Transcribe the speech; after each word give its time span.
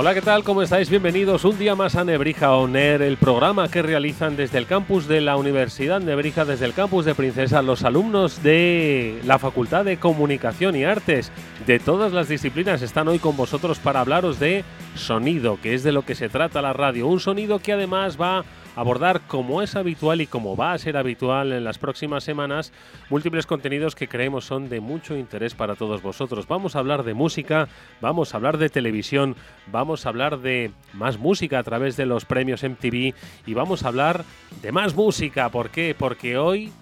Hola, 0.00 0.14
¿qué 0.14 0.22
tal? 0.22 0.44
¿Cómo 0.44 0.62
estáis? 0.62 0.88
Bienvenidos 0.88 1.44
un 1.44 1.58
día 1.58 1.74
más 1.74 1.94
a 1.94 2.04
Nebrija 2.04 2.56
Oner, 2.56 3.02
el 3.02 3.18
programa 3.18 3.68
que 3.68 3.82
realizan 3.82 4.34
desde 4.34 4.56
el 4.56 4.64
campus 4.64 5.06
de 5.06 5.20
la 5.20 5.36
Universidad 5.36 6.00
Nebrija, 6.00 6.46
desde 6.46 6.64
el 6.64 6.72
campus 6.72 7.04
de 7.04 7.14
Princesa, 7.14 7.60
los 7.60 7.84
alumnos 7.84 8.42
de 8.42 9.20
la 9.26 9.38
Facultad 9.38 9.84
de 9.84 9.98
Comunicación 9.98 10.74
y 10.74 10.84
Artes 10.84 11.30
de 11.66 11.78
todas 11.80 12.14
las 12.14 12.28
disciplinas 12.28 12.80
están 12.80 13.08
hoy 13.08 13.18
con 13.18 13.36
vosotros 13.36 13.78
para 13.78 14.00
hablaros 14.00 14.40
de 14.40 14.64
sonido, 14.94 15.58
que 15.60 15.74
es 15.74 15.82
de 15.82 15.92
lo 15.92 16.00
que 16.00 16.14
se 16.14 16.30
trata 16.30 16.62
la 16.62 16.72
radio. 16.72 17.06
Un 17.06 17.20
sonido 17.20 17.58
que 17.58 17.74
además 17.74 18.18
va 18.18 18.46
abordar, 18.76 19.20
como 19.26 19.62
es 19.62 19.76
habitual 19.76 20.20
y 20.20 20.26
como 20.26 20.56
va 20.56 20.72
a 20.72 20.78
ser 20.78 20.96
habitual 20.96 21.52
en 21.52 21.64
las 21.64 21.78
próximas 21.78 22.24
semanas, 22.24 22.72
múltiples 23.08 23.46
contenidos 23.46 23.94
que 23.94 24.08
creemos 24.08 24.44
son 24.44 24.68
de 24.68 24.80
mucho 24.80 25.16
interés 25.16 25.54
para 25.54 25.76
todos 25.76 26.02
vosotros. 26.02 26.46
Vamos 26.46 26.76
a 26.76 26.78
hablar 26.78 27.02
de 27.02 27.14
música, 27.14 27.68
vamos 28.00 28.32
a 28.32 28.36
hablar 28.36 28.58
de 28.58 28.68
televisión, 28.68 29.36
vamos 29.66 30.06
a 30.06 30.10
hablar 30.10 30.38
de 30.40 30.70
más 30.92 31.18
música 31.18 31.58
a 31.58 31.64
través 31.64 31.96
de 31.96 32.06
los 32.06 32.24
premios 32.24 32.62
MTV 32.62 33.14
y 33.46 33.54
vamos 33.54 33.84
a 33.84 33.88
hablar 33.88 34.24
de 34.62 34.72
más 34.72 34.94
música. 34.94 35.48
¿Por 35.48 35.70
qué? 35.70 35.94
Porque 35.98 36.38
hoy 36.38 36.72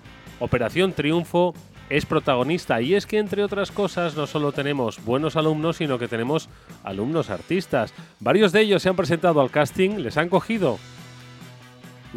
Operación 0.41 0.93
Triunfo 0.93 1.55
es 1.91 2.07
protagonista 2.07 2.81
y 2.81 2.95
es 2.95 3.07
que 3.07 3.19
entre 3.19 3.43
otras 3.43 3.71
cosas 3.71 4.15
no 4.15 4.27
solo 4.27 4.53
tenemos 4.53 5.03
buenos 5.05 5.37
alumnos, 5.37 5.79
sino 5.79 5.99
que 5.99 6.09
tenemos 6.09 6.49
alumnos 6.85 7.31
artistas. 7.31 7.95
Varios 8.21 8.53
de 8.53 8.61
ellos 8.61 8.83
se 8.83 8.91
han 8.91 8.97
presentado 8.97 9.41
al 9.41 9.51
casting, 9.51 9.99
les 9.99 10.17
han 10.17 10.29
cogido 10.29 10.79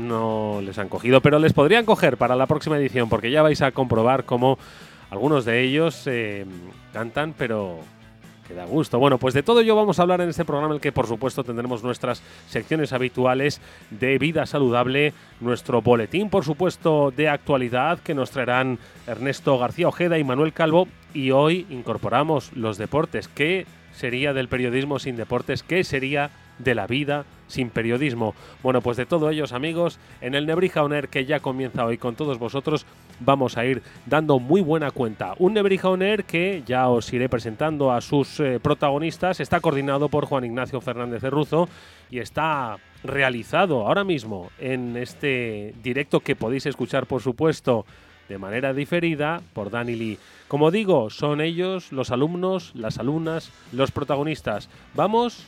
no 0.01 0.59
les 0.61 0.77
han 0.77 0.89
cogido, 0.89 1.21
pero 1.21 1.39
les 1.39 1.53
podrían 1.53 1.85
coger 1.85 2.17
para 2.17 2.35
la 2.35 2.47
próxima 2.47 2.77
edición, 2.77 3.09
porque 3.09 3.31
ya 3.31 3.41
vais 3.41 3.61
a 3.61 3.71
comprobar 3.71 4.25
cómo 4.25 4.57
algunos 5.09 5.45
de 5.45 5.61
ellos 5.61 6.03
eh, 6.07 6.45
cantan, 6.93 7.33
pero 7.37 7.79
que 8.47 8.53
da 8.53 8.65
gusto. 8.65 8.97
Bueno, 8.99 9.17
pues 9.17 9.33
de 9.33 9.43
todo 9.43 9.61
ello 9.61 9.75
vamos 9.75 9.99
a 9.99 10.01
hablar 10.01 10.21
en 10.21 10.29
este 10.29 10.45
programa, 10.45 10.69
en 10.69 10.75
el 10.75 10.81
que 10.81 10.91
por 10.91 11.07
supuesto 11.07 11.43
tendremos 11.43 11.83
nuestras 11.83 12.23
secciones 12.47 12.93
habituales 12.93 13.61
de 13.89 14.17
vida 14.17 14.45
saludable, 14.45 15.13
nuestro 15.39 15.81
boletín, 15.81 16.29
por 16.29 16.43
supuesto, 16.43 17.11
de 17.11 17.29
actualidad 17.29 17.99
que 17.99 18.15
nos 18.15 18.31
traerán 18.31 18.79
Ernesto 19.07 19.57
García 19.57 19.87
Ojeda 19.87 20.17
y 20.17 20.23
Manuel 20.23 20.53
Calvo, 20.53 20.87
y 21.13 21.31
hoy 21.31 21.65
incorporamos 21.69 22.51
los 22.55 22.77
deportes. 22.77 23.27
¿Qué 23.27 23.65
sería 23.93 24.33
del 24.33 24.47
periodismo 24.47 24.99
sin 24.99 25.15
deportes? 25.15 25.63
¿Qué 25.63 25.83
sería 25.83 26.31
de 26.63 26.75
la 26.75 26.87
vida 26.87 27.25
sin 27.47 27.69
periodismo. 27.69 28.33
Bueno, 28.63 28.81
pues 28.81 28.97
de 28.97 29.05
todo 29.05 29.29
ellos, 29.29 29.51
amigos, 29.51 29.99
en 30.21 30.35
el 30.35 30.45
Nebrija 30.45 30.83
Oner 30.83 31.09
que 31.09 31.25
ya 31.25 31.39
comienza 31.39 31.85
hoy 31.85 31.97
con 31.97 32.15
todos 32.15 32.39
vosotros, 32.39 32.85
vamos 33.19 33.57
a 33.57 33.65
ir 33.65 33.83
dando 34.05 34.39
muy 34.39 34.61
buena 34.61 34.91
cuenta. 34.91 35.33
Un 35.37 35.53
Nebrija 35.53 35.89
Oner 35.89 36.23
que 36.23 36.63
ya 36.65 36.89
os 36.89 37.11
iré 37.13 37.29
presentando 37.29 37.91
a 37.91 38.01
sus 38.01 38.39
eh, 38.39 38.59
protagonistas, 38.61 39.39
está 39.39 39.59
coordinado 39.59 40.09
por 40.09 40.25
Juan 40.25 40.45
Ignacio 40.45 40.81
Fernández 40.81 41.21
de 41.21 41.29
Ruzo 41.29 41.67
y 42.09 42.19
está 42.19 42.77
realizado 43.03 43.87
ahora 43.87 44.03
mismo 44.03 44.51
en 44.59 44.95
este 44.97 45.73
directo 45.83 46.19
que 46.19 46.35
podéis 46.35 46.65
escuchar, 46.65 47.05
por 47.05 47.21
supuesto, 47.21 47.85
de 48.29 48.37
manera 48.37 48.73
diferida 48.73 49.41
por 49.53 49.71
Dani 49.71 49.95
Lee. 49.95 50.17
Como 50.47 50.71
digo, 50.71 51.09
son 51.09 51.41
ellos 51.41 51.91
los 51.91 52.11
alumnos, 52.11 52.71
las 52.75 52.97
alumnas, 52.97 53.51
los 53.71 53.91
protagonistas. 53.91 54.69
Vamos 54.93 55.47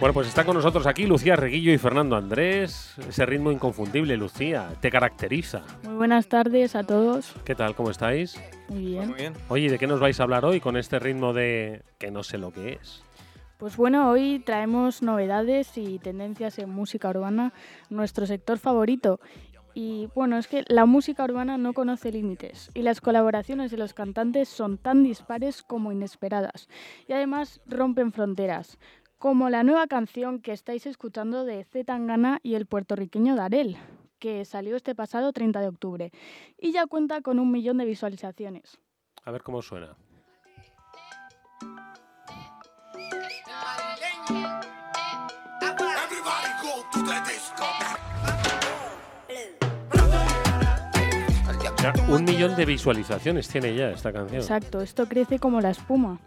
Bueno, 0.00 0.14
pues 0.14 0.28
está 0.28 0.44
con 0.44 0.54
nosotros 0.54 0.86
aquí 0.86 1.06
Lucía 1.06 1.34
Reguillo 1.34 1.72
y 1.72 1.78
Fernando 1.78 2.14
Andrés. 2.14 2.94
Ese 3.08 3.26
ritmo 3.26 3.50
inconfundible, 3.50 4.16
Lucía, 4.16 4.68
te 4.80 4.92
caracteriza. 4.92 5.62
Muy 5.82 5.96
buenas 5.96 6.28
tardes 6.28 6.76
a 6.76 6.84
todos. 6.84 7.34
¿Qué 7.44 7.56
tal? 7.56 7.74
¿Cómo 7.74 7.90
estáis? 7.90 8.40
Muy 8.68 8.86
bien. 8.86 9.08
Muy 9.08 9.18
bien. 9.18 9.32
Oye, 9.48 9.68
¿de 9.68 9.76
qué 9.76 9.88
nos 9.88 9.98
vais 9.98 10.20
a 10.20 10.22
hablar 10.22 10.44
hoy 10.44 10.60
con 10.60 10.76
este 10.76 11.00
ritmo 11.00 11.32
de 11.32 11.82
que 11.98 12.12
no 12.12 12.22
sé 12.22 12.38
lo 12.38 12.52
que 12.52 12.74
es? 12.74 13.02
Pues 13.56 13.76
bueno, 13.76 14.08
hoy 14.08 14.38
traemos 14.38 15.02
novedades 15.02 15.76
y 15.76 15.98
tendencias 15.98 16.60
en 16.60 16.70
música 16.70 17.08
urbana, 17.08 17.52
nuestro 17.90 18.24
sector 18.24 18.58
favorito. 18.58 19.18
Y 19.74 20.08
bueno, 20.14 20.38
es 20.38 20.48
que 20.48 20.64
la 20.68 20.86
música 20.86 21.24
urbana 21.24 21.58
no 21.58 21.72
conoce 21.72 22.10
límites 22.10 22.70
y 22.74 22.82
las 22.82 23.00
colaboraciones 23.00 23.70
de 23.70 23.76
los 23.76 23.94
cantantes 23.94 24.48
son 24.48 24.78
tan 24.78 25.04
dispares 25.04 25.62
como 25.62 25.92
inesperadas 25.92 26.68
y 27.06 27.12
además 27.12 27.60
rompen 27.66 28.12
fronteras 28.12 28.78
como 29.18 29.50
la 29.50 29.64
nueva 29.64 29.86
canción 29.88 30.40
que 30.40 30.52
estáis 30.52 30.86
escuchando 30.86 31.44
de 31.44 31.64
Z 31.64 31.84
Tangana 31.84 32.38
y 32.42 32.54
el 32.54 32.66
puertorriqueño 32.66 33.34
Darel, 33.34 33.76
que 34.18 34.44
salió 34.44 34.76
este 34.76 34.94
pasado 34.94 35.32
30 35.32 35.60
de 35.60 35.68
octubre 35.68 36.12
y 36.56 36.72
ya 36.72 36.86
cuenta 36.86 37.20
con 37.20 37.38
un 37.38 37.50
millón 37.50 37.78
de 37.78 37.84
visualizaciones. 37.84 38.78
A 39.24 39.30
ver 39.30 39.42
cómo 39.42 39.60
suena. 39.60 39.96
Ya, 51.80 51.92
un 52.08 52.24
millón 52.24 52.56
de 52.56 52.64
visualizaciones 52.64 53.48
tiene 53.48 53.74
ya 53.74 53.90
esta 53.90 54.12
canción. 54.12 54.40
Exacto, 54.40 54.80
esto 54.80 55.06
crece 55.06 55.38
como 55.38 55.60
la 55.60 55.70
espuma. 55.70 56.18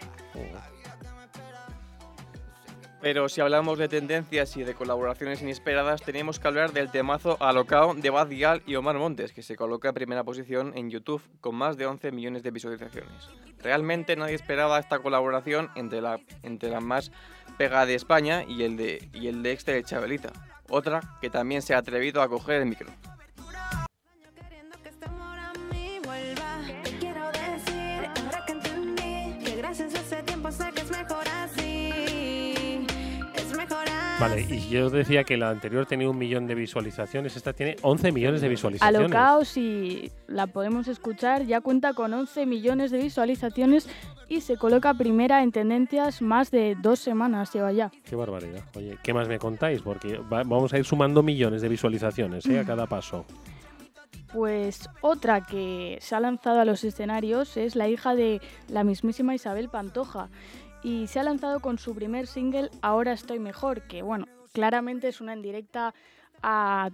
Pero 3.02 3.28
si 3.30 3.42
hablamos 3.42 3.80
de 3.80 3.90
tendencias 3.90 4.56
y 4.58 4.64
de 4.64 4.76
colaboraciones 4.76 5.42
inesperadas, 5.42 6.04
tenemos 6.04 6.40
que 6.40 6.48
hablar 6.48 6.72
del 6.72 6.92
temazo 6.92 7.36
Alocao 7.40 7.96
de 7.96 8.12
Bad 8.12 8.30
Gyal 8.30 8.62
y 8.68 8.76
Omar 8.76 8.98
Montes, 9.00 9.34
que 9.34 9.42
se 9.42 9.56
coloca 9.56 9.88
en 9.88 9.96
primera 9.96 10.24
posición 10.24 10.74
en 10.76 10.92
YouTube 10.92 11.24
con 11.42 11.56
más 11.56 11.78
de 11.78 11.88
11 11.88 12.12
millones 12.12 12.44
de 12.44 12.52
visualizaciones. 12.52 13.30
Realmente 13.64 14.16
nadie 14.16 14.36
esperaba 14.36 14.78
esta 14.78 15.00
colaboración 15.00 15.70
entre 15.76 16.00
la, 16.00 16.20
entre 16.44 16.70
la 16.70 16.80
más 16.80 17.12
pegada 17.58 17.88
de 17.88 17.96
España 17.96 18.44
y 18.48 18.64
el 18.64 18.78
de, 18.78 19.10
y 19.14 19.28
el 19.28 19.42
de 19.42 19.56
de 19.56 19.84
Chabelita, 19.84 20.32
otra 20.70 21.02
que 21.22 21.32
también 21.32 21.64
se 21.64 21.74
ha 21.74 21.80
atrevido 21.80 22.22
a 22.22 22.30
coger 22.30 22.62
el 22.62 22.68
micro. 22.68 22.90
Vale, 34.22 34.46
y 34.50 34.70
yo 34.70 34.90
decía 34.92 35.24
que 35.24 35.36
la 35.36 35.50
anterior 35.50 35.86
tenía 35.88 36.08
un 36.10 36.18
millón 36.18 36.46
de 36.46 36.54
visualizaciones, 36.54 37.36
esta 37.36 37.54
tiene 37.54 37.76
11 37.82 38.12
millones 38.12 38.42
de 38.42 38.50
visualizaciones. 38.50 39.00
Alocao, 39.12 39.44
si 39.44 40.12
la 40.28 40.46
podemos 40.48 40.88
escuchar, 40.88 41.46
ya 41.48 41.60
cuenta 41.62 41.94
con 41.94 42.14
11 42.14 42.46
millones 42.46 42.92
de 42.92 43.00
visualizaciones 43.00 43.90
y 44.30 44.42
se 44.42 44.58
coloca 44.58 44.94
primera 44.94 45.42
en 45.42 45.52
tendencias 45.52 46.22
más 46.22 46.52
de 46.52 46.76
dos 46.80 47.00
semanas 47.00 47.52
lleva 47.52 47.72
ya. 47.72 47.92
Qué 48.06 48.16
barbaridad. 48.16 48.64
Oye, 48.76 48.98
¿qué 49.02 49.12
más 49.14 49.28
me 49.28 49.40
contáis? 49.40 49.82
Porque 49.82 50.18
va- 50.20 50.44
vamos 50.44 50.72
a 50.74 50.78
ir 50.78 50.86
sumando 50.86 51.24
millones 51.24 51.64
de 51.64 51.70
visualizaciones 51.70 52.46
¿eh? 52.46 52.60
a 52.60 52.64
cada 52.64 52.86
paso. 52.86 53.26
Pues 54.34 54.88
otra 55.02 55.42
que 55.42 55.98
se 56.00 56.16
ha 56.16 56.20
lanzado 56.22 56.62
a 56.62 56.66
los 56.66 56.86
escenarios 56.86 57.58
es 57.58 57.76
la 57.76 57.90
hija 57.90 58.16
de 58.16 58.40
la 58.70 58.86
mismísima 58.86 59.36
Isabel 59.36 59.68
Pantoja 59.68 60.30
y 60.84 61.08
se 61.08 61.20
ha 61.20 61.24
lanzado 61.24 61.60
con 61.60 61.78
su 61.78 61.94
primer 61.96 62.28
single 62.28 62.70
Ahora 62.82 63.14
estoy 63.14 63.40
mejor, 63.40 63.84
que 63.84 64.02
bueno, 64.02 64.28
claramente 64.54 65.08
es 65.08 65.22
una 65.22 65.36
indirecta 65.36 65.94
a 66.42 66.90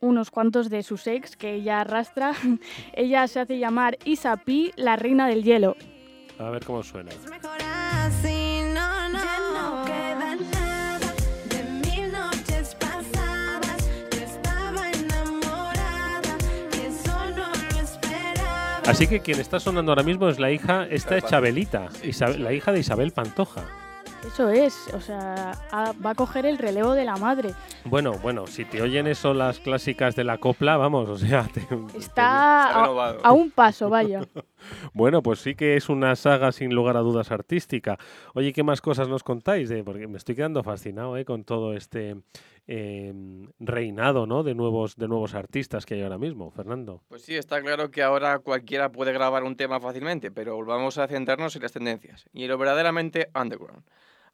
unos 0.00 0.30
cuantos 0.30 0.68
de 0.68 0.82
sus 0.82 1.06
ex 1.06 1.36
que 1.36 1.54
ella 1.54 1.80
arrastra. 1.80 2.32
ella 2.92 3.26
se 3.28 3.40
hace 3.40 3.58
llamar 3.58 3.98
Isa 4.04 4.36
P, 4.36 4.72
la 4.76 4.96
reina 4.96 5.28
del 5.28 5.44
hielo. 5.44 5.76
A 6.38 6.50
ver 6.50 6.64
cómo 6.64 6.82
suena. 6.82 7.10
Así 18.86 19.06
que 19.06 19.20
quien 19.20 19.40
está 19.40 19.60
sonando 19.60 19.92
ahora 19.92 20.02
mismo 20.02 20.28
es 20.28 20.38
la 20.38 20.50
hija, 20.50 20.86
esta 20.90 21.16
es 21.16 21.24
Chabelita, 21.24 21.88
Isabel- 22.02 22.42
la 22.42 22.52
hija 22.52 22.72
de 22.72 22.80
Isabel 22.80 23.12
Pantoja. 23.12 23.62
Eso 24.26 24.48
es, 24.50 24.88
o 24.94 25.00
sea, 25.00 25.52
a- 25.72 25.92
va 26.04 26.10
a 26.10 26.14
coger 26.14 26.46
el 26.46 26.58
relevo 26.58 26.92
de 26.94 27.04
la 27.04 27.16
madre. 27.16 27.54
Bueno, 27.84 28.12
bueno, 28.22 28.46
si 28.46 28.64
te 28.64 28.80
oyen 28.82 29.06
eso 29.06 29.34
las 29.34 29.58
clásicas 29.60 30.14
de 30.14 30.24
la 30.24 30.38
copla, 30.38 30.76
vamos, 30.76 31.08
o 31.08 31.16
sea, 31.18 31.44
te- 31.52 31.66
Está 31.96 32.84
a 33.22 33.32
un 33.32 33.50
paso, 33.50 33.88
vaya. 33.88 34.20
Bueno, 34.92 35.22
pues 35.22 35.40
sí 35.40 35.54
que 35.54 35.76
es 35.76 35.88
una 35.88 36.16
saga 36.16 36.52
sin 36.52 36.74
lugar 36.74 36.96
a 36.96 37.00
dudas 37.00 37.30
artística. 37.30 37.98
Oye, 38.34 38.52
¿qué 38.52 38.62
más 38.62 38.80
cosas 38.80 39.08
nos 39.08 39.22
contáis? 39.22 39.68
de- 39.68 39.84
porque 39.84 40.06
me 40.08 40.18
estoy 40.18 40.34
quedando 40.34 40.62
fascinado 40.62 41.16
¿eh? 41.16 41.24
con 41.24 41.44
todo 41.44 41.74
este 41.74 42.16
eh, 42.66 43.12
reinado 43.58 44.26
¿no? 44.26 44.42
de, 44.42 44.54
nuevos, 44.54 44.96
de 44.96 45.08
nuevos 45.08 45.34
artistas 45.34 45.84
que 45.86 45.94
hay 45.94 46.02
ahora 46.02 46.18
mismo, 46.18 46.50
Fernando. 46.50 47.02
Pues 47.08 47.22
sí, 47.22 47.34
está 47.36 47.60
claro 47.60 47.90
que 47.90 48.02
ahora 48.02 48.38
cualquiera 48.38 48.92
puede 48.92 49.12
grabar 49.12 49.42
un 49.44 49.56
tema 49.56 49.80
fácilmente, 49.80 50.30
pero 50.30 50.64
vamos 50.64 50.98
a 50.98 51.08
centrarnos 51.08 51.56
en 51.56 51.62
las 51.62 51.72
tendencias 51.72 52.24
y 52.32 52.44
en 52.44 52.50
lo 52.50 52.58
verdaderamente 52.58 53.28
underground. 53.34 53.84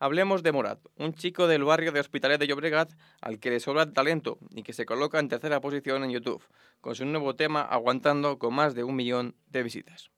Hablemos 0.00 0.44
de 0.44 0.52
Morat, 0.52 0.78
un 0.96 1.12
chico 1.12 1.48
del 1.48 1.64
barrio 1.64 1.90
de 1.90 1.98
Hospitalet 1.98 2.38
de 2.38 2.46
Llobregat 2.46 2.92
al 3.20 3.40
que 3.40 3.50
le 3.50 3.58
sobra 3.58 3.92
talento 3.92 4.38
y 4.54 4.62
que 4.62 4.72
se 4.72 4.86
coloca 4.86 5.19
en 5.19 5.28
tercera 5.28 5.60
posición 5.60 6.04
en 6.04 6.10
YouTube, 6.10 6.44
con 6.81 6.94
su 6.94 7.04
nuevo 7.04 7.34
tema 7.34 7.62
aguantando 7.62 8.38
con 8.38 8.54
más 8.54 8.76
de 8.76 8.84
un 8.84 8.94
millón 8.94 9.34
de 9.48 9.64
visitas. 9.64 10.10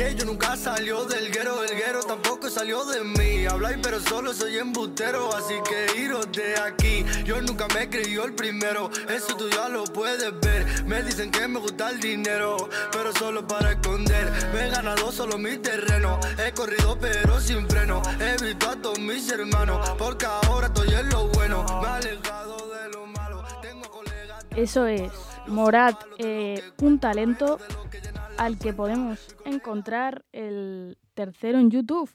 Que 0.00 0.14
yo 0.14 0.24
nunca 0.24 0.56
salió 0.56 1.04
del 1.04 1.30
guero, 1.30 1.62
el 1.62 1.76
guero 1.76 2.00
tampoco 2.02 2.48
salió 2.48 2.86
de 2.86 3.04
mí. 3.04 3.44
Habláis, 3.44 3.76
pero 3.82 4.00
solo 4.00 4.32
soy 4.32 4.56
embustero, 4.56 5.28
así 5.36 5.52
que 5.68 6.00
iros 6.00 6.32
de 6.32 6.58
aquí. 6.58 7.04
Yo 7.22 7.38
nunca 7.42 7.66
me 7.74 7.86
creí 7.90 8.14
el 8.14 8.32
primero, 8.32 8.90
eso 9.10 9.36
tú 9.36 9.50
ya 9.50 9.68
lo 9.68 9.84
puedes 9.84 10.32
ver. 10.40 10.84
Me 10.86 11.02
dicen 11.02 11.30
que 11.30 11.46
me 11.46 11.58
gusta 11.58 11.90
el 11.90 12.00
dinero, 12.00 12.70
pero 12.90 13.12
solo 13.12 13.46
para 13.46 13.72
esconder. 13.72 14.32
Me 14.54 14.68
he 14.68 14.70
ganado 14.70 15.12
solo 15.12 15.36
mi 15.36 15.58
terreno, 15.58 16.18
he 16.42 16.50
corrido 16.52 16.98
pero 16.98 17.38
sin 17.38 17.68
freno. 17.68 18.00
He 18.20 18.42
visto 18.42 18.70
a 18.70 18.76
todos 18.76 18.98
mis 18.98 19.30
hermanos, 19.30 19.86
porque 19.98 20.24
ahora 20.24 20.68
estoy 20.68 20.94
en 20.94 21.10
lo 21.10 21.28
bueno. 21.28 21.66
Me 21.82 21.88
he 21.88 21.90
alejado 21.90 22.70
de 22.70 22.88
lo 22.88 23.06
malo, 23.06 23.44
tengo 23.60 23.90
colegas. 23.90 24.46
Eso 24.56 24.86
es, 24.86 25.12
Morat, 25.46 25.94
eh, 26.16 26.64
un 26.78 26.98
talento 26.98 27.58
al 28.40 28.58
que 28.58 28.72
podemos 28.72 29.36
encontrar 29.44 30.24
el 30.32 30.96
tercero 31.12 31.58
en 31.58 31.70
YouTube. 31.70 32.10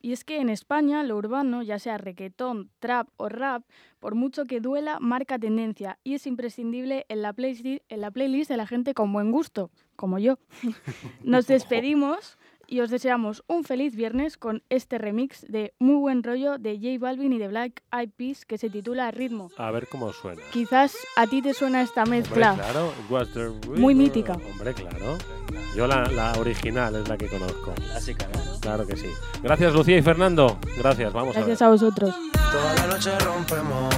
Y 0.00 0.12
es 0.12 0.24
que 0.24 0.40
en 0.40 0.48
España 0.48 1.02
lo 1.02 1.18
urbano, 1.18 1.62
ya 1.62 1.78
sea 1.78 1.98
reggaetón, 1.98 2.70
trap 2.78 3.08
o 3.18 3.28
rap, 3.28 3.62
por 4.00 4.14
mucho 4.14 4.46
que 4.46 4.60
duela, 4.60 4.98
marca 5.00 5.38
tendencia 5.38 5.98
y 6.02 6.14
es 6.14 6.26
imprescindible 6.26 7.04
en 7.10 7.20
la, 7.20 7.34
playlist, 7.34 7.82
en 7.90 8.00
la 8.00 8.10
playlist 8.10 8.50
de 8.50 8.56
la 8.56 8.66
gente 8.66 8.94
con 8.94 9.12
buen 9.12 9.30
gusto, 9.30 9.70
como 9.96 10.18
yo. 10.18 10.38
Nos 11.22 11.46
despedimos 11.46 12.38
y 12.68 12.80
os 12.80 12.90
deseamos 12.90 13.42
un 13.46 13.64
feliz 13.64 13.94
viernes 13.96 14.36
con 14.36 14.62
este 14.68 14.98
remix 14.98 15.42
de 15.48 15.74
Muy 15.78 15.96
Buen 15.96 16.22
Rollo 16.22 16.58
de 16.58 16.76
J 16.76 16.98
Balvin 16.98 17.32
y 17.32 17.38
de 17.38 17.48
Black 17.48 17.82
Eyed 17.92 18.10
Peas 18.16 18.44
que 18.44 18.58
se 18.58 18.70
titula 18.70 19.10
Ritmo. 19.10 19.50
A 19.56 19.70
ver 19.70 19.88
cómo 19.88 20.12
suena. 20.12 20.42
Quizás 20.52 20.96
a 21.16 21.26
ti 21.26 21.42
te 21.42 21.54
suena 21.54 21.82
esta 21.82 22.02
Hombre, 22.02 22.20
mezcla. 22.20 22.54
claro, 22.54 22.92
Was 23.10 23.28
the 23.32 23.48
Muy 23.76 23.94
mítica. 23.94 24.32
Hombre, 24.34 24.74
claro. 24.74 25.18
Yo 25.76 25.86
la, 25.86 26.04
la 26.10 26.32
original 26.38 26.94
es 26.96 27.08
la 27.08 27.16
que 27.18 27.26
conozco. 27.28 27.74
Clásica, 27.74 28.26
¿no? 28.28 28.60
Claro 28.60 28.86
que 28.86 28.96
sí. 28.96 29.08
Gracias, 29.42 29.72
Lucía 29.74 29.98
y 29.98 30.02
Fernando. 30.02 30.58
Gracias, 30.78 31.12
vamos 31.12 31.34
Gracias 31.34 31.60
a 31.62 31.66
a 31.66 31.70
vosotros. 31.70 32.14
Toda 32.32 32.74
la 32.74 32.86
noche 32.86 33.18
rompemos, 33.18 33.94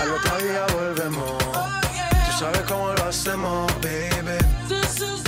al 0.00 0.10
otro 0.10 0.38
día 0.38 0.66
volvemos. 0.74 1.38
Tú 1.38 2.38
sabes 2.38 2.60
cómo 2.62 2.92
lo 2.94 3.04
hacemos, 3.04 3.66
baby. 3.82 5.25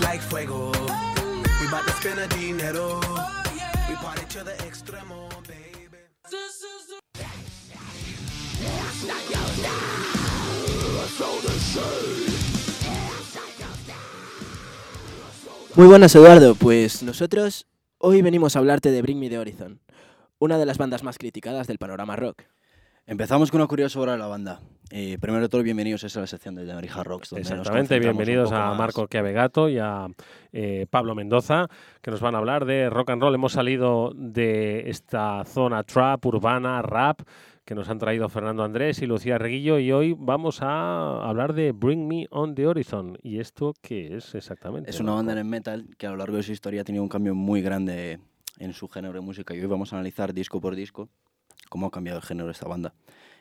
Like 0.00 0.20
fuego. 0.20 0.72
We 1.60 1.70
bout 1.70 1.86
to 1.86 1.92
spend 1.92 2.18
a 2.18 2.26
dinero. 2.36 3.00
We 3.88 3.94
party 3.96 4.26
to 4.30 4.44
the 4.44 4.52
extremo, 4.66 5.28
baby. 5.46 5.98
Muy 15.76 15.86
buenas, 15.86 16.14
Eduardo. 16.14 16.54
Pues 16.54 17.02
nosotros 17.02 17.66
hoy 17.98 18.22
venimos 18.22 18.56
a 18.56 18.58
hablarte 18.58 18.90
de 18.90 19.02
Bring 19.02 19.18
Me 19.18 19.28
the 19.28 19.38
Horizon, 19.38 19.80
una 20.38 20.58
de 20.58 20.66
las 20.66 20.78
bandas 20.78 21.02
más 21.02 21.18
criticadas 21.18 21.66
del 21.66 21.78
panorama 21.78 22.16
rock. 22.16 22.42
Empezamos 23.06 23.50
con 23.50 23.60
una 23.60 23.68
curiosa 23.68 23.94
sobre 23.94 24.16
la 24.16 24.26
banda. 24.26 24.60
Eh, 24.90 25.18
primero 25.18 25.42
de 25.42 25.48
todo, 25.48 25.62
bienvenidos 25.62 26.04
a 26.04 26.08
esta 26.08 26.26
sección 26.26 26.54
de 26.54 26.72
Marija 26.72 27.02
Rocks. 27.02 27.30
donde 27.30 27.42
nos 27.42 27.58
Exactamente, 27.58 27.96
un 27.96 28.00
bienvenidos 28.02 28.52
a 28.52 28.68
más. 28.68 28.78
Marco 28.78 29.06
Chiavegato 29.06 29.68
y 29.68 29.78
a 29.78 30.06
eh, 30.52 30.86
Pablo 30.90 31.14
Mendoza, 31.14 31.68
que 32.02 32.10
nos 32.10 32.20
van 32.20 32.34
a 32.34 32.38
hablar 32.38 32.66
de 32.66 32.90
rock 32.90 33.10
and 33.10 33.22
roll. 33.22 33.34
Hemos 33.34 33.52
salido 33.52 34.12
de 34.14 34.90
esta 34.90 35.42
zona 35.46 35.82
trap, 35.84 36.24
urbana, 36.26 36.82
rap, 36.82 37.22
que 37.64 37.74
nos 37.74 37.88
han 37.88 37.98
traído 37.98 38.28
Fernando 38.28 38.62
Andrés 38.62 39.00
y 39.00 39.06
Lucía 39.06 39.38
Reguillo, 39.38 39.78
y 39.78 39.90
hoy 39.90 40.14
vamos 40.18 40.60
a 40.60 41.26
hablar 41.26 41.54
de 41.54 41.72
Bring 41.72 42.06
Me 42.06 42.26
on 42.30 42.54
the 42.54 42.66
Horizon. 42.66 43.18
¿Y 43.22 43.40
esto 43.40 43.72
qué 43.80 44.16
es 44.16 44.34
exactamente? 44.34 44.90
Es 44.90 45.00
una 45.00 45.12
banda 45.12 45.38
en 45.38 45.48
metal 45.48 45.88
que 45.96 46.06
a 46.06 46.10
lo 46.10 46.16
largo 46.16 46.36
de 46.36 46.42
su 46.42 46.52
historia 46.52 46.82
ha 46.82 46.84
tenido 46.84 47.02
un 47.02 47.08
cambio 47.08 47.34
muy 47.34 47.62
grande 47.62 48.20
en 48.58 48.74
su 48.74 48.86
género 48.88 49.14
de 49.14 49.20
música 49.20 49.54
y 49.54 49.60
hoy 49.60 49.66
vamos 49.66 49.92
a 49.92 49.96
analizar 49.96 50.34
disco 50.34 50.60
por 50.60 50.76
disco 50.76 51.08
cómo 51.68 51.86
ha 51.86 51.90
cambiado 51.90 52.20
el 52.20 52.24
género 52.24 52.46
de 52.46 52.52
esta 52.52 52.68
banda. 52.68 52.94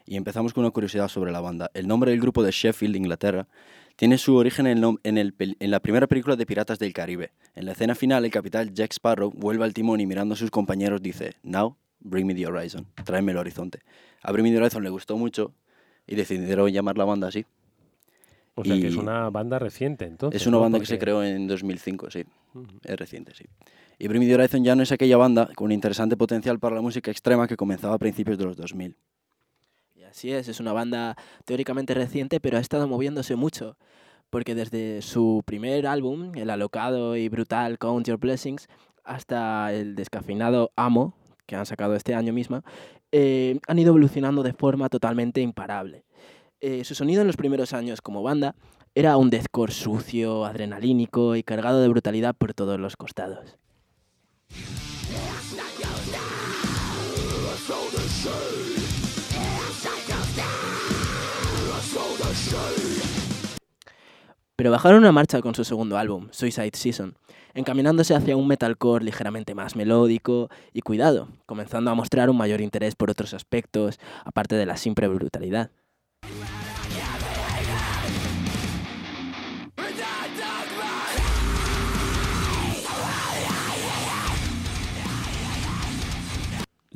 Y 0.06 0.18
empezamos 0.18 0.54
con 0.54 0.64
una 0.64 0.72
curiosidad 0.72 1.08
sobre 1.08 1.32
la 1.32 1.40
banda. 1.42 1.72
El 1.74 1.88
nombre 1.88 2.12
del 2.12 2.20
grupo 2.20 2.44
de 2.44 2.52
Sheffield, 2.52 2.96
Inglaterra, 2.96 3.48
tiene 3.96 4.18
su 4.18 4.36
origen 4.36 4.68
en, 4.68 4.84
el 4.84 4.98
en, 5.04 5.18
el 5.18 5.38
pel- 5.38 5.56
en 5.60 5.72
la 5.72 5.80
primera 5.80 6.08
película 6.08 6.36
de 6.36 6.46
Piratas 6.46 6.80
del 6.80 6.94
Caribe. 6.94 7.32
En 7.56 7.66
la 7.66 7.72
escena 7.74 7.96
final, 7.96 8.26
el 8.26 8.32
capitán 8.32 8.74
Jack 8.74 8.92
Sparrow 8.94 9.32
vuelve 9.32 9.64
al 9.64 9.74
timón 9.74 10.00
y 10.02 10.06
mirando 10.06 10.34
a 10.34 10.38
sus 10.38 10.52
compañeros 10.52 11.02
dice, 11.02 11.36
Now, 11.44 11.78
bring 12.00 12.28
me 12.28 12.34
the 12.36 12.46
horizon, 12.48 12.86
tráeme 13.06 13.32
el 13.32 13.38
horizonte. 13.38 13.80
A 14.24 14.32
Bring 14.32 14.46
Me 14.46 14.52
the 14.52 14.58
Horizon 14.58 14.84
le 14.84 14.90
gustó 14.90 15.18
mucho 15.18 15.54
y 16.08 16.16
decidieron 16.16 16.70
llamar 16.72 16.98
la 16.98 17.04
banda 17.06 17.28
así. 17.28 17.46
O 18.56 18.64
sea, 18.64 18.76
que 18.80 18.88
es 18.88 18.96
una 18.96 19.30
banda 19.30 19.58
reciente, 19.60 20.06
entonces. 20.06 20.42
Es 20.42 20.48
una 20.48 20.58
¿no? 20.58 20.62
banda 20.62 20.80
que 20.80 20.86
se 20.86 20.98
creó 21.00 21.24
en 21.24 21.48
2005, 21.48 22.10
sí. 22.12 22.24
Es 22.84 22.96
reciente, 22.98 23.34
sí. 23.36 23.46
Y 24.00 24.08
Bring 24.08 24.22
Me 24.22 24.28
the 24.28 24.36
Horizon 24.36 24.64
ya 24.64 24.76
no 24.76 24.84
es 24.84 24.92
aquella 24.92 25.18
banda 25.18 25.50
con 25.56 25.72
interesante 25.72 26.16
potencial 26.18 26.60
para 26.60 26.76
la 26.76 26.82
música 26.82 27.10
extrema 27.12 27.48
que 27.48 27.58
comenzaba 27.58 27.96
a 27.96 27.98
principios 27.98 28.38
de 28.38 28.46
los 28.46 28.56
2000. 28.58 28.96
Así 30.14 30.32
es, 30.32 30.48
es 30.48 30.60
una 30.60 30.74
banda 30.74 31.18
teóricamente 31.44 31.96
reciente, 31.96 32.40
pero 32.40 32.58
ha 32.58 32.62
estado 32.62 32.88
moviéndose 32.88 33.36
mucho, 33.36 33.78
porque 34.30 34.54
desde 34.54 35.02
su 35.02 35.42
primer 35.44 35.88
álbum, 35.88 36.34
el 36.36 36.52
alocado 36.52 37.16
y 37.18 37.30
brutal 37.30 37.80
Count 37.80 38.06
Your 38.06 38.20
Blessings, 38.20 38.68
hasta 39.04 39.74
el 39.74 39.96
descafeinado 39.96 40.72
Amo, 40.76 41.16
que 41.48 41.56
han 41.56 41.66
sacado 41.66 41.96
este 41.96 42.14
año 42.14 42.32
mismo, 42.32 42.62
eh, 43.12 43.60
han 43.68 43.80
ido 43.80 43.90
evolucionando 43.90 44.44
de 44.44 44.54
forma 44.54 44.88
totalmente 44.88 45.42
imparable. 45.42 46.06
Eh, 46.62 46.84
su 46.84 46.94
sonido 46.94 47.22
en 47.22 47.28
los 47.28 47.36
primeros 47.36 47.74
años 47.74 48.00
como 48.00 48.22
banda 48.22 48.54
era 48.94 49.18
un 49.18 49.32
deathcore 49.32 49.74
sucio, 49.74 50.46
adrenalínico 50.46 51.36
y 51.36 51.42
cargado 51.42 51.82
de 51.82 51.88
brutalidad 51.88 52.36
por 52.36 52.54
todos 52.54 52.80
los 52.80 52.96
costados. 52.96 53.58
Pero 64.64 64.72
bajaron 64.72 65.00
una 65.00 65.12
marcha 65.12 65.42
con 65.42 65.54
su 65.54 65.66
segundo 65.66 65.98
álbum, 65.98 66.30
Suicide 66.32 66.72
Season, 66.74 67.18
encaminándose 67.54 68.16
hacia 68.16 68.38
un 68.38 68.48
metalcore 68.48 69.04
ligeramente 69.04 69.56
más 69.56 69.76
melódico 69.76 70.50
y 70.72 70.80
cuidado, 70.80 71.28
comenzando 71.46 71.92
a 71.92 71.96
mostrar 71.96 72.30
un 72.30 72.38
mayor 72.38 72.62
interés 72.62 72.96
por 72.96 73.12
otros 73.12 73.34
aspectos, 73.34 74.00
aparte 74.24 74.56
de 74.56 74.66
la 74.66 74.78
simple 74.78 75.10
brutalidad. 75.10 75.70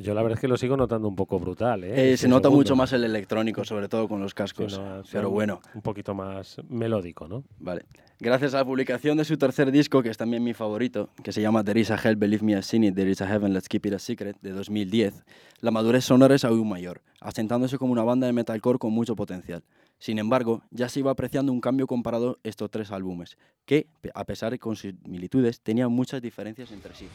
Yo 0.08 0.14
la 0.14 0.22
verdad 0.22 0.38
es 0.38 0.40
que 0.40 0.48
lo 0.48 0.56
sigo 0.56 0.74
notando 0.74 1.06
un 1.06 1.14
poco 1.14 1.38
brutal, 1.38 1.84
¿eh? 1.84 2.12
Eh, 2.12 2.16
se 2.16 2.28
nota 2.28 2.44
segundo. 2.44 2.56
mucho 2.60 2.74
más 2.76 2.90
el 2.94 3.04
electrónico, 3.04 3.62
sobre 3.62 3.88
todo 3.90 4.08
con 4.08 4.20
los 4.22 4.30
Sí, 4.30 4.36
cascos. 4.36 4.78
no, 4.78 5.02
Pero 5.12 5.28
bueno, 5.28 5.60
Un 5.74 5.82
poquito 5.82 6.14
más 6.14 6.56
melódico, 6.70 7.28
¿no? 7.28 7.44
vale. 7.58 7.84
Gracias 8.20 8.54
a 8.54 8.56
la 8.58 8.64
publicación 8.64 9.18
de 9.18 9.24
su 9.26 9.36
tercer 9.36 9.70
disco, 9.70 10.02
que 10.02 10.08
es 10.08 10.16
también 10.16 10.42
mi 10.42 10.54
favorito, 10.54 11.10
que 11.22 11.30
se 11.30 11.42
llama 11.42 11.62
There 11.62 11.78
is 11.78 11.90
a 11.90 11.96
Hell, 12.02 12.16
Believe 12.16 12.42
Me 12.42 12.52
I've 12.52 12.62
Seen 12.62 12.84
It, 12.84 12.94
There 12.94 13.08
is 13.10 13.20
a 13.20 13.26
Heaven, 13.28 13.52
Let's 13.52 13.68
Keep 13.68 13.84
It 13.84 13.92
a 13.92 13.98
Secret, 13.98 14.36
de 14.40 14.52
2010, 14.52 15.24
la 15.60 15.70
madurez 15.70 16.04
sonora 16.06 16.34
es 16.34 16.44
aún 16.44 16.68
mayor, 16.68 17.02
asentándose 17.20 17.76
como 17.76 17.92
una 17.92 18.02
banda 18.02 18.26
de 18.26 18.32
metalcore 18.32 18.78
con 18.78 18.92
mucho 18.92 19.14
potencial. 19.14 19.62
Sin 19.98 20.20
embargo, 20.20 20.62
ya 20.70 20.88
se 20.88 21.00
iba 21.00 21.10
apreciando 21.10 21.52
un 21.52 21.60
cambio 21.60 21.88
comparado 21.88 22.38
estos 22.44 22.70
tres 22.70 22.92
álbumes, 22.92 23.36
que, 23.64 23.88
a 24.14 24.24
pesar 24.24 24.52
de 24.52 24.58
con 24.60 24.76
sus 24.76 24.94
similitudes, 25.02 25.60
tenían 25.60 25.90
muchas 25.90 26.22
diferencias 26.22 26.70
entre 26.70 26.94
sí. 26.94 27.08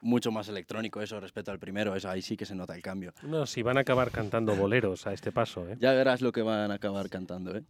Mucho 0.00 0.32
más 0.32 0.48
electrónico 0.48 1.02
eso 1.02 1.20
respecto 1.20 1.50
al 1.50 1.58
primero, 1.58 1.94
eso 1.94 2.08
ahí 2.08 2.22
sí 2.22 2.34
que 2.34 2.46
se 2.46 2.54
nota 2.54 2.74
el 2.74 2.80
cambio. 2.80 3.12
No, 3.22 3.44
si 3.44 3.62
van 3.62 3.76
a 3.76 3.80
acabar 3.80 4.10
cantando 4.10 4.56
boleros 4.56 5.06
a 5.06 5.12
este 5.12 5.30
paso, 5.30 5.68
¿eh? 5.68 5.76
Ya 5.78 5.92
verás 5.92 6.22
lo 6.22 6.32
que 6.32 6.40
van 6.40 6.70
a 6.70 6.74
acabar 6.74 7.10
cantando, 7.10 7.54
¿eh? 7.54 7.62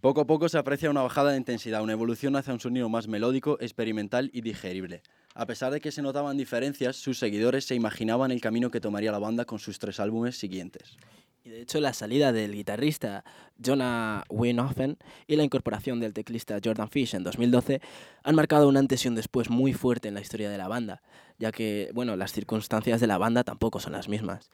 Poco 0.00 0.20
a 0.20 0.26
poco 0.26 0.48
se 0.48 0.58
aprecia 0.58 0.90
una 0.90 1.02
bajada 1.02 1.32
de 1.32 1.38
intensidad, 1.38 1.82
una 1.82 1.94
evolución 1.94 2.36
hacia 2.36 2.52
un 2.52 2.60
sonido 2.60 2.88
más 2.88 3.08
melódico, 3.08 3.56
experimental 3.60 4.30
y 4.32 4.42
digerible. 4.42 5.02
A 5.34 5.46
pesar 5.46 5.72
de 5.72 5.80
que 5.80 5.90
se 5.90 6.02
notaban 6.02 6.36
diferencias, 6.36 6.96
sus 6.96 7.18
seguidores 7.18 7.64
se 7.64 7.74
imaginaban 7.74 8.30
el 8.30 8.42
camino 8.42 8.70
que 8.70 8.80
tomaría 8.80 9.10
la 9.10 9.18
banda 9.18 9.46
con 9.46 9.58
sus 9.58 9.78
tres 9.78 9.98
álbumes 9.98 10.36
siguientes. 10.36 10.96
Y 11.44 11.48
de 11.48 11.62
hecho 11.62 11.80
la 11.80 11.94
salida 11.94 12.32
del 12.32 12.52
guitarrista 12.52 13.24
Jonah 13.64 14.24
Winoffen 14.28 14.98
y 15.26 15.36
la 15.36 15.44
incorporación 15.44 15.98
del 15.98 16.12
teclista 16.12 16.58
Jordan 16.62 16.90
Fish 16.90 17.14
en 17.14 17.22
2012 17.22 17.80
han 18.22 18.34
marcado 18.34 18.68
un 18.68 18.76
antes 18.76 19.04
y 19.04 19.08
un 19.08 19.14
después 19.14 19.48
muy 19.48 19.72
fuerte 19.72 20.08
en 20.08 20.14
la 20.14 20.20
historia 20.20 20.50
de 20.50 20.58
la 20.58 20.68
banda, 20.68 21.02
ya 21.38 21.52
que, 21.52 21.90
bueno, 21.94 22.16
las 22.16 22.32
circunstancias 22.32 23.00
de 23.00 23.06
la 23.06 23.16
banda 23.16 23.44
tampoco 23.44 23.80
son 23.80 23.92
las 23.92 24.08
mismas. 24.08 24.50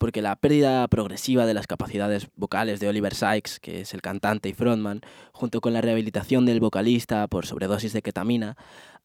Porque 0.00 0.22
la 0.22 0.34
pérdida 0.34 0.88
progresiva 0.88 1.44
de 1.44 1.52
las 1.52 1.66
capacidades 1.66 2.28
vocales 2.34 2.80
de 2.80 2.88
Oliver 2.88 3.14
Sykes, 3.14 3.60
que 3.60 3.82
es 3.82 3.92
el 3.92 4.00
cantante 4.00 4.48
y 4.48 4.54
frontman, 4.54 5.02
junto 5.32 5.60
con 5.60 5.74
la 5.74 5.82
rehabilitación 5.82 6.46
del 6.46 6.58
vocalista 6.58 7.28
por 7.28 7.44
sobredosis 7.44 7.92
de 7.92 8.00
ketamina, 8.00 8.56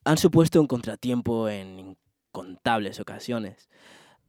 han 0.04 0.16
supuesto 0.16 0.58
un 0.58 0.66
contratiempo 0.66 1.50
en 1.50 1.96
incontables 2.32 2.98
ocasiones 2.98 3.68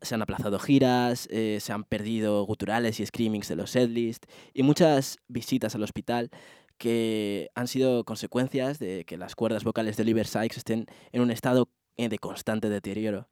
se 0.02 0.16
han 0.16 0.22
aplazado 0.22 0.60
giras, 0.60 1.28
eh, 1.32 1.58
se 1.60 1.74
han 1.74 1.84
perdido 1.84 2.44
guturales 2.44 3.00
y 3.00 3.06
screamings 3.06 3.48
de 3.48 3.56
los 3.56 3.72
setlist 3.72 4.26
y 4.54 4.64
muchas 4.64 5.18
visitas 5.28 5.74
al 5.74 5.84
hospital 5.84 6.30
que 6.78 7.50
han 7.56 7.68
sido 7.68 8.04
consecuencias 8.04 8.78
de 8.78 9.06
que 9.06 9.18
las 9.18 9.36
cuerdas 9.36 9.64
vocales 9.64 9.98
de 9.98 10.04
Oliver 10.04 10.28
Sykes 10.28 10.58
estén 10.58 10.86
en 11.12 11.22
un 11.22 11.32
estado 11.32 11.70
eh, 11.98 12.10
de 12.10 12.20
constante 12.20 12.70
deterioro. 12.70 13.28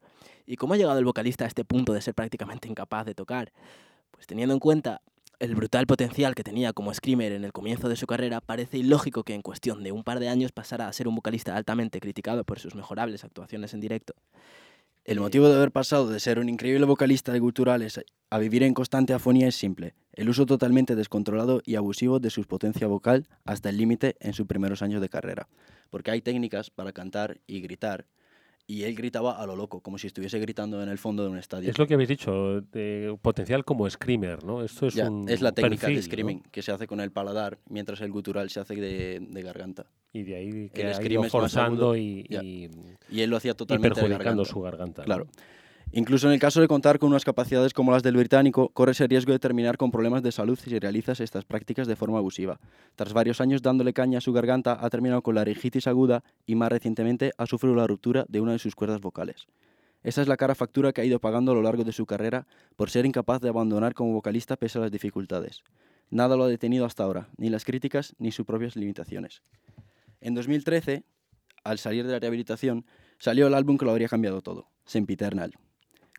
¿Y 0.46 0.56
cómo 0.56 0.74
ha 0.74 0.78
llegado 0.78 1.00
el 1.00 1.06
vocalista 1.06 1.46
a 1.46 1.48
este 1.48 1.66
punto 1.66 1.94
de 1.94 2.02
ser 2.02 2.14
prácticamente 2.14 2.68
incapaz 2.68 3.06
de 3.06 3.16
tocar? 3.16 3.52
Pues 4.12 4.28
teniendo 4.28 4.54
en 4.54 4.60
cuenta 4.60 5.02
el 5.40 5.56
brutal 5.56 5.86
potencial 5.86 6.36
que 6.36 6.44
tenía 6.44 6.74
como 6.74 6.94
screamer 6.94 7.34
en 7.34 7.44
el 7.44 7.52
comienzo 7.52 7.90
de 7.90 7.96
su 7.96 8.08
carrera, 8.08 8.42
parece 8.42 8.78
ilógico 8.78 9.24
que 9.24 9.34
en 9.34 9.42
cuestión 9.42 9.84
de 9.84 9.92
un 9.92 10.04
par 10.04 10.20
de 10.20 10.30
años 10.30 10.52
pasara 10.52 10.88
a 10.88 10.94
ser 10.94 11.08
un 11.08 11.16
vocalista 11.16 11.56
altamente 11.56 12.00
criticado 12.00 12.44
por 12.44 12.60
sus 12.60 12.76
mejorables 12.76 13.24
actuaciones 13.24 13.74
en 13.74 13.82
directo. 13.82 14.14
El 15.04 15.20
motivo 15.20 15.48
de 15.48 15.56
haber 15.56 15.72
pasado 15.72 16.10
de 16.10 16.20
ser 16.20 16.40
un 16.40 16.50
increíble 16.50 16.86
vocalista 16.86 17.32
de 17.32 17.40
guturales 17.40 18.02
a 18.32 18.40
vivir 18.40 18.64
en 18.64 18.74
constante 18.74 19.14
afonía 19.14 19.48
es 19.48 19.56
simple, 19.56 19.94
el 20.14 20.30
uso 20.30 20.48
totalmente 20.48 20.96
descontrolado 20.96 21.62
y 21.64 21.76
abusivo 21.76 22.20
de 22.20 22.32
su 22.32 22.44
potencia 22.46 22.88
vocal 22.88 23.28
hasta 23.44 23.70
el 23.70 23.78
límite 23.78 24.16
en 24.20 24.34
sus 24.34 24.48
primeros 24.48 24.82
años 24.82 25.02
de 25.02 25.10
carrera. 25.10 25.48
Porque 25.92 26.10
hay 26.10 26.22
técnicas 26.22 26.72
para 26.72 26.92
cantar 26.92 27.40
y 27.46 27.62
gritar, 27.62 28.08
y 28.68 28.84
él 28.84 28.96
gritaba 28.96 29.34
a 29.42 29.46
lo 29.46 29.56
loco, 29.56 29.82
como 29.82 29.98
si 29.98 30.08
estuviese 30.08 30.40
gritando 30.40 30.82
en 30.82 30.90
el 30.90 30.98
fondo 30.98 31.24
de 31.24 31.30
un 31.30 31.38
estadio. 31.38 31.70
Es 31.70 31.78
lo 31.78 31.86
que 31.86 31.94
habéis 31.94 32.10
dicho, 32.10 32.62
de 32.62 33.16
potencial 33.22 33.64
como 33.64 33.90
screamer, 33.90 34.44
¿no? 34.44 34.64
Esto 34.64 34.88
es 34.88 34.96
Ya, 34.96 35.10
un 35.10 35.30
es 35.30 35.42
la 35.42 35.52
técnica 35.52 35.82
perfil, 35.88 35.96
de 35.96 36.02
¿no? 36.02 36.06
screaming, 36.06 36.44
que 36.52 36.62
se 36.62 36.72
hace 36.72 36.88
con 36.88 37.00
el 37.00 37.12
paladar, 37.12 37.60
mientras 37.70 38.02
el 38.02 38.12
gutural 38.12 38.50
se 38.50 38.60
hace 38.60 38.76
de, 38.76 39.20
de 39.22 39.42
garganta. 39.44 39.86
Y 40.14 40.24
de 40.24 40.36
ahí 40.36 40.70
que 40.74 40.82
El 40.82 40.94
ha 40.94 41.02
ido 41.04 41.24
forzando 41.26 41.92
agudo, 41.92 41.98
y, 41.98 42.26
y- 42.30 42.70
Y 43.10 43.22
él 43.22 43.30
lo 43.30 43.38
hacía 43.38 43.52
y 43.52 43.56
totalmente 43.56 44.00
de 44.00 44.08
perjudicando 44.08 44.44
garganta. 44.44 44.52
su 44.54 44.62
garganta. 44.62 45.06
¿no? 45.06 45.28
Incluso 45.98 46.28
en 46.28 46.34
el 46.34 46.42
caso 46.42 46.60
de 46.60 46.68
contar 46.68 47.00
con 47.00 47.08
unas 47.08 47.24
capacidades 47.24 47.72
como 47.72 47.94
las 47.94 48.04
del 48.04 48.18
británico, 48.18 48.68
corres 48.68 49.00
el 49.00 49.08
riesgo 49.08 49.32
de 49.32 49.40
terminar 49.40 49.78
con 49.78 49.92
problemas 49.92 50.22
de 50.24 50.34
salud 50.34 50.60
si 50.62 50.78
realizas 50.78 51.22
estas 51.22 51.46
prácticas 51.46 51.88
de 51.88 51.96
forma 51.96 52.18
abusiva. 52.18 52.60
Tras 52.98 53.14
varios 53.14 53.40
años 53.40 53.62
dándole 53.62 53.94
caña 53.94 54.18
a 54.18 54.22
su 54.22 54.34
garganta, 54.34 54.78
ha 54.78 54.90
terminado 54.90 55.22
con 55.22 55.36
laringitis 55.36 55.88
aguda 55.88 56.26
y 56.46 56.56
más 56.56 56.68
recientemente 56.68 57.32
ha 57.38 57.46
sufrido 57.46 57.76
la 57.76 57.88
ruptura 57.88 58.26
de 58.28 58.42
una 58.42 58.52
de 58.52 58.60
sus 58.60 58.76
cuerdas 58.76 59.00
vocales. 59.00 59.48
Esa 60.04 60.22
es 60.22 60.28
la 60.28 60.36
cara 60.36 60.54
factura 60.54 60.92
que 60.92 61.00
ha 61.00 61.06
ido 61.06 61.22
pagando 61.22 61.54
a 61.54 61.56
lo 61.56 61.62
largo 61.62 61.86
de 61.86 61.94
su 61.94 62.06
carrera 62.06 62.46
por 62.76 62.90
ser 62.90 63.06
incapaz 63.06 63.40
de 63.40 63.48
abandonar 63.48 63.94
como 63.94 64.12
vocalista 64.12 64.58
pese 64.58 64.80
a 64.80 64.82
las 64.82 64.92
dificultades. 64.92 65.64
Nada 66.10 66.36
lo 66.36 66.44
ha 66.44 66.50
detenido 66.50 66.84
hasta 66.84 67.06
ahora, 67.06 67.30
ni 67.38 67.50
las 67.50 67.64
críticas 67.64 68.16
ni 68.18 68.34
sus 68.34 68.46
propias 68.46 68.76
limitaciones. 68.76 69.44
En 70.20 70.36
2013, 70.36 71.06
al 71.64 71.78
salir 71.78 72.06
de 72.06 72.12
la 72.12 72.20
rehabilitación, 72.20 72.86
salió 73.18 73.48
el 73.48 73.54
álbum 73.54 73.78
que 73.78 73.86
lo 73.86 73.92
habría 73.92 74.10
cambiado 74.10 74.42
todo, 74.42 74.68
Sempiternal. 74.84 75.54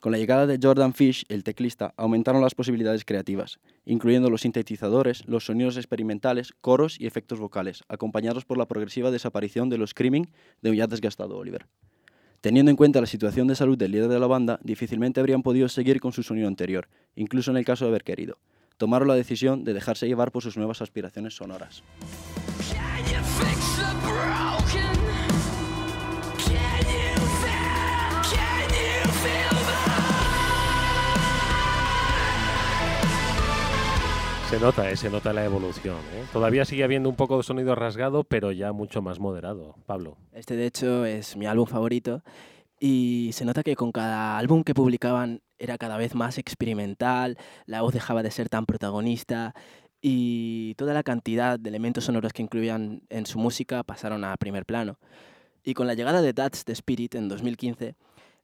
Con 0.01 0.13
la 0.13 0.19
llegada 0.19 0.47
de 0.47 0.59
Jordan 0.63 0.93
Fish, 0.93 1.25
el 1.29 1.43
teclista, 1.43 1.95
aumentaron 1.97 2.43
las 2.43 2.55
posibilidades 2.55 3.05
creativas, 3.05 3.59
incluyendo 3.87 4.29
los 4.29 4.43
sintetizadores, 4.43 5.27
los 5.27 5.47
sonidos 5.47 5.79
experimentales, 5.79 6.53
coros 6.61 7.01
y 7.01 7.07
efectos 7.07 7.39
vocales, 7.41 7.83
acompañados 7.89 8.45
por 8.45 8.59
la 8.59 8.67
progresiva 8.67 9.11
desaparición 9.11 9.71
de 9.71 9.79
los 9.79 9.91
screaming 9.91 10.29
de 10.61 10.71
un 10.71 10.77
ya 10.77 10.87
desgastado 10.87 11.39
Oliver. 11.39 11.67
Teniendo 12.43 12.71
en 12.71 12.77
cuenta 12.77 13.01
la 13.01 13.07
situación 13.07 13.49
de 13.49 13.57
salud 13.57 13.79
del 13.79 13.93
líder 13.93 14.09
de 14.09 14.21
la 14.21 14.27
banda, 14.27 14.61
difícilmente 14.63 15.19
habrían 15.19 15.43
podido 15.43 15.69
seguir 15.69 15.99
con 15.99 16.13
su 16.13 16.23
sonido 16.23 16.47
anterior, 16.47 16.89
incluso 17.15 17.51
en 17.51 17.57
el 17.57 17.65
caso 17.65 17.87
de 17.87 17.89
haber 17.89 18.05
querido. 18.05 18.39
Tomaron 18.77 19.09
la 19.09 19.15
decisión 19.15 19.65
de 19.65 19.73
dejarse 19.73 20.07
llevar 20.07 20.31
por 20.31 20.43
sus 20.43 20.59
nuevas 20.59 20.83
aspiraciones 20.83 21.35
sonoras. 21.35 21.83
Se 34.51 34.61
nota, 34.61 34.89
eh, 34.89 34.97
se 34.97 35.11
nota 35.11 35.33
la 35.33 35.45
evolución. 35.45 35.97
¿eh? 36.15 36.25
Todavía 36.33 36.65
sigue 36.65 36.85
habiendo 36.85 37.09
un 37.09 37.17
poco 37.17 37.37
de 37.37 37.43
sonido 37.43 37.75
rasgado, 37.75 38.23
pero 38.23 38.53
ya 38.53 38.73
mucho 38.73 39.03
más 39.03 39.19
moderado. 39.19 39.75
Pablo. 39.87 40.17
Este 40.33 40.55
de 40.55 40.67
hecho 40.67 41.05
es 41.05 41.37
mi 41.37 41.47
álbum 41.47 41.67
favorito 41.67 42.23
y 42.79 43.31
se 43.33 43.45
nota 43.45 43.65
que 43.65 43.75
con 43.75 43.91
cada 43.91 44.39
álbum 44.39 44.63
que 44.63 44.73
publicaban 44.73 45.43
era 45.59 45.79
cada 45.79 45.97
vez 45.97 46.15
más 46.15 46.39
experimental, 46.39 47.39
la 47.65 47.83
voz 47.83 47.93
dejaba 47.93 48.23
de 48.23 48.31
ser 48.31 48.49
tan 48.49 48.67
protagonista 48.67 49.53
y 50.01 50.75
toda 50.77 50.95
la 50.95 51.03
cantidad 51.03 51.59
de 51.59 51.69
elementos 51.69 52.05
sonoros 52.05 52.33
que 52.33 52.43
incluían 52.43 53.03
en 53.09 53.27
su 53.27 53.41
música 53.41 53.83
pasaron 53.83 54.25
a 54.25 54.37
primer 54.37 54.65
plano. 54.65 55.01
Y 55.65 55.75
con 55.75 55.89
la 55.89 55.95
llegada 55.95 56.23
de 56.23 56.33
That's 56.33 56.65
the 56.65 56.73
Spirit 56.73 57.17
en 57.17 57.29
2015 57.29 57.97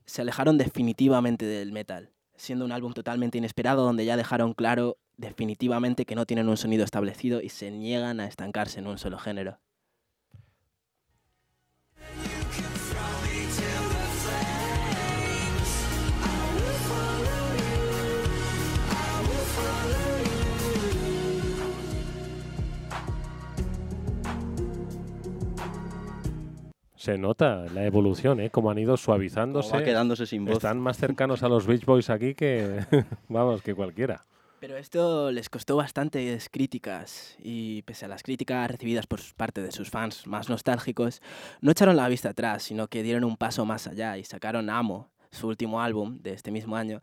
se 0.04 0.22
alejaron 0.22 0.58
definitivamente 0.58 1.46
del 1.46 1.70
metal, 1.70 2.10
siendo 2.34 2.64
un 2.64 2.72
álbum 2.72 2.92
totalmente 2.92 3.38
inesperado 3.38 3.84
donde 3.84 4.04
ya 4.04 4.16
dejaron 4.16 4.52
claro 4.52 4.96
definitivamente 5.16 6.04
que 6.04 6.14
no 6.14 6.26
tienen 6.26 6.48
un 6.48 6.56
sonido 6.56 6.84
establecido 6.84 7.40
y 7.40 7.48
se 7.48 7.70
niegan 7.70 8.20
a 8.20 8.26
estancarse 8.26 8.80
en 8.80 8.86
un 8.86 8.98
solo 8.98 9.18
género. 9.18 9.58
Se 27.02 27.18
nota 27.18 27.64
la 27.74 27.84
evolución, 27.84 28.38
¿eh? 28.38 28.50
Como 28.50 28.70
han 28.70 28.78
ido 28.78 28.90
Como 28.92 28.96
suavizándose. 28.98 29.72
va 29.72 29.82
quedándose 29.82 30.24
sin 30.24 30.44
voz. 30.44 30.54
Están 30.54 30.78
más 30.78 30.98
cercanos 30.98 31.42
a 31.42 31.48
los 31.48 31.66
Beach 31.66 31.84
Boys 31.84 32.10
aquí 32.10 32.34
que, 32.34 32.84
vamos, 33.28 33.60
que 33.62 33.74
cualquiera. 33.74 34.24
Pero 34.62 34.76
esto 34.76 35.32
les 35.32 35.50
costó 35.50 35.74
bastantes 35.74 36.48
críticas 36.48 37.34
y 37.42 37.82
pese 37.82 38.04
a 38.04 38.08
las 38.08 38.22
críticas 38.22 38.70
recibidas 38.70 39.08
por 39.08 39.18
parte 39.34 39.60
de 39.60 39.72
sus 39.72 39.90
fans 39.90 40.24
más 40.28 40.48
nostálgicos, 40.48 41.20
no 41.60 41.72
echaron 41.72 41.96
la 41.96 42.06
vista 42.06 42.28
atrás, 42.28 42.62
sino 42.62 42.86
que 42.86 43.02
dieron 43.02 43.24
un 43.24 43.36
paso 43.36 43.64
más 43.64 43.88
allá 43.88 44.18
y 44.18 44.24
sacaron 44.24 44.70
Amo, 44.70 45.10
su 45.32 45.48
último 45.48 45.82
álbum 45.82 46.18
de 46.22 46.34
este 46.34 46.52
mismo 46.52 46.76
año, 46.76 47.00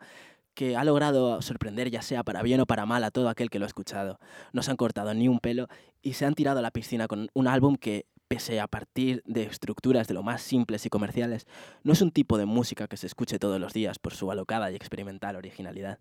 que 0.54 0.74
ha 0.74 0.84
logrado 0.84 1.42
sorprender 1.42 1.90
ya 1.90 2.00
sea 2.00 2.22
para 2.22 2.40
bien 2.40 2.60
o 2.60 2.66
para 2.66 2.86
mal 2.86 3.04
a 3.04 3.10
todo 3.10 3.28
aquel 3.28 3.50
que 3.50 3.58
lo 3.58 3.66
ha 3.66 3.68
escuchado. 3.68 4.18
No 4.54 4.62
se 4.62 4.70
han 4.70 4.78
cortado 4.78 5.12
ni 5.12 5.28
un 5.28 5.38
pelo 5.38 5.68
y 6.00 6.14
se 6.14 6.24
han 6.24 6.32
tirado 6.32 6.60
a 6.60 6.62
la 6.62 6.70
piscina 6.70 7.08
con 7.08 7.28
un 7.34 7.46
álbum 7.46 7.76
que, 7.76 8.06
pese 8.26 8.58
a 8.58 8.68
partir 8.68 9.22
de 9.26 9.42
estructuras 9.42 10.08
de 10.08 10.14
lo 10.14 10.22
más 10.22 10.40
simples 10.40 10.86
y 10.86 10.88
comerciales, 10.88 11.46
no 11.82 11.92
es 11.92 12.00
un 12.00 12.10
tipo 12.10 12.38
de 12.38 12.46
música 12.46 12.88
que 12.88 12.96
se 12.96 13.06
escuche 13.06 13.38
todos 13.38 13.60
los 13.60 13.74
días 13.74 13.98
por 13.98 14.14
su 14.14 14.30
alocada 14.30 14.70
y 14.70 14.76
experimental 14.76 15.36
originalidad. 15.36 15.98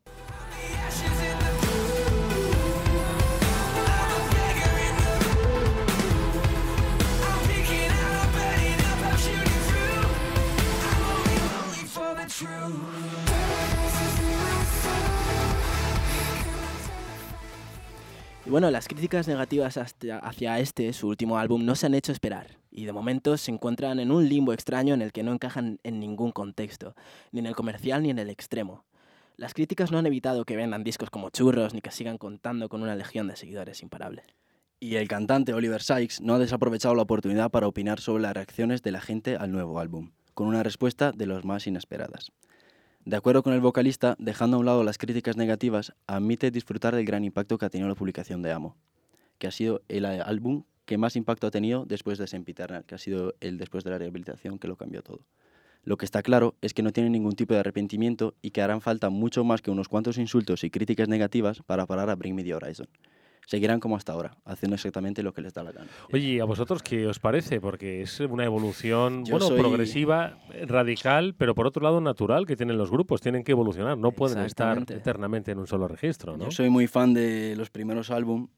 Y 18.50 18.51
bueno, 18.51 18.72
las 18.72 18.88
críticas 18.88 19.27
negativas 19.27 19.77
hacia 19.77 20.58
este, 20.58 20.91
su 20.94 21.08
último 21.08 21.38
álbum, 21.38 21.63
no 21.65 21.75
se 21.75 21.86
han 21.86 21.94
hecho 21.94 22.12
esperar. 22.12 22.58
Y 22.72 22.86
de 22.86 22.91
momento 22.91 23.38
se 23.38 23.51
encuentran 23.51 24.00
en 24.00 24.12
un 24.12 24.27
limbo 24.27 24.53
extraño 24.53 24.96
en 24.96 25.03
el 25.03 25.12
que 25.12 25.22
no 25.22 25.34
encajan 25.34 25.79
en 25.84 26.00
ningún 26.00 26.32
contexto, 26.32 26.96
ni 27.32 27.41
en 27.41 27.46
el 27.46 27.56
comercial 27.56 28.01
ni 28.01 28.10
en 28.10 28.18
el 28.18 28.32
extremo. 28.32 28.86
Las 29.38 29.53
críticas 29.53 29.91
no 29.91 30.00
han 30.00 30.08
evitado 30.08 30.46
que 30.46 30.56
vendan 30.56 30.84
discos 30.84 31.12
como 31.12 31.29
churros 31.29 31.75
ni 31.75 31.82
que 31.82 31.91
sigan 31.91 32.18
contando 32.18 32.70
con 32.70 32.82
una 32.82 32.96
legión 32.96 33.27
de 33.27 33.36
seguidores 33.36 33.84
imparable. 33.84 34.24
Y 34.79 34.96
el 34.96 35.08
cantante 35.08 35.53
Oliver 35.53 35.84
Sykes 35.84 36.20
no 36.20 36.34
ha 36.34 36.39
desaprovechado 36.39 36.96
la 36.96 37.03
oportunidad 37.03 37.51
para 37.51 37.68
opinar 37.68 38.00
sobre 38.00 38.24
las 38.24 38.34
reacciones 38.34 38.82
de 38.82 38.91
la 38.91 39.00
gente 39.00 39.36
al 39.36 39.51
nuevo 39.51 39.79
álbum, 39.79 40.10
con 40.34 40.48
una 40.48 40.63
respuesta 40.63 41.12
de 41.12 41.27
los 41.27 41.46
más 41.46 41.68
inesperadas. 41.68 42.32
De 43.06 43.15
acuerdo 43.15 43.44
con 43.44 43.53
el 43.53 43.62
vocalista, 43.62 44.15
dejando 44.20 44.58
a 44.58 44.60
un 44.60 44.65
lado 44.65 44.84
las 44.84 44.98
críticas 44.98 45.38
negativas, 45.38 45.94
admite 46.06 46.51
disfrutar 46.51 46.96
del 46.96 47.06
gran 47.06 47.24
impacto 47.24 47.58
que 47.58 47.65
ha 47.65 47.70
tenido 47.70 47.89
la 47.89 47.96
publicación 47.96 48.41
de 48.41 48.51
Amo. 48.51 48.75
que 49.38 49.48
ha 49.48 49.51
sido 49.51 49.82
el 49.88 50.06
álbum 50.06 50.63
que 50.86 50.98
más 50.98 51.15
impacto 51.15 51.48
ha 51.48 51.51
tenido 51.51 51.86
después 51.86 52.18
de 52.18 52.27
Sempiternal, 52.27 52.84
que 52.84 52.96
ha 52.96 52.98
sido 52.98 53.36
el 53.39 53.58
después 53.58 53.84
de 53.84 53.91
la 53.91 53.98
rehabilitación 53.98 54.60
que 54.60 54.68
lo 54.68 54.75
cambió 54.75 55.01
todo. 55.01 55.22
Lo 55.84 55.98
que 55.98 56.03
está 56.03 56.22
claro 56.22 56.56
es 56.62 56.74
que 56.74 56.84
no 56.84 56.91
tienen 56.91 57.13
ningún 57.13 57.34
tipo 57.34 57.53
de 57.53 57.62
arrepentimiento 57.62 58.36
y 58.41 58.51
que 58.51 58.62
harán 58.62 58.82
falta 58.82 59.10
mucho 59.10 59.46
más 59.46 59.62
que 59.62 59.72
unos 59.72 59.88
cuantos 59.88 60.18
insultos 60.18 60.65
y 60.65 60.70
críticas 60.70 61.08
negativas 61.08 61.62
para 61.65 61.86
parar 61.86 62.10
a 62.10 62.15
Bring 62.15 62.36
Me 62.36 62.44
The 62.44 62.56
Horizon. 62.56 62.88
Seguirán 63.50 63.79
como 63.79 63.96
hasta 63.96 64.12
ahora, 64.13 64.38
haciendo 64.46 64.75
exactamente 64.75 65.24
lo 65.24 65.34
que 65.34 65.41
les 65.41 65.56
da 65.56 65.63
la 65.63 65.72
gana. 65.72 65.89
Oye, 66.13 66.24
¿y 66.36 66.39
a 66.39 66.46
vosotros 66.46 66.84
qué 66.84 67.08
os 67.08 67.18
parece? 67.18 67.60
Porque 67.60 68.03
es 68.03 68.20
una 68.20 68.46
evolución, 68.46 69.25
Yo 69.25 69.32
bueno, 69.32 69.48
soy- 69.48 69.60
progresiva, 69.60 70.38
radical, 70.68 71.34
pero 71.34 71.56
por 71.56 71.65
otro 71.65 71.82
lado 71.82 72.00
natural 72.00 72.46
que 72.46 72.56
tienen 72.56 72.77
los 72.77 72.91
grupos. 72.91 73.22
Tienen 73.22 73.44
que 73.44 73.51
evolucionar, 73.53 73.98
no 73.98 74.12
pueden 74.12 74.38
estar 74.46 74.77
eternamente 74.88 75.50
en 75.50 75.58
un 75.58 75.65
solo 75.65 75.88
registro, 75.88 76.38
¿no? 76.38 76.44
Yo 76.44 76.51
soy 76.51 76.70
muy 76.70 76.86
fan 76.86 77.15
de 77.15 77.56
los 77.58 77.72
primeros 77.72 78.12
álbum, 78.12 78.50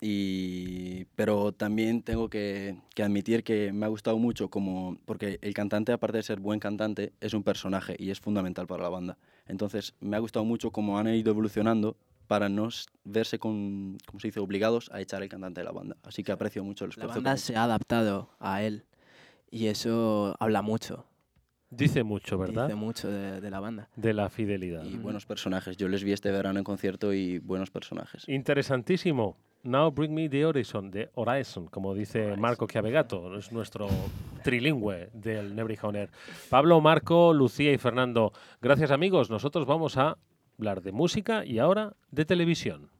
y, 0.00 1.04
pero 1.16 1.52
también 1.52 2.02
tengo 2.02 2.30
que, 2.30 2.78
que 2.94 3.02
admitir 3.02 3.44
que 3.44 3.74
me 3.74 3.84
ha 3.84 3.88
gustado 3.90 4.18
mucho 4.18 4.48
como, 4.48 4.96
porque 5.04 5.38
el 5.42 5.52
cantante, 5.52 5.92
aparte 5.92 6.16
de 6.16 6.22
ser 6.22 6.40
buen 6.40 6.60
cantante, 6.60 7.12
es 7.20 7.34
un 7.34 7.42
personaje 7.42 7.94
y 7.98 8.08
es 8.08 8.20
fundamental 8.20 8.66
para 8.66 8.84
la 8.84 8.88
banda. 8.88 9.18
Entonces, 9.46 9.94
me 10.00 10.16
ha 10.16 10.20
gustado 10.20 10.46
mucho 10.46 10.70
cómo 10.70 10.98
han 10.98 11.08
ido 11.08 11.30
evolucionando 11.30 11.98
para 12.26 12.48
no 12.48 12.68
verse 13.04 13.38
con, 13.38 13.98
como 14.06 14.20
se 14.20 14.28
dice, 14.28 14.40
obligados 14.40 14.90
a 14.92 15.00
echar 15.00 15.22
el 15.22 15.28
cantante 15.28 15.60
de 15.60 15.64
la 15.64 15.72
banda. 15.72 15.96
Así 16.02 16.22
que 16.22 16.32
aprecio 16.32 16.64
mucho 16.64 16.84
el 16.84 16.90
La 16.90 16.92
esfuerzo. 16.92 17.12
que 17.14 17.24
banda 17.24 17.36
se 17.36 17.56
ha 17.56 17.64
adaptado 17.64 18.30
a 18.40 18.62
él 18.62 18.84
y 19.50 19.66
eso 19.66 20.36
habla 20.40 20.62
mucho. 20.62 21.06
Dice 21.70 22.04
mucho, 22.04 22.38
¿verdad? 22.38 22.66
Dice 22.66 22.76
mucho 22.76 23.10
de, 23.10 23.40
de 23.40 23.50
la 23.50 23.58
banda. 23.58 23.88
De 23.96 24.12
la 24.12 24.28
fidelidad. 24.30 24.84
Y 24.84 24.96
buenos 24.96 25.26
personajes. 25.26 25.76
Yo 25.76 25.88
les 25.88 26.04
vi 26.04 26.12
este 26.12 26.30
verano 26.30 26.58
en 26.58 26.64
concierto 26.64 27.12
y 27.12 27.38
buenos 27.40 27.70
personajes. 27.70 28.28
Interesantísimo. 28.28 29.36
Now 29.64 29.90
bring 29.90 30.14
me 30.14 30.28
the 30.28 30.44
horizon, 30.44 30.90
the 30.90 31.10
horizon, 31.14 31.68
como 31.68 31.94
dice 31.94 32.36
Marco 32.36 32.66
Chiavegato, 32.66 33.34
es 33.38 33.50
nuestro 33.50 33.88
trilingüe 34.42 35.08
del 35.14 35.58
Air. 35.58 36.10
Pablo, 36.50 36.82
Marco, 36.82 37.32
Lucía 37.32 37.72
y 37.72 37.78
Fernando, 37.78 38.34
gracias 38.60 38.90
amigos. 38.90 39.30
Nosotros 39.30 39.64
vamos 39.66 39.96
a 39.96 40.18
hablar 40.58 40.82
de 40.82 40.92
música 40.92 41.44
y 41.44 41.58
ahora 41.58 41.94
de 42.10 42.24
televisión. 42.24 42.93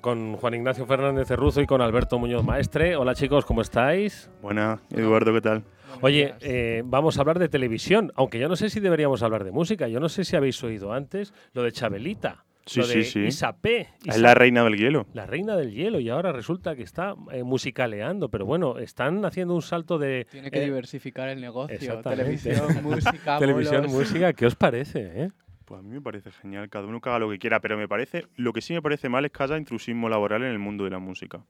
Con 0.00 0.36
Juan 0.36 0.54
Ignacio 0.54 0.86
Fernández 0.86 1.28
Cerruzo 1.28 1.60
y 1.60 1.66
con 1.66 1.80
Alberto 1.80 2.18
Muñoz 2.18 2.44
Maestre. 2.44 2.96
Hola 2.96 3.14
chicos, 3.14 3.44
¿cómo 3.44 3.60
estáis? 3.62 4.30
Buena, 4.42 4.80
Eduardo, 4.90 5.32
¿qué 5.32 5.40
tal? 5.40 5.64
Oye, 6.00 6.34
eh, 6.40 6.82
vamos 6.84 7.18
a 7.18 7.20
hablar 7.20 7.38
de 7.38 7.48
televisión, 7.48 8.12
aunque 8.16 8.38
yo 8.38 8.48
no 8.48 8.56
sé 8.56 8.68
si 8.70 8.80
deberíamos 8.80 9.22
hablar 9.22 9.44
de 9.44 9.52
música. 9.52 9.88
Yo 9.88 10.00
no 10.00 10.08
sé 10.08 10.24
si 10.24 10.36
habéis 10.36 10.62
oído 10.64 10.92
antes 10.92 11.32
lo 11.52 11.62
de 11.62 11.72
Chabelita, 11.72 12.44
Sí, 12.66 12.80
lo 12.80 12.86
de 12.86 12.94
sí, 12.94 13.04
sí. 13.04 13.20
Isapé. 13.20 13.88
Es 14.06 14.18
la 14.18 14.34
reina 14.34 14.64
del 14.64 14.76
hielo. 14.76 15.06
La 15.12 15.26
reina 15.26 15.54
del 15.54 15.70
hielo 15.72 16.00
y 16.00 16.08
ahora 16.08 16.32
resulta 16.32 16.74
que 16.74 16.82
está 16.82 17.14
eh, 17.30 17.42
musicaleando, 17.42 18.30
pero 18.30 18.46
bueno, 18.46 18.78
están 18.78 19.24
haciendo 19.26 19.54
un 19.54 19.60
salto 19.62 19.98
de 19.98 20.26
Tiene 20.30 20.50
que 20.50 20.62
eh, 20.62 20.64
diversificar 20.64 21.28
el 21.28 21.40
negocio. 21.42 22.00
Televisión, 22.00 22.82
música, 22.82 23.38
televisión, 23.38 23.86
música. 23.88 24.32
¿Qué 24.32 24.46
os 24.46 24.54
parece? 24.56 25.12
eh? 25.14 25.30
Pues 25.64 25.78
a 25.78 25.82
mí 25.82 25.90
me 25.90 26.00
parece 26.00 26.30
genial, 26.30 26.68
cada 26.68 26.86
uno 26.86 27.00
que 27.00 27.08
haga 27.08 27.18
lo 27.18 27.30
que 27.30 27.38
quiera, 27.38 27.60
pero 27.60 27.76
me 27.76 27.88
parece, 27.88 28.26
lo 28.36 28.52
que 28.52 28.60
sí 28.60 28.74
me 28.74 28.82
parece 28.82 29.08
mal 29.08 29.24
es 29.24 29.32
que 29.32 29.42
haya 29.42 29.56
intrusismo 29.56 30.08
laboral 30.08 30.42
en 30.42 30.50
el 30.50 30.58
mundo 30.58 30.84
de 30.84 30.90
la 30.90 30.98
música. 30.98 31.44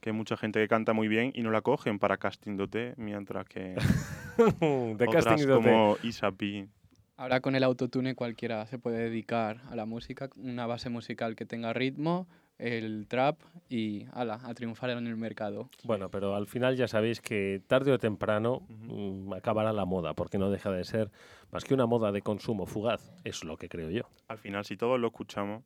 Que 0.00 0.10
hay 0.10 0.16
mucha 0.16 0.36
gente 0.36 0.60
que 0.60 0.68
canta 0.68 0.92
muy 0.92 1.08
bien 1.08 1.32
y 1.34 1.42
no 1.42 1.50
la 1.50 1.60
cogen 1.60 1.98
para 1.98 2.18
casting 2.18 2.56
dote, 2.56 2.94
mientras 2.96 3.46
que 3.48 3.74
de 4.60 5.04
otras 5.06 5.24
casting 5.24 5.48
OT. 5.48 5.54
como 5.56 5.96
Isapi. 6.02 6.68
Ahora 7.16 7.40
con 7.40 7.56
el 7.56 7.64
autotune 7.64 8.14
cualquiera 8.14 8.64
se 8.66 8.78
puede 8.78 8.98
dedicar 8.98 9.60
a 9.68 9.74
la 9.74 9.86
música, 9.86 10.30
una 10.36 10.66
base 10.66 10.88
musical 10.88 11.34
que 11.34 11.44
tenga 11.44 11.72
ritmo, 11.72 12.28
el 12.58 13.06
trap 13.06 13.40
y 13.68 14.06
ala, 14.12 14.40
a 14.44 14.54
triunfar 14.54 14.90
en 14.90 15.06
el 15.06 15.16
mercado. 15.16 15.70
Bueno, 15.84 16.10
pero 16.10 16.34
al 16.34 16.46
final 16.46 16.76
ya 16.76 16.88
sabéis 16.88 17.20
que 17.20 17.62
tarde 17.66 17.92
o 17.92 17.98
temprano 17.98 18.66
mm, 18.68 19.32
acabará 19.32 19.72
la 19.72 19.84
moda, 19.84 20.14
porque 20.14 20.38
no 20.38 20.50
deja 20.50 20.70
de 20.70 20.84
ser 20.84 21.10
más 21.52 21.64
que 21.64 21.74
una 21.74 21.86
moda 21.86 22.12
de 22.12 22.22
consumo 22.22 22.66
fugaz, 22.66 23.12
es 23.24 23.44
lo 23.44 23.56
que 23.56 23.68
creo 23.68 23.90
yo. 23.90 24.02
Al 24.28 24.38
final, 24.38 24.64
si 24.64 24.76
todos 24.76 24.98
lo 24.98 25.08
escuchamos, 25.08 25.62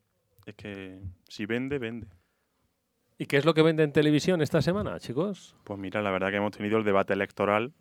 es 0.47 0.55
que 0.55 1.01
si 1.29 1.47
vende, 1.47 1.79
vende. 1.79 2.09
¿Y 3.19 3.27
qué 3.27 3.37
es 3.37 3.45
lo 3.45 3.55
que 3.55 3.63
vende 3.63 3.85
en 3.85 3.93
televisión 3.93 4.43
esta 4.43 4.63
semana, 4.63 4.99
chicos? 4.99 5.55
Pues 5.65 5.79
mira, 5.79 6.03
la 6.03 6.11
verdad 6.11 6.31
que 6.31 6.37
hemos 6.37 6.57
tenido 6.57 6.79
el 6.79 6.85
debate 6.85 7.13
electoral, 7.13 7.73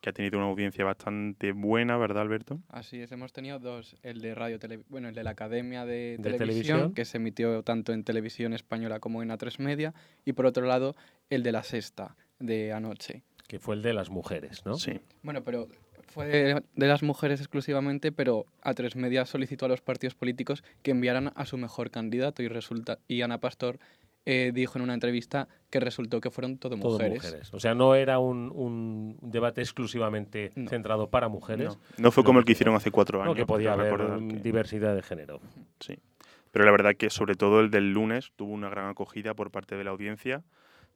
que 0.00 0.10
ha 0.10 0.12
tenido 0.12 0.38
una 0.38 0.46
audiencia 0.48 0.84
bastante 0.84 1.52
buena, 1.52 1.96
¿verdad, 1.98 2.22
Alberto? 2.22 2.58
Así 2.68 3.00
es, 3.00 3.12
hemos 3.12 3.32
tenido 3.32 3.58
dos, 3.58 3.96
el 4.02 4.20
de 4.22 4.34
radio, 4.34 4.58
tele- 4.58 4.80
bueno, 4.88 5.08
el 5.08 5.14
de 5.14 5.22
la 5.24 5.30
Academia 5.30 5.84
de, 5.84 6.16
¿De 6.18 6.32
televisión, 6.32 6.38
televisión? 6.38 6.94
que 6.94 7.04
se 7.04 7.18
emitió 7.18 7.62
tanto 7.62 7.92
en 7.92 8.02
televisión 8.04 8.52
española 8.54 8.98
como 9.00 9.22
en 9.22 9.28
A3 9.30 9.58
Media, 9.58 9.92
y 10.24 10.32
por 10.32 10.46
otro 10.46 10.66
lado 10.66 10.96
el 11.28 11.42
de 11.42 11.52
la 11.52 11.62
Sexta, 11.62 12.16
de 12.38 12.72
anoche. 12.72 13.22
Que 13.46 13.58
fue 13.58 13.74
el 13.74 13.82
de 13.82 13.92
las 13.92 14.10
mujeres, 14.10 14.64
¿no? 14.64 14.74
Sí. 14.76 15.00
Bueno, 15.22 15.42
pero 15.44 15.68
fue 16.08 16.26
de, 16.26 16.62
de 16.74 16.86
las 16.88 17.02
mujeres 17.02 17.40
exclusivamente, 17.40 18.10
pero 18.10 18.46
A3 18.64 18.94
Media 18.96 19.26
solicitó 19.26 19.66
a 19.66 19.68
los 19.68 19.80
partidos 19.80 20.14
políticos 20.14 20.64
que 20.82 20.90
enviaran 20.92 21.32
a 21.36 21.46
su 21.46 21.56
mejor 21.58 21.90
candidato 21.90 22.42
y 22.42 22.48
resulta 22.48 22.98
y 23.06 23.22
Ana 23.22 23.38
Pastor 23.38 23.78
eh, 24.26 24.52
dijo 24.54 24.78
en 24.78 24.82
una 24.84 24.94
entrevista 24.94 25.48
que 25.70 25.80
resultó 25.80 26.20
que 26.20 26.30
fueron 26.30 26.58
todo 26.58 26.76
Todo 26.76 26.92
mujeres. 26.92 27.14
mujeres. 27.22 27.54
O 27.54 27.60
sea, 27.60 27.74
no 27.74 27.94
era 27.94 28.18
un, 28.18 28.50
un 28.54 29.16
debate 29.22 29.60
exclusivamente 29.62 30.50
No. 30.56 30.68
centrado 30.68 31.08
para 31.10 31.28
mujeres, 31.28 31.68
No, 31.68 31.80
no 31.98 32.10
fue 32.10 32.22
como 32.24 32.38
el 32.38 32.44
que- 32.44 32.52
hicieron 32.52 32.74
hace 32.74 32.90
cuatro 32.90 33.18
no, 33.18 33.24
años. 33.24 33.36
que 33.36 33.46
podía 33.46 33.72
haber 33.72 33.96
que- 33.96 34.40
diversidad 34.40 34.94
de 34.94 35.02
género. 35.02 35.40
Sí. 35.80 35.98
Pero 36.52 36.64
la 36.64 36.72
verdad 36.72 36.96
que 36.96 37.10
sobre 37.10 37.34
todo 37.36 37.60
el 37.60 37.70
del 37.70 37.92
lunes 37.92 38.32
tuvo 38.36 38.52
una 38.52 38.68
gran 38.68 38.88
acogida 38.88 39.34
por 39.34 39.50
parte 39.50 39.76
de 39.76 39.84
la 39.84 39.90
audiencia. 39.90 40.42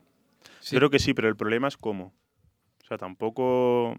Sí. 0.60 0.76
Creo 0.76 0.90
que 0.90 1.00
sí, 1.00 1.14
pero 1.14 1.28
el 1.28 1.36
problema 1.36 1.68
es 1.68 1.78
cómo. 1.78 2.14
O 2.84 2.86
sea, 2.88 2.98
tampoco... 2.98 3.96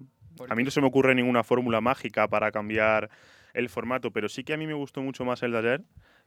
A 0.48 0.54
mí 0.54 0.64
no 0.64 0.70
se 0.70 0.80
me 0.80 0.86
ocurre 0.86 1.14
ninguna 1.14 1.44
fórmula 1.44 1.80
mágica 1.80 2.28
para 2.28 2.50
cambiar 2.50 3.10
el 3.52 3.68
formato, 3.68 4.10
pero 4.10 4.28
sí 4.28 4.44
que 4.44 4.54
a 4.54 4.56
mí 4.56 4.66
me 4.66 4.74
gustó 4.74 5.02
mucho 5.02 5.24
más 5.24 5.42
el 5.42 5.52
de 5.52 5.58
ayer, 5.58 5.82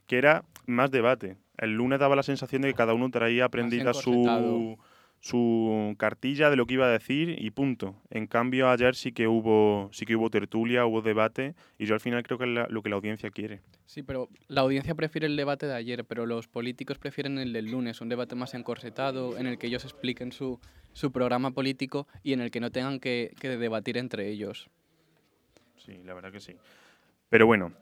que 0.06 0.18
era 0.18 0.44
más 0.66 0.90
debate. 0.90 1.36
El 1.56 1.74
lunes 1.74 1.98
daba 1.98 2.16
la 2.16 2.22
sensación 2.22 2.62
de 2.62 2.68
que 2.68 2.74
cada 2.74 2.94
uno 2.94 3.10
traía 3.10 3.46
aprendida 3.46 3.94
su. 3.94 4.78
Su 5.24 5.94
cartilla 5.96 6.50
de 6.50 6.56
lo 6.56 6.66
que 6.66 6.74
iba 6.74 6.84
a 6.84 6.90
decir 6.90 7.34
y 7.42 7.50
punto. 7.50 7.96
En 8.10 8.26
cambio, 8.26 8.68
ayer 8.68 8.94
sí 8.94 9.10
que 9.12 9.26
hubo, 9.26 9.88
sí 9.90 10.04
que 10.04 10.16
hubo 10.16 10.28
tertulia, 10.28 10.84
hubo 10.84 11.00
debate 11.00 11.54
y 11.78 11.86
yo 11.86 11.94
al 11.94 12.00
final 12.00 12.22
creo 12.22 12.36
que 12.36 12.44
es 12.44 12.50
la- 12.50 12.66
lo 12.68 12.82
que 12.82 12.90
la 12.90 12.96
audiencia 12.96 13.30
quiere. 13.30 13.62
Sí, 13.86 14.02
pero 14.02 14.28
la 14.48 14.60
audiencia 14.60 14.94
prefiere 14.94 15.26
el 15.26 15.34
debate 15.36 15.64
de 15.66 15.72
ayer, 15.74 16.04
pero 16.04 16.26
los 16.26 16.46
políticos 16.46 16.98
prefieren 16.98 17.38
el 17.38 17.54
del 17.54 17.70
lunes, 17.70 18.02
un 18.02 18.10
debate 18.10 18.34
más 18.34 18.52
encorsetado, 18.52 19.38
en 19.38 19.46
el 19.46 19.56
que 19.56 19.68
ellos 19.68 19.84
expliquen 19.84 20.30
su, 20.30 20.60
su 20.92 21.10
programa 21.10 21.52
político 21.52 22.06
y 22.22 22.34
en 22.34 22.42
el 22.42 22.50
que 22.50 22.60
no 22.60 22.70
tengan 22.70 23.00
que, 23.00 23.32
que 23.40 23.48
debatir 23.56 23.96
entre 23.96 24.28
ellos. 24.28 24.68
Sí, 25.78 26.02
la 26.04 26.12
verdad 26.12 26.32
que 26.32 26.40
sí. 26.40 26.54
Pero 27.30 27.46
bueno, 27.46 27.72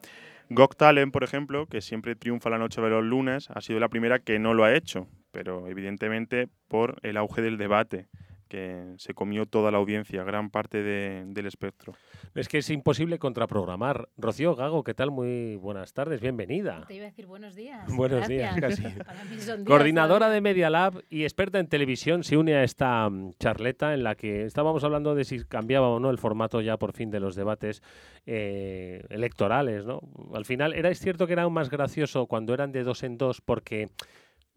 Got 0.55 0.77
Talent, 0.77 1.13
por 1.13 1.25
ejemplo, 1.25 1.67
que 1.67 1.81
siempre 1.81 2.15
triunfa 2.15 2.51
la 2.51 2.59
noche 2.59 2.83
de 2.83 2.91
los 2.91 3.03
lunes, 3.03 3.49
ha 3.55 3.63
sido 3.63 3.81
la 3.81 3.89
primera 3.89 4.19
que 4.19 4.39
no 4.39 4.53
lo 4.53 4.65
ha 4.65 4.75
hecho, 4.75 5.09
pero 5.31 5.67
evidentemente 5.67 6.47
por 6.69 6.99
el 7.03 7.17
auge 7.17 7.41
del 7.41 7.57
debate, 7.57 8.09
que 8.53 8.93
se 8.99 9.15
comió 9.15 9.47
toda 9.47 9.71
la 9.71 9.79
audiencia, 9.79 10.25
gran 10.25 10.51
parte 10.51 10.83
de- 10.83 11.25
del 11.27 11.47
espectro. 11.47 11.95
Es 12.35 12.49
que 12.49 12.59
es 12.59 12.69
imposible 12.69 13.19
contraprogramar. 13.19 14.11
Rocío 14.19 14.55
Gago, 14.55 14.85
¿qué 14.85 14.93
tal? 14.93 15.11
Muy 15.11 15.57
buenas 15.57 15.95
tardes, 15.95 16.21
bienvenida. 16.21 16.85
Te 16.87 16.97
iba 16.97 17.07
a 17.07 17.09
decir 17.09 17.25
buenos 17.25 17.55
días. 17.55 17.89
Buenos 17.97 18.29
días, 18.29 18.55
casi. 18.61 18.83
Para 19.07 19.25
mí 19.25 19.39
son 19.39 19.57
días 19.61 19.67
Coordinadora 19.67 20.29
de 20.29 20.43
Media 20.43 20.69
Lab 20.69 21.03
y 21.09 21.23
experta 21.23 21.61
en 21.61 21.67
televisión 21.67 22.25
se 22.25 22.37
une 22.37 22.55
a 22.55 22.63
esta 22.63 23.09
mm, 23.09 23.33
charleta 23.39 23.95
en 23.95 24.05
la 24.05 24.17
que 24.17 24.45
estábamos 24.45 24.85
hablando 24.85 25.15
de 25.15 25.25
si 25.25 25.43
cambiaba 25.45 25.89
o 25.89 25.99
no 25.99 26.11
el 26.11 26.19
formato 26.19 26.61
ya 26.61 26.77
por 26.77 26.93
fin 26.93 27.11
de 27.11 27.21
los 27.21 27.35
debates 27.35 27.83
eh, 28.27 29.03
electorales, 29.09 29.87
¿no? 29.87 30.01
Al 30.35 30.45
final 30.45 30.75
era 30.75 30.91
es 30.91 30.99
cierto 30.99 31.27
que 31.27 31.33
era 31.33 31.45
aún 31.45 31.55
más 31.55 31.71
gracioso 31.71 32.27
cuando 32.27 32.53
eran 32.53 32.71
de 32.71 32.83
dos 32.85 33.03
en 33.03 33.17
dos 33.17 33.41
porque 33.41 33.89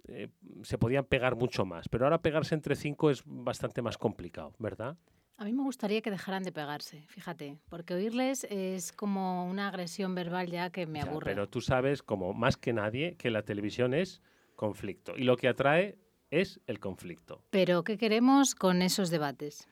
eh, 0.07 0.29
se 0.63 0.77
podían 0.77 1.05
pegar 1.05 1.35
mucho 1.35 1.65
más, 1.65 1.87
pero 1.89 2.05
ahora 2.05 2.21
pegarse 2.21 2.55
entre 2.55 2.75
cinco 2.75 3.09
es 3.09 3.23
bastante 3.25 3.81
más 3.81 3.97
complicado, 3.97 4.53
¿verdad? 4.59 4.97
A 5.37 5.43
mí 5.43 5.51
me 5.51 5.63
gustaría 5.63 6.01
que 6.01 6.11
dejaran 6.11 6.43
de 6.43 6.51
pegarse, 6.53 7.01
fíjate, 7.07 7.57
porque 7.69 7.93
oírles 7.93 8.45
es 8.49 8.93
como 8.93 9.49
una 9.49 9.67
agresión 9.67 10.15
verbal 10.15 10.47
ya 10.49 10.69
que 10.69 10.85
me 10.87 10.99
Ya, 10.99 11.05
aburre. 11.09 11.25
pero 11.31 11.49
tú 11.49 11.59
sabes, 11.59 12.01
como 12.03 12.33
más 12.33 12.55
que 12.55 12.71
nadie, 12.71 13.15
que 13.17 13.29
la 13.29 13.43
televisión 13.43 13.93
es 13.93 14.21
conflicto 14.55 15.13
y 15.17 15.23
lo 15.25 15.35
que 15.35 15.49
atrae 15.49 15.97
es 16.31 16.61
el 16.67 16.79
conflicto. 16.79 17.43
Pero 17.49 17.83
¿qué 17.83 17.97
queremos 17.97 18.55
con 18.55 18.81
esos 18.81 19.09
debates? 19.09 19.67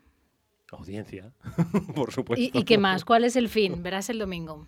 Audiencia, 0.71 1.31
por 1.95 2.11
supuesto. 2.11 2.43
¿Y, 2.43 2.61
y 2.61 2.63
qué 2.65 2.77
más? 2.77 3.05
¿Cuál 3.05 3.23
es 3.23 3.35
el 3.35 3.47
fin? 3.47 3.81
Verás 3.83 4.09
el 4.09 4.19
domingo. 4.19 4.67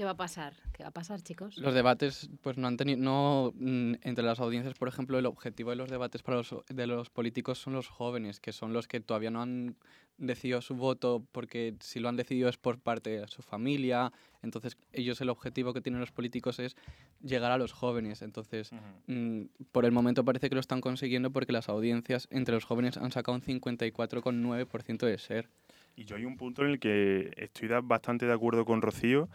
¿Qué 0.00 0.04
va 0.06 0.12
a 0.12 0.16
pasar? 0.16 0.54
¿Qué 0.72 0.82
va 0.82 0.88
a 0.88 0.92
pasar, 0.92 1.20
chicos? 1.20 1.58
Los 1.58 1.74
debates, 1.74 2.30
pues 2.40 2.56
no 2.56 2.66
han 2.66 2.78
tenido, 2.78 2.96
no, 2.98 3.52
mm, 3.54 3.96
entre 4.00 4.24
las 4.24 4.40
audiencias, 4.40 4.72
por 4.72 4.88
ejemplo, 4.88 5.18
el 5.18 5.26
objetivo 5.26 5.68
de 5.68 5.76
los 5.76 5.90
debates 5.90 6.22
para 6.22 6.38
los, 6.38 6.54
de 6.70 6.86
los 6.86 7.10
políticos 7.10 7.58
son 7.58 7.74
los 7.74 7.88
jóvenes, 7.88 8.40
que 8.40 8.52
son 8.52 8.72
los 8.72 8.88
que 8.88 9.00
todavía 9.00 9.30
no 9.30 9.42
han 9.42 9.76
decidido 10.16 10.62
su 10.62 10.74
voto, 10.74 11.22
porque 11.32 11.74
si 11.80 12.00
lo 12.00 12.08
han 12.08 12.16
decidido 12.16 12.48
es 12.48 12.56
por 12.56 12.78
parte 12.78 13.10
de 13.10 13.28
su 13.28 13.42
familia, 13.42 14.10
entonces 14.42 14.78
ellos 14.94 15.20
el 15.20 15.28
objetivo 15.28 15.74
que 15.74 15.82
tienen 15.82 16.00
los 16.00 16.12
políticos 16.12 16.60
es 16.60 16.76
llegar 17.20 17.52
a 17.52 17.58
los 17.58 17.74
jóvenes, 17.74 18.22
entonces 18.22 18.70
mm, 19.06 19.42
por 19.70 19.84
el 19.84 19.92
momento 19.92 20.24
parece 20.24 20.48
que 20.48 20.54
lo 20.54 20.62
están 20.62 20.80
consiguiendo 20.80 21.30
porque 21.30 21.52
las 21.52 21.68
audiencias 21.68 22.26
entre 22.30 22.54
los 22.54 22.64
jóvenes 22.64 22.96
han 22.96 23.12
sacado 23.12 23.36
un 23.36 23.42
54,9% 23.42 25.04
de 25.04 25.18
ser. 25.18 25.50
Y 25.94 26.06
yo 26.06 26.16
hay 26.16 26.24
un 26.24 26.38
punto 26.38 26.64
en 26.64 26.70
el 26.70 26.80
que 26.80 27.32
estoy 27.36 27.68
bastante 27.82 28.24
de 28.24 28.32
acuerdo 28.32 28.64
con 28.64 28.80
Rocío, 28.80 29.28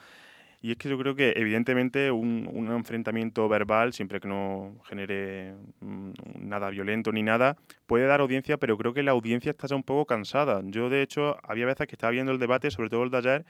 y 0.66 0.72
es 0.72 0.78
que 0.78 0.90
yo 0.90 0.98
creo 0.98 1.14
que 1.14 1.34
evidentemente 1.36 2.10
un, 2.10 2.50
un 2.52 2.72
enfrentamiento 2.72 3.48
verbal, 3.48 3.94
siempre 3.94 4.20
que 4.20 4.28
no 4.28 4.74
genere 4.86 5.54
mm, 5.80 6.10
nada 6.40 6.72
violento 6.72 7.12
ni 7.12 7.22
nada, 7.22 7.56
puede 7.86 8.08
dar 8.08 8.20
audiencia, 8.20 8.58
pero 8.58 8.76
creo 8.76 8.92
que 8.92 9.04
la 9.04 9.12
audiencia 9.12 9.52
está 9.52 9.68
ya 9.68 9.76
un 9.76 9.84
poco 9.84 10.08
cansada. 10.08 10.64
Yo, 10.66 10.90
de 10.90 11.04
hecho, 11.04 11.38
había 11.44 11.68
veces 11.68 11.86
que 11.86 11.94
estaba 11.94 12.10
viendo 12.10 12.32
el 12.32 12.40
debate, 12.40 12.72
sobre 12.72 12.90
todo 12.90 13.04
el 13.04 13.12
de 13.12 13.18
ayer, 13.20 13.46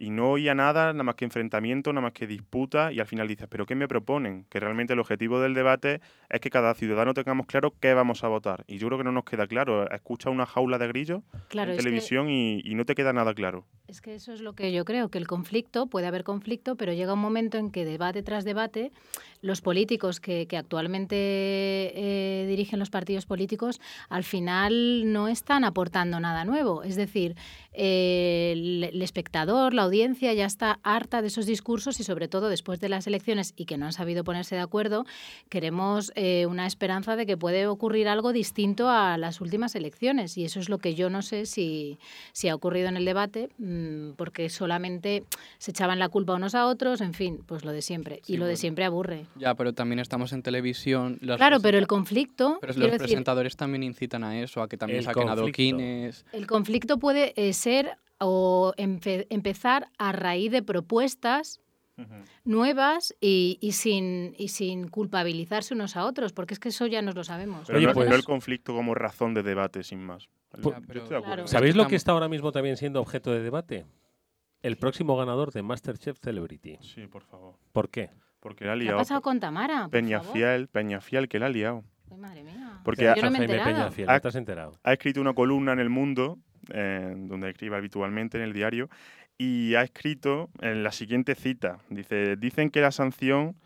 y 0.00 0.10
no 0.10 0.30
oía 0.30 0.54
nada, 0.54 0.92
nada 0.94 1.02
más 1.04 1.14
que 1.14 1.26
enfrentamiento, 1.26 1.92
nada 1.92 2.02
más 2.04 2.12
que 2.12 2.26
disputa, 2.26 2.90
y 2.90 3.00
al 3.00 3.06
final 3.06 3.28
dices, 3.28 3.46
¿pero 3.50 3.66
qué 3.66 3.74
me 3.74 3.86
proponen? 3.86 4.46
Que 4.48 4.58
realmente 4.58 4.94
el 4.94 4.98
objetivo 4.98 5.40
del 5.40 5.52
debate 5.52 6.00
es 6.30 6.40
que 6.40 6.48
cada 6.48 6.72
ciudadano 6.74 7.12
tengamos 7.12 7.46
claro 7.46 7.74
qué 7.78 7.92
vamos 7.92 8.24
a 8.24 8.28
votar. 8.28 8.64
Y 8.66 8.78
yo 8.78 8.86
creo 8.88 8.98
que 8.98 9.04
no 9.04 9.12
nos 9.12 9.24
queda 9.24 9.46
claro. 9.46 9.90
Escucha 9.90 10.30
una 10.30 10.46
jaula 10.46 10.78
de 10.78 10.88
grillos 10.88 11.20
Claro, 11.48 11.72
en 11.72 11.76
que- 11.76 11.82
televisión 11.82 12.30
y, 12.30 12.62
y 12.64 12.74
no 12.74 12.84
te 12.86 12.94
queda 12.94 13.12
nada 13.12 13.34
claro. 13.34 13.66
Es 13.88 14.00
que 14.00 14.14
eso 14.14 14.32
es 14.32 14.40
lo 14.40 14.54
que 14.54 14.72
yo 14.72 14.84
creo, 14.84 15.08
que 15.10 15.18
el 15.18 15.26
conflicto, 15.26 15.86
puede 15.88 16.06
haber 16.06 16.22
conflicto, 16.24 16.76
pero 16.76 16.92
llega 16.92 17.12
un 17.12 17.18
momento 17.20 17.58
en 17.58 17.70
que 17.70 17.84
debate 17.84 18.22
tras 18.22 18.44
debate, 18.44 18.92
los 19.42 19.60
políticos 19.62 20.20
que, 20.20 20.46
que 20.46 20.56
actualmente 20.56 21.16
eh, 21.94 22.46
dirigen 22.46 22.78
los 22.78 22.90
partidos 22.90 23.26
políticos, 23.26 23.80
al 24.08 24.24
final 24.24 25.12
no 25.12 25.28
están 25.28 25.64
aportando 25.64 26.20
nada 26.20 26.44
nuevo. 26.44 26.82
Es 26.84 26.96
decir, 26.96 27.34
eh, 27.72 28.52
el, 28.52 28.84
el 28.84 29.02
espectador, 29.02 29.74
la 29.74 29.82
audiencia 29.82 30.32
ya 30.34 30.46
está 30.46 30.80
harta 30.82 31.22
de 31.22 31.28
esos 31.28 31.46
discursos 31.46 32.00
y 32.00 32.04
sobre 32.04 32.28
todo 32.28 32.48
después 32.48 32.80
de 32.80 32.88
las 32.88 33.06
elecciones 33.06 33.52
y 33.56 33.64
que 33.64 33.78
no 33.78 33.86
han 33.86 33.92
sabido 33.92 34.24
ponerse 34.24 34.54
de 34.56 34.60
acuerdo, 34.60 35.06
queremos 35.48 36.12
eh, 36.14 36.46
una 36.46 36.66
esperanza 36.66 37.16
de 37.16 37.26
que 37.26 37.36
puede 37.36 37.66
ocurrir 37.66 38.08
algo 38.08 38.32
distinto 38.32 38.88
a 38.88 39.16
las 39.18 39.40
últimas 39.40 39.74
elecciones 39.74 40.36
y 40.36 40.44
eso 40.44 40.60
es 40.60 40.68
lo 40.68 40.78
que 40.78 40.94
yo 40.94 41.10
no 41.10 41.22
sé 41.22 41.46
si, 41.46 41.98
si 42.32 42.48
ha 42.48 42.54
ocurrido 42.54 42.88
en 42.88 42.96
el 42.96 43.04
debate, 43.04 43.48
mm, 43.58 44.12
porque 44.16 44.48
solamente 44.48 45.24
se 45.58 45.70
echaban 45.70 45.98
la 45.98 46.08
culpa 46.08 46.34
unos 46.34 46.54
a 46.54 46.66
otros, 46.66 47.00
en 47.00 47.14
fin, 47.14 47.40
pues 47.46 47.64
lo 47.64 47.72
de 47.72 47.82
siempre. 47.82 48.20
Sí, 48.24 48.34
y 48.34 48.36
lo 48.36 48.44
de 48.44 48.50
bueno. 48.50 48.56
siempre 48.60 48.84
aburre. 48.84 49.26
Ya, 49.36 49.54
pero 49.54 49.72
también 49.72 49.98
estamos 50.00 50.32
en 50.32 50.42
televisión. 50.42 51.18
Claro, 51.36 51.60
pero 51.60 51.78
el 51.78 51.86
conflicto, 51.86 52.58
Pero 52.60 52.72
los 52.74 52.82
decir, 52.82 52.98
presentadores 52.98 53.56
también 53.56 53.82
incitan 53.82 54.24
a 54.24 54.40
eso, 54.40 54.62
a 54.62 54.68
que 54.68 54.76
también 54.76 55.02
saquen 55.02 55.24
conflicto. 55.28 55.42
adoquines. 55.42 56.24
el 56.32 56.46
conflicto 56.46 56.98
puede 56.98 57.32
eh, 57.36 57.52
ser 57.60 57.96
o 58.18 58.72
empe- 58.76 59.26
empezar 59.30 59.88
a 59.98 60.12
raíz 60.12 60.50
de 60.52 60.62
propuestas 60.62 61.60
nuevas 62.44 63.14
y, 63.20 63.58
y 63.60 63.72
sin, 63.72 64.34
y 64.38 64.48
sin 64.48 64.88
culpabilizarse 64.88 65.74
unos 65.74 65.96
a 65.96 66.04
otros, 66.06 66.32
porque 66.32 66.54
es 66.54 66.60
que 66.60 66.70
eso 66.70 66.86
ya 66.86 67.02
nos 67.02 67.14
lo 67.14 67.24
sabemos. 67.24 67.64
Pero 67.66 67.78
Oye, 67.78 67.86
no, 67.86 67.92
pues- 67.94 68.08
no 68.08 68.14
el 68.14 68.24
conflicto 68.24 68.74
como 68.74 68.94
razón 68.94 69.34
de 69.34 69.42
debate, 69.42 69.82
sin 69.82 70.00
más. 70.02 70.28
Pues- 70.50 70.62
Yo 70.64 70.70
Ya, 70.70 70.80
pero- 70.86 71.00
estoy 71.00 71.14
de 71.14 71.16
acuerdo. 71.18 71.34
Claro. 71.34 71.46
¿Sabéis 71.48 71.76
lo 71.76 71.86
que 71.86 71.96
está 71.96 72.12
ahora 72.12 72.28
mismo 72.28 72.52
también 72.52 72.76
siendo 72.76 73.00
objeto 73.00 73.30
de 73.32 73.40
debate? 73.42 73.86
El 74.62 74.76
próximo 74.76 75.16
ganador 75.16 75.52
de 75.52 75.62
Masterchef 75.62 76.18
Celebrity. 76.18 76.78
Sí, 76.82 77.06
por 77.06 77.22
favor. 77.22 77.54
¿Por 77.72 77.88
qué? 77.88 78.10
Porque 78.40 78.64
la 78.64 78.72
ha 78.72 78.74
¿Qué 78.74 78.80
ha 78.80 78.84
liado. 78.84 78.98
pasado 78.98 79.20
con 79.22 79.38
Tamara? 79.40 79.88
Peñafiel, 79.90 80.68
Peñafiel, 80.68 81.28
que 81.28 81.38
la 81.38 81.46
ha 81.46 81.50
liado. 81.50 81.84
Ay, 82.10 82.16
madre 82.18 82.42
mía. 82.42 82.80
Porque 82.84 83.04
Yo 83.04 83.12
ha, 83.12 83.14
no 83.16 83.22
me 83.22 83.28
he 83.28 83.30
Jaime 83.40 83.44
enterado. 83.44 83.74
Peñafiel, 83.76 84.08
Ah, 84.08 84.14
¿no 84.14 84.20
te 84.20 84.28
has 84.28 84.34
enterado? 84.34 84.72
ha 84.82 84.92
escrito 84.94 85.20
una 85.20 85.34
columna 85.34 85.72
en 85.74 85.78
El 85.80 85.90
Mundo, 85.90 86.38
donde 86.68 87.50
escribe 87.50 87.76
habitualmente 87.76 88.36
en 88.38 88.44
el 88.44 88.52
diario, 88.52 88.88
y 89.38 89.74
ha 89.74 89.82
escrito 89.82 90.50
en 90.60 90.82
la 90.82 90.92
siguiente 90.92 91.34
cita. 91.34 91.78
Dice, 91.88 92.36
dicen 92.36 92.70
que 92.70 92.82
la 92.82 92.90
sanción... 92.90 93.56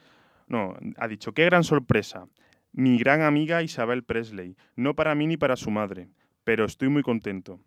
No, 0.46 0.76
ha 0.98 1.09
dicho, 1.09 1.33
qué 1.33 1.44
gran 1.46 1.64
sorpresa. 1.64 2.28
Mi 2.72 2.98
gran 2.98 3.22
amiga 3.22 3.62
Isabel 3.62 4.04
Presley. 4.04 4.57
No 4.76 4.94
para 4.94 5.14
mí 5.14 5.26
ni 5.26 5.37
para 5.37 5.57
su 5.57 5.70
madre, 5.70 6.09
pero 6.44 6.64
estoy 6.64 6.90
muy 6.90 7.02
contento. 7.02 7.59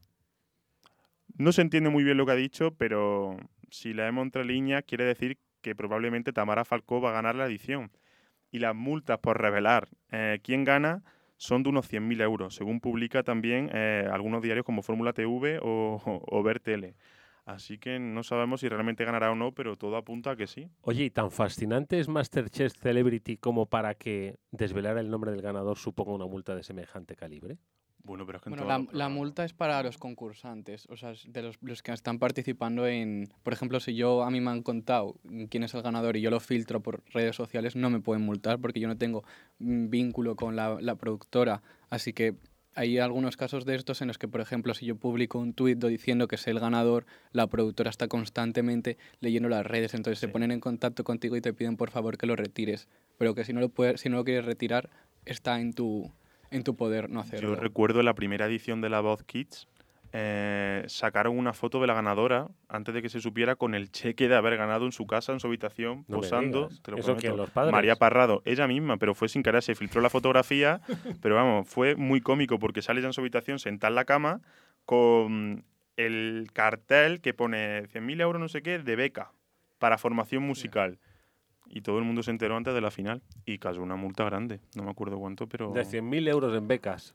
No 1.38 1.52
se 1.52 1.62
entiende 1.62 1.90
muy 1.90 2.04
bien 2.04 2.18
lo 2.18 2.26
que 2.26 2.32
ha 2.32 2.36
dicho, 2.36 2.76
pero 2.76 3.38
si 3.72 3.94
leemos 3.94 4.24
entre 4.24 4.46
líneas, 4.46 4.84
quiere 4.88 5.04
decir 5.04 5.38
que 5.62 5.76
probablemente 5.76 6.32
Tamara 6.32 6.66
Falcó 6.66 7.02
va 7.02 7.10
a 7.10 7.14
ganar 7.14 7.36
la 7.36 7.46
edición. 7.46 7.92
Y 8.52 8.60
las 8.60 8.76
multas 8.76 9.20
por 9.20 9.42
revelar 9.42 9.90
eh, 10.12 10.40
quién 10.44 10.64
gana 10.64 11.04
son 11.38 11.64
de 11.64 11.70
unos 11.70 11.92
100.000 11.92 12.22
euros, 12.22 12.56
según 12.56 12.80
publica 12.80 13.24
también 13.24 13.70
eh, 13.74 14.08
algunos 14.12 14.42
diarios 14.42 14.66
como 14.66 14.82
Fórmula 14.82 15.14
TV 15.14 15.60
o, 15.62 16.02
o, 16.28 16.44
Ver 16.44 16.60
Tele. 16.60 16.96
Así 17.46 17.78
que 17.78 17.98
no 17.98 18.24
sabemos 18.24 18.60
si 18.60 18.68
realmente 18.68 19.06
ganará 19.06 19.32
o 19.32 19.36
no, 19.36 19.54
pero 19.54 19.78
todo 19.78 19.96
apunta 19.96 20.32
a 20.32 20.36
que 20.36 20.48
sí. 20.48 20.68
Oye, 20.82 21.06
¿y 21.06 21.10
tan 21.10 21.32
fascinante 21.32 21.98
es 21.98 22.10
Masterchef 22.10 22.74
Celebrity 22.74 23.38
como 23.38 23.68
para 23.68 23.94
que 23.94 24.36
desvelar 24.52 24.98
el 24.98 25.10
nombre 25.10 25.32
del 25.32 25.42
ganador 25.42 25.78
suponga 25.78 26.12
una 26.12 26.26
multa 26.26 26.56
de 26.56 26.64
semejante 26.64 27.16
calibre? 27.16 27.58
Bueno, 28.08 28.26
pero 28.26 28.38
es 28.38 28.44
que 28.44 28.50
en 28.50 28.56
Bueno, 28.56 28.68
la, 28.68 28.88
la 28.98 29.10
multa 29.10 29.46
es 29.46 29.54
para 29.54 29.84
los 29.84 29.98
concursantes, 29.98 30.88
o 30.90 30.98
sea, 30.98 31.12
es 31.12 31.32
de 31.32 31.42
los, 31.44 31.58
los 31.62 31.84
que 31.84 31.92
están 31.92 32.18
participando 32.18 32.88
en... 32.88 33.30
Por 33.44 33.54
ejemplo, 33.54 33.80
si 33.80 33.94
yo 33.96 34.24
a 34.24 34.32
mí 34.32 34.42
me 34.42 34.50
han 34.50 34.64
contado 34.64 35.16
quién 35.50 35.64
es 35.64 35.74
el 35.76 35.82
ganador 35.84 36.18
y 36.18 36.22
yo 36.22 36.32
lo 36.32 36.40
filtro 36.40 36.82
por 36.82 37.04
redes 37.14 37.36
sociales, 37.36 37.76
no 37.76 37.90
me 37.90 38.00
pueden 38.00 38.24
multar 38.24 38.60
porque 38.60 38.80
yo 38.80 38.88
no 38.88 38.98
tengo 38.98 39.24
mm, 39.60 39.90
vínculo 39.90 40.36
con 40.36 40.56
la, 40.56 40.78
la 40.82 40.96
productora. 40.96 41.62
Así 41.90 42.14
que 42.14 42.36
hay 42.76 43.00
algunos 43.00 43.38
casos 43.38 43.66
de 43.66 43.74
estos 43.76 44.02
en 44.02 44.08
los 44.08 44.18
que, 44.20 44.28
por 44.28 44.40
ejemplo, 44.40 44.74
si 44.76 44.86
yo 44.86 44.96
publico 44.96 45.40
un 45.40 45.54
tuit 45.54 45.84
diciendo 45.84 46.28
que 46.28 46.38
soy 46.38 46.52
el 46.52 46.60
ganador, 46.60 47.06
la 47.32 47.48
productora 47.48 47.90
está 47.90 48.08
constantemente 48.08 48.98
leyendo 49.20 49.50
las 49.50 49.66
redes, 49.66 49.94
entonces 49.96 50.20
se 50.20 50.28
Sí. 50.28 50.32
ponen 50.32 50.52
en 50.52 50.60
contacto 50.60 51.04
contigo 51.04 51.36
y 51.36 51.42
te 51.42 51.54
piden 51.54 51.76
por 51.76 51.90
favor 51.90 52.18
que 52.18 52.28
lo 52.28 52.36
retires. 52.36 52.88
Pero 53.18 53.34
que 53.34 53.44
si 53.46 53.52
no 53.54 53.60
lo, 53.62 53.70
puedes, 53.70 54.00
si 54.02 54.10
no 54.10 54.18
lo 54.18 54.24
quieres 54.24 54.46
retirar, 54.46 54.90
está 55.26 55.60
en 55.60 55.74
tu, 55.74 56.12
en 56.52 56.64
tu 56.64 56.76
poder 56.76 57.10
no 57.10 57.20
hacerlo. 57.20 57.50
Yo 57.50 57.56
recuerdo 57.56 58.02
la 58.04 58.14
primera 58.14 58.46
edición 58.46 58.82
de 58.82 58.90
La 58.90 59.02
Voz 59.02 59.24
Kids, 59.24 59.68
eh, 60.14 60.84
sacaron 60.88 61.38
una 61.38 61.54
foto 61.54 61.82
de 61.82 61.88
la 61.88 61.94
ganadora 61.94 62.48
antes 62.70 62.94
de 62.94 63.02
que 63.02 63.10
se 63.10 63.20
supiera 63.20 63.56
con 63.56 63.76
el 63.76 63.92
cheque 63.92 64.30
de 64.30 64.36
haber 64.36 64.56
ganado 64.56 64.86
en 64.86 64.92
su 64.92 65.06
casa, 65.06 65.34
en 65.34 65.40
su 65.40 65.48
habitación, 65.48 66.06
No 66.08 66.18
posando. 66.18 66.70
te 66.82 66.92
lo 66.92 66.98
¿Eso 66.98 67.18
los 67.36 67.50
padres? 67.50 67.74
María 67.74 67.98
Parrado, 67.98 68.42
ella 68.46 68.68
misma, 68.68 68.98
pero 68.98 69.14
fue 69.16 69.28
sin 69.28 69.44
querer, 69.44 69.62
se 69.62 69.76
filtró 69.76 70.02
la 70.02 70.10
fotografía, 70.10 70.82
pero 71.22 71.36
vamos, 71.36 71.68
fue 71.68 71.96
muy 71.96 72.22
cómico 72.22 72.58
porque 72.58 72.82
sale 72.82 73.02
ya 73.02 73.08
en 73.08 73.14
su 73.14 73.22
habitación 73.22 73.60
sentada 73.60 73.90
en 73.90 73.96
la 73.96 74.06
cama 74.06 74.42
con 74.86 75.66
el 75.98 76.48
cartel 76.54 77.20
que 77.22 77.34
pone 77.34 77.84
100.000 77.88 78.22
euros 78.22 78.40
no 78.40 78.48
sé 78.48 78.62
qué 78.62 78.80
de 78.80 78.96
beca 78.96 79.32
para 79.78 79.98
formación 79.98 80.44
musical. 80.44 81.00
Y 81.70 81.82
todo 81.82 82.00
el 82.00 82.06
mundo 82.06 82.24
se 82.24 82.32
enteró 82.32 82.56
antes 82.56 82.74
de 82.74 82.82
la 82.82 82.92
final 82.92 83.22
y 83.46 83.58
cayó 83.60 83.82
una 83.82 83.96
multa 83.96 84.24
grande, 84.24 84.60
no 84.76 84.84
me 84.84 84.90
acuerdo 84.92 85.18
cuánto, 85.20 85.48
pero... 85.48 85.72
De 85.74 85.84
100.000 85.84 86.28
euros 86.30 86.58
en 86.58 86.68
becas. 86.68 87.14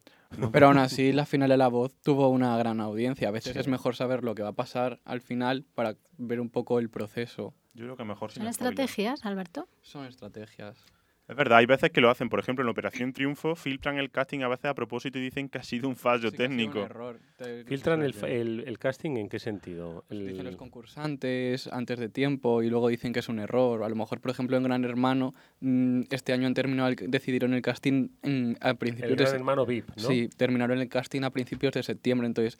Pero 0.52 0.68
aún 0.68 0.78
así, 0.78 1.12
la 1.12 1.26
final 1.26 1.48
de 1.50 1.56
la 1.56 1.68
voz 1.68 1.94
tuvo 2.02 2.28
una 2.28 2.56
gran 2.56 2.80
audiencia. 2.80 3.28
A 3.28 3.30
veces 3.32 3.52
Sí. 3.52 3.58
es 3.58 3.68
mejor 3.68 3.96
saber 3.96 4.24
lo 4.24 4.34
que 4.34 4.42
va 4.42 4.50
a 4.50 4.54
pasar 4.54 5.00
al 5.04 5.20
final 5.20 5.64
para 5.74 5.96
ver 6.18 6.40
un 6.40 6.48
poco 6.50 6.78
el 6.78 6.88
proceso. 6.90 7.54
Yo 7.74 7.84
creo 7.84 7.96
que 7.96 8.04
mejor 8.04 8.30
sin 8.32 8.42
¿Son 8.42 8.52
spoiler. 8.52 8.72
estrategias, 8.72 9.24
Alberto? 9.26 9.68
Son 9.82 10.04
estrategias. 10.06 10.84
Es 11.32 11.36
verdad, 11.36 11.58
hay 11.58 11.66
veces 11.66 11.90
que 11.90 12.00
lo 12.00 12.10
hacen. 12.10 12.28
Por 12.28 12.38
ejemplo, 12.40 12.62
en 12.62 12.66
la 12.66 12.72
Operación 12.72 13.12
Triunfo 13.12 13.54
filtran 13.56 13.98
el 13.98 14.10
casting 14.10 14.40
a 14.40 14.48
veces 14.48 14.66
a 14.66 14.74
propósito 14.74 15.18
y 15.18 15.22
dicen 15.22 15.48
que 15.48 15.58
ha 15.58 15.62
sido 15.62 15.88
un 15.88 15.96
fallo 15.96 16.30
Sí 16.30 16.36
que 16.36 16.44
ha 16.44 16.46
sido 16.48 16.52
un 16.52 16.58
técnico. 16.72 16.84
error. 16.84 17.18
Te- 17.36 17.64
¿Filtran 17.64 18.02
el, 18.02 18.14
el- 18.24 18.64
el 18.66 18.78
casting 18.78 19.16
en 19.16 19.28
qué 19.28 19.38
sentido? 19.38 20.04
Pues 20.08 20.20
Dicen 20.20 20.44
los 20.44 20.56
concursantes 20.56 21.66
antes 21.68 21.98
de 21.98 22.08
tiempo 22.08 22.62
y 22.62 22.70
luego 22.70 22.88
dicen 22.88 23.12
que 23.12 23.20
es 23.20 23.28
un 23.28 23.38
error. 23.38 23.82
A 23.82 23.88
lo 23.88 23.96
mejor, 23.96 24.20
por 24.20 24.30
ejemplo, 24.30 24.56
en 24.56 24.62
Gran 24.62 24.84
Hermano, 24.84 25.34
mm, 25.60 26.02
este 26.10 26.32
año 26.32 26.46
han 26.46 26.54
terminado 26.54 26.88
el- 26.88 26.96
decidieron 27.10 27.54
el 27.54 27.62
casting 27.62 28.08
mm, 28.22 28.52
a 28.60 28.74
principios 28.74 29.10
el 29.12 29.16
de 29.16 29.24
gran 29.24 29.34
hermano 29.36 29.66
VIP, 29.66 29.88
¿no? 29.96 30.02
Sí, 30.08 30.28
terminaron 30.36 30.78
el 30.78 30.88
casting 30.88 31.22
a 31.22 31.30
principios 31.30 31.72
de 31.72 31.82
septiembre. 31.82 32.26
Entonces, 32.26 32.58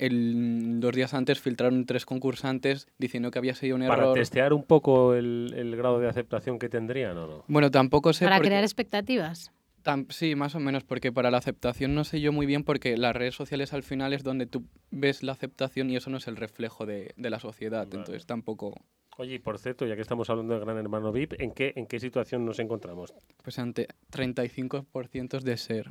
el, 0.00 0.80
dos 0.80 0.94
días 0.94 1.14
antes 1.14 1.40
filtraron 1.40 1.86
tres 1.86 2.04
concursantes 2.06 2.88
diciendo 2.98 3.30
que 3.30 3.38
había 3.38 3.54
sido 3.54 3.76
un 3.76 3.86
Para 3.86 4.02
error. 4.02 4.14
testear 4.14 4.52
un 4.52 4.64
poco 4.64 5.14
el, 5.14 5.52
el 5.56 5.76
grado 5.76 5.98
de 6.00 6.08
aceptación 6.08 6.58
que 6.58 6.68
tendrían 6.68 7.16
o 7.18 7.26
no. 7.26 7.44
Bueno, 7.48 7.70
tampoco 7.70 8.12
sé. 8.12 8.24
Para 8.24 8.36
porque- 8.36 8.48
crear 8.48 8.64
expectativas. 8.64 9.52
Tam- 9.82 10.10
sí, 10.10 10.34
más 10.34 10.54
o 10.54 10.60
menos, 10.60 10.84
porque 10.84 11.10
para 11.10 11.30
la 11.30 11.38
aceptación 11.38 11.94
no 11.94 12.04
sé 12.04 12.20
yo 12.20 12.32
muy 12.32 12.44
bien, 12.44 12.64
porque 12.64 12.98
las 12.98 13.16
redes 13.16 13.34
sociales 13.34 13.72
al 13.72 13.82
final 13.82 14.12
es 14.12 14.22
donde 14.22 14.44
tú 14.44 14.64
ves 14.90 15.22
la 15.22 15.32
aceptación 15.32 15.88
y 15.88 15.96
eso 15.96 16.10
no 16.10 16.18
es 16.18 16.28
el 16.28 16.36
reflejo 16.36 16.84
de, 16.84 17.14
de 17.16 17.30
la 17.30 17.38
sociedad. 17.40 17.86
Vale. 17.86 17.98
Entonces 18.00 18.26
tampoco, 18.26 18.74
Oye, 19.16 19.36
y 19.36 19.38
por 19.38 19.58
cierto, 19.58 19.86
ya 19.86 19.96
que 19.96 20.02
estamos 20.02 20.28
hablando 20.28 20.52
de 20.54 20.60
Gran 20.60 20.76
Hermano 20.76 21.12
VIP, 21.12 21.34
¿en 21.40 21.52
qué, 21.52 21.72
en 21.76 21.86
qué 21.86 21.98
situación 21.98 22.44
nos 22.44 22.58
encontramos? 22.58 23.14
pues 23.42 23.58
ante 23.58 23.88
35% 24.12 25.40
de 25.40 25.56
ser. 25.56 25.90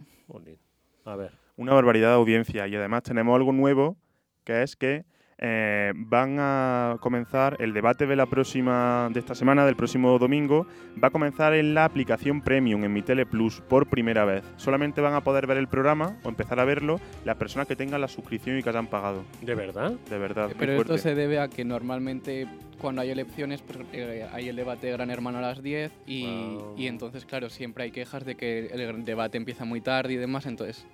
A 1.06 1.16
ver. 1.16 1.32
Una 1.60 1.74
barbaridad 1.74 2.12
de 2.12 2.16
audiencia. 2.16 2.68
Y 2.68 2.76
además 2.78 3.04
tenemos 3.04 3.36
algo 3.36 3.52
nuevo, 3.52 3.98
que 4.46 4.64
es 4.64 4.78
que 4.78 5.04
eh, 5.40 5.92
van 5.94 6.38
a 6.40 6.96
comenzar 7.02 7.58
el 7.60 7.74
debate 7.74 8.08
de 8.08 8.16
la 8.16 8.28
próxima 8.28 9.10
de 9.12 9.20
esta 9.20 9.36
semana, 9.36 9.66
del 9.66 9.76
próximo 9.76 10.18
domingo, 10.18 10.66
va 11.04 11.10
a 11.10 11.12
comenzar 11.12 11.54
en 11.54 11.74
la 11.74 11.84
aplicación 11.84 12.42
Premium 12.42 12.86
en 12.86 12.94
Mi 12.94 13.02
Tele 13.02 13.26
Plus 13.26 13.60
por 13.60 13.90
primera 13.90 14.24
vez. 14.24 14.46
Solamente 14.56 15.02
van 15.02 15.14
a 15.16 15.22
poder 15.22 15.48
ver 15.48 15.58
el 15.58 15.68
programa 15.68 16.18
o 16.24 16.30
empezar 16.30 16.62
a 16.62 16.64
verlo 16.64 16.98
las 17.26 17.36
personas 17.36 17.68
que 17.68 17.76
tengan 17.76 18.00
la 18.00 18.08
suscripción 18.08 18.58
y 18.58 18.64
que 18.64 18.70
hayan 18.70 18.88
pagado. 18.88 19.26
¿De 19.42 19.54
verdad? 19.54 19.92
De 20.10 20.18
verdad, 20.18 20.48
muy 20.48 20.56
Pero 20.60 20.74
esto 20.76 20.98
se 20.98 21.14
debe 21.14 21.40
a 21.42 21.50
que 21.50 21.66
normalmente 21.66 22.48
cuando 22.80 23.02
hay 23.02 23.10
elecciones 23.10 23.62
pues, 23.62 23.80
eh, 23.92 24.26
hay 24.32 24.48
el 24.48 24.56
debate 24.56 24.88
de 24.88 24.94
Gran 24.94 25.12
Hermano 25.12 25.40
a 25.40 25.42
las 25.42 25.62
10 25.62 25.92
y, 26.08 26.24
Wow. 26.24 26.76
y 26.78 26.88
entonces, 26.88 27.26
claro, 27.26 27.50
siempre 27.50 27.84
hay 27.84 27.92
quejas 27.92 28.24
de 28.24 28.36
que 28.36 28.68
el 28.68 29.04
debate 29.04 29.38
empieza 29.38 29.66
muy 29.66 29.82
tarde 29.82 30.14
y 30.14 30.16
demás. 30.16 30.46
Entonces 30.46 30.88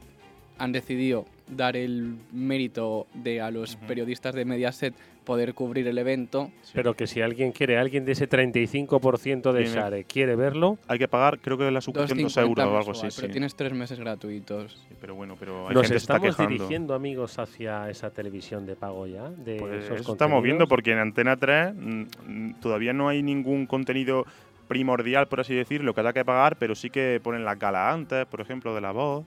han 0.57 0.71
decidido 0.71 1.25
dar 1.47 1.75
el 1.75 2.15
mérito 2.31 3.07
de 3.13 3.41
a 3.41 3.51
los 3.51 3.75
periodistas 3.75 4.33
de 4.33 4.45
Mediaset 4.45 4.93
poder 5.25 5.53
cubrir 5.53 5.87
el 5.87 5.97
evento. 5.97 6.51
Pero 6.73 6.93
que 6.93 7.07
si 7.07 7.19
alguien 7.19 7.51
quiere, 7.51 7.77
alguien 7.77 8.05
de 8.05 8.13
ese 8.13 8.29
35% 8.29 9.51
de 9.51 9.65
Share 9.65 10.05
quiere 10.05 10.35
verlo, 10.35 10.77
Hay 10.87 10.99
que 10.99 11.07
pagar, 11.07 11.39
creo 11.39 11.57
que 11.57 11.69
la 11.71 11.81
suscripción 11.81 12.19
2 12.19 12.37
2,50 12.37 12.41
euros 12.41 12.65
o 12.67 12.77
algo 12.77 12.91
así. 12.91 13.07
Pero 13.15 13.27
sí. 13.27 13.31
tienes 13.31 13.55
tres 13.55 13.73
meses 13.73 13.99
gratuitos. 13.99 14.85
Sí, 14.87 14.95
pero 15.01 15.15
bueno, 15.15 15.35
pero 15.37 15.67
hay 15.67 15.73
nos 15.73 15.83
gente 15.83 15.97
está 15.97 16.15
estamos 16.17 16.35
quejando. 16.35 16.53
dirigiendo, 16.57 16.93
amigos, 16.93 17.37
hacia 17.39 17.89
esa 17.89 18.11
televisión 18.11 18.65
de 18.65 18.75
pago 18.75 19.07
ya. 19.07 19.29
De 19.29 19.57
Pues 19.57 19.85
esos 19.85 20.01
eso 20.01 20.11
estamos 20.13 20.41
viendo 20.43 20.67
porque 20.67 20.91
en 20.91 20.99
Antena 20.99 21.35
3 21.35 21.73
mm, 21.75 22.51
todavía 22.61 22.93
no 22.93 23.09
hay 23.09 23.23
ningún 23.23 23.65
contenido 23.65 24.25
primordial, 24.67 25.27
por 25.27 25.39
así 25.39 25.53
decirlo, 25.53 25.93
que 25.93 26.01
haya 26.01 26.13
que 26.13 26.25
pagar, 26.25 26.57
pero 26.57 26.75
sí 26.75 26.89
que 26.89 27.19
ponen 27.21 27.45
las 27.45 27.57
galas 27.59 27.93
antes, 27.93 28.25
por 28.27 28.41
ejemplo, 28.41 28.73
de 28.75 28.81
la 28.81 28.91
voz. 28.91 29.25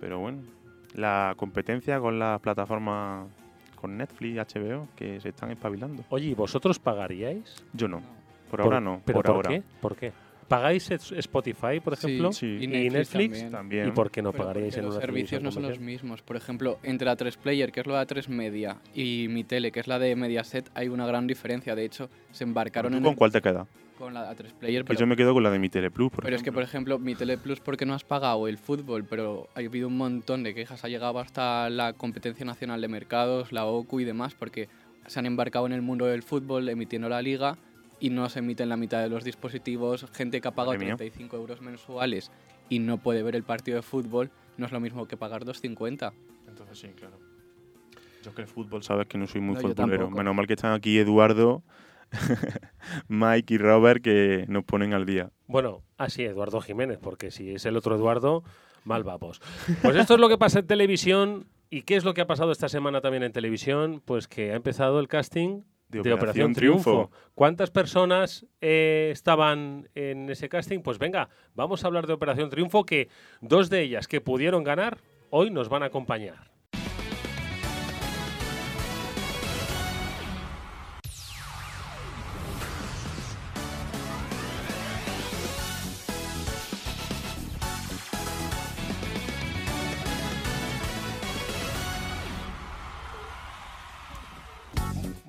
Pero 0.00 0.18
bueno, 0.18 0.42
la 0.94 1.34
competencia 1.36 1.98
con 2.00 2.18
las 2.18 2.40
plataformas, 2.40 3.28
con 3.74 3.96
Netflix, 3.96 4.36
HBO, 4.38 4.88
que 4.96 5.20
se 5.20 5.30
están 5.30 5.50
espabilando. 5.50 6.04
Oye, 6.10 6.26
¿y 6.28 6.34
vosotros 6.34 6.78
pagaríais? 6.78 7.54
Yo 7.72 7.88
no, 7.88 8.02
por 8.50 8.60
ahora 8.60 8.80
no, 8.80 9.00
¿Pero 9.04 9.18
por, 9.18 9.26
por, 9.26 9.34
ahora. 9.36 9.50
qué? 9.50 9.62
¿por 9.80 9.96
qué? 9.96 10.12
¿Pagáis 10.48 10.88
Spotify, 10.92 11.80
por 11.82 11.96
Sí, 11.96 12.06
ejemplo? 12.06 12.32
Sí. 12.32 12.46
y 12.60 12.64
¿Y 12.64 12.66
Netflix 12.68 13.14
Netflix? 13.14 13.50
también. 13.50 13.88
¿Y 13.88 13.90
por 13.90 14.12
qué 14.12 14.22
no 14.22 14.30
Pero 14.30 14.44
pagaríais 14.44 14.76
en 14.76 14.84
los 14.84 14.94
una 14.94 15.00
servicios 15.04 15.42
no 15.42 15.50
son 15.50 15.64
los 15.64 15.80
mismos. 15.80 16.22
Por 16.22 16.36
ejemplo, 16.36 16.78
entre 16.84 17.04
la 17.06 17.16
3 17.16 17.36
Player, 17.36 17.72
que 17.72 17.80
es 17.80 17.86
la 17.88 17.98
de 17.98 18.06
3 18.06 18.28
Media, 18.28 18.76
y 18.94 19.26
mi 19.28 19.42
tele, 19.42 19.72
que 19.72 19.80
es 19.80 19.88
la 19.88 19.98
de 19.98 20.14
Mediaset, 20.14 20.70
hay 20.74 20.86
una 20.88 21.04
gran 21.04 21.26
diferencia. 21.26 21.74
De 21.74 21.84
hecho, 21.84 22.08
se 22.30 22.44
embarcaron 22.44 22.92
¿Tú 22.92 22.98
en 22.98 23.02
con 23.02 23.12
el- 23.12 23.18
cuál 23.18 23.32
te 23.32 23.42
queda? 23.42 23.66
Con 23.96 24.14
la 24.14 24.34
3 24.34 24.52
Player, 24.52 24.82
Que 24.82 24.88
pero, 24.88 25.00
yo 25.00 25.06
me 25.06 25.16
quedo 25.16 25.34
con 25.34 25.42
la 25.42 25.50
de 25.50 25.58
mi 25.58 25.68
Teleplus, 25.68 26.10
por 26.10 26.24
pero 26.24 26.36
es 26.36 26.42
que, 26.42 26.52
por 26.52 26.62
ejemplo. 26.62 26.98
mi 26.98 27.14
Tele 27.14 27.38
Plus, 27.38 27.60
¿por 27.60 27.76
qué 27.76 27.86
no 27.86 27.94
has 27.94 28.04
pagado 28.04 28.46
el 28.48 28.58
fútbol? 28.58 29.04
Pero 29.04 29.48
ha 29.54 29.60
habido 29.60 29.88
un 29.88 29.96
montón 29.96 30.42
de 30.42 30.54
quejas, 30.54 30.84
ha 30.84 30.88
llegado 30.88 31.18
hasta 31.18 31.68
la 31.70 31.92
Competencia 31.92 32.44
Nacional 32.44 32.80
de 32.80 32.88
Mercados, 32.88 33.52
la 33.52 33.66
OCU 33.66 34.00
y 34.00 34.04
demás, 34.04 34.34
porque 34.34 34.68
se 35.06 35.18
han 35.18 35.26
embarcado 35.26 35.66
en 35.66 35.72
el 35.72 35.82
mundo 35.82 36.06
del 36.06 36.22
fútbol 36.22 36.68
emitiendo 36.68 37.08
la 37.08 37.22
liga 37.22 37.56
y 37.98 38.10
no 38.10 38.28
se 38.28 38.40
emite 38.40 38.62
en 38.62 38.68
la 38.68 38.76
mitad 38.76 39.02
de 39.02 39.08
los 39.08 39.24
dispositivos. 39.24 40.06
Gente 40.12 40.40
que 40.40 40.48
ha 40.48 40.52
pagado 40.52 40.72
Madre 40.74 40.86
mía. 40.86 40.96
35 40.96 41.36
euros 41.36 41.60
mensuales 41.60 42.30
y 42.68 42.78
no 42.80 42.98
puede 42.98 43.22
ver 43.22 43.36
el 43.36 43.44
partido 43.44 43.76
de 43.76 43.82
fútbol, 43.82 44.30
no 44.56 44.66
es 44.66 44.72
lo 44.72 44.80
mismo 44.80 45.06
que 45.06 45.16
pagar 45.16 45.44
2,50. 45.44 46.12
Entonces 46.48 46.78
sí, 46.78 46.88
claro. 46.96 47.18
Yo 48.22 48.30
es 48.30 48.34
que 48.36 48.42
el 48.42 48.48
fútbol, 48.48 48.82
sabes 48.82 49.06
que 49.06 49.18
no 49.18 49.26
soy 49.26 49.40
muy 49.40 49.54
No, 49.54 49.60
futbolero. 49.60 50.10
Menos 50.10 50.34
mal 50.34 50.46
que 50.46 50.54
están 50.54 50.72
aquí 50.72 50.98
Eduardo, 50.98 51.62
Mike 53.08 53.54
y 53.54 53.58
Robert 53.58 54.02
que 54.02 54.44
nos 54.48 54.64
ponen 54.64 54.94
al 54.94 55.06
día. 55.06 55.30
Bueno, 55.46 55.82
así 55.96 56.24
Eduardo 56.24 56.60
Jiménez, 56.60 56.98
porque 57.00 57.30
si 57.30 57.54
es 57.54 57.66
el 57.66 57.76
otro 57.76 57.96
Eduardo, 57.96 58.44
mal 58.84 59.04
vamos. 59.04 59.40
Pues 59.82 59.96
esto 59.96 60.14
es 60.14 60.20
lo 60.20 60.28
que 60.28 60.38
pasa 60.38 60.60
en 60.60 60.66
televisión. 60.66 61.46
¿Y 61.68 61.82
qué 61.82 61.96
es 61.96 62.04
lo 62.04 62.14
que 62.14 62.20
ha 62.20 62.26
pasado 62.26 62.52
esta 62.52 62.68
semana 62.68 63.00
también 63.00 63.24
en 63.24 63.32
televisión? 63.32 64.00
Pues 64.04 64.28
que 64.28 64.52
ha 64.52 64.56
empezado 64.56 65.00
el 65.00 65.08
casting 65.08 65.62
De 65.88 66.02
de 66.02 66.12
Operación 66.12 66.54
Triunfo. 66.54 67.10
¿Cuántas 67.34 67.70
personas 67.70 68.46
eh, 68.60 69.10
estaban 69.12 69.88
en 69.96 70.30
ese 70.30 70.48
casting? 70.48 70.80
Pues 70.80 70.98
venga, 70.98 71.28
vamos 71.54 71.82
a 71.82 71.88
hablar 71.88 72.06
de 72.06 72.12
Operación 72.12 72.50
Triunfo, 72.50 72.84
que 72.84 73.08
dos 73.40 73.68
de 73.68 73.82
ellas 73.82 74.06
que 74.06 74.20
pudieron 74.20 74.62
ganar 74.62 74.98
hoy 75.30 75.50
nos 75.50 75.68
van 75.68 75.82
a 75.82 75.86
acompañar. 75.86 76.55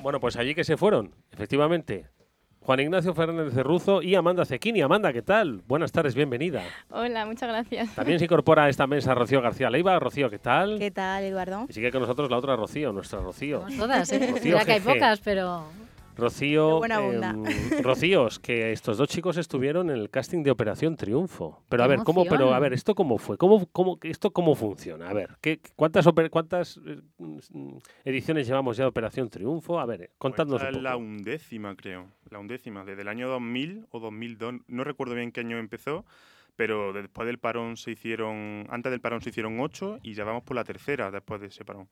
Bueno, 0.07 0.21
pues 0.21 0.37
allí 0.37 0.55
que 0.55 0.63
se 0.63 0.77
fueron, 0.77 1.13
efectivamente. 1.33 2.07
Juan 2.61 2.79
Ignacio 2.79 3.13
Fernández 3.13 3.53
Cerruzo 3.53 4.01
y 4.01 4.15
Amanda 4.15 4.45
Cequini. 4.45 4.79
Amanda, 4.79 5.11
¿qué 5.11 5.21
tal? 5.21 5.63
Buenas 5.67 5.91
tardes, 5.91 6.15
bienvenida. 6.15 6.63
Hola, 6.89 7.25
muchas 7.25 7.49
gracias. 7.49 7.93
También 7.93 8.17
se 8.17 8.23
incorpora 8.23 8.63
a 8.63 8.69
esta 8.69 8.87
mesa 8.87 9.13
Rocío 9.13 9.41
García 9.41 9.69
Leiva. 9.69 9.99
Rocío, 9.99 10.29
¿qué 10.29 10.39
tal? 10.39 10.79
¿Qué 10.79 10.91
tal, 10.91 11.25
Eduardo? 11.25 11.65
Y 11.67 11.73
sigue 11.73 11.91
con 11.91 11.99
nosotros 11.99 12.31
la 12.31 12.37
otra 12.37 12.55
Rocío, 12.55 12.93
nuestra 12.93 13.19
Rocío. 13.19 13.63
Somos 13.63 13.75
todas, 13.75 14.09
¿eh? 14.13 14.31
Rocío 14.31 14.53
Mira 14.53 14.63
que 14.63 14.71
hay 14.71 14.79
pocas, 14.79 15.19
pero 15.19 15.65
Rocío, 16.17 16.77
onda. 16.77 17.29
em, 17.31 17.83
Rocíos, 17.83 18.39
que 18.39 18.71
estos 18.71 18.97
dos 18.97 19.07
chicos 19.07 19.37
estuvieron 19.37 19.89
en 19.89 19.97
el 19.97 20.09
casting 20.09 20.43
de 20.43 20.51
Operación 20.51 20.95
Triunfo. 20.95 21.63
Pero 21.69 21.83
a 21.83 21.85
¡Qué 21.85 21.95
ver, 21.95 22.03
¿cómo, 22.03 22.25
pero 22.25 22.53
a 22.53 22.59
ver, 22.59 22.73
esto 22.73 22.95
cómo 22.95 23.17
fue? 23.17 23.37
¿Cómo, 23.37 23.67
cómo, 23.67 23.99
esto 24.01 24.31
cómo 24.31 24.55
funciona? 24.55 25.09
A 25.09 25.13
ver, 25.13 25.37
¿qué, 25.41 25.59
cuántas 25.75 26.07
oper- 26.07 26.29
cuántas 26.29 26.77
eh, 26.85 26.99
mm, 27.19 27.77
ediciones 28.05 28.47
llevamos 28.47 28.77
ya 28.77 28.85
de 28.85 28.89
Operación 28.89 29.29
Triunfo? 29.29 29.79
A 29.79 29.85
ver, 29.85 30.01
eh, 30.03 30.09
contadnos 30.17 30.61
Esta 30.61 30.69
un 30.71 30.75
es 30.77 30.81
la 30.83 30.91
poco. 30.93 31.03
undécima, 31.03 31.75
creo. 31.75 32.07
La 32.29 32.39
undécima, 32.39 32.83
desde 32.83 33.03
el 33.03 33.07
año 33.07 33.27
2000 33.29 33.85
o 33.91 33.99
2002. 33.99 34.55
No 34.67 34.83
recuerdo 34.83 35.13
bien 35.15 35.31
qué 35.31 35.41
año 35.41 35.57
empezó, 35.57 36.03
pero 36.55 36.93
después 36.93 37.27
del 37.27 37.37
parón 37.37 37.77
se 37.77 37.91
hicieron. 37.91 38.65
Antes 38.69 38.91
del 38.91 39.01
parón 39.01 39.21
se 39.21 39.29
hicieron 39.29 39.59
ocho 39.59 39.99
y 40.01 40.13
ya 40.15 40.23
vamos 40.23 40.43
por 40.43 40.55
la 40.55 40.63
tercera 40.63 41.11
después 41.11 41.39
de 41.41 41.47
ese 41.47 41.63
parón. 41.63 41.87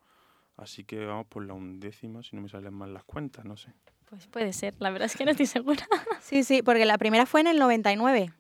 Así 0.57 0.83
que 0.85 1.05
vamos 1.05 1.27
por 1.27 1.45
la 1.45 1.53
undécima, 1.53 2.23
si 2.23 2.35
no 2.35 2.41
me 2.41 2.47
salen 2.49 2.73
mal 2.73 2.93
las 2.93 3.03
cuentas, 3.03 3.43
no 3.45 3.57
sé. 3.57 3.73
Pues 4.09 4.27
puede 4.27 4.53
ser, 4.53 4.73
la 4.79 4.89
verdad 4.91 5.07
es 5.07 5.15
que 5.15 5.25
no 5.25 5.31
estoy 5.31 5.45
segura. 5.45 5.85
Sí, 6.21 6.43
sí, 6.43 6.61
porque 6.63 6.85
la 6.85 6.97
primera 6.97 7.25
fue 7.25 7.41
en 7.41 7.47
el 7.47 7.59
99. 7.59 8.31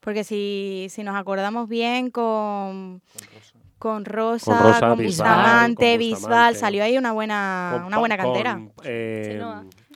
Porque 0.00 0.24
si, 0.24 0.86
si 0.90 1.02
nos 1.02 1.16
acordamos 1.16 1.68
bien 1.68 2.10
con, 2.10 3.02
Con 3.78 4.04
Rosa, 4.04 4.50
Con 4.52 4.62
Rosa, 4.62 4.88
con 4.88 4.98
Bisbal, 4.98 5.28
Bustamante, 5.28 5.90
con 5.92 5.98
Bisbal, 5.98 6.20
Bustamante. 6.20 6.58
salió 6.58 6.84
ahí 6.84 6.98
una 6.98 7.12
buena, 7.12 7.70
Con 7.74 7.84
una 7.84 7.98
buena 7.98 8.16
con, 8.16 8.24
cantera. 8.26 8.60
eh, 8.84 9.40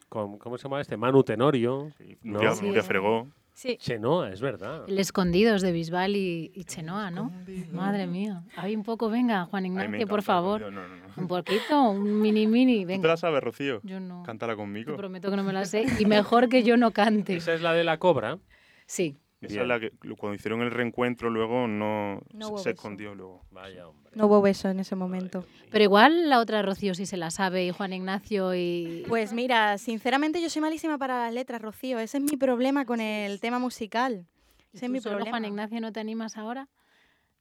¿Cómo 0.09 0.59
se 0.59 0.65
llama 0.65 0.81
este? 0.81 0.97
Manu 0.97 1.23
Tenorio. 1.23 1.89
¿no? 2.23 2.33
Nuria, 2.35 2.55
Sí. 2.55 2.67
Nuria 2.67 2.83
Fregó. 2.83 3.27
Sí. 3.55 3.77
Chenoa, 3.79 4.31
es 4.33 4.41
verdad. 4.41 4.85
El 4.89 4.99
Escondidos 4.99 5.61
de 5.63 5.73
Bisbal 5.73 6.17
y, 6.17 6.51
y 6.55 6.65
Chenoa, 6.65 7.11
¿no? 7.11 7.31
Madre 7.71 8.07
mía. 8.07 8.45
Hay 8.57 8.75
un 8.75 8.83
poco, 8.83 9.11
venga, 9.11 9.45
Juan 9.45 9.67
Ignacio, 9.67 10.07
por 10.09 10.23
favor. 10.23 10.61
No, 10.63 10.71
no, 10.71 10.89
no. 10.89 10.97
no. 10.97 11.03
Un 11.17 11.29
poquito, 11.29 11.91
un 11.91 12.21
mini 12.23 12.47
mini, 12.47 12.81
¿Tú 12.81 12.87
te 12.87 12.93
venga. 12.95 13.09
la 13.09 13.17
sabes, 13.19 13.43
Rocío? 13.43 13.81
Yo 13.85 14.01
no. 14.01 14.23
Cántala 14.23 14.55
Te 14.55 14.57
conmigo. 14.57 14.97
prometo 14.97 15.31
que 15.31 15.37
no 15.37 15.45
me 15.45 15.53
la 15.53 15.67
sé. 15.67 15.85
Y 15.99 16.07
mejor 16.07 16.49
que 16.49 16.63
yo 16.63 16.77
no 16.79 16.93
cante. 16.93 17.37
Esa 17.37 17.53
es 17.53 17.61
la 17.61 17.75
de 17.75 17.85
la 17.85 17.99
cobra. 17.99 18.39
Sí. 18.87 19.19
Esa 19.47 19.63
es 19.63 19.67
la 19.69 19.81
que 19.81 19.91
cuando 20.19 20.35
hicieron 20.35 20.63
el 20.63 20.71
reencuentro 20.71 21.29
luego 21.31 21.67
no, 21.67 22.21
No 22.33 22.59
se- 22.59 22.71
escondió 22.71 23.15
luego. 23.15 23.45
Vaya 23.51 23.89
hombre. 23.89 24.13
No 24.15 24.27
hubo 24.27 24.41
beso 24.43 24.69
en 24.69 24.81
ese 24.81 24.95
momento. 24.95 25.45
Pero 25.71 25.85
igual 25.85 26.29
la 26.29 26.39
otra 26.39 26.63
Rocío 26.63 26.95
sí 26.95 27.07
se 27.07 27.17
la 27.17 27.31
sabe 27.31 27.67
y 27.67 27.71
Juan 27.71 27.93
Ignacio 27.93 28.55
y... 28.55 29.05
Pues 29.09 29.33
mira, 29.33 29.79
sinceramente 29.79 30.41
yo 30.41 30.49
soy 30.51 30.63
malísima 30.63 30.99
para 30.99 31.19
las 31.25 31.33
letras, 31.35 31.61
Rocío. 31.63 31.99
Ese 31.99 32.19
es 32.19 32.23
mi 32.25 32.37
problema 32.37 32.85
con 32.85 33.01
el 33.01 33.41
tema 33.41 33.59
musical. 33.59 34.27
¿Y 34.73 34.77
Ese 34.77 34.87
es 34.87 34.91
mi 34.93 35.01
solo, 35.01 35.17
problema. 35.17 35.39
Juan 35.39 35.45
Ignacio, 35.47 35.81
¿no 35.81 35.93
te 35.93 36.01
animas 36.01 36.37
ahora? 36.37 36.69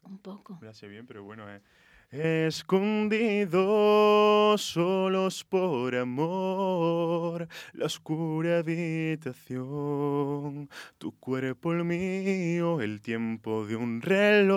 Un 0.04 0.18
poco. 0.18 0.58
Me 0.62 0.74
sé 0.74 0.88
bien, 0.88 1.06
pero 1.06 1.24
bueno, 1.24 1.48
eh. 1.54 1.62
Escondidos 2.12 3.62
solos 4.62 5.46
por 5.46 5.96
amor, 5.96 7.48
la 7.72 7.86
oscura 7.86 8.58
habitación, 8.58 9.58
tu 10.98 11.18
cuerpo 11.18 11.72
el 11.72 11.86
mío, 11.86 12.82
el 12.82 13.00
tiempo 13.00 13.66
de 13.66 13.78
un 13.78 14.02
reloj. 14.02 14.52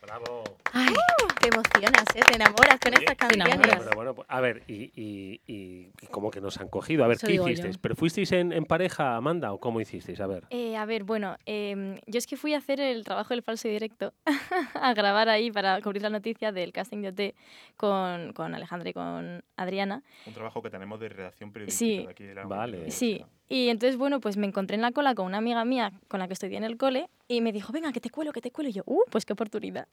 Bravo. 0.00 0.61
Ay, 0.72 0.94
Te 1.40 1.48
emocionas, 1.48 2.04
¿eh? 2.14 2.20
Te 2.26 2.36
enamoras 2.36 2.78
con 2.80 2.94
estas 2.94 3.16
canciones. 3.16 3.94
Bueno, 3.94 4.14
pues, 4.14 4.26
a 4.30 4.40
ver, 4.40 4.62
y, 4.68 4.92
y, 4.94 5.40
y, 5.46 5.90
y 6.00 6.06
cómo 6.10 6.30
que 6.30 6.40
nos 6.40 6.58
han 6.60 6.68
cogido? 6.68 7.04
A 7.04 7.08
ver, 7.08 7.16
Eso 7.16 7.26
¿qué 7.26 7.34
yo. 7.36 7.48
hicisteis? 7.48 7.78
¿Pero 7.78 7.96
fuisteis 7.96 8.30
en, 8.32 8.52
en 8.52 8.64
pareja, 8.64 9.16
Amanda, 9.16 9.52
o 9.52 9.58
cómo 9.60 9.80
hicisteis? 9.80 10.20
A 10.20 10.26
ver. 10.26 10.44
Eh, 10.50 10.76
a 10.76 10.84
ver, 10.86 11.04
bueno, 11.04 11.36
em, 11.46 11.96
yo 12.06 12.18
es 12.18 12.26
que 12.26 12.36
fui 12.36 12.54
a 12.54 12.58
hacer 12.58 12.80
el 12.80 13.04
trabajo 13.04 13.34
del 13.34 13.42
falso 13.42 13.68
y 13.68 13.72
directo, 13.72 14.14
a 14.74 14.94
grabar 14.94 15.28
ahí 15.28 15.50
para 15.50 15.80
cubrir 15.82 16.02
la 16.02 16.10
noticia 16.10 16.52
del 16.52 16.72
casting 16.72 17.02
de 17.02 17.08
OT 17.08 17.34
con, 17.76 18.32
con 18.32 18.54
Alejandra 18.54 18.90
y 18.90 18.92
con 18.92 19.44
Adriana. 19.56 20.02
Un 20.26 20.34
trabajo 20.34 20.62
que 20.62 20.70
tenemos 20.70 21.00
de 21.00 21.08
redacción 21.08 21.52
periodística 21.52 21.78
Sí. 22.00 22.04
de 22.06 22.10
aquí 22.10 22.24
de 22.24 22.34
la 22.34 22.44
Vale. 22.46 22.90
Sí, 22.90 23.24
y 23.52 23.68
entonces, 23.68 23.98
bueno, 23.98 24.18
pues 24.18 24.38
me 24.38 24.46
encontré 24.46 24.76
en 24.76 24.80
la 24.80 24.92
cola 24.92 25.14
con 25.14 25.26
una 25.26 25.36
amiga 25.36 25.62
mía 25.66 25.92
con 26.08 26.20
la 26.20 26.26
que 26.26 26.32
estudié 26.32 26.56
en 26.56 26.64
el 26.64 26.78
cole 26.78 27.10
y 27.28 27.42
me 27.42 27.52
dijo, 27.52 27.70
venga, 27.70 27.92
que 27.92 28.00
te 28.00 28.08
cuelo, 28.08 28.32
que 28.32 28.40
te 28.40 28.50
cuelo. 28.50 28.70
Y 28.70 28.72
yo, 28.72 28.82
uh, 28.86 29.02
pues 29.10 29.26
qué 29.26 29.34
oportunidad. 29.34 29.88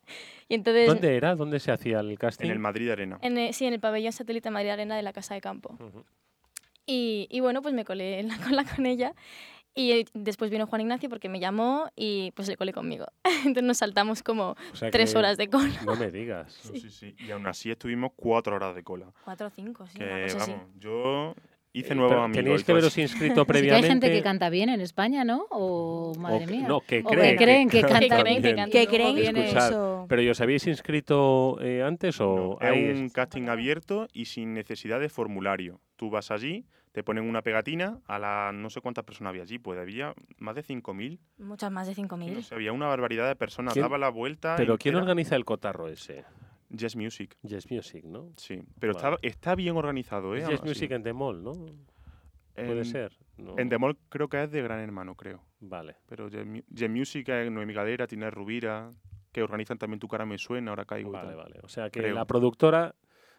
Y 0.48 0.54
entonces, 0.54 0.88
¿Dónde 0.88 1.18
era? 1.18 1.36
¿Dónde 1.36 1.60
se 1.60 1.70
hacía 1.74 2.00
el 2.00 2.18
casting? 2.18 2.46
En 2.46 2.52
el 2.52 2.60
Madrid 2.60 2.90
Arena. 2.90 3.20
en, 3.22 3.38
eh, 3.38 3.52
sí, 3.52 3.66
en 3.66 3.74
el 3.74 3.82
pabellón 3.82 4.14
satélite 4.14 4.50
Madrid 4.50 4.70
Arena 4.70 4.96
de 4.96 5.04
la 5.04 5.12
Casa 5.12 5.34
de 5.34 5.42
Campo. 5.42 5.74
Ujú. 5.74 6.06
Y, 6.86 7.28
y 7.30 7.42
bueno, 7.42 7.62
pues 7.62 7.74
me 7.74 7.84
colé 7.84 8.22
en 8.22 8.30
la 8.30 8.38
cola 8.48 8.64
con 8.64 8.86
ella. 8.86 9.14
Y 9.76 9.92
eh, 9.92 10.06
después 10.14 10.50
vino 10.50 10.66
Juan 10.66 10.80
Ignacio 10.80 11.10
porque 11.10 11.28
me 11.28 11.42
llamó 11.42 11.90
y 11.98 12.32
pues 12.38 12.48
le 12.48 12.56
colé 12.56 12.72
conmigo. 12.72 13.08
Entonces 13.46 13.64
nos 13.64 13.80
saltamos 13.80 14.24
como 14.24 14.56
O 14.72 14.76
sea 14.78 14.90
tres 14.90 15.16
horas 15.16 15.36
de 15.36 15.50
cola. 15.50 15.82
No 15.86 15.98
me 15.98 16.12
digas. 16.12 16.58
No, 16.74 16.80
sí, 16.80 16.90
sí. 16.90 17.14
Y 17.20 17.32
aún 17.32 17.46
así 17.46 17.72
estuvimos 17.72 18.12
cuatro 18.16 18.56
horas 18.56 18.74
de 18.74 18.84
cola. 18.84 19.12
Cuatro 19.26 19.48
o 19.48 19.50
cinco, 19.50 19.86
sí, 19.88 19.98
que, 19.98 20.06
una 20.06 20.22
cosa 20.24 20.38
así. 20.44 20.52
vamos, 20.52 20.68
yo 20.80 21.36
hice 21.74 21.94
Eh, 21.94 21.98
pero 21.98 22.22
amigos. 22.24 22.36
Teníais 22.44 22.62
y 22.62 22.66
que 22.66 22.74
veros 22.74 22.98
inscrito 22.98 23.20
Sí 23.30 23.34
que 23.36 23.40
hay 23.40 23.46
previamente. 23.46 23.88
gente 23.88 24.12
que 24.12 24.22
canta 24.24 24.50
bien 24.50 24.70
en 24.70 24.82
España, 24.82 25.24
¿no? 25.24 25.46
O, 25.52 26.14
madre 26.18 26.46
que- 26.46 26.52
mía. 26.52 26.68
no, 26.68 26.82
que 26.82 27.00
o 27.00 27.04
creen 27.04 27.38
que 27.38 27.44
creen 27.44 27.70
que, 27.70 27.82
que 27.82 27.88
canta 27.88 28.24
bien. 28.24 28.42
que 28.42 28.56
canta 28.56 28.72
Que 28.72 28.88
creen 28.88 29.16
viene- 29.16 29.44
Escuchad, 29.48 29.70
eso. 29.70 30.06
¿Pero 30.10 30.22
y 30.22 30.30
os 30.30 30.42
habéis 30.42 30.66
inscrito 30.68 31.58
eh, 31.62 31.84
antes 31.84 32.20
o 32.22 32.58
No, 32.62 32.68
es 32.72 32.98
un 33.00 33.10
casting 33.10 33.48
abierto 33.50 34.08
y 34.14 34.26
sin 34.26 34.54
necesidad 34.54 35.00
de 35.00 35.10
formulario. 35.10 35.80
Tú 35.96 36.10
vas 36.10 36.32
allí, 36.32 36.66
te 36.92 37.04
ponen 37.04 37.24
una 37.30 37.42
pegatina 37.44 38.00
a 38.08 38.18
las 38.18 38.54
no 38.54 38.70
sé 38.70 38.82
cuántas 38.82 39.04
personas 39.06 39.30
había 39.32 39.44
allí, 39.44 39.60
pues 39.60 39.78
había 39.80 40.14
más 40.38 40.56
de 40.56 40.64
5.000. 40.64 41.20
Muchas 41.38 41.72
más 41.72 41.88
de 41.88 41.94
5.000. 41.94 42.34
No 42.34 42.42
sé, 42.42 42.56
había 42.56 42.72
una 42.72 42.88
barbaridad 42.88 43.28
de 43.28 43.36
personas. 43.36 43.74
¿Quién- 43.74 43.84
Daba 43.84 43.98
la 43.98 44.10
vuelta. 44.10 44.56
¿Pero 44.58 44.78
quién 44.78 44.96
organiza 44.96 45.36
el 45.36 45.46
cotarro 45.46 45.88
ese? 45.88 46.24
Jazz 46.70 46.96
Music, 46.96 47.36
Jazz 47.42 47.70
Music, 47.72 48.04
¿no? 48.06 48.32
sí. 48.38 48.62
Pero 48.80 48.94
Vale. 48.94 49.16
está, 49.16 49.28
está 49.28 49.56
bien 49.56 49.76
organizado, 49.76 50.36
¿eh? 50.36 50.42
Jazz. 50.42 50.64
Music 50.64 50.92
en 50.92 51.04
The 51.04 51.14
Mall, 51.14 51.44
¿no? 51.44 51.54
Puede 52.56 52.84
ser. 52.86 53.18
No. 53.38 53.58
En 53.58 53.70
Demol 53.70 53.98
creo 54.10 54.28
que 54.28 54.44
es 54.44 54.52
de 54.52 54.62
Gran 54.62 54.80
Hermano, 54.82 55.16
creo. 55.16 55.42
Vale. 55.62 55.96
Pero 56.08 56.28
Jazz, 56.28 56.46
Mu- 56.46 56.62
Jazz 56.70 56.90
Music 56.90 57.30
es 57.30 57.50
Noemi 57.52 57.74
Galera, 57.74 58.06
tiene 58.06 58.30
Rubira, 58.30 58.92
que 59.32 59.42
organizan 59.42 59.78
también 59.78 60.00
Tu 60.00 60.08
cara 60.10 60.26
me 60.26 60.38
suena, 60.38 60.72
ahora 60.72 60.84
caigo. 60.86 61.10
y 61.10 61.14
Vale, 61.14 61.28
tal. 61.30 61.38
vale. 61.38 61.60
O 61.64 61.70
sea 61.70 61.90
que 61.90 62.02
Creo. 62.02 62.14
la 62.16 62.26
productora 62.26 62.96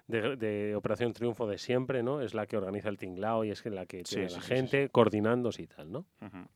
de, 0.07 0.37
de 0.37 0.75
Operación 0.75 1.13
Triunfo 1.13 1.47
de 1.47 1.59
siempre, 1.59 2.03
¿no? 2.03 2.23
Es 2.23 2.33
la 2.35 2.47
que 2.47 2.57
organiza 2.57 2.89
el 2.89 2.97
tinglao 2.97 3.45
y 3.45 3.51
es 3.51 3.65
la 3.67 3.85
que 3.87 4.03
tiene 4.05 4.29
sí, 4.29 4.35
la 4.37 4.41
sí, 4.41 4.49
sí, 4.49 4.55
gente 4.55 4.89
coordinándose 4.89 5.63
y 5.63 5.67
tal, 5.67 5.93
¿no? 5.93 6.07
Ujú. 6.23 6.47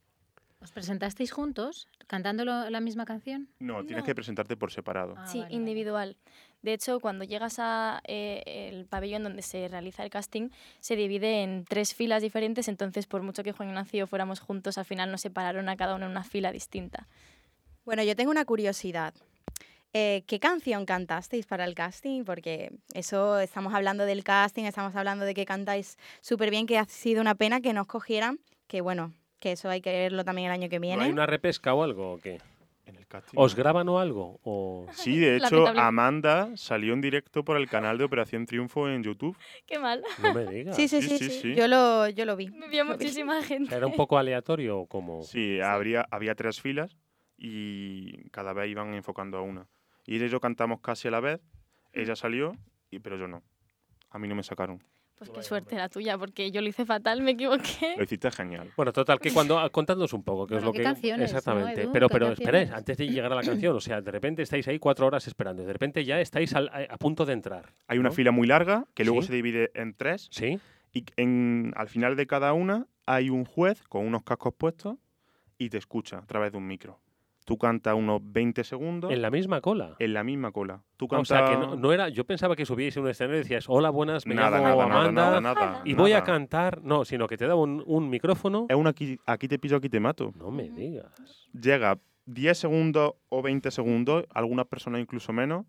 ¿Os 0.62 0.72
presentasteis 0.72 1.30
juntos 1.30 1.86
cantando 2.06 2.46
lo- 2.46 2.70
la 2.70 2.80
misma 2.80 3.04
canción? 3.04 3.48
No, 3.58 3.84
tienes 3.84 4.04
No. 4.04 4.06
que 4.06 4.14
presentarte 4.14 4.56
por 4.56 4.72
separado. 4.72 5.14
Ah, 5.18 5.26
Sí, 5.26 5.40
vale, 5.40 5.90
vale. 5.90 6.16
De 6.64 6.72
hecho, 6.72 6.98
cuando 6.98 7.26
llegas 7.26 7.58
a 7.58 8.00
eh, 8.06 8.70
el 8.72 8.86
pabellón 8.86 9.22
donde 9.22 9.42
se 9.42 9.68
realiza 9.68 10.02
el 10.02 10.08
casting, 10.08 10.48
se 10.80 10.96
divide 10.96 11.42
en 11.42 11.66
tres 11.66 11.94
filas 11.94 12.22
diferentes, 12.22 12.68
entonces 12.68 13.06
por 13.06 13.20
mucho 13.20 13.42
que 13.42 13.52
Juan 13.52 13.68
Ignacio 13.68 14.06
fuéramos 14.06 14.40
juntos, 14.40 14.78
al 14.78 14.86
final 14.86 15.10
nos 15.10 15.20
separaron 15.20 15.68
a 15.68 15.76
cada 15.76 15.94
uno 15.94 16.06
en 16.06 16.12
una 16.12 16.24
fila 16.24 16.52
distinta. 16.52 17.06
Bueno, 17.84 18.02
yo 18.02 18.16
tengo 18.16 18.30
una 18.30 18.46
curiosidad. 18.46 19.12
Eh, 19.92 20.24
¿Qué 20.26 20.40
canción 20.40 20.86
cantasteis 20.86 21.44
para 21.44 21.66
el 21.66 21.74
casting? 21.74 22.24
Porque 22.24 22.72
eso, 22.94 23.40
estamos 23.40 23.74
hablando 23.74 24.06
del 24.06 24.24
casting, 24.24 24.64
estamos 24.64 24.96
hablando 24.96 25.26
de 25.26 25.34
que 25.34 25.44
cantáis 25.44 25.98
súper 26.22 26.48
bien, 26.48 26.66
que 26.66 26.78
ha 26.78 26.86
sido 26.86 27.20
una 27.20 27.34
pena 27.34 27.60
que 27.60 27.74
nos 27.74 27.86
cogieran, 27.86 28.40
que 28.68 28.80
bueno, 28.80 29.12
que 29.38 29.52
eso 29.52 29.68
hay 29.68 29.82
que 29.82 29.92
verlo 29.92 30.24
también 30.24 30.46
el 30.46 30.52
año 30.52 30.70
que 30.70 30.78
¿No 30.78 30.86
viene. 30.86 31.04
¿Hay 31.04 31.10
una 31.10 31.26
repesca 31.26 31.74
o 31.74 31.82
algo 31.82 32.14
o 32.14 32.18
qué? 32.18 32.40
Casting. 33.14 33.38
¿Os 33.38 33.54
graban 33.54 33.88
o 33.88 34.00
algo? 34.00 34.40
O... 34.42 34.86
Sí, 34.92 35.18
de 35.18 35.36
hecho. 35.36 35.68
Amanda 35.68 36.50
salió 36.56 36.94
en 36.94 37.00
directo 37.00 37.44
por 37.44 37.56
el 37.56 37.68
canal 37.68 37.96
de 37.96 38.04
Operación 38.04 38.44
Triunfo 38.44 38.88
en 38.88 39.04
YouTube. 39.04 39.36
Qué 39.66 39.78
mal. 39.78 40.02
No 40.20 40.34
me 40.34 40.46
digas. 40.46 40.74
Sí, 40.74 40.88
sí, 40.88 41.00
Sí, 41.00 41.08
sí, 41.08 41.18
sí, 41.18 41.30
sí, 41.30 41.40
sí. 41.40 41.54
Yo, 41.54 41.68
lo, 41.68 42.08
yo 42.08 42.24
lo 42.24 42.34
vi. 42.34 42.48
Me 42.48 42.68
vio 42.68 42.84
muchísima 42.84 43.40
gente. 43.42 43.74
¿Era 43.74 43.86
un 43.86 43.94
poco 43.94 44.18
aleatorio 44.18 44.80
o 44.80 44.86
como...? 44.86 45.22
Sí, 45.22 45.60
Habría, 45.60 46.06
había 46.10 46.34
tres 46.34 46.60
filas 46.60 46.96
y 47.36 48.28
cada 48.30 48.52
vez 48.52 48.68
iban 48.68 48.94
enfocando 48.94 49.38
a 49.38 49.42
una. 49.42 49.68
Y 50.06 50.18
yo 50.28 50.40
cantamos 50.40 50.80
casi 50.80 51.08
a 51.08 51.12
la 51.12 51.20
vez. 51.20 51.40
Ella 51.92 52.16
salió, 52.16 52.56
y, 52.90 52.98
pero 52.98 53.16
yo 53.16 53.28
no. 53.28 53.42
A 54.10 54.18
mí 54.18 54.26
no 54.26 54.34
me 54.34 54.42
sacaron. 54.42 54.82
Pues 55.26 55.38
qué 55.38 55.42
suerte 55.48 55.76
la 55.76 55.88
tuya, 55.88 56.16
porque 56.18 56.50
yo 56.50 56.60
lo 56.60 56.68
hice 56.68 56.84
fatal, 56.84 57.20
me 57.22 57.32
equivoqué. 57.32 57.94
Lo 57.96 58.04
hiciste 58.04 58.30
genial. 58.30 58.70
Bueno, 58.76 58.92
total, 58.92 59.18
que 59.20 59.32
cuando 59.32 59.58
ah, 59.58 59.68
contándonos 59.70 60.12
un 60.12 60.22
poco, 60.22 60.46
que 60.46 60.56
es 60.56 60.62
lo 60.62 60.72
¿qué 60.72 60.78
que 60.78 60.84
canciones, 60.84 61.32
no, 61.32 61.38
exactamente. 61.38 61.82
Edu? 61.82 61.92
pero 61.92 62.08
¿Qué 62.08 62.12
pero 62.12 62.32
esperéis, 62.32 62.70
antes 62.70 62.96
de 62.98 63.08
llegar 63.08 63.32
a 63.32 63.36
la 63.36 63.42
canción, 63.42 63.76
o 63.76 63.80
sea, 63.80 64.00
de 64.00 64.10
repente 64.10 64.42
estáis 64.42 64.66
ahí 64.68 64.78
cuatro 64.78 65.06
horas 65.06 65.26
esperando, 65.26 65.62
y 65.62 65.66
de 65.66 65.72
repente 65.72 66.04
ya 66.04 66.20
estáis 66.20 66.54
al- 66.54 66.68
a, 66.68 66.94
a 66.94 66.96
punto 66.98 67.24
de 67.24 67.32
entrar. 67.32 67.72
Hay 67.86 67.98
una 67.98 68.10
¿no? 68.10 68.14
fila 68.14 68.30
muy 68.30 68.46
larga 68.46 68.86
que 68.94 69.04
luego 69.04 69.22
Sí. 69.22 69.28
se 69.28 69.34
divide 69.34 69.70
en 69.74 69.94
tres. 69.94 70.28
Sí. 70.30 70.58
Y 70.92 71.04
en, 71.16 71.72
al 71.76 71.88
final 71.88 72.16
de 72.16 72.26
cada 72.26 72.52
una 72.52 72.86
hay 73.06 73.28
un 73.30 73.44
juez 73.44 73.82
con 73.88 74.06
unos 74.06 74.22
cascos 74.22 74.54
puestos 74.54 74.96
y 75.58 75.68
te 75.70 75.78
escucha 75.78 76.18
a 76.18 76.26
través 76.26 76.52
de 76.52 76.58
un 76.58 76.66
micro. 76.66 77.00
Tú 77.44 77.58
cantas 77.58 77.94
unos 77.94 78.20
20 78.24 78.64
segundos 78.64 79.12
En 79.12 79.20
la 79.20 79.30
misma 79.30 79.60
cola. 79.60 79.96
en 79.98 80.14
la 80.14 80.24
misma 80.24 80.50
cola. 80.50 80.82
Tú 80.96 81.06
Ah, 81.10 81.18
o 81.20 81.24
sea, 81.26 81.44
que 81.44 81.56
no, 81.56 81.76
no 81.76 81.92
era. 81.92 82.08
Yo 82.08 82.24
pensaba 82.24 82.56
que 82.56 82.64
subíais 82.64 82.96
en 82.96 83.02
un 83.02 83.10
escenario 83.10 83.36
y 83.36 83.42
decías, 83.42 83.66
hola, 83.68 83.90
buenas, 83.90 84.26
me 84.26 84.34
nada, 84.34 84.58
llamo 84.58 84.64
nada, 84.68 84.76
nada, 84.86 85.00
Amanda 85.00 85.40
nada, 85.40 85.40
nada, 85.40 85.82
y 85.84 85.92
voy 85.94 86.12
a 86.12 86.22
cantar. 86.24 86.82
No, 86.82 87.04
sino 87.04 87.26
que 87.26 87.36
te 87.36 87.46
da 87.46 87.54
un, 87.54 87.82
un 87.86 88.08
micrófono. 88.08 88.66
Es 88.70 88.76
un 88.76 88.86
aquí, 88.86 89.18
aquí 89.26 89.46
te 89.48 89.58
pillo, 89.58 89.76
aquí 89.76 89.88
te 89.90 90.00
mato. 90.00 90.32
No 90.38 90.50
me 90.50 90.70
digas. 90.70 91.12
Llega 91.52 91.98
10 92.26 92.56
segundos 92.58 93.12
o 93.28 93.42
20 93.42 93.70
segundos, 93.70 94.24
algunas 94.30 94.64
personas 94.66 95.00
incluso 95.02 95.32
menos, 95.34 95.66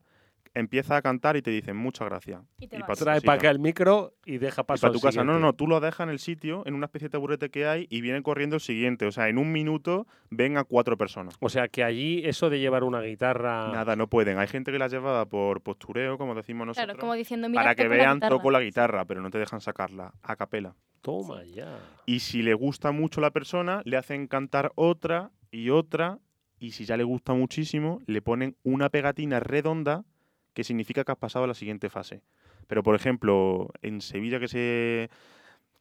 empieza 0.55 0.95
a 0.95 1.01
cantar 1.01 1.37
y 1.37 1.41
te 1.41 1.51
dicen 1.51 1.77
muchas 1.77 2.07
gracias. 2.07 2.41
Y 2.57 2.67
te 2.67 2.77
Y 2.77 2.79
pa' 2.79 2.95
Trae 2.95 3.21
para 3.21 3.37
acá 3.37 3.51
el 3.51 3.59
micro 3.59 4.13
y 4.25 4.37
deja 4.37 4.61
Y 4.61 4.65
paso 4.65 4.81
para 4.81 4.93
al 4.93 4.99
tu 4.99 5.01
casa. 5.01 5.19
No, 5.19 5.25
no, 5.25 5.31
siguiente. 5.33 5.45
no, 5.45 5.53
tú 5.53 5.67
lo 5.67 5.79
dejas 5.79 6.05
en 6.05 6.09
el 6.09 6.19
sitio, 6.19 6.63
en 6.65 6.73
una 6.73 6.85
especie 6.85 7.09
de 7.09 7.11
taburete 7.11 7.49
que 7.51 7.67
hay, 7.67 7.87
y 7.89 8.01
viene 8.01 8.23
corriendo 8.23 8.55
el 8.55 8.61
siguiente. 8.61 9.05
O 9.05 9.11
sea, 9.11 9.29
en 9.29 9.37
un 9.37 9.51
minuto 9.51 10.07
ven 10.29 10.57
a 10.57 10.63
cuatro 10.63 10.97
personas. 10.97 11.35
O 11.39 11.49
sea, 11.49 11.67
que 11.67 11.83
allí 11.83 12.21
eso 12.25 12.49
de 12.49 12.59
llevar 12.59 12.83
una 12.83 13.01
guitarra. 13.01 13.71
Nada, 13.71 13.95
no 13.95 14.07
pueden. 14.07 14.39
Hay 14.39 14.47
gente 14.47 14.71
que 14.71 14.79
la 14.79 14.87
lleva 14.87 15.25
por 15.25 15.61
postureo, 15.61 16.17
como 16.17 16.33
decimos 16.33 16.65
nosotros. 16.65 16.85
Claro, 16.85 16.99
como 16.99 17.13
diciendo, 17.13 17.49
mira, 17.49 17.61
para 17.61 17.75
que 17.75 17.87
vean, 17.87 18.15
guitarra". 18.15 18.35
toco 18.35 18.49
la 18.49 18.61
guitarra, 18.61 19.05
pero 19.05 19.21
no 19.21 19.29
te 19.29 19.37
dejan 19.37 19.61
sacarla 19.61 20.13
a 20.23 20.35
capela. 20.35 20.75
Toma 21.01 21.43
ya. 21.43 21.77
Y 22.05 22.19
si 22.21 22.41
le 22.41 22.53
gusta 22.53 22.91
mucho 22.91 23.21
la 23.21 23.31
persona, 23.31 23.81
le 23.85 23.97
hacen 23.97 24.27
cantar 24.27 24.71
otra 24.75 25.31
y 25.51 25.69
otra. 25.69 26.19
Y 26.57 26.71
si 26.71 26.85
ya 26.85 26.95
le 26.97 27.03
gusta 27.03 27.33
muchísimo, 27.33 27.99
le 28.07 28.21
ponen 28.21 28.55
una 28.63 28.89
pegatina 28.89 29.39
redonda 29.41 30.05
que 30.55 30.63
significa 30.63 31.03
que 31.03 31.11
has 31.11 31.17
pasado 31.17 31.45
a 31.45 31.47
la 31.47 31.53
siguiente 31.53 31.89
fase. 31.89 32.23
Pero, 32.65 32.81
por 32.81 32.95
ejemplo, 32.95 33.69
en 33.83 34.01
Sevilla, 34.01 34.39
que 34.39 34.47
se 34.47 35.09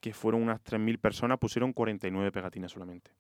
que 0.00 0.12
fueron 0.12 0.42
unas 0.42 0.62
3.000 0.62 0.98
personas, 0.98 1.38
pusieron 1.38 1.72
49 1.72 2.30
pegatinas 2.30 2.72
solamente. 2.72 3.10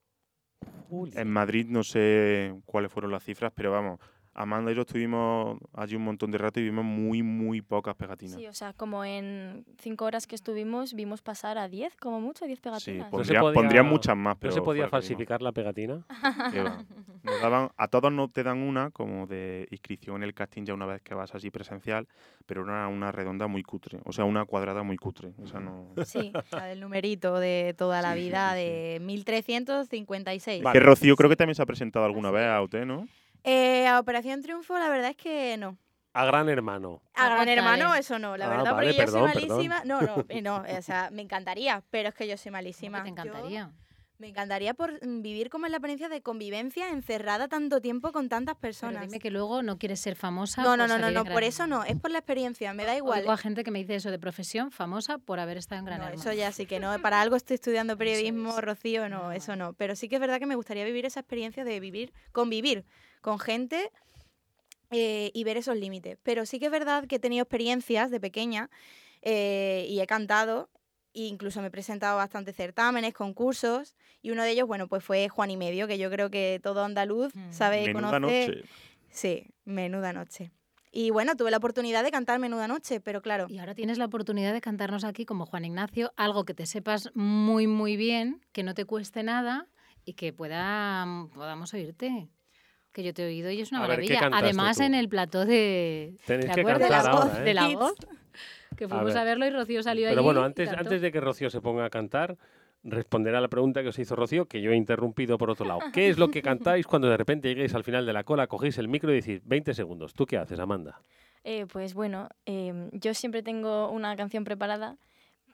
En 1.14 1.30
Madrid 1.30 1.66
no 1.66 1.82
sé 1.82 2.54
cuáles 2.66 2.92
fueron 2.92 3.10
las 3.10 3.24
cifras, 3.24 3.52
pero 3.54 3.72
vamos, 3.72 4.00
Amanda 4.34 4.72
y 4.72 4.74
yo 4.74 4.82
estuvimos 4.82 5.58
allí 5.72 5.96
un 5.96 6.02
montón 6.04 6.30
de 6.30 6.38
rato 6.38 6.58
y 6.60 6.64
vimos 6.64 6.84
muy, 6.84 7.22
muy 7.22 7.62
pocas 7.62 7.94
pegatinas. 7.94 8.36
Sí, 8.36 8.46
o 8.46 8.52
sea, 8.52 8.72
como 8.72 9.04
en 9.04 9.64
cinco 9.78 10.04
horas 10.04 10.26
que 10.26 10.34
estuvimos, 10.34 10.94
vimos 10.94 11.22
pasar 11.22 11.56
a 11.58 11.68
10, 11.68 11.96
como 11.96 12.20
mucho, 12.20 12.44
10 12.44 12.58
Sí, 12.58 12.62
pegatinas. 12.62 13.10
pondría, 13.10 13.40
pondría 13.40 13.82
muchas 13.82 14.16
más, 14.16 14.36
pero 14.38 14.50
¿No 14.50 14.54
se 14.56 14.62
podía 14.62 14.88
falsificar 14.88 15.40
la 15.42 15.52
pegatina? 15.52 16.04
Nos 17.22 17.40
daban, 17.40 17.70
a 17.76 17.88
todos 17.88 18.12
no 18.12 18.28
te 18.28 18.42
dan 18.42 18.58
una 18.58 18.90
como 18.90 19.26
de 19.26 19.66
inscripción 19.70 20.16
en 20.16 20.24
el 20.24 20.34
casting 20.34 20.64
ya 20.64 20.74
una 20.74 20.84
vez 20.86 21.00
que 21.00 21.14
vas 21.14 21.34
así 21.34 21.50
presencial, 21.50 22.06
pero 22.44 22.64
era 22.64 22.88
una 22.88 23.12
redonda 23.12 23.46
muy 23.46 23.62
cutre, 23.62 23.98
o 24.04 24.12
sea, 24.12 24.24
una 24.26 24.44
cuadrada 24.44 24.82
muy 24.82 24.96
cutre. 24.96 25.32
O 25.42 25.46
sea, 25.46 25.60
no... 25.60 25.92
Sí, 26.04 26.32
la 26.52 26.66
del 26.66 26.80
numerito 26.80 27.38
de 27.40 27.74
toda 27.78 28.02
la 28.02 28.12
Sí, 28.14 28.18
sí, 28.20 28.24
vida 28.26 28.54
sí, 28.54 28.60
sí. 28.60 28.64
de 28.66 28.98
1356. 29.00 30.64
Que 30.72 30.80
Rocío 30.80 31.16
creo 31.16 31.30
que 31.30 31.36
también 31.36 31.54
se 31.54 31.62
ha 31.62 31.66
presentado 31.66 32.04
alguna 32.04 32.30
vez 32.30 32.46
a 32.46 32.60
UT, 32.62 32.74
¿no? 32.86 33.08
Eh, 33.44 33.86
a 33.86 33.98
Operación 34.00 34.42
Triunfo, 34.42 34.78
la 34.78 34.88
verdad 34.88 35.10
es 35.10 35.16
que 35.16 35.56
no. 35.58 35.76
A 36.14 36.24
Gran 36.24 36.48
Hermano. 36.48 37.02
A 37.14 37.24
Gran 37.26 37.32
Aguantale. 37.48 37.52
Hermano, 37.54 37.94
eso 37.94 38.18
no, 38.18 38.36
la 38.36 38.46
Ah, 38.46 38.48
verdad, 38.48 38.72
vale, 38.72 38.86
porque 38.94 38.96
yo 38.98 39.04
perdón, 39.04 39.32
soy 39.32 39.40
perdón. 39.40 39.48
malísima. 39.56 39.82
No, 39.84 40.00
no, 40.00 40.24
eh, 40.28 40.42
no, 40.42 40.64
o 40.78 40.82
sea, 40.82 41.10
me 41.12 41.22
encantaría, 41.22 41.82
pero 41.90 42.08
es 42.08 42.14
que 42.14 42.26
yo 42.28 42.36
soy 42.36 42.52
malísima. 42.52 43.02
te 43.02 43.08
Yo- 43.08 43.12
encantaría? 43.12 43.70
me 44.16 44.28
encantaría 44.28 44.74
por 44.74 45.04
mm, 45.04 45.22
vivir 45.22 45.50
como 45.50 45.66
en 45.66 45.72
la 45.72 45.78
experiencia 45.78 46.08
de 46.08 46.22
convivencia 46.22 46.88
encerrada 46.90 47.48
tanto 47.48 47.80
tiempo 47.82 48.12
con 48.12 48.28
tantas 48.28 48.54
Pero 48.54 48.60
personas. 48.60 49.02
dime 49.02 49.18
que 49.18 49.28
luego 49.30 49.62
no 49.62 49.76
quieres 49.76 49.98
ser 50.00 50.14
famosa. 50.14 50.62
No, 50.62 50.76
no, 50.76 50.86
no, 50.86 50.98
no, 50.98 51.10
no, 51.10 51.24
por 51.24 51.32
Gran 51.32 51.44
eso 51.44 51.66
no, 51.66 51.82
es 51.84 51.96
por 51.96 52.12
la 52.12 52.18
experiencia, 52.18 52.72
me 52.72 52.84
da 52.84 52.96
igual. 52.96 53.18
Oigo 53.20 53.32
a 53.32 53.36
gente 53.36 53.64
que 53.64 53.72
me 53.72 53.80
dice 53.80 53.96
eso 53.96 54.12
de 54.12 54.20
profesión 54.20 54.70
famosa 54.70 55.18
por 55.18 55.40
haber 55.40 55.56
estado 55.58 55.80
en 55.80 55.84
Gran 55.86 55.98
No, 55.98 56.04
Hermano. 56.06 56.22
eso 56.22 56.32
ya 56.32 56.52
sí 56.52 56.64
que 56.64 56.78
no. 56.78 56.96
Para 57.00 57.20
algo 57.20 57.34
estoy 57.34 57.54
estudiando 57.56 57.98
periodismo, 57.98 58.50
es. 58.50 58.64
Rocío, 58.64 59.08
no, 59.08 59.32
eso 59.32 59.56
no. 59.56 59.72
Pero 59.74 59.96
sí 59.96 60.08
que 60.08 60.14
es 60.14 60.20
verdad 60.20 60.38
que 60.38 60.46
me 60.46 60.54
gustaría 60.54 60.84
vivir 60.84 61.04
esa 61.06 61.18
experiencia 61.20 61.64
de 61.64 61.80
vivir, 61.80 62.12
convivir 62.30 62.86
con 63.24 63.38
gente 63.38 63.90
eh, 64.90 65.30
y 65.32 65.44
ver 65.44 65.56
esos 65.56 65.76
límites. 65.76 66.18
Pero 66.22 66.44
sí 66.44 66.58
que 66.58 66.66
es 66.66 66.70
verdad 66.70 67.06
que 67.06 67.16
he 67.16 67.18
tenido 67.18 67.42
experiencias 67.42 68.10
de 68.10 68.20
pequeña 68.20 68.68
eh, 69.22 69.86
y 69.88 70.00
he 70.00 70.06
cantado. 70.06 70.68
e 71.14 71.26
incluso 71.28 71.60
me 71.62 71.68
he 71.68 71.70
presentado 71.70 72.14
a 72.14 72.24
bastantes 72.24 72.54
certámenes, 72.56 73.14
concursos, 73.14 73.94
y 74.20 74.32
uno 74.32 74.42
de 74.42 74.50
ellos, 74.50 74.66
bueno, 74.66 74.88
pues 74.88 75.02
fue 75.04 75.28
Juan 75.28 75.48
y 75.50 75.56
Medio, 75.56 75.86
que 75.86 75.96
yo 75.96 76.10
creo 76.10 76.28
que 76.28 76.60
todo 76.60 76.82
andaluz 76.84 77.32
Mm. 77.34 77.52
sabe, 77.52 77.86
Menuda 77.86 78.10
conoce. 78.10 78.48
noche. 78.48 78.68
Sí, 79.10 79.46
Menuda 79.64 80.12
Noche. 80.12 80.50
Y 80.90 81.10
bueno, 81.10 81.36
tuve 81.36 81.50
la 81.52 81.58
oportunidad 81.58 82.02
de 82.02 82.10
cantar 82.10 82.38
Menuda 82.40 82.66
Noche, 82.68 83.00
pero 83.00 83.22
claro, 83.22 83.46
Y 83.48 83.58
ahora 83.58 83.74
tienes 83.74 83.96
la 83.96 84.04
oportunidad 84.06 84.52
de 84.52 84.60
cantarnos 84.60 85.04
aquí 85.04 85.24
como 85.24 85.46
Juan 85.46 85.64
Ignacio, 85.64 86.12
algo 86.16 86.44
que 86.44 86.52
te 86.54 86.66
sepas 86.66 87.10
muy, 87.14 87.66
muy 87.68 87.96
bien, 87.96 88.40
que 88.52 88.62
no 88.64 88.74
te 88.74 88.84
cueste 88.84 89.22
nada 89.22 89.68
y 90.04 90.14
que 90.14 90.32
pueda, 90.32 91.06
podamos 91.32 91.72
oírte. 91.74 92.28
Que 92.94 93.02
yo 93.02 93.12
te 93.12 93.24
he 93.24 93.26
oído 93.26 93.50
y 93.50 93.60
es 93.60 93.72
una 93.72 93.84
A 93.84 93.88
ver, 93.88 94.00
¿qué 94.00 94.14
maravilla. 94.14 94.38
Además, 94.38 94.76
tú? 94.76 94.84
en 94.84 94.94
el 94.94 95.08
plató 95.08 95.44
de. 95.44 96.14
Tenéis 96.26 96.46
¿te 96.48 96.54
que 96.54 96.60
acuerdas? 96.60 96.88
cantar 96.88 97.02
De 97.02 97.10
la 97.10 97.10
ahora, 97.10 97.24
voz. 97.26 97.38
¿eh? 97.38 97.42
De 97.42 97.54
la 97.54 97.66
Kids. 97.66 97.78
voz. 97.78 97.94
Que 98.76 98.88
fuimos 98.88 99.16
a, 99.16 99.24
verlo 99.24 99.46
y 99.46 99.50
Rocío 99.50 99.82
salió 99.82 100.06
allí. 100.06 100.14
Pero 100.14 100.22
bueno, 100.22 100.42
antes 100.42 101.00
de 101.02 101.12
que 101.12 101.20
Rocío 101.20 101.50
se 101.50 101.60
ponga 101.60 101.84
a 101.84 101.90
cantar, 101.90 102.36
responderá 102.84 103.38
a 103.38 103.40
la 103.40 103.48
pregunta 103.48 103.82
que 103.82 103.88
os 103.88 103.98
hizo 103.98 104.14
Rocío, 104.14 104.46
que 104.46 104.60
yo 104.62 104.70
he 104.70 104.76
interrumpido 104.76 105.38
por 105.38 105.50
otro 105.50 105.66
lado. 105.66 105.80
¿Qué 105.92 106.08
es 106.08 106.18
lo 106.18 106.28
que 106.30 106.40
cantáis 106.40 106.86
cuando 106.86 107.08
de 107.08 107.16
repente 107.16 107.48
lleguéis 107.48 107.74
al 107.74 107.82
final 107.82 108.06
de 108.06 108.12
la 108.12 108.22
cola, 108.24 108.46
cogéis 108.46 108.78
el 108.78 108.88
micro 108.88 109.10
y 109.12 109.16
decís 109.16 109.40
20 109.44 109.74
segundos? 109.74 110.14
¿Tú 110.14 110.24
qué 110.26 110.38
haces, 110.38 110.58
Amanda? 110.60 111.00
Eh, 111.42 111.66
pues 111.72 111.94
bueno, 111.94 112.28
em, 112.46 112.90
yo 112.92 113.12
siempre 113.12 113.42
tengo 113.42 113.90
una 113.90 114.14
canción 114.16 114.44
preparada, 114.44 114.96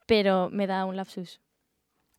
pero 0.07 0.51
me 0.51 0.67
da 0.67 0.85
un 0.85 0.97
lapsus. 0.97 1.41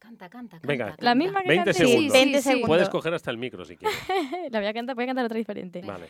Canta, 0.01 0.29
canta, 0.29 0.57
canta. 0.57 0.67
Venga, 0.67 0.87
canta. 0.87 1.05
La 1.05 1.13
misma 1.13 1.43
que 1.43 1.49
20 1.49 1.63
canté. 1.63 1.85
segundos. 1.85 2.13
20 2.13 2.37
sí. 2.37 2.43
segundos. 2.43 2.67
Puedes 2.67 2.89
coger 2.89 3.13
hasta 3.13 3.29
el 3.29 3.37
micro 3.37 3.63
si 3.63 3.77
quieres. 3.77 3.95
La 4.51 4.59
voy 4.59 4.67
a 4.67 4.73
cantar, 4.73 4.95
voy 4.95 5.03
a 5.03 5.07
cantar 5.07 5.25
otra 5.25 5.37
diferente. 5.37 5.81
Vale. 5.83 6.07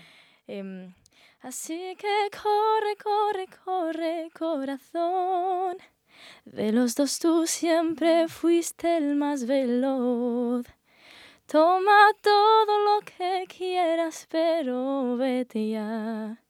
Em, 0.47 0.93
así 1.41 1.97
que 1.97 2.29
corre, 2.31 2.95
corre, 3.03 3.47
corre, 3.65 4.29
corazón. 4.33 5.75
De 6.45 6.71
los 6.71 6.95
dos 6.95 7.19
tú 7.19 7.45
siempre 7.45 8.29
fuiste 8.29 8.95
el 8.95 9.15
más 9.15 9.45
veloz. 9.45 10.65
Toma 11.45 12.11
todo 12.21 12.79
lo 12.85 13.01
que 13.01 13.45
quieras, 13.49 14.25
pero 14.31 15.17
vete 15.17 15.67
ya. 15.67 16.41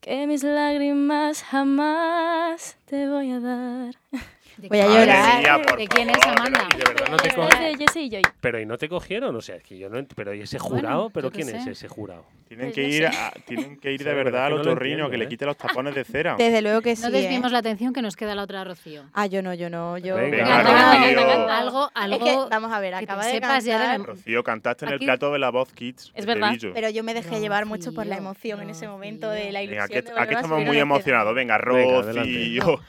Que 0.00 0.26
mis 0.26 0.42
lágrimas 0.42 1.42
jamás 1.42 2.78
te 2.86 3.06
voy 3.06 3.32
a 3.32 3.40
dar. 3.40 3.94
¿De 4.58 4.66
Voy 4.68 4.80
a 4.80 4.86
llorar. 4.88 5.38
Mía, 5.40 5.76
¿De 5.76 5.86
quién 5.86 6.10
es 6.10 6.18
favor, 6.18 6.38
Amanda? 6.40 6.68
Y 6.74 6.78
de 6.78 6.84
verdad 6.84 7.06
no 7.10 7.16
te 7.16 7.28
Es 7.28 7.34
co- 7.34 7.46
de 7.46 7.76
Jessie 7.78 8.02
y 8.02 8.10
Joy. 8.10 8.22
Pero 8.40 8.60
¿y 8.60 8.66
no 8.66 8.76
te 8.76 8.88
cogieron? 8.88 9.36
O 9.36 9.40
sea, 9.40 9.54
es 9.56 9.62
que 9.62 9.78
yo 9.78 9.88
no 9.88 9.98
ent- 9.98 10.10
Pero 10.16 10.34
¿y 10.34 10.40
ese 10.40 10.58
Bueno, 10.58 10.76
jurado? 10.76 11.02
yo 11.04 11.10
¿Pero 11.10 11.30
quién 11.30 11.48
es 11.50 11.62
sé. 11.62 11.70
ese 11.70 11.86
jurado? 11.86 12.24
Tienen 12.48 12.66
Pues 12.66 12.74
que, 12.74 12.82
ir 12.88 13.06
a- 13.06 13.32
tienen 13.46 13.78
que 13.78 13.92
ir 13.92 14.02
de 14.04 14.14
verdad 14.14 14.46
al 14.46 14.54
otorrino 14.54 15.08
que 15.10 15.16
le 15.16 15.26
¿eh? 15.26 15.28
quite 15.28 15.46
los 15.46 15.56
tapones 15.56 15.94
de 15.94 16.02
cera. 16.02 16.34
desde 16.38 16.60
luego 16.60 16.80
que 16.82 16.96
sí. 16.96 17.02
No 17.02 17.08
¿eh? 17.08 17.12
desviemos 17.12 17.52
la 17.52 17.58
atención 17.58 17.92
que 17.92 18.02
nos 18.02 18.16
queda 18.16 18.34
la 18.34 18.42
otra 18.42 18.64
Rocío. 18.64 19.04
Ah, 19.14 19.26
yo 19.26 19.42
no, 19.42 19.54
yo 19.54 19.70
no, 19.70 19.96
yo. 19.98 20.16
Algo, 20.16 21.90
algo 21.94 22.16
Es 22.26 22.32
que, 22.32 22.36
vamos 22.50 22.72
a 22.72 22.80
ver, 22.80 22.94
acaba 22.96 23.24
de 23.24 23.32
sepas 23.32 23.64
ya 23.64 23.78
de 23.78 23.86
cantar, 23.86 24.06
Rocío, 24.08 24.42
cantaste 24.42 24.86
en 24.86 24.92
el 24.92 24.98
plato 24.98 25.32
de 25.32 25.38
la 25.38 25.50
voz 25.50 25.72
Kids. 25.72 26.10
Es 26.14 26.26
verdad, 26.26 26.52
pero 26.74 26.90
yo 26.90 27.04
me 27.04 27.14
dejé 27.14 27.38
llevar 27.38 27.64
mucho 27.66 27.92
por 27.94 28.06
la 28.06 28.16
emoción 28.16 28.60
en 28.62 28.70
ese 28.70 28.88
momento 28.88 29.30
de 29.30 29.52
la 29.52 29.60
Venga, 29.60 29.86
ilusión. 29.86 30.18
aquí, 30.18 30.34
estamos 30.34 30.64
muy 30.64 30.78
emocionados. 30.78 31.32
Venga. 31.34 31.58
Rocío. 31.58 32.80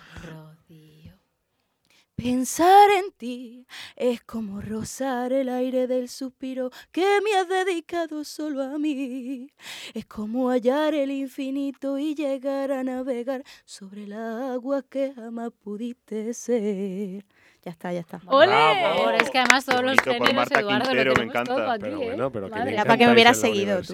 Pensar 2.22 2.90
en 2.92 3.12
ti 3.18 3.66
es 3.96 4.22
como 4.22 4.60
rozar 4.60 5.32
el 5.32 5.48
aire 5.48 5.88
del 5.88 6.10
suspiro 6.10 6.70
que 6.92 7.06
me 7.24 7.34
has 7.40 7.48
dedicado 7.48 8.26
solo 8.26 8.62
a 8.62 8.78
mí. 8.78 9.50
Es 9.94 10.06
como 10.06 10.50
hallar 10.50 10.94
el 10.94 11.12
infinito 11.12 11.98
y 11.98 12.16
llegar 12.16 12.74
a 12.74 12.84
navegar 12.84 13.44
sobre 13.64 14.06
la 14.06 14.52
agua 14.52 14.84
que 14.90 15.14
jamás 15.14 15.52
pudiste 15.64 16.34
ser. 16.34 17.26
Ya 17.64 17.72
está, 17.72 17.94
ya 17.94 18.02
está. 18.02 18.22
¡Ole! 18.26 18.48
Bravo. 18.48 19.10
Es 19.12 19.30
que 19.30 19.40
además 19.40 19.66
todos 19.66 19.82
los 19.82 19.96
Marta 20.34 20.60
Eduardo, 20.60 20.88
Quintero, 20.90 21.14
lo 21.14 21.20
me 21.22 21.24
encanta. 21.26 21.56
todo 21.56 21.72
aquí, 21.72 21.82
Pero 21.84 22.02
¿eh? 22.02 22.06
bueno, 22.08 22.32
pero 22.32 22.46
que 22.48 22.52
Madre 22.52 22.66
bien 22.66 22.74
Era 22.74 22.84
para 22.86 22.98
que 22.98 23.06
me 23.08 23.14
hubieras 23.14 23.40
seguido 23.40 23.82
tú. 23.82 23.94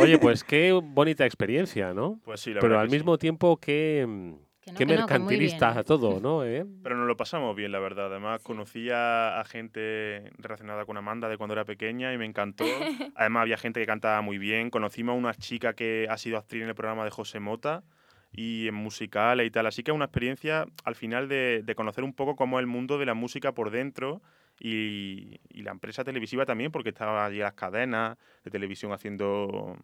Oye, 0.00 0.18
pues 0.18 0.44
qué 0.44 0.70
bonita 0.72 1.26
experiencia, 1.26 1.92
¿no? 1.94 2.20
Pues 2.24 2.40
sí, 2.40 2.50
la 2.50 2.60
Pero 2.60 2.74
verdad 2.74 2.82
al 2.82 2.86
que 2.88 2.90
sí. 2.90 2.96
mismo 2.98 3.18
tiempo 3.18 3.56
qué, 3.56 4.04
mm, 4.06 4.34
Que 4.62 4.70
no, 4.70 4.78
qué 4.78 4.86
que 4.86 4.94
no, 4.96 5.06
que 5.06 5.18
muy 5.18 5.26
mercantilista 5.26 5.72
bien. 5.72 5.84
todo, 5.84 6.20
¿no? 6.22 6.44
¿Eh? 6.44 6.64
Pero 6.82 6.96
nos 6.96 7.06
lo 7.06 7.16
pasamos 7.16 7.56
bien, 7.56 7.72
la 7.72 7.80
verdad. 7.80 8.06
Además, 8.06 8.40
conocí 8.42 8.90
a, 8.90 9.40
a 9.40 9.44
gente 9.44 10.30
relacionada 10.38 10.84
con 10.84 10.96
Amanda 10.96 11.28
de 11.28 11.36
cuando 11.36 11.54
era 11.54 11.64
pequeña 11.64 12.12
y 12.12 12.18
me 12.18 12.26
encantó. 12.26 12.64
Además, 13.16 13.42
había 13.42 13.56
gente 13.56 13.80
que 13.80 13.86
cantaba 13.86 14.20
muy 14.22 14.38
bien. 14.38 14.70
Conocimos 14.70 15.14
a 15.14 15.18
una 15.18 15.34
chica 15.34 15.74
que 15.74 16.06
ha 16.08 16.16
sido 16.16 16.38
actriz 16.38 16.62
en 16.62 16.68
el 16.68 16.74
programa 16.76 17.04
de 17.04 17.10
José 17.10 17.40
Mota 17.40 17.82
y 18.30 18.68
en 18.68 18.74
musicales 18.74 19.46
y 19.46 19.50
tal. 19.50 19.66
Así 19.66 19.82
que 19.82 19.90
es 19.90 19.94
una 19.94 20.06
experiencia 20.06 20.66
al 20.84 20.94
final 20.94 21.28
de, 21.28 21.62
de 21.64 21.74
conocer 21.74 22.04
un 22.04 22.14
poco 22.14 22.36
cómo 22.36 22.58
es 22.58 22.62
el 22.62 22.68
mundo 22.68 22.98
de 22.98 23.06
la 23.06 23.14
música 23.14 23.52
por 23.52 23.70
dentro 23.70 24.22
y, 24.60 25.40
y 25.50 25.62
la 25.62 25.72
empresa 25.72 26.04
televisiva 26.04 26.46
también, 26.46 26.70
porque 26.70 26.90
estaban 26.90 27.24
allí 27.24 27.38
las 27.38 27.54
cadenas 27.54 28.16
de 28.44 28.50
televisión 28.50 28.92
haciendo 28.92 29.76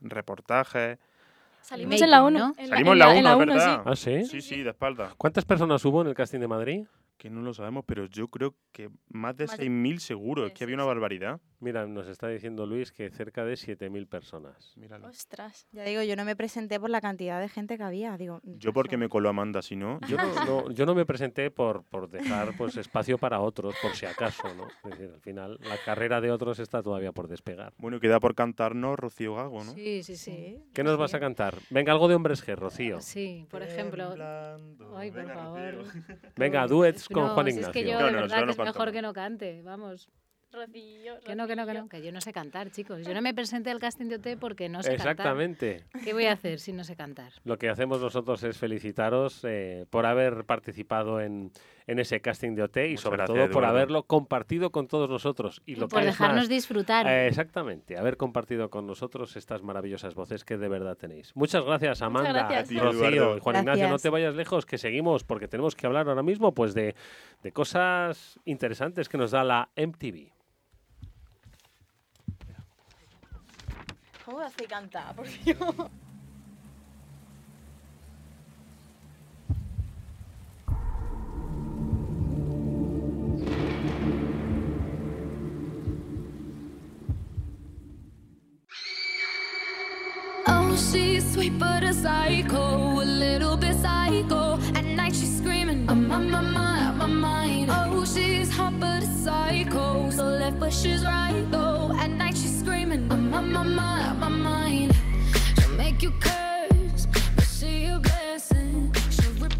reportajes. 0.00 0.98
Salimos 1.64 1.90
Making, 1.92 2.04
en 2.04 2.10
la 2.10 2.22
1. 2.22 2.38
¿no? 2.38 2.54
Salimos 2.54 2.92
en 2.92 2.98
la 2.98 3.08
1, 3.08 3.16
es 3.16 3.24
uno, 3.24 3.38
verdad. 3.38 3.82
¿Ah, 3.86 3.96
sí? 3.96 4.24
Sí, 4.26 4.40
sí, 4.42 4.62
de 4.62 4.70
espalda. 4.70 5.14
¿Cuántas 5.16 5.44
personas 5.44 5.84
hubo 5.84 6.02
en 6.02 6.08
el 6.08 6.14
casting 6.14 6.38
de 6.40 6.48
Madrid? 6.48 6.84
Que 7.16 7.30
no 7.30 7.40
lo 7.40 7.54
sabemos, 7.54 7.84
pero 7.86 8.06
yo 8.06 8.28
creo 8.28 8.54
que 8.72 8.90
más 9.08 9.36
de 9.36 9.46
Más 9.46 9.56
de- 9.56 9.66
6.000 9.66 9.98
seguro. 10.00 10.46
Es 10.46 10.52
que 10.52 10.64
había 10.64 10.76
una 10.76 10.84
sí. 10.84 10.88
barbaridad. 10.88 11.40
Mira, 11.64 11.86
nos 11.86 12.06
está 12.08 12.28
diciendo 12.28 12.66
Luis 12.66 12.92
que 12.92 13.08
cerca 13.08 13.42
de 13.42 13.54
7.000 13.54 14.06
personas. 14.06 14.74
Míralo. 14.76 15.08
Ostras. 15.08 15.66
Ya 15.72 15.82
digo, 15.84 16.02
yo 16.02 16.14
no 16.14 16.26
me 16.26 16.36
presenté 16.36 16.78
por 16.78 16.90
la 16.90 17.00
cantidad 17.00 17.40
de 17.40 17.48
gente 17.48 17.78
que 17.78 17.82
había. 17.82 18.18
Digo, 18.18 18.40
Yo 18.44 18.74
porque 18.74 18.98
me 18.98 19.08
coló 19.08 19.30
Amanda, 19.30 19.62
si 19.62 19.74
no. 19.74 19.98
Yo 20.06 20.18
no, 20.18 20.44
no- 20.44 20.70
yo 20.74 20.84
no 20.84 20.94
me 20.94 21.06
presenté 21.06 21.50
por, 21.50 21.82
por 21.84 22.10
dejar 22.10 22.54
pues, 22.58 22.76
espacio 22.76 23.16
para 23.16 23.40
otros, 23.40 23.74
por 23.80 23.96
si 23.96 24.04
acaso, 24.04 24.54
¿no? 24.54 24.66
Es 24.84 24.98
decir, 24.98 25.10
al 25.14 25.20
final 25.22 25.58
la 25.62 25.78
carrera 25.84 26.20
de 26.20 26.30
otros 26.30 26.58
está 26.58 26.82
todavía 26.82 27.12
por 27.12 27.28
despegar. 27.28 27.72
Bueno, 27.78 27.98
queda 27.98 28.20
por 28.20 28.34
cantarnos 28.34 28.98
Rocío 28.98 29.34
Gago, 29.36 29.64
¿no? 29.64 29.72
Sí, 29.72 30.02
sí, 30.02 30.16
sí. 30.16 30.32
Sí. 30.34 30.58
¿Qué 30.74 30.84
nos 30.84 30.98
vas 30.98 31.14
a 31.14 31.20
cantar? 31.20 31.54
Venga, 31.70 31.92
algo 31.92 32.08
de 32.08 32.14
hombres 32.14 32.46
G, 32.46 32.54
Rocío. 32.56 33.00
Sí, 33.00 33.46
por 33.50 33.62
ejemplo. 33.62 34.08
Temblando. 34.10 34.98
Ay, 34.98 35.10
por 35.10 35.20
Venga, 35.22 35.34
favor. 35.34 35.74
Rocío. 35.76 36.02
Duets 36.36 36.68
duets 36.68 37.08
con 37.08 37.22
no, 37.24 37.34
Juan 37.34 37.46
si 37.46 37.52
Ignacio. 37.52 37.70
Es 37.70 37.72
que 37.86 37.90
yo, 37.90 37.98
No, 37.98 38.06
de 38.06 38.12
no, 38.12 38.20
verdad, 38.20 38.36
nosotros 38.36 38.56
que 38.56 38.62
no 38.64 38.68
es 38.70 38.74
mejor 38.76 38.92
que 38.92 39.02
no 39.02 39.12
cante. 39.14 39.62
Vamos. 39.62 40.10
Rocío, 40.54 41.18
Que 41.24 41.34
no, 41.34 41.46
que 41.46 41.56
no, 41.56 41.66
que 41.66 41.74
no. 41.74 41.88
Que 41.88 42.02
yo 42.02 42.12
no 42.12 42.20
sé 42.20 42.32
cantar, 42.32 42.70
chicos. 42.70 43.04
Yo 43.06 43.12
no 43.12 43.20
me 43.20 43.34
presenté 43.34 43.70
al 43.70 43.80
casting 43.80 44.06
de 44.06 44.16
OT 44.16 44.38
porque 44.38 44.68
no 44.68 44.82
sé 44.82 44.94
Exactamente. 44.94 45.80
cantar. 45.90 46.02
¿Qué 46.02 46.12
voy 46.12 46.26
a 46.26 46.32
hacer 46.32 46.60
si 46.60 46.72
no 46.72 46.84
sé 46.84 46.94
cantar? 46.96 47.32
Lo 47.44 47.58
que 47.58 47.68
hacemos 47.68 48.00
nosotros 48.00 48.42
es 48.44 48.56
felicitaros 48.58 49.40
eh, 49.44 49.86
por 49.90 50.06
haber 50.06 50.44
participado 50.44 51.20
en, 51.20 51.50
en 51.86 51.98
ese 51.98 52.20
casting 52.20 52.54
de 52.54 52.62
OT 52.62 52.76
y 52.76 52.88
Muchas 52.90 53.00
sobre 53.02 53.16
gracias, 53.18 53.36
todo 53.38 53.50
por 53.50 53.64
haberlo 53.64 54.04
compartido 54.04 54.70
con 54.70 54.86
todos 54.86 55.08
nosotros. 55.10 55.60
Y, 55.66 55.72
Y 55.72 55.76
lo 55.76 55.88
por 55.88 56.00
que 56.00 56.06
dejarnos 56.06 56.42
más, 56.42 56.48
disfrutar. 56.48 57.06
eh, 57.06 57.26
exactamente, 57.26 57.98
haber 57.98 58.16
compartido 58.16 58.70
con 58.70 58.86
nosotros 58.86 59.36
estas 59.36 59.62
maravillosas 59.62 60.14
voces 60.14 60.44
que 60.44 60.56
de 60.56 60.68
verdad 60.68 60.96
tenéis. 60.96 61.32
Muchas 61.34 61.64
gracias, 61.64 62.00
Amanda, 62.02 62.32
gracias. 62.32 62.64
A 62.64 62.68
ti, 62.68 62.78
Rocío 62.78 63.36
y 63.36 63.40
Juan 63.40 63.56
Ignacio. 63.56 63.82
No 63.84 63.88
Gracias. 63.88 64.02
te 64.02 64.10
vayas 64.10 64.34
lejos, 64.34 64.66
que 64.66 64.78
seguimos, 64.78 65.24
porque 65.24 65.48
tenemos 65.48 65.74
que 65.74 65.86
hablar 65.86 66.08
ahora 66.08 66.22
mismo 66.22 66.54
pues 66.54 66.74
de, 66.74 66.94
de 67.42 67.52
cosas 67.52 68.38
interesantes 68.44 69.08
que 69.08 69.18
nos 69.18 69.32
da 69.32 69.42
la 69.44 69.68
MTV. 69.76 70.32
¿Cómo 74.24 74.40
cantar, 74.66 75.14
por 75.14 75.26
Dios? 75.44 75.58
Oh, 90.46 90.74
she's 90.74 91.30
sweet 91.34 91.58
but 91.58 91.82
a 91.82 91.92
psycho, 91.92 93.02
a 93.02 93.04
little 93.04 93.58
bit 93.58 93.76
psycho. 93.76 94.58
At 94.74 94.84
night 94.86 95.14
she's 95.14 95.36
screaming, 95.36 95.86
I'm 95.86 96.10
on 96.10 96.30
my 96.30 96.40
mind, 96.40 96.98
my 96.98 97.06
mind. 97.06 97.70
Oh, 97.70 98.06
she's 98.06 98.50
hot 98.50 98.72
but 98.80 99.02
a 99.02 99.06
psycho, 99.06 100.08
so 100.10 100.24
left 100.24 100.58
but 100.58 100.72
she's 100.72 101.04
right 101.04 101.44
though. 101.50 101.92
On 102.94 103.28
my 103.28 103.40
my 103.40 104.28
mind. 104.28 104.94
She'll 105.58 105.76
make 105.76 106.00
you 106.00 106.12
curse, 106.20 107.08
but 107.12 108.02
blessing. 108.02 108.92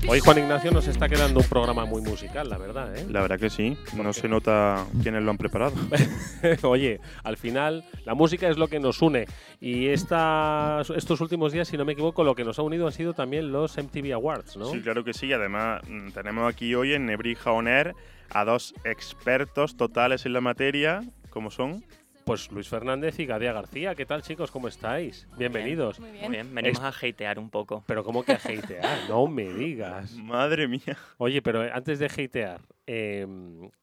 Hoy 0.06 0.20
Juan 0.20 0.38
Ignacio 0.38 0.70
nos 0.70 0.86
está 0.86 1.08
quedando 1.08 1.40
un 1.40 1.46
programa 1.48 1.84
muy 1.84 2.00
musical, 2.00 2.48
la 2.48 2.58
verdad, 2.58 2.96
¿eh? 2.96 3.04
La 3.10 3.22
verdad 3.22 3.40
que 3.40 3.50
sí. 3.50 3.76
No 3.96 4.12
se 4.12 4.28
nota 4.28 4.86
quiénes 5.02 5.24
lo 5.24 5.32
han 5.32 5.38
preparado. 5.38 5.72
Oye, 6.62 7.00
al 7.24 7.36
final 7.36 7.84
la 8.04 8.14
música 8.14 8.48
es 8.48 8.56
lo 8.56 8.68
que 8.68 8.78
nos 8.78 9.02
une 9.02 9.26
y 9.60 9.88
esta, 9.88 10.82
estos 10.94 11.20
últimos 11.20 11.52
días, 11.52 11.66
si 11.66 11.76
no 11.76 11.84
me 11.84 11.94
equivoco, 11.94 12.22
lo 12.22 12.36
que 12.36 12.44
nos 12.44 12.60
ha 12.60 12.62
unido 12.62 12.86
han 12.86 12.92
sido 12.92 13.14
también 13.14 13.50
los 13.50 13.76
MTV 13.76 14.12
Awards, 14.12 14.56
¿no? 14.56 14.66
Sí, 14.66 14.80
claro 14.80 15.02
que 15.02 15.12
sí. 15.12 15.32
Además, 15.32 15.82
mm, 15.88 16.10
tenemos 16.10 16.48
aquí 16.48 16.72
hoy 16.76 16.92
en 16.92 17.06
Nebrija 17.06 17.50
On 17.50 17.66
Air 17.66 17.96
a 18.30 18.44
dos 18.44 18.74
expertos 18.84 19.76
totales 19.76 20.24
en 20.24 20.34
la 20.34 20.40
materia, 20.40 21.02
como 21.30 21.50
son. 21.50 21.82
Pues 22.24 22.50
Luis 22.50 22.68
Fernández 22.68 23.18
y 23.20 23.26
Gadea 23.26 23.52
García. 23.52 23.94
¿Qué 23.94 24.06
tal, 24.06 24.22
chicos? 24.22 24.50
¿Cómo 24.50 24.68
estáis? 24.68 25.28
Bienvenidos. 25.36 26.00
Muy 26.00 26.10
bien, 26.12 26.54
venimos 26.54 26.78
Es- 26.78 26.84
a 26.84 26.88
hatear 26.88 27.38
un 27.38 27.50
poco. 27.50 27.84
Pero 27.86 28.02
¿cómo 28.02 28.22
que 28.22 28.32
a 28.32 28.36
hatear? 28.36 29.08
no 29.10 29.26
me 29.26 29.52
digas. 29.52 30.12
Madre 30.16 30.66
mía. 30.66 30.96
Oye, 31.18 31.42
pero 31.42 31.60
antes 31.70 31.98
de 31.98 32.06
hatear, 32.06 32.62
eh, 32.86 33.26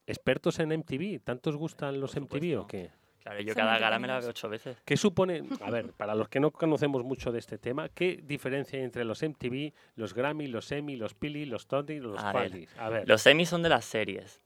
¿expertos 0.08 0.58
en 0.60 0.72
MTV? 0.72 1.20
¿Tantos 1.24 1.56
gustan 1.56 2.00
los 2.00 2.16
MTV 2.16 2.60
o 2.62 2.68
qué? 2.68 2.90
Claro, 3.22 3.40
yo 3.42 3.54
cada 3.54 3.78
gala 3.78 4.00
me 4.00 4.08
la 4.08 4.20
veo 4.20 4.30
ocho 4.30 4.50
veces. 4.50 4.76
¿Qué 4.86 4.98
supone, 4.98 5.44
a 5.64 5.70
ver, 5.70 5.94
para 5.98 6.16
los 6.16 6.28
que 6.28 6.40
no 6.40 6.50
conocemos 6.50 7.04
mucho 7.04 7.32
de 7.32 7.38
este 7.38 7.60
tema, 7.60 7.90
qué 7.90 8.20
diferencia 8.24 8.80
hay 8.80 8.86
entre 8.86 9.06
los 9.06 9.22
MTV, 9.22 9.72
los 9.96 10.16
Grammy, 10.16 10.48
los 10.48 10.72
Emmy, 10.72 10.96
los 10.96 11.14
Pili, 11.14 11.46
los 11.46 11.68
Tony, 11.68 12.00
los 12.00 12.18
A 12.18 12.34
ver? 12.34 12.68
A 12.80 12.90
ver, 12.90 13.08
Los 13.08 13.24
Emmy 13.28 13.46
son 13.46 13.62
de 13.62 13.70
las 13.70 13.86
series. 13.86 14.42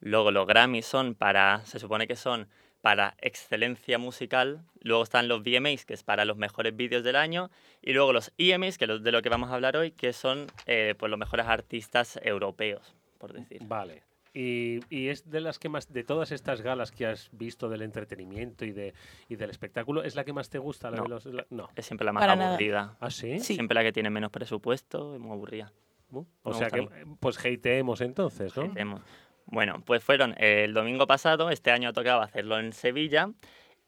Luego 0.00 0.30
los 0.30 0.46
Grammy 0.46 0.82
son 0.82 1.14
para, 1.14 1.64
se 1.64 1.78
supone 1.78 2.06
que 2.06 2.14
son 2.16 2.46
para 2.80 3.14
excelencia 3.20 3.98
musical. 3.98 4.62
Luego 4.80 5.02
están 5.02 5.28
los 5.28 5.42
VMAs, 5.42 5.84
que 5.84 5.94
es 5.94 6.02
para 6.02 6.24
los 6.24 6.36
mejores 6.36 6.74
vídeos 6.76 7.02
del 7.02 7.16
año. 7.16 7.50
Y 7.82 7.92
luego 7.92 8.12
los 8.12 8.32
EMAs, 8.38 8.78
que 8.78 8.84
es 8.86 9.02
de 9.02 9.12
lo 9.12 9.22
que 9.22 9.28
vamos 9.28 9.50
a 9.50 9.54
hablar 9.54 9.76
hoy, 9.76 9.90
que 9.92 10.12
son 10.12 10.46
eh, 10.66 10.94
pues 10.98 11.10
los 11.10 11.18
mejores 11.18 11.46
artistas 11.46 12.18
europeos, 12.22 12.94
por 13.18 13.32
decir. 13.32 13.62
Vale. 13.64 14.02
Y, 14.34 14.80
y 14.90 15.08
es 15.08 15.28
de 15.30 15.40
las 15.40 15.58
que 15.58 15.68
más, 15.68 15.92
de 15.92 16.04
todas 16.04 16.30
estas 16.30 16.60
galas 16.60 16.92
que 16.92 17.06
has 17.06 17.28
visto 17.32 17.68
del 17.68 17.82
entretenimiento 17.82 18.64
y, 18.64 18.70
de, 18.72 18.94
y 19.28 19.34
del 19.36 19.50
espectáculo, 19.50 20.04
¿es 20.04 20.14
la 20.14 20.24
que 20.24 20.32
más 20.32 20.48
te 20.48 20.58
gusta? 20.58 20.90
La 20.90 20.98
No. 20.98 21.02
de 21.04 21.08
los, 21.08 21.26
la- 21.26 21.46
no. 21.50 21.68
Es 21.74 21.86
siempre 21.86 22.04
la 22.04 22.12
más 22.12 22.20
Para 22.22 22.36
nada. 22.36 22.50
aburrida. 22.50 22.96
¿Ah, 23.00 23.10
sí? 23.10 23.40
Siempre 23.40 23.74
la 23.74 23.82
que 23.82 23.90
tiene 23.92 24.10
menos 24.10 24.30
presupuesto 24.30 25.16
y 25.16 25.18
muy 25.18 25.32
aburrida. 25.32 25.72
Uh, 26.10 26.20
Me 26.20 26.26
O 26.42 26.54
sea 26.54 26.70
que, 26.70 26.88
pues 27.18 27.38
hateemos 27.38 28.00
entonces, 28.00 28.56
¿no? 28.56 28.64
Hateemos. 28.64 29.00
Bueno, 29.50 29.82
pues 29.84 30.02
fueron 30.04 30.34
el 30.38 30.74
domingo 30.74 31.06
pasado, 31.06 31.50
este 31.50 31.70
año 31.70 31.92
tocaba 31.92 32.24
hacerlo 32.24 32.58
en 32.58 32.72
Sevilla 32.72 33.30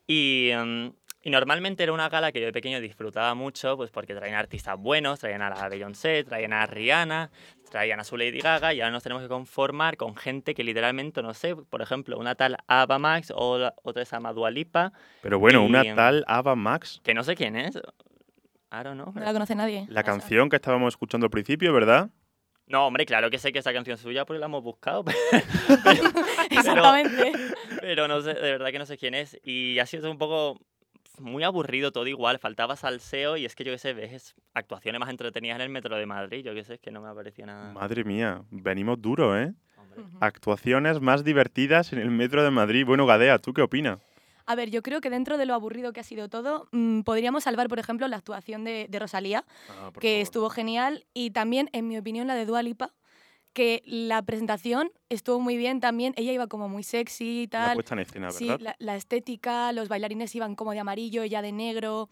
y, 0.07 0.51
mm, 0.57 0.87
y 1.23 1.29
normalmente 1.31 1.83
era 1.83 1.93
una 1.93 2.09
gala 2.09 2.33
que 2.33 2.41
yo 2.41 2.47
de 2.47 2.53
pequeño 2.53 2.81
disfrutaba 2.81 3.35
mucho, 3.35 3.77
pues 3.77 3.91
porque 3.91 4.15
traían 4.15 4.37
artistas 4.37 4.79
buenos, 4.79 5.21
traían 5.21 5.43
a 5.43 5.51
la 5.51 5.69
Beyoncé, 5.69 6.25
traían 6.25 6.55
a 6.55 6.65
Rihanna, 6.65 7.31
traían 7.71 8.01
a 8.01 8.05
su 8.05 8.17
Lady 8.17 8.41
Gaga 8.41 8.73
y 8.73 8.81
ahora 8.81 8.91
nos 8.93 9.03
tenemos 9.03 9.23
que 9.23 9.29
conformar 9.29 9.99
con 9.99 10.17
gente 10.17 10.55
que 10.55 10.65
literalmente, 10.65 11.21
no 11.23 11.35
sé, 11.35 11.55
por 11.55 11.83
ejemplo, 11.83 12.19
una 12.19 12.35
tal 12.37 12.57
Ava 12.67 12.99
Max 12.99 13.31
o 13.37 13.59
la- 13.59 13.75
otra 13.83 14.03
se 14.07 14.17
llama 14.17 14.33
Dua 14.33 14.51
Lipa, 14.51 14.93
Pero 15.21 15.39
bueno, 15.39 15.63
una 15.63 15.85
Y, 15.85 15.89
em, 15.89 15.97
tal 15.97 16.25
Ava 16.27 16.57
Max. 16.57 17.01
que 17.05 17.13
no 17.13 17.23
sé 17.23 17.37
quién 17.37 17.55
es. 17.57 17.77
I 18.73 18.83
don't 18.83 18.95
know. 18.95 19.13
No 19.13 19.21
la 19.21 19.33
conoce 19.35 19.55
nadie. 19.55 19.85
La 19.91 20.03
canción 20.05 20.49
que 20.49 20.57
estábamos 20.57 20.95
escuchando 20.95 21.27
al 21.27 21.31
principio, 21.31 21.73
¿verdad? 21.75 22.09
No, 22.71 22.87
hombre, 22.87 23.05
claro 23.05 23.31
que 23.31 23.39
sé 23.39 23.53
que 23.53 23.59
esa 23.59 23.73
canción 23.73 23.95
es 23.95 24.01
suya 24.01 24.25
porque 24.25 24.39
la 24.39 24.47
hemos 24.47 24.63
buscado. 24.63 25.05
Exactamente. 26.51 27.33
Pero 27.81 28.07
no 28.07 28.21
sé, 28.21 28.35
de 28.35 28.53
verdad 28.53 28.71
que 28.71 28.79
no 28.79 28.87
sé 28.87 28.97
quién 28.97 29.15
es. 29.15 29.37
Y 29.43 29.81
ha 29.81 29.87
sido 29.87 30.09
un 30.09 30.19
poco 30.19 30.57
muy 31.19 31.43
aburrido 31.43 31.91
todo 31.91 32.07
igual. 32.07 32.39
Faltaba 32.39 32.77
salseo 32.77 33.37
y 33.37 33.45
es 33.45 33.57
que 33.57 33.65
yo 33.65 33.73
qué 33.73 33.79
sé, 33.79 33.93
ves 33.93 34.37
actuaciones 34.55 35.01
más 35.01 35.11
entretenidas 35.11 35.57
en 35.57 35.63
el 35.63 35.69
metro 35.69 35.97
de 35.97 36.07
Madrid. 36.07 36.45
Yo 36.45 36.55
qué 36.55 36.63
sé, 36.63 36.75
es 36.75 36.81
que 36.81 36.93
no 36.93 37.01
me 37.01 37.09
ha 37.09 37.15
parecido 37.15 37.47
nada. 37.47 37.73
Madre 37.73 38.05
mía, 38.05 38.45
venimos 38.53 39.03
duro, 39.03 39.37
¿eh? 39.37 39.53
Actuaciones 40.21 41.01
más 41.01 41.25
divertidas 41.25 41.93
en 41.93 41.99
el 41.99 42.13
metro 42.13 42.45
de 42.45 42.53
Madrid. 42.53 42.87
Bueno, 42.87 43.05
Gadea, 43.05 43.41
¿tú 43.41 43.53
qué 43.53 43.63
opinas? 43.63 43.99
A 44.47 44.55
ver, 44.55 44.71
yo 44.71 44.83
creo 44.83 45.01
que 45.01 45.11
dentro 45.11 45.39
de 45.39 45.47
lo 45.47 45.55
aburrido 45.55 45.93
que 45.93 46.01
ha 46.01 46.05
sido 46.05 46.29
todo, 46.29 46.69
mm, 46.73 47.01
podríamos 47.03 47.45
salvar, 47.45 47.69
por 47.69 47.79
ejemplo, 47.79 48.09
la 48.09 48.17
actuación 48.17 48.65
de, 48.65 48.87
de 48.89 48.99
Rosalía, 48.99 49.45
Ah, 49.69 49.91
que 50.01 50.13
favor. 50.15 50.23
estuvo 50.23 50.51
genial, 50.51 51.07
y 51.15 51.31
también, 51.31 51.69
en 51.73 51.89
mi 51.89 51.97
opinión, 51.99 52.27
la 52.27 52.35
de 52.35 52.47
Dua 52.47 52.63
Lipa, 52.63 52.93
que 53.53 53.83
la 53.85 54.23
presentación 54.23 54.93
estuvo 55.09 55.41
muy 55.41 55.57
bien 55.57 55.81
también. 55.81 56.15
Ella 56.17 56.33
iba 56.33 56.47
como 56.47 56.69
muy 56.69 56.83
sexy 56.85 57.43
y 57.43 57.47
La 57.47 57.51
tal. 57.67 57.75
puesta 57.75 57.95
en 57.95 58.01
escena, 58.01 58.31
Sí, 58.31 58.47
¿verdad? 58.49 58.61
la, 58.61 58.77
la 58.79 58.97
estética, 58.97 59.73
los 59.73 59.89
bailarines 59.89 60.35
iban 60.37 60.55
como 60.55 60.73
de 60.73 60.79
amarillo, 60.81 61.23
ella 61.23 61.43
de 61.43 61.51
negro. 61.53 62.09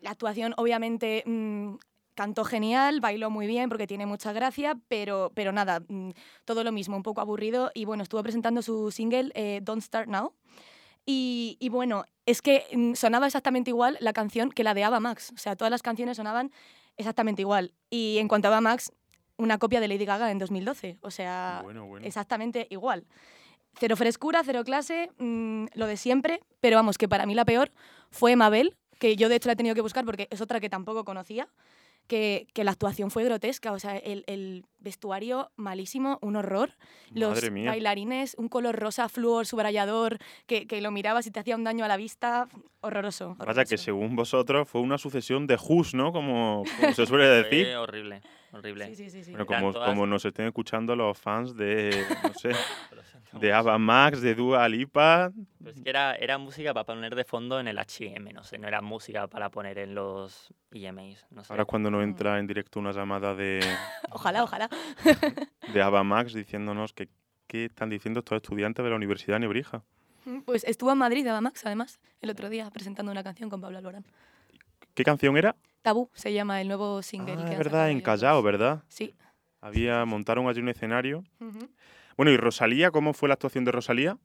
La 0.00 0.10
actuación, 0.10 0.54
obviamente, 0.56 1.22
mm, 1.24 1.76
cantó 2.16 2.44
genial, 2.44 3.00
bailó 3.00 3.30
muy 3.30 3.46
bien 3.46 3.68
porque 3.68 3.86
tiene 3.86 4.06
mucha 4.06 4.32
gracia, 4.32 4.76
pero, 4.88 5.30
pero 5.34 5.52
nada, 5.52 5.80
mm, 5.86 6.10
todo 6.44 6.64
lo 6.64 6.72
mismo, 6.72 6.96
un 6.96 7.02
poco 7.04 7.20
aburrido. 7.20 7.70
Y 7.74 7.84
bueno, 7.84 8.02
estuvo 8.02 8.22
presentando 8.24 8.60
su 8.62 8.90
single 8.90 9.30
eh, 9.34 9.60
Don't 9.62 9.82
Start 9.82 10.08
Now. 10.08 10.32
Y, 11.06 11.56
y 11.60 11.68
bueno, 11.68 12.04
es 12.26 12.42
que 12.42 12.66
mm, 12.72 12.94
sonaba 12.94 13.26
exactamente 13.26 13.70
igual 13.70 13.96
la 14.00 14.12
canción 14.12 14.50
que 14.50 14.64
la 14.64 14.74
de 14.74 14.84
Ava 14.84 15.00
Max. 15.00 15.32
O 15.34 15.38
sea, 15.38 15.56
todas 15.56 15.70
las 15.70 15.82
canciones 15.82 16.16
sonaban 16.16 16.50
exactamente 16.96 17.42
igual. 17.42 17.72
Y 17.88 18.18
en 18.18 18.28
cuanto 18.28 18.48
a 18.48 18.50
Ava 18.50 18.60
Max, 18.60 18.92
una 19.38 19.58
copia 19.58 19.80
de 19.80 19.88
Lady 19.88 20.04
Gaga 20.04 20.30
en 20.30 20.38
2012. 20.38 20.98
O 21.00 21.10
sea, 21.10 21.60
Bueno, 21.62 21.86
bueno. 21.86 22.04
exactamente 22.06 22.66
igual. 22.70 23.06
Cero 23.78 23.96
frescura, 23.96 24.42
cero 24.44 24.64
clase, 24.64 25.10
mm, 25.18 25.66
lo 25.74 25.86
de 25.86 25.96
siempre, 25.96 26.40
pero 26.60 26.76
vamos, 26.76 26.98
que 26.98 27.08
para 27.08 27.26
mí 27.26 27.34
la 27.34 27.44
peor 27.44 27.70
fue 28.10 28.34
Mabel, 28.34 28.74
que 28.98 29.16
yo 29.16 29.28
de 29.28 29.36
hecho 29.36 29.48
la 29.48 29.52
he 29.52 29.56
tenido 29.56 29.74
que 29.74 29.82
buscar 29.82 30.04
porque 30.06 30.26
es 30.30 30.40
otra 30.40 30.58
que 30.60 30.70
tampoco 30.70 31.04
conocía, 31.04 31.48
que, 32.06 32.46
que 32.52 32.64
la 32.64 32.70
actuación 32.72 33.10
fue 33.10 33.24
grotesca, 33.24 33.72
o 33.72 33.78
sea, 33.78 33.96
el, 33.96 34.24
el 34.26 34.64
vestuario 34.78 35.50
malísimo, 35.56 36.18
un 36.22 36.36
horror, 36.36 36.70
los 37.10 37.40
bailarines, 37.50 38.34
un 38.38 38.48
color 38.48 38.76
rosa, 38.76 39.08
flúor, 39.08 39.46
subrayador, 39.46 40.18
que, 40.46 40.66
que 40.66 40.80
lo 40.80 40.90
mirabas 40.90 41.26
y 41.26 41.30
te 41.30 41.40
hacía 41.40 41.56
un 41.56 41.64
daño 41.64 41.84
a 41.84 41.88
la 41.88 41.96
vista, 41.96 42.48
horroroso. 42.80 43.34
Vaya 43.38 43.50
horroroso. 43.50 43.68
que 43.70 43.78
según 43.78 44.16
vosotros 44.16 44.68
fue 44.68 44.80
una 44.80 44.98
sucesión 44.98 45.46
de 45.46 45.56
Who's, 45.56 45.94
¿no? 45.94 46.12
Como, 46.12 46.64
como 46.80 46.92
se 46.92 47.06
suele 47.06 47.26
decir. 47.42 47.74
Horrible, 47.74 48.22
horrible. 48.58 48.86
Sí, 48.86 48.94
sí, 48.96 49.10
sí, 49.10 49.24
sí. 49.24 49.30
Bueno, 49.30 49.46
como, 49.46 49.72
todas- 49.72 49.88
como 49.88 50.06
nos 50.06 50.24
estén 50.24 50.46
escuchando 50.46 50.94
los 50.96 51.18
fans 51.18 51.56
de, 51.56 52.04
no 52.22 52.34
sé, 52.34 52.50
de 53.40 53.52
Ava 53.52 53.78
Max, 53.78 54.20
de 54.20 54.34
Dua 54.34 54.68
Lipa. 54.68 55.30
Pero 55.58 55.70
es 55.70 55.80
que 55.82 55.88
era, 55.90 56.14
era 56.16 56.38
música 56.38 56.72
para 56.74 56.84
poner 56.84 57.14
de 57.14 57.24
fondo 57.24 57.58
en 57.60 57.68
el 57.68 57.78
H&M, 57.78 58.32
no 58.32 58.42
sé, 58.44 58.58
no 58.58 58.66
era 58.68 58.80
música 58.82 59.26
para 59.26 59.50
poner 59.50 59.78
en 59.78 59.94
los 59.94 60.52
EMAs, 60.72 61.26
no 61.30 61.44
sé. 61.44 61.52
Ahora 61.52 61.62
es 61.62 61.68
cuando 61.68 61.90
nos 61.90 62.02
entra 62.02 62.38
en 62.38 62.46
directo 62.46 62.78
una 62.80 62.92
llamada 62.92 63.34
de, 63.34 63.60
Ojalá, 64.10 64.42
ojalá. 64.44 64.68
de 65.72 65.82
Ava 65.82 66.02
Max 66.04 66.32
diciéndonos 66.34 66.92
que 66.92 67.08
qué 67.46 67.66
están 67.66 67.90
diciendo 67.90 68.20
estos 68.20 68.36
estudiantes 68.36 68.82
de 68.84 68.90
la 68.90 68.96
Universidad 68.96 69.36
de 69.36 69.40
Nebrija. 69.40 69.82
Pues 70.44 70.64
estuvo 70.64 70.90
en 70.90 70.98
Madrid, 70.98 71.24
Ava 71.28 71.40
Max, 71.40 71.64
además, 71.64 72.00
el 72.20 72.30
otro 72.30 72.48
día, 72.48 72.68
presentando 72.72 73.12
una 73.12 73.22
canción 73.22 73.48
con 73.48 73.60
Pablo 73.60 73.78
Alborán. 73.78 74.04
¿Qué 74.94 75.04
canción 75.04 75.36
era? 75.36 75.54
Tabú 75.86 76.10
se 76.14 76.32
llama 76.32 76.60
el 76.60 76.66
nuevo 76.66 77.00
single. 77.00 77.36
Ah, 77.38 77.44
que 77.44 77.52
es 77.52 77.58
verdad, 77.58 77.90
en 77.92 78.00
Callao. 78.00 78.42
¿verdad? 78.42 78.82
Sí. 78.88 79.14
Había, 79.60 80.04
montaron 80.04 80.48
allí 80.48 80.58
un 80.60 80.68
escenario. 80.68 81.22
Bueno, 82.16 82.32
¿y 82.32 82.36
Rosalía? 82.36 82.90
¿Cómo 82.90 83.12
fue 83.12 83.28
la 83.28 83.34
actuación 83.34 83.64
de 83.64 83.70
Rosalía? 83.70 84.18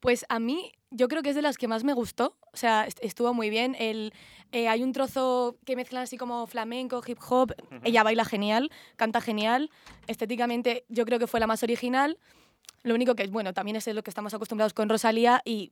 Pues 0.00 0.26
a 0.28 0.40
mí, 0.40 0.72
yo 0.90 1.06
creo 1.06 1.22
que 1.22 1.28
es 1.30 1.36
de 1.36 1.42
las 1.42 1.56
que 1.56 1.68
más 1.68 1.84
me 1.84 1.92
gustó. 1.92 2.36
O 2.52 2.56
sea, 2.56 2.84
est- 2.84 2.98
estuvo 3.00 3.32
muy 3.32 3.48
bien. 3.48 3.76
El, 3.78 4.12
eh, 4.50 4.66
hay 4.66 4.82
un 4.82 4.90
trozo 4.92 5.56
que 5.64 5.76
mezclan 5.76 6.02
así 6.02 6.16
como 6.16 6.48
flamenco, 6.48 7.00
hip 7.06 7.18
hop. 7.30 7.52
Ella 7.84 8.02
baila 8.02 8.24
genial, 8.24 8.72
canta 8.96 9.20
genial. 9.20 9.70
Estéticamente, 10.08 10.84
yo 10.88 11.04
creo 11.04 11.20
que 11.20 11.28
fue 11.28 11.38
la 11.38 11.46
más 11.46 11.62
original. 11.62 12.18
Lo 12.82 12.96
único 12.96 13.14
que 13.14 13.22
es, 13.22 13.30
bueno, 13.30 13.54
también 13.54 13.76
es 13.76 13.86
lo 13.86 14.02
que 14.02 14.10
estamos 14.10 14.34
acostumbrados 14.34 14.74
con 14.74 14.88
Rosalía 14.88 15.42
y 15.44 15.70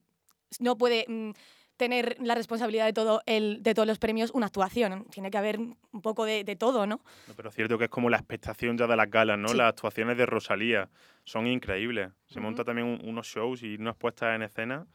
no 0.61 0.77
puede 0.77 1.03
mm, 1.09 1.31
tener 1.77 2.17
la 2.21 2.35
responsabilidad 2.35 2.85
de, 2.85 2.93
todo 2.93 3.21
el, 3.25 3.61
de 3.63 3.73
todos 3.73 3.87
los 3.87 3.99
premios 3.99 4.31
una 4.31 4.45
actuación. 4.47 5.05
Tiene 5.11 5.29
que 5.31 5.37
haber 5.37 5.59
un 5.59 6.01
poco 6.01 6.25
de, 6.25 6.43
de 6.43 6.55
todo, 6.55 6.85
¿no? 6.87 7.01
No, 7.27 7.33
pero 7.35 7.49
es 7.49 7.55
cierto 7.55 7.77
que 7.77 7.85
es 7.85 7.89
como 7.89 8.09
la 8.09 8.17
expectación 8.17 8.77
ya 8.77 8.87
de 8.87 8.95
las 8.95 9.09
galas, 9.09 9.37
¿no? 9.37 9.49
Sí. 9.49 9.57
Las 9.57 9.69
actuaciones 9.69 10.17
de 10.17 10.25
Rosalía 10.25 10.89
son 11.23 11.47
increíbles. 11.47 12.11
Se 12.27 12.39
Ujú. 12.39 12.43
monta 12.47 12.63
también 12.63 12.87
un- 12.87 13.01
unos 13.07 13.27
shows 13.27 13.63
y 13.63 13.75
unas 13.75 13.95
puestas 13.95 14.35
en 14.35 14.41
escena 14.43 14.87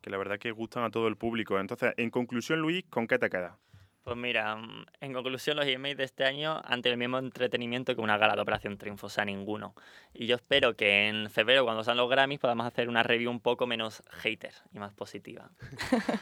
que 0.00 0.10
la 0.10 0.18
verdad 0.18 0.38
que 0.38 0.50
gustan 0.50 0.84
a 0.84 0.90
todo 0.90 1.08
el 1.08 1.16
público. 1.16 1.58
Entonces, 1.58 1.94
en 1.96 2.10
conclusión, 2.10 2.60
Luis, 2.60 2.84
¿con 2.90 3.06
qué 3.06 3.18
te 3.18 3.30
quedas? 3.30 3.54
Pues 4.04 4.18
mira, 4.18 4.54
mm, 4.54 4.84
en 5.00 5.12
conclusión, 5.14 5.56
los 5.56 5.66
emails 5.66 5.96
de 5.96 6.04
este 6.04 6.24
año 6.24 6.60
han 6.62 6.82
tenido 6.82 6.92
el 6.92 6.98
mismo 6.98 7.18
entretenimiento 7.18 7.94
que 7.94 8.02
una 8.02 8.18
gala 8.18 8.34
de 8.36 8.42
Operación 8.42 8.76
Triunfo, 8.76 9.06
o 9.06 9.10
sea, 9.10 9.24
ninguno. 9.24 9.74
Y 10.12 10.26
yo 10.26 10.36
espero 10.36 10.76
que 10.76 11.08
en 11.08 11.30
febrero, 11.30 11.64
cuando 11.64 11.82
sean 11.82 11.96
los 11.96 12.10
Grammys, 12.10 12.38
podamos 12.38 12.66
hacer 12.66 12.90
una 12.90 13.02
review 13.02 13.30
un 13.30 13.40
poco 13.40 13.66
menos 13.66 14.02
hater 14.10 14.52
y 14.74 14.78
más 14.78 14.92
positiva. 14.92 15.50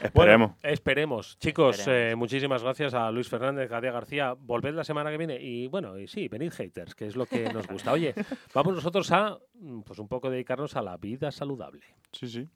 Esperemos. 0.01 0.13
Bueno, 0.23 0.57
esperemos. 0.63 1.37
Chicos, 1.39 1.79
Esperemos. 1.79 2.13
eh, 2.13 2.15
muchísimas 2.15 2.63
gracias 2.63 2.93
a 2.93 3.11
Luis 3.11 3.27
Fernández, 3.27 3.69
Gadia 3.69 3.91
García. 3.91 4.33
Volved 4.39 4.73
la 4.73 4.85
semana 4.85 5.11
que 5.11 5.17
viene 5.17 5.37
y 5.41 5.67
bueno, 5.67 5.99
y 5.99 6.07
sí, 6.07 6.29
venid 6.29 6.53
haters, 6.53 6.95
que 6.95 7.07
es 7.07 7.17
lo 7.17 7.25
que 7.25 7.51
nos 7.51 7.67
gusta. 7.67 7.91
Oye, 7.91 8.13
vamos 8.53 8.73
nosotros 8.73 9.11
a 9.11 9.37
mm, 9.55 9.81
pues 9.81 9.99
un 9.99 10.07
poco 10.07 10.29
dedicarnos 10.29 10.77
a 10.77 10.81
la 10.81 10.95
vida 10.95 11.29
saludable. 11.31 11.81
Sí, 12.13 12.27
sí. 12.29 12.47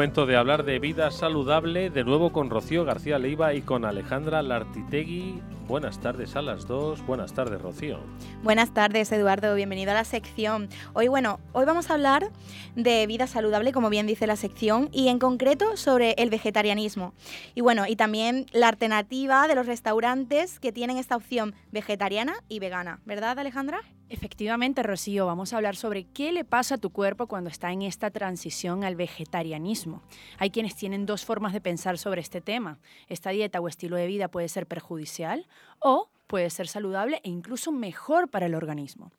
Momento 0.00 0.24
de 0.24 0.34
hablar 0.34 0.64
de 0.64 0.78
vida 0.78 1.10
saludable, 1.10 1.90
de 1.90 2.04
nuevo 2.04 2.32
con 2.32 2.48
Rocío 2.48 2.86
García 2.86 3.18
Leiva 3.18 3.52
y 3.52 3.60
con 3.60 3.84
Alejandra 3.84 4.40
Lartitegui. 4.40 5.42
Buenas 5.70 6.00
tardes 6.00 6.34
a 6.34 6.42
las 6.42 6.66
dos. 6.66 7.06
Buenas 7.06 7.32
tardes, 7.32 7.62
Rocío. 7.62 8.00
Buenas 8.42 8.74
tardes, 8.74 9.12
Eduardo. 9.12 9.54
Bienvenido 9.54 9.92
a 9.92 9.94
la 9.94 10.02
sección. 10.02 10.68
Hoy, 10.94 11.06
bueno, 11.06 11.38
hoy 11.52 11.64
vamos 11.64 11.90
a 11.90 11.94
hablar 11.94 12.32
de 12.74 13.06
vida 13.06 13.28
saludable, 13.28 13.70
como 13.70 13.88
bien 13.88 14.08
dice 14.08 14.26
la 14.26 14.34
sección, 14.34 14.88
y 14.90 15.06
en 15.06 15.20
concreto 15.20 15.76
sobre 15.76 16.14
el 16.18 16.28
vegetarianismo. 16.28 17.14
Y 17.54 17.60
bueno, 17.60 17.86
y 17.86 17.94
también 17.94 18.46
la 18.50 18.66
alternativa 18.66 19.46
de 19.46 19.54
los 19.54 19.66
restaurantes 19.66 20.58
que 20.58 20.72
tienen 20.72 20.96
esta 20.96 21.14
opción 21.14 21.54
vegetariana 21.70 22.34
y 22.48 22.58
vegana. 22.58 22.98
¿Verdad, 23.04 23.38
Alejandra? 23.38 23.80
Efectivamente, 24.08 24.82
Rocío, 24.82 25.24
vamos 25.26 25.52
a 25.52 25.56
hablar 25.56 25.76
sobre 25.76 26.02
qué 26.02 26.32
le 26.32 26.44
pasa 26.44 26.74
a 26.74 26.78
tu 26.78 26.90
cuerpo 26.90 27.28
cuando 27.28 27.48
está 27.48 27.70
en 27.70 27.82
esta 27.82 28.10
transición 28.10 28.82
al 28.82 28.96
vegetarianismo. 28.96 30.02
Hay 30.36 30.50
quienes 30.50 30.74
tienen 30.74 31.06
dos 31.06 31.24
formas 31.24 31.52
de 31.52 31.60
pensar 31.60 31.96
sobre 31.96 32.20
este 32.20 32.40
tema. 32.40 32.80
Esta 33.06 33.30
dieta 33.30 33.60
o 33.60 33.68
estilo 33.68 33.94
de 33.94 34.08
vida 34.08 34.26
puede 34.26 34.48
ser 34.48 34.66
perjudicial 34.66 35.46
o 35.78 36.08
puede 36.30 36.48
ser 36.48 36.68
saludable 36.68 37.20
e 37.24 37.28
incluso 37.28 37.72
mejor 37.72 38.28
para 38.28 38.46
el 38.46 38.54
organismo. 38.54 39.10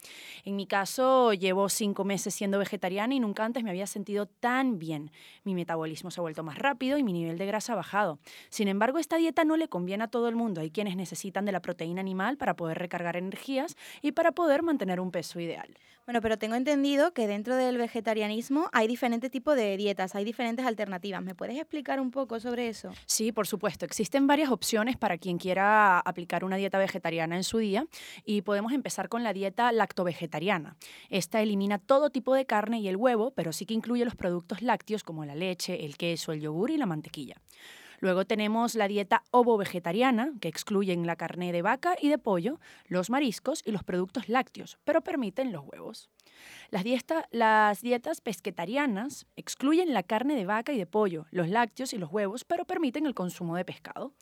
En 0.46 0.56
mi 0.56 0.66
caso, 0.66 1.34
llevo 1.34 1.68
cinco 1.68 2.06
meses 2.06 2.34
siendo 2.34 2.58
vegetariana 2.58 3.14
y 3.14 3.20
nunca 3.20 3.44
antes 3.44 3.66
me 3.66 3.70
había 3.70 3.86
sentido 3.86 4.28
tan 4.28 4.80
bien. 4.80 5.12
Mi 5.44 5.54
metabolismo 5.54 6.10
se 6.10 6.22
ha 6.22 6.24
vuelto 6.24 6.42
más 6.44 6.58
rápido 6.58 6.98
y 6.98 7.04
mi 7.04 7.12
nivel 7.12 7.38
de 7.38 7.46
grasa 7.46 7.74
ha 7.74 7.76
bajado. 7.76 8.18
Sin 8.48 8.70
embargo, 8.70 8.98
esta 8.98 9.18
dieta 9.18 9.44
no 9.44 9.58
le 9.58 9.68
conviene 9.68 10.06
a 10.06 10.08
todo 10.08 10.30
el 10.30 10.38
mundo. 10.38 10.62
Hay 10.62 10.72
quienes 10.72 10.96
necesitan 10.96 11.44
de 11.44 11.52
la 11.52 11.62
proteína 11.62 12.00
animal 12.00 12.38
para 12.38 12.56
poder 12.56 12.80
recargar 12.80 13.18
energías 13.18 13.76
y 14.02 14.14
para 14.14 14.32
poder 14.32 14.64
mantener 14.64 15.02
un 15.02 15.12
peso 15.12 15.42
ideal. 15.42 15.76
Bueno, 16.12 16.24
pero 16.24 16.38
tengo 16.38 16.56
entendido 16.56 17.14
que 17.14 17.26
dentro 17.26 17.56
del 17.56 17.78
vegetarianismo 17.78 18.70
hay 18.74 18.86
diferentes 18.90 19.32
tipos 19.32 19.56
de 19.56 19.78
dietas, 19.78 20.14
hay 20.14 20.26
diferentes 20.26 20.66
alternativas. 20.66 21.24
¿Me 21.24 21.36
puedes 21.36 21.56
explicar 21.56 22.02
un 22.02 22.12
poco 22.12 22.42
sobre 22.42 22.68
eso? 22.68 22.92
Sí, 23.06 23.32
por 23.32 23.48
supuesto. 23.48 23.86
Existen 23.86 24.28
varias 24.28 24.52
opciones 24.52 24.98
para 24.98 25.18
quien 25.18 25.38
quiera 25.38 26.00
aplicar 26.00 26.44
una 26.44 26.58
dieta 26.58 26.80
vegetariana 26.80 27.38
en 27.38 27.46
su 27.46 27.60
día 27.60 27.88
y 28.26 28.42
podemos 28.42 28.74
empezar 28.74 29.08
con 29.08 29.24
la 29.24 29.32
dieta 29.32 29.72
lactovegetariana. 29.72 30.76
Esta 31.10 31.42
elimina 31.42 31.78
todo 31.78 32.10
tipo 32.10 32.36
de 32.36 32.46
carne 32.46 32.82
y 32.82 32.90
el 32.90 32.98
huevo, 32.98 33.32
pero 33.32 33.54
sí 33.54 33.66
que 33.66 33.74
incluye 33.74 34.04
los 34.04 34.16
productos 34.16 34.62
lácteos 34.62 35.06
como 35.06 35.24
la 35.24 35.36
leche, 35.36 35.86
el 35.86 35.96
queso, 35.96 36.34
el 36.34 36.42
yogur 36.42 36.72
y 36.72 36.78
la 36.78 36.88
mantequilla. 36.88 37.38
Luego 38.02 38.26
tenemos 38.26 38.74
la 38.74 38.88
dieta 38.88 39.24
ovo-vegetariana, 39.30 40.34
que 40.42 40.48
excluyen 40.48 41.06
la 41.06 41.16
carne 41.16 41.52
de 41.52 41.62
vaca 41.62 41.96
y 42.02 42.10
de 42.10 42.18
pollo, 42.18 42.60
los 42.88 43.12
mariscos 43.12 43.62
y 43.64 43.72
los 43.72 43.84
productos 43.84 44.28
lácteos, 44.28 44.80
pero 44.84 45.02
permiten 45.02 45.52
los 45.52 45.64
huevos. 45.64 46.10
Las, 46.72 46.86
dieta- 46.86 47.28
las 47.32 47.82
dietas 47.82 48.22
pesquetarianas 48.22 49.28
excluyen 49.36 49.94
la 49.94 50.04
carne 50.04 50.36
de 50.36 50.46
vaca 50.46 50.72
y 50.72 50.78
de 50.78 50.86
pollo, 50.86 51.26
los 51.30 51.50
lácteos 51.50 51.92
y 51.92 51.98
los 51.98 52.10
huevos, 52.10 52.46
pero 52.46 52.64
permiten 52.64 53.06
el 53.06 53.14
consumo 53.14 53.58
de 53.58 53.66
pescado. 53.66 54.14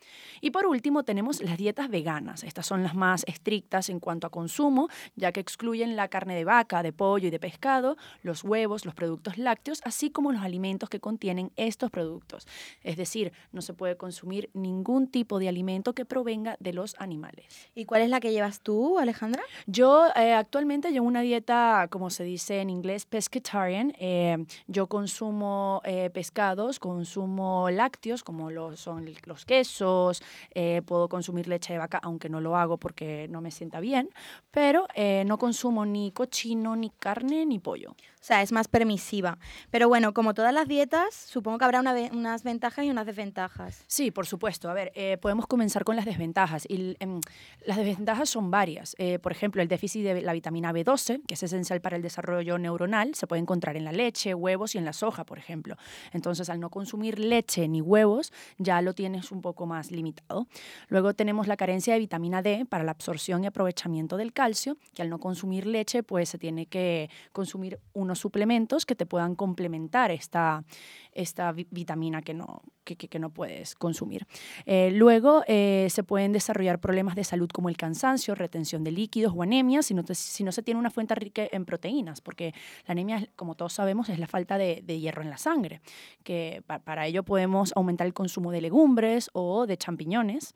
Y 0.42 0.50
por 0.50 0.66
último 0.66 1.04
tenemos 1.04 1.44
las 1.44 1.60
dietas 1.60 1.90
veganas. 1.90 2.44
Estas 2.44 2.66
son 2.66 2.82
las 2.82 2.96
más 2.96 3.24
estrictas 3.28 3.90
en 3.90 4.00
cuanto 4.00 4.26
a 4.26 4.32
consumo, 4.32 4.90
ya 5.16 5.32
que 5.32 5.40
excluyen 5.40 5.96
la 5.96 6.08
carne 6.08 6.36
de 6.36 6.44
vaca, 6.44 6.82
de 6.82 6.92
pollo 6.92 7.28
y 7.28 7.30
de 7.30 7.40
pescado, 7.40 7.98
los 8.24 8.44
huevos, 8.44 8.84
los 8.84 8.96
productos 8.96 9.38
lácteos, 9.38 9.82
así 9.86 10.10
como 10.10 10.32
los 10.32 10.42
alimentos 10.42 10.90
que 10.90 11.00
contienen 11.00 11.52
estos 11.56 11.92
productos. 11.92 12.48
Es 12.82 12.98
decir, 12.98 13.32
no 13.52 13.62
se 13.62 13.76
puede 13.76 13.96
consumir 13.96 14.50
ningún 14.56 15.06
tipo 15.08 15.38
de 15.38 15.50
alimento 15.50 15.94
que 15.94 16.04
provenga 16.04 16.58
de 16.60 16.74
los 16.74 16.96
animales. 16.98 17.70
¿Y 17.76 17.86
cuál 17.86 18.02
es 18.02 18.10
la 18.10 18.20
que 18.20 18.32
llevas 18.32 18.62
tú, 18.62 18.98
Alejandra? 18.98 19.44
Yo 19.68 20.08
eh, 20.16 20.34
actualmente 20.34 20.92
llevo 20.92 21.06
una 21.06 21.22
dieta, 21.22 21.88
como 21.92 22.10
se 22.10 22.24
dice 22.24 22.39
en 22.50 22.70
inglés, 22.70 23.06
pescatarian. 23.06 23.94
Eh, 24.00 24.38
yo 24.68 24.88
consumo 24.88 25.82
eh, 25.84 26.10
pescados, 26.10 26.80
consumo 26.80 27.70
lácteos, 27.70 28.24
como 28.24 28.50
lo 28.50 28.76
son 28.78 29.06
los 29.26 29.46
quesos, 29.46 30.22
eh, 30.56 30.82
puedo 30.86 31.10
consumir 31.10 31.48
leche 31.48 31.74
de 31.74 31.80
vaca, 31.80 32.00
aunque 32.02 32.30
no 32.30 32.40
lo 32.42 32.56
hago 32.56 32.78
porque 32.78 33.28
no 33.30 33.42
me 33.42 33.52
sienta 33.52 33.80
bien, 33.80 34.10
pero 34.52 34.88
eh, 34.96 35.24
no 35.26 35.38
consumo 35.38 35.86
ni 35.86 36.12
cochino, 36.12 36.76
ni 36.76 36.90
carne, 36.90 37.46
ni 37.46 37.60
pollo. 37.60 37.96
O 38.22 38.24
sea, 38.30 38.42
es 38.42 38.52
más 38.52 38.68
permisiva. 38.68 39.38
Pero 39.72 39.88
bueno, 39.88 40.14
como 40.14 40.34
todas 40.34 40.54
las 40.54 40.68
dietas, 40.68 41.14
supongo 41.16 41.58
que 41.58 41.66
habrá 41.66 41.80
una 41.80 41.94
ve- 41.94 42.10
unas 42.12 42.44
ventajas 42.44 42.84
y 42.86 42.90
unas 42.90 43.06
desventajas. 43.06 43.84
Sí, 43.88 44.12
por 44.12 44.26
supuesto. 44.28 44.70
A 44.70 44.74
ver, 44.74 44.92
eh, 44.96 45.18
podemos 45.18 45.48
comenzar 45.48 45.86
con 45.86 45.96
las 45.96 46.06
desventajas. 46.06 46.66
Y 46.70 46.98
em, 47.00 47.22
las 47.66 47.78
desventajas 47.78 48.30
son 48.30 48.52
varias. 48.52 48.96
Eh, 49.00 49.20
por 49.20 49.32
ejemplo, 49.32 49.62
el 49.62 49.70
déficit 49.70 50.04
de 50.04 50.22
la 50.22 50.34
vitamina 50.34 50.74
B12, 50.74 51.22
que 51.28 51.36
es 51.36 51.44
esencial 51.44 51.80
para 51.80 51.96
el 51.96 52.02
desarrollo 52.02 52.58
neuronal, 52.58 53.16
se 53.16 53.26
puede 53.26 53.42
encontrar 53.42 53.78
en 53.78 53.86
la 53.86 53.94
leche, 53.94 54.34
huevos 54.34 54.76
y 54.76 54.78
en 54.80 54.86
la 54.86 54.94
soja, 54.94 55.26
por 55.26 55.40
ejemplo. 55.40 55.78
Entonces, 56.12 56.50
al 56.50 56.60
no 56.60 56.70
consumir 56.70 57.20
leche 57.20 57.68
ni 57.70 57.80
huevos, 57.82 58.34
ya 58.58 58.82
lo 58.82 58.94
tienes 58.94 59.32
un 59.32 59.42
poco 59.42 59.66
más 59.66 59.92
limitado. 59.92 60.48
Luego 60.90 61.14
tenemos 61.14 61.48
la 61.48 61.56
carencia 61.56 61.94
de 61.94 62.00
vitamina 62.00 62.42
D 62.42 62.66
para 62.70 62.84
la 62.84 62.92
absorción 62.92 63.44
y 63.44 63.48
aprovechamiento 63.48 64.18
del 64.18 64.34
calcio, 64.34 64.76
que 64.94 65.02
al 65.04 65.10
no 65.10 65.20
consumir 65.20 65.66
leche, 65.66 66.04
pues 66.04 66.28
se 66.30 66.38
tiene 66.38 66.66
que 66.66 67.10
consumir 67.32 67.80
unos 68.10 68.20
suplementos 68.20 68.86
que 68.86 68.96
te 68.96 69.06
puedan 69.06 69.36
complementar 69.36 70.10
esta, 70.12 70.64
esta 71.12 71.52
vi- 71.52 71.68
vitamina 71.70 72.22
que 72.22 72.34
no, 72.34 72.62
que, 72.96 73.20
no 73.20 73.30
puedes 73.30 73.76
consumir. 73.76 74.26
Eh, 74.66 74.92
luego 74.94 75.44
eh, 75.48 75.88
se 75.90 76.04
pueden 76.04 76.32
desarrollar 76.32 76.80
problemas 76.80 77.16
de 77.16 77.24
salud 77.24 77.50
como 77.50 77.70
el 77.70 77.78
cansancio, 77.78 78.36
retención 78.36 78.84
de 78.84 78.92
líquidos 78.92 79.34
o 79.36 79.44
anemia 79.44 79.82
si 79.82 79.94
no, 79.94 80.04
se 80.06 80.64
tiene 80.64 80.80
una 80.80 80.90
fuente 80.90 81.16
rica 81.16 81.44
en 81.52 81.66
proteínas, 81.66 82.22
porque 82.22 82.54
la 82.88 82.94
anemia, 82.94 83.28
como 83.36 83.56
todos 83.56 83.74
sabemos, 83.74 84.10
es 84.10 84.20
la 84.20 84.28
falta 84.28 84.58
de, 84.58 84.82
hierro 85.00 85.22
en 85.22 85.30
la 85.30 85.38
sangre, 85.38 85.82
que 86.24 86.64
pa- 86.66 86.80
para 86.80 87.08
ello 87.08 87.24
podemos 87.24 87.74
aumentar 87.76 88.08
el 88.08 88.14
consumo 88.14 88.52
de 88.52 88.62
legumbres 88.62 89.30
o 89.34 89.66
de 89.68 89.78
champiñones 89.78 90.54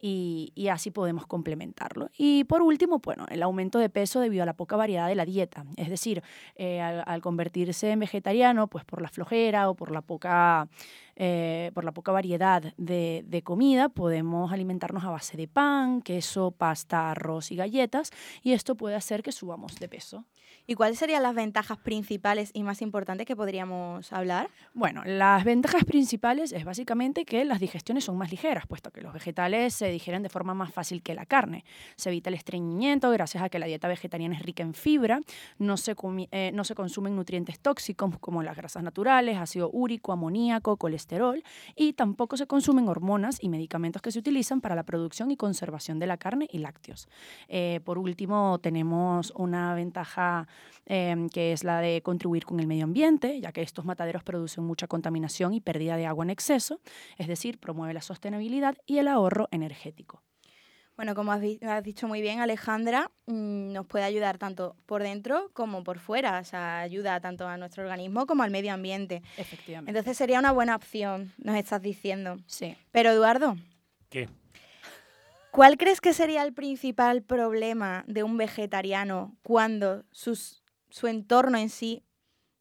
y, 0.00 0.52
y 0.54 0.68
así 0.68 0.90
podemos 0.90 1.26
complementarlo. 1.26 2.10
Y 2.16 2.44
por 2.44 2.62
último, 2.62 2.98
bueno, 2.98 3.26
el 3.30 3.42
aumento 3.42 3.78
de 3.78 3.88
peso 3.88 4.20
debido 4.20 4.42
a 4.42 4.46
la 4.46 4.54
poca 4.54 4.76
variedad 4.76 5.08
de 5.08 5.14
la 5.14 5.24
dieta, 5.24 5.64
es 5.76 5.88
decir, 5.88 6.22
eh, 6.56 6.80
al, 6.80 7.02
al 7.06 7.20
convertirse 7.20 7.90
en 7.90 8.00
vegetariano, 8.00 8.68
pues 8.68 8.84
por 8.84 9.02
la 9.02 9.08
flojera 9.08 9.68
o 9.70 9.74
por 9.74 9.90
la 9.90 10.02
poca, 10.02 10.68
eh, 11.16 11.70
por 11.74 11.84
la 11.84 11.92
poca 11.92 12.12
variedad 12.12 12.74
de, 12.76 13.24
de 13.26 13.42
comida, 13.42 13.88
podemos 13.88 14.52
alimentarnos 14.52 15.04
a 15.04 15.10
base 15.10 15.36
de 15.36 15.48
pan, 15.48 16.02
queso, 16.02 16.50
pasta, 16.50 17.10
arroz 17.10 17.50
y 17.50 17.56
galletas, 17.56 18.10
y 18.42 18.52
esto 18.52 18.74
puede 18.74 18.96
hacer 18.96 19.22
que 19.22 19.32
subamos 19.32 19.76
de 19.76 19.88
peso. 19.88 20.24
¿Y 20.66 20.76
cuáles 20.76 20.98
serían 20.98 21.22
las 21.22 21.34
ventajas 21.34 21.76
principales 21.76 22.50
y 22.54 22.62
más 22.62 22.80
importantes 22.80 23.26
que 23.26 23.36
podríamos 23.36 24.10
hablar? 24.14 24.48
Bueno, 24.72 25.02
las 25.04 25.44
ventajas 25.44 25.84
principales 25.84 26.52
es 26.52 26.64
básicamente 26.64 27.26
que 27.26 27.44
las 27.44 27.60
digestiones 27.60 28.04
son 28.04 28.16
más 28.16 28.30
ligeras, 28.30 28.66
puesto 28.66 28.90
que 28.90 29.02
los 29.02 29.12
vegetales 29.12 29.74
se 29.74 29.88
digieren 29.88 30.22
de 30.22 30.30
forma 30.30 30.54
más 30.54 30.72
fácil 30.72 31.02
que 31.02 31.14
la 31.14 31.26
carne. 31.26 31.66
Se 31.96 32.08
evita 32.08 32.30
el 32.30 32.36
estreñimiento 32.36 33.10
gracias 33.10 33.44
a 33.44 33.50
que 33.50 33.58
la 33.58 33.66
dieta 33.66 33.88
vegetariana 33.88 34.36
es 34.36 34.42
rica 34.42 34.62
en 34.62 34.72
fibra, 34.72 35.20
no 35.58 35.76
se, 35.76 35.94
eh, 36.30 36.50
no 36.54 36.64
se 36.64 36.74
consumen 36.74 37.14
nutrientes 37.14 37.60
tóxicos 37.60 38.18
como 38.18 38.42
las 38.42 38.56
grasas 38.56 38.82
naturales, 38.82 39.36
ácido 39.36 39.68
úrico, 39.70 40.12
amoníaco, 40.12 40.78
colesterol, 40.78 41.42
y 41.76 41.92
tampoco 41.92 42.38
se 42.38 42.46
consumen 42.46 42.88
hormonas 42.88 43.36
y 43.38 43.50
medicamentos 43.50 44.00
que 44.00 44.10
se 44.10 44.18
utilizan 44.18 44.62
para 44.62 44.74
la 44.74 44.84
producción 44.84 45.30
y 45.30 45.36
conservación 45.36 45.98
de 45.98 46.06
la 46.06 46.16
carne 46.16 46.48
y 46.50 46.58
lácteos. 46.58 47.06
Eh, 47.48 47.80
por 47.84 47.98
último, 47.98 48.58
tenemos 48.62 49.30
una 49.36 49.74
ventaja 49.74 50.48
em, 50.86 51.28
que 51.28 51.52
es 51.52 51.64
la 51.64 51.80
de 51.80 52.02
contribuir 52.02 52.44
con 52.44 52.60
el 52.60 52.66
medio 52.66 52.84
ambiente, 52.84 53.40
ya 53.40 53.52
que 53.52 53.62
estos 53.62 53.84
mataderos 53.84 54.22
producen 54.22 54.64
mucha 54.64 54.86
contaminación 54.86 55.54
y 55.54 55.60
pérdida 55.60 55.96
de 55.96 56.06
agua 56.06 56.24
en 56.24 56.30
exceso, 56.30 56.80
es 57.18 57.28
decir, 57.28 57.58
promueve 57.58 57.94
la 57.94 58.02
sostenibilidad 58.02 58.76
y 58.86 58.98
el 58.98 59.08
ahorro 59.08 59.48
energético. 59.50 60.22
Bueno, 60.96 61.16
como 61.16 61.32
has, 61.32 61.42
dicho 61.82 62.06
muy 62.06 62.22
bien, 62.22 62.38
Alejandra, 62.38 63.10
mm, 63.26 63.72
nos 63.72 63.84
puede 63.86 64.04
ayudar 64.04 64.38
tanto 64.38 64.76
por 64.86 65.02
dentro 65.02 65.50
como 65.52 65.82
por 65.82 65.98
fuera. 65.98 66.38
O 66.38 66.44
sea, 66.44 66.78
ayuda 66.78 67.18
tanto 67.20 67.48
a 67.48 67.56
nuestro 67.56 67.82
organismo 67.82 68.26
como 68.26 68.44
al 68.44 68.52
medio 68.52 68.72
ambiente. 68.72 69.22
Efectivamente. 69.36 69.90
Entonces 69.90 70.16
sería 70.16 70.38
una 70.38 70.52
buena 70.52 70.76
opción, 70.76 71.32
nos 71.38 71.56
estás 71.56 71.82
diciendo. 71.82 72.36
Sí. 72.46 72.76
Pero 72.92 73.10
Eduardo, 73.10 73.56
¿Qué? 74.08 74.28
¿Cuál 75.54 75.76
crees 75.76 76.00
que 76.00 76.12
sería 76.12 76.42
el 76.42 76.52
principal 76.52 77.22
problema 77.22 78.04
de 78.08 78.24
un 78.24 78.36
vegetariano 78.36 79.36
cuando 79.44 80.02
sus- 80.10 80.64
su 80.90 81.06
entorno 81.06 81.56
en 81.58 81.70
sí 81.70 82.02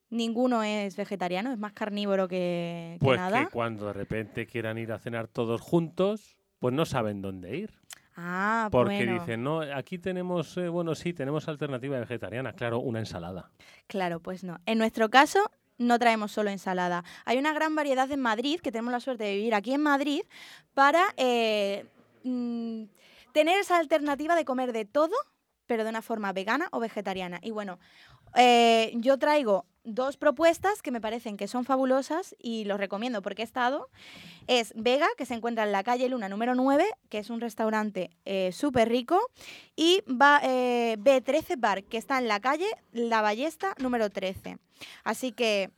ninguno 0.10 0.62
es 0.62 0.96
vegetariano, 0.96 1.52
es 1.52 1.58
más 1.58 1.74
carnívoro 1.74 2.28
que, 2.28 2.98
que 3.00 3.04
Pues 3.06 3.20
nada? 3.20 3.46
que 3.46 3.52
cuando 3.52 3.88
de 3.88 3.94
repente 3.94 4.46
quieran 4.46 4.78
ir 4.78 4.91
a 4.91 5.00
cenar 5.00 5.28
todos 5.28 5.60
juntos, 5.60 6.38
pues 6.60 6.72
no 6.72 6.86
saben 6.86 7.22
dónde 7.24 7.58
ir. 7.58 7.72
Ah, 8.16 8.70
Porque 8.72 8.98
bueno. 9.06 9.14
dicen, 9.20 9.44
no, 9.44 9.62
aquí 9.62 9.98
tenemos, 9.98 10.56
eh, 10.58 10.68
bueno, 10.70 10.94
sí, 10.94 11.14
tenemos 11.14 11.48
alternativa 11.48 12.00
vegetariana, 12.00 12.54
claro, 12.54 12.80
una 12.80 13.00
ensalada. 13.00 13.50
Claro, 13.88 14.20
pues 14.20 14.44
no. 14.44 14.60
En 14.68 14.78
nuestro 14.78 15.10
caso, 15.10 15.39
no 15.80 15.98
traemos 15.98 16.32
solo 16.32 16.52
ensalada. 16.52 17.04
Hay 17.26 17.39
una 17.39 17.54
gran 17.54 17.76
variedad 17.76 18.10
en 18.12 18.20
Madrid, 18.20 18.60
que 18.62 18.72
tenemos 18.72 18.91
la 18.91 19.00
suerte 19.00 19.24
de 19.24 19.36
vivir 19.36 19.56
aquí 19.56 19.74
en 19.74 19.82
Madrid, 19.82 20.22
para 20.76 21.04
eh, 21.18 21.88
mm, 22.24 22.84
tener 23.34 23.59
esa 23.59 23.78
alternativa 23.78 24.36
de 24.36 24.45
comer 24.45 24.74
de 24.74 24.86
todo, 24.86 25.15
pero 25.65 25.84
de 25.84 25.89
una 25.89 26.01
forma 26.01 26.34
vegana 26.34 26.67
o 26.71 26.80
vegetariana. 26.80 27.39
Y 27.41 27.51
bueno, 27.51 27.80
eh, 28.36 28.91
yo 28.95 29.17
traigo 29.17 29.65
dos 29.84 30.17
propuestas 30.17 30.82
que 30.82 30.91
me 30.91 31.01
parecen 31.01 31.36
que 31.36 31.47
son 31.47 31.65
fabulosas 31.65 32.36
y 32.39 32.63
los 32.65 32.80
recomiendo 32.80 33.21
porque 33.21 33.41
he 33.41 33.45
estado. 33.45 33.89
Es 34.47 34.74
Vega, 34.76 35.07
que 35.17 35.26
se 35.26 35.34
encuentra 35.34 35.63
en 35.63 35.71
la 35.71 35.84
calle 35.84 36.09
Luna 36.09 36.30
número 36.30 36.55
9, 36.55 36.86
que 37.09 37.19
es 37.19 37.30
un 37.30 37.41
restaurante 37.41 38.11
eh, 38.26 38.51
súper 38.51 38.89
rico, 38.89 39.19
y 39.76 40.03
eh, 40.41 40.97
B13 40.99 41.55
Bar, 41.57 41.84
que 41.84 41.97
está 41.97 42.17
en 42.17 42.28
la 42.28 42.39
calle 42.39 42.67
La 42.91 43.21
Ballesta 43.21 43.76
número 43.80 44.09
13. 44.09 44.57
Así 45.03 45.32
que 45.32 45.71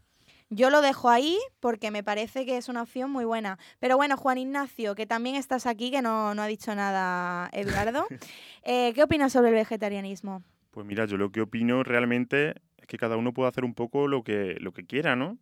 yo 0.50 0.70
lo 0.70 0.82
dejo 0.82 1.10
ahí 1.10 1.38
porque 1.60 1.92
me 1.92 2.04
parece 2.04 2.46
que 2.46 2.58
es 2.58 2.70
una 2.70 2.84
opción 2.84 3.12
muy 3.12 3.26
buena. 3.26 3.58
Pero 3.80 3.98
bueno, 3.98 4.18
Juan 4.18 4.38
Ignacio, 4.38 4.96
que 4.96 5.06
también 5.06 5.36
estás 5.36 5.66
aquí, 5.66 5.92
que 5.92 6.02
no, 6.02 6.36
no 6.36 6.42
ha 6.42 6.48
dicho 6.48 6.74
nada 6.76 7.50
Eduardo, 7.54 8.06
eh, 8.64 8.94
¿qué 8.94 9.04
opinas 9.04 9.34
sobre 9.34 9.50
el 9.50 9.56
vegetarianismo? 9.56 10.44
Pues 10.72 10.86
mira, 10.86 11.06
yo 11.06 11.18
lo 11.18 11.32
que 11.32 11.42
opino 11.42 11.84
realmente 11.84 12.56
es 12.78 12.88
que 12.88 12.98
cada 12.98 13.18
uno 13.18 13.34
puede 13.34 13.50
hacer 13.50 13.64
un 13.64 13.74
poco 13.74 14.08
lo 14.08 14.24
que, 14.24 14.58
lo 14.60 14.74
que 14.74 14.86
quiera, 14.86 15.16
¿no? 15.16 15.38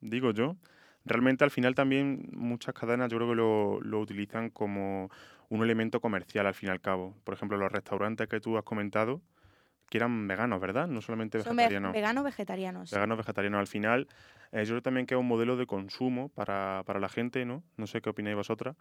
Digo 0.00 0.30
yo. 0.32 0.56
Realmente 1.04 1.44
al 1.44 1.50
final 1.50 1.74
también 1.74 2.28
muchas 2.32 2.74
cadenas 2.74 3.10
yo 3.10 3.18
creo 3.18 3.30
que 3.30 3.36
lo, 3.36 3.80
lo 3.80 4.00
utilizan 4.00 4.50
como 4.50 5.08
un 5.48 5.62
elemento 5.62 6.00
comercial 6.00 6.46
al 6.46 6.54
fin 6.54 6.68
y 6.68 6.72
al 6.72 6.80
cabo. 6.80 7.14
Por 7.24 7.34
ejemplo, 7.34 7.56
los 7.56 7.70
restaurantes 7.70 8.28
que 8.28 8.40
tú 8.40 8.56
has 8.58 8.64
comentado, 8.64 9.22
que 9.88 9.98
eran 9.98 10.26
veganos, 10.28 10.60
¿verdad? 10.60 10.86
No 10.88 11.00
solamente 11.00 11.40
Son 11.40 11.56
ve- 11.56 11.62
vegetarianos. 11.64 11.92
veganos 11.92 12.24
vegetarianos. 12.24 12.90
Veganos, 12.90 13.18
vegetarianos. 13.18 13.60
Al 13.60 13.66
final, 13.66 14.08
eh, 14.52 14.64
yo 14.64 14.70
creo 14.70 14.82
también 14.82 15.06
que 15.06 15.14
es 15.14 15.20
un 15.20 15.28
modelo 15.28 15.56
de 15.56 15.66
consumo 15.66 16.28
para, 16.30 16.82
para 16.86 16.98
la 17.00 17.08
gente, 17.08 17.44
¿no? 17.44 17.62
No 17.76 17.86
sé 17.86 18.00
qué 18.00 18.10
opináis 18.10 18.36
vosotras, 18.36 18.76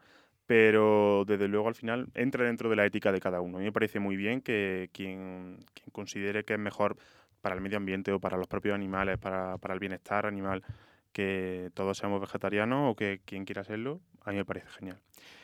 pero 0.46 1.24
desde 1.26 1.48
luego 1.48 1.68
al 1.68 1.76
final 1.76 2.08
entra 2.14 2.46
dentro 2.46 2.70
de 2.70 2.76
la 2.76 2.86
ética 2.86 3.12
de 3.12 3.20
cada 3.20 3.42
uno. 3.42 3.58
A 3.58 3.60
mí 3.60 3.66
me 3.66 3.72
parece 3.72 4.00
muy 4.00 4.16
bien 4.16 4.42
que 4.42 4.90
quien, 4.94 5.60
quien 5.74 5.90
considere 5.92 6.44
que 6.44 6.54
es 6.54 6.60
mejor 6.60 6.98
para 7.42 7.56
el 7.56 7.62
medio 7.62 7.78
ambiente 7.78 8.12
o 8.12 8.20
para 8.20 8.38
los 8.38 8.48
propios 8.48 8.74
animales, 8.76 9.18
para, 9.18 9.58
para 9.58 9.74
el 9.74 9.80
bienestar 9.80 10.26
animal, 10.26 10.64
que 11.12 11.70
todos 11.74 11.98
seamos 11.98 12.20
vegetarianos 12.20 12.92
o 12.92 12.96
que 12.96 13.22
quien 13.26 13.46
quiera 13.46 13.64
serlo, 13.64 14.02
a 14.24 14.32
mí 14.32 14.38
me 14.38 14.46
parece 14.46 14.68
genial. 14.70 15.00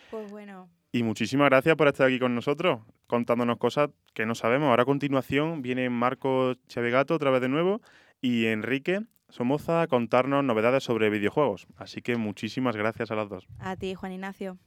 Pues 0.10 0.30
bueno, 0.32 0.68
Y 0.94 1.04
muchísimas 1.04 1.50
gracias 1.50 1.76
por 1.76 1.88
estar 1.88 2.08
aquí 2.08 2.20
con 2.20 2.36
nosotros, 2.36 2.82
contándonos 3.08 3.58
cosas 3.58 3.90
que 4.14 4.26
no 4.26 4.36
sabemos. 4.36 4.70
Ahora 4.70 4.84
a 4.84 4.86
continuación 4.86 5.62
viene 5.62 5.90
Marco 5.90 6.56
Chavegato 6.68 7.16
otra 7.16 7.32
vez 7.32 7.42
de 7.42 7.50
nuevo 7.50 7.82
y 8.20 8.48
Enrique 8.48 9.02
Somoza 9.30 9.82
a 9.82 9.88
contarnos 9.88 10.44
novedades 10.44 10.84
sobre 10.84 11.10
videojuegos. 11.10 11.66
Así 11.78 12.02
que 12.02 12.18
muchísimas 12.18 12.76
gracias 12.76 13.12
a 13.12 13.16
las 13.16 13.30
dos. 13.30 13.48
a 13.60 13.78
ti, 13.78 13.96
Juan 13.96 14.12
Ignacio. 14.12 14.58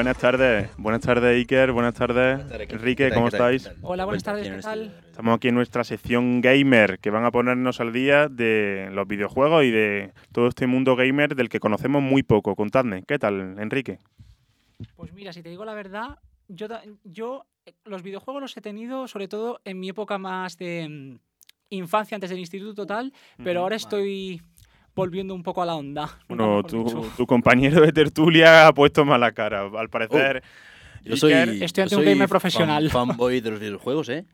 Buenas 0.00 0.16
tardes, 0.16 0.70
buenas 0.78 1.02
tardes 1.02 1.36
Iker, 1.36 1.72
buenas 1.72 1.92
tardes 1.92 2.40
Enrique, 2.70 3.10
¿cómo 3.12 3.28
estáis? 3.28 3.70
Hola, 3.82 4.06
buenas 4.06 4.22
tardes, 4.22 4.48
¿qué 4.48 4.62
tal? 4.62 4.94
Estamos 5.04 5.36
aquí 5.36 5.48
en 5.48 5.54
nuestra 5.54 5.84
sección 5.84 6.40
gamer, 6.40 7.00
que 7.00 7.10
van 7.10 7.26
a 7.26 7.30
ponernos 7.30 7.80
al 7.82 7.92
día 7.92 8.28
de 8.28 8.88
los 8.92 9.06
videojuegos 9.06 9.62
y 9.62 9.70
de 9.70 10.14
todo 10.32 10.48
este 10.48 10.66
mundo 10.66 10.96
gamer 10.96 11.34
del 11.34 11.50
que 11.50 11.60
conocemos 11.60 12.00
muy 12.02 12.22
poco. 12.22 12.56
Contadme, 12.56 13.04
¿qué 13.06 13.18
tal, 13.18 13.58
Enrique? 13.58 13.98
Pues 14.96 15.12
mira, 15.12 15.34
si 15.34 15.42
te 15.42 15.50
digo 15.50 15.66
la 15.66 15.74
verdad, 15.74 16.18
yo, 16.48 16.66
yo 17.04 17.44
eh, 17.66 17.74
los 17.84 18.02
videojuegos 18.02 18.40
los 18.40 18.56
he 18.56 18.62
tenido 18.62 19.06
sobre 19.06 19.28
todo 19.28 19.60
en 19.66 19.78
mi 19.78 19.90
época 19.90 20.16
más 20.16 20.56
de 20.56 20.88
mm, 20.88 21.18
infancia, 21.68 22.14
antes 22.14 22.30
del 22.30 22.38
instituto 22.38 22.86
tal, 22.86 23.12
pero 23.44 23.60
ahora 23.60 23.76
estoy 23.76 24.40
volviendo 24.94 25.34
un 25.34 25.42
poco 25.42 25.62
a 25.62 25.66
la 25.66 25.74
onda. 25.76 26.08
Bueno, 26.28 26.62
tu, 26.62 27.26
compañero 27.26 27.80
de 27.80 27.92
tertulia 27.92 28.66
ha 28.68 28.72
puesto 28.72 29.04
mala 29.04 29.32
cara. 29.32 29.68
Al 29.76 29.88
parecer, 29.88 30.42
Yo 31.04 31.16
soy, 31.16 31.32
Iker- 31.32 31.62
Estoy 31.62 31.82
ante 31.82 31.94
yo 31.94 31.98
un 31.98 32.04
soy 32.04 32.12
gamer 32.12 32.28
fan- 32.28 32.28
profesional. 32.28 32.90
fanboy 32.90 33.40
de 33.40 33.50
los 33.50 33.60
videojuegos, 33.60 34.08
¿eh? 34.10 34.24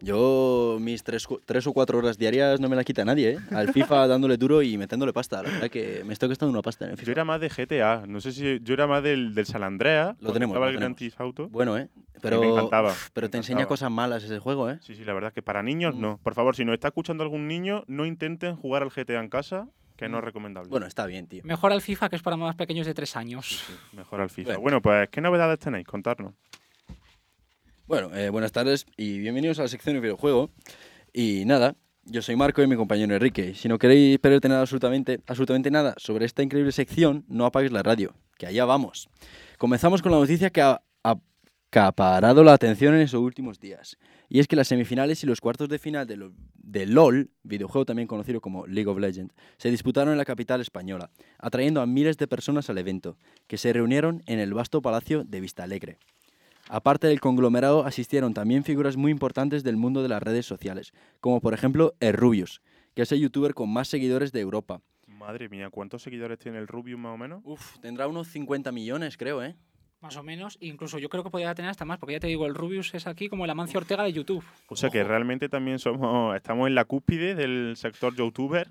Yo 0.00 0.78
mis 0.80 1.04
tres, 1.04 1.26
tres 1.44 1.64
o 1.66 1.72
cuatro 1.72 1.98
horas 1.98 2.18
diarias 2.18 2.58
no 2.60 2.68
me 2.68 2.74
la 2.74 2.82
quita 2.82 3.04
nadie, 3.04 3.30
¿eh? 3.34 3.38
Al 3.52 3.72
FIFA 3.72 4.06
dándole 4.08 4.36
duro 4.36 4.60
y 4.62 4.76
metiéndole 4.76 5.12
pasta. 5.12 5.42
La 5.42 5.50
verdad 5.50 5.70
que 5.70 6.02
me 6.04 6.12
estoy 6.12 6.28
gastando 6.28 6.50
una 6.52 6.62
pasta 6.62 6.86
en 6.86 6.92
el 6.92 6.96
FIFA. 6.96 7.06
Yo 7.06 7.12
era 7.12 7.24
más 7.24 7.40
de 7.40 7.48
GTA. 7.48 8.04
No 8.08 8.20
sé 8.20 8.32
si 8.32 8.58
yo 8.62 8.74
era 8.74 8.86
más 8.88 9.02
del, 9.02 9.32
del 9.34 9.46
San 9.46 9.62
Andreas. 9.62 10.16
Lo 10.20 10.32
tenemos, 10.32 10.54
estaba 10.54 10.66
lo 10.66 10.72
el 10.72 10.78
tenemos. 10.78 10.98
Theft 10.98 11.20
Auto. 11.20 11.48
Bueno, 11.50 11.76
¿eh? 11.78 11.88
Pero, 12.20 12.40
me 12.40 12.48
encantaba. 12.48 12.92
pero 13.12 13.26
me 13.26 13.30
te 13.30 13.36
enseña 13.38 13.66
cosas 13.66 13.90
malas 13.90 14.22
ese 14.24 14.38
juego, 14.40 14.68
¿eh? 14.70 14.78
Sí, 14.82 14.94
sí, 14.96 15.04
la 15.04 15.12
verdad 15.12 15.32
que 15.32 15.42
para 15.42 15.62
niños 15.62 15.94
no. 15.94 16.18
Por 16.22 16.34
favor, 16.34 16.56
si 16.56 16.64
nos 16.64 16.74
está 16.74 16.88
escuchando 16.88 17.22
algún 17.22 17.46
niño, 17.48 17.84
no 17.86 18.04
intenten 18.06 18.56
jugar 18.56 18.82
al 18.82 18.90
GTA 18.90 19.20
en 19.20 19.28
casa, 19.28 19.68
que 20.02 20.08
no 20.08 20.18
es 20.18 20.24
recomendable. 20.24 20.68
Bueno, 20.68 20.86
está 20.86 21.06
bien, 21.06 21.28
tío. 21.28 21.42
Mejor 21.44 21.72
al 21.72 21.80
FIFA, 21.80 22.08
que 22.08 22.16
es 22.16 22.22
para 22.22 22.36
más 22.36 22.56
pequeños 22.56 22.86
de 22.86 22.92
tres 22.92 23.14
años. 23.14 23.62
Mejor 23.92 24.20
al 24.20 24.30
FIFA. 24.30 24.54
Bueno. 24.54 24.60
Bueno, 24.62 24.82
pues, 24.82 25.08
¿qué 25.10 25.20
novedades 25.20 25.60
tenéis? 25.60 25.86
Contarnos. 25.86 26.34
Bueno, 27.86 28.12
eh, 28.16 28.28
buenas 28.28 28.50
tardes 28.50 28.84
y 28.96 29.18
bienvenidos 29.18 29.60
a 29.60 29.62
la 29.62 29.68
sección 29.68 29.94
de 29.94 30.00
videojuego. 30.00 30.50
Y 31.12 31.44
nada, 31.44 31.76
yo 32.04 32.20
soy 32.20 32.34
Marco 32.34 32.62
y 32.62 32.66
mi 32.66 32.74
compañero 32.74 33.14
Enrique. 33.14 33.54
Si 33.54 33.68
no 33.68 33.78
queréis 33.78 34.18
perderte 34.18 34.48
nada, 34.48 34.62
absolutamente, 34.62 35.20
absolutamente 35.28 35.70
nada 35.70 35.94
sobre 35.98 36.24
esta 36.24 36.42
increíble 36.42 36.72
sección, 36.72 37.24
no 37.28 37.46
apagues 37.46 37.70
la 37.70 37.84
radio, 37.84 38.12
que 38.38 38.46
allá 38.46 38.64
vamos. 38.64 39.08
Comenzamos 39.56 40.02
con 40.02 40.10
la 40.10 40.18
noticia 40.18 40.50
que 40.50 40.62
ha 40.62 40.82
acaparado 41.04 42.42
la 42.42 42.54
atención 42.54 42.94
en 42.94 43.02
estos 43.02 43.20
últimos 43.20 43.60
días. 43.60 43.96
Y 44.34 44.38
es 44.40 44.48
que 44.48 44.56
las 44.56 44.68
semifinales 44.68 45.22
y 45.22 45.26
los 45.26 45.42
cuartos 45.42 45.68
de 45.68 45.78
final 45.78 46.06
de, 46.06 46.16
lo- 46.16 46.32
de 46.54 46.86
LOL, 46.86 47.28
videojuego 47.42 47.84
también 47.84 48.08
conocido 48.08 48.40
como 48.40 48.66
League 48.66 48.88
of 48.88 48.98
Legends, 48.98 49.34
se 49.58 49.70
disputaron 49.70 50.12
en 50.12 50.16
la 50.16 50.24
capital 50.24 50.62
española, 50.62 51.10
atrayendo 51.38 51.82
a 51.82 51.86
miles 51.86 52.16
de 52.16 52.26
personas 52.26 52.70
al 52.70 52.78
evento, 52.78 53.18
que 53.46 53.58
se 53.58 53.74
reunieron 53.74 54.22
en 54.24 54.38
el 54.38 54.54
vasto 54.54 54.80
palacio 54.80 55.22
de 55.24 55.40
Vistalegre. 55.42 55.98
Aparte 56.70 57.08
del 57.08 57.20
conglomerado, 57.20 57.84
asistieron 57.84 58.32
también 58.32 58.64
figuras 58.64 58.96
muy 58.96 59.10
importantes 59.12 59.64
del 59.64 59.76
mundo 59.76 60.02
de 60.02 60.08
las 60.08 60.22
redes 60.22 60.46
sociales, 60.46 60.94
como 61.20 61.42
por 61.42 61.52
ejemplo 61.52 61.92
el 62.00 62.14
Rubius, 62.14 62.62
que 62.94 63.02
es 63.02 63.12
el 63.12 63.20
youtuber 63.20 63.52
con 63.52 63.70
más 63.70 63.88
seguidores 63.88 64.32
de 64.32 64.40
Europa. 64.40 64.80
Madre 65.06 65.50
mía, 65.50 65.68
¿cuántos 65.68 66.02
seguidores 66.02 66.38
tiene 66.38 66.56
el 66.56 66.68
Rubius 66.68 66.98
más 66.98 67.12
o 67.12 67.18
menos? 67.18 67.42
Uf, 67.44 67.78
tendrá 67.80 68.08
unos 68.08 68.28
50 68.28 68.72
millones, 68.72 69.18
creo, 69.18 69.42
¿eh? 69.42 69.56
Más 70.02 70.16
o 70.16 70.22
menos, 70.24 70.58
incluso 70.60 70.98
yo 70.98 71.08
creo 71.08 71.22
que 71.22 71.30
podría 71.30 71.54
tener 71.54 71.70
hasta 71.70 71.84
más, 71.84 71.98
porque 71.98 72.14
ya 72.14 72.20
te 72.20 72.26
digo, 72.26 72.44
el 72.46 72.54
Rubius 72.56 72.92
es 72.94 73.06
aquí 73.06 73.28
como 73.28 73.44
el 73.44 73.50
Amancio 73.50 73.78
Ortega 73.78 74.02
de 74.02 74.12
YouTube. 74.12 74.44
O 74.66 74.74
sea 74.74 74.90
que 74.90 75.04
realmente 75.04 75.48
también 75.48 75.78
somos, 75.78 76.34
estamos 76.34 76.66
en 76.66 76.74
la 76.74 76.84
cúspide 76.84 77.36
del 77.36 77.74
sector 77.76 78.14
youtuber 78.16 78.66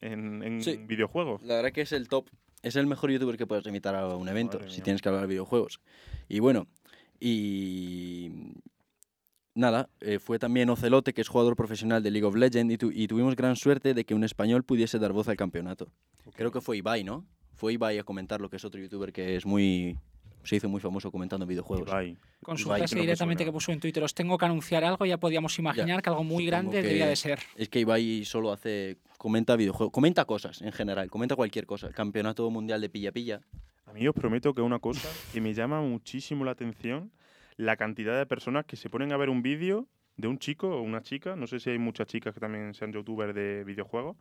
en, 0.00 0.42
en 0.42 0.60
Sí. 0.62 0.76
videojuegos. 0.78 1.40
La 1.42 1.54
verdad 1.56 1.70
que 1.72 1.82
es 1.82 1.92
el 1.92 2.08
top. 2.08 2.26
Es 2.62 2.74
el 2.76 2.86
mejor 2.88 3.12
youtuber 3.12 3.36
que 3.36 3.46
puedes 3.46 3.64
invitar 3.66 3.94
a 3.94 4.08
un 4.16 4.28
evento, 4.28 4.58
Madre 4.58 4.70
si 4.70 4.76
mía. 4.78 4.84
tienes 4.84 5.02
que 5.02 5.08
hablar 5.08 5.22
de 5.22 5.28
videojuegos. 5.28 5.80
Y 6.28 6.40
bueno, 6.40 6.66
y 7.20 8.30
nada, 9.54 9.88
eh, 10.00 10.18
fue 10.18 10.38
también 10.40 10.68
Ocelote, 10.70 11.12
que 11.14 11.20
es 11.20 11.28
jugador 11.28 11.54
profesional 11.54 12.02
de 12.02 12.10
League 12.10 12.26
of 12.26 12.34
Legends, 12.34 12.74
y, 12.74 12.78
tu- 12.78 12.90
y 12.92 13.06
tuvimos 13.06 13.36
gran 13.36 13.54
suerte 13.54 13.94
de 13.94 14.04
que 14.04 14.14
un 14.14 14.24
español 14.24 14.64
pudiese 14.64 14.98
dar 14.98 15.12
voz 15.12 15.28
al 15.28 15.36
campeonato. 15.36 15.86
Creo 16.34 16.50
que 16.50 16.60
fue 16.60 16.76
Ibai, 16.78 17.04
¿no? 17.04 17.24
Fue 17.54 17.72
Ibai 17.74 17.98
a 17.98 18.02
comentar 18.04 18.40
lo 18.40 18.48
que 18.50 18.56
es 18.56 18.64
otro 18.64 18.80
youtuber 18.80 19.12
que 19.12 19.36
es 19.36 19.46
muy... 19.46 19.96
se 20.44 20.56
hizo 20.56 20.68
muy 20.68 20.80
famoso 20.80 21.10
comentando 21.10 21.46
videojuegos. 21.46 21.88
Ibai. 21.88 22.16
Con 22.42 22.58
su 22.58 22.68
Ibai, 22.68 22.80
frase 22.80 22.96
que 22.96 23.00
directamente 23.02 23.44
que 23.44 23.52
puso 23.52 23.72
en 23.72 23.80
Twitter, 23.80 24.02
os 24.02 24.14
tengo 24.14 24.36
que 24.38 24.44
anunciar 24.44 24.84
algo, 24.84 25.06
ya 25.06 25.18
podíamos 25.18 25.58
imaginar 25.58 26.02
que 26.02 26.10
algo 26.10 26.24
muy 26.24 26.46
grande 26.46 26.82
que 26.82 26.88
debía 26.88 27.06
de 27.06 27.16
ser. 27.16 27.38
Es 27.56 27.68
que 27.68 27.80
Ibai 27.80 28.24
solo 28.24 28.52
hace... 28.52 28.98
comenta 29.18 29.54
videojuegos, 29.54 29.92
comenta 29.92 30.24
cosas 30.24 30.62
en 30.62 30.72
general, 30.72 31.08
comenta 31.08 31.36
cualquier 31.36 31.64
cosa. 31.66 31.90
Campeonato 31.90 32.50
mundial 32.50 32.80
de 32.80 32.88
pilla-pilla. 32.88 33.40
A 33.86 33.92
mí 33.92 34.08
os 34.08 34.14
prometo 34.14 34.52
que 34.52 34.62
una 34.62 34.78
cosa 34.78 35.08
que 35.32 35.40
me 35.40 35.54
llama 35.54 35.80
muchísimo 35.80 36.44
la 36.44 36.52
atención, 36.52 37.12
la 37.56 37.76
cantidad 37.76 38.18
de 38.18 38.26
personas 38.26 38.64
que 38.64 38.76
se 38.76 38.90
ponen 38.90 39.12
a 39.12 39.16
ver 39.16 39.28
un 39.28 39.42
vídeo 39.42 39.86
de 40.16 40.28
un 40.28 40.38
chico 40.38 40.68
o 40.68 40.82
una 40.82 41.02
chica, 41.02 41.36
no 41.36 41.46
sé 41.46 41.60
si 41.60 41.70
hay 41.70 41.78
muchas 41.78 42.06
chicas 42.06 42.34
que 42.34 42.40
también 42.40 42.74
sean 42.74 42.92
youtubers 42.92 43.34
de 43.34 43.64
videojuegos, 43.64 44.16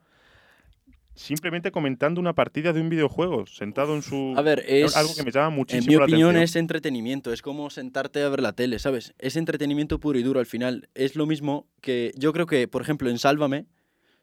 simplemente 1.16 1.72
comentando 1.72 2.20
una 2.20 2.34
partida 2.34 2.74
de 2.74 2.82
un 2.82 2.90
videojuego, 2.90 3.46
sentado 3.46 3.96
en 3.96 4.02
su... 4.02 4.34
A 4.38 4.42
ver, 4.42 4.64
es. 4.68 4.96
algo 4.96 5.14
que 5.16 5.24
me 5.24 5.32
llama 5.32 5.50
En 5.50 5.56
muchísimo 5.56 5.92
mi 5.92 5.98
la 5.98 6.06
opinión, 6.06 6.38
es 6.38 6.56
entretenimiento. 6.56 7.34
Es 7.34 7.42
como 7.42 7.70
sentarte 7.70 8.22
a 8.24 8.30
ver 8.30 8.42
la 8.42 8.54
tele, 8.54 8.80
¿sabes? 8.80 9.14
Es 9.20 9.36
entretenimiento 9.36 10.00
puro 10.00 10.18
y 10.20 10.24
duro 10.24 10.40
al 10.40 10.46
final. 10.46 10.90
Es 10.96 11.16
lo 11.16 11.26
mismo 11.26 11.68
que. 11.82 12.12
Yo 12.16 12.34
creo 12.34 12.46
que, 12.46 12.68
por 12.68 12.82
ejemplo, 12.82 13.10
en 13.10 13.20
Sálvame 13.20 13.66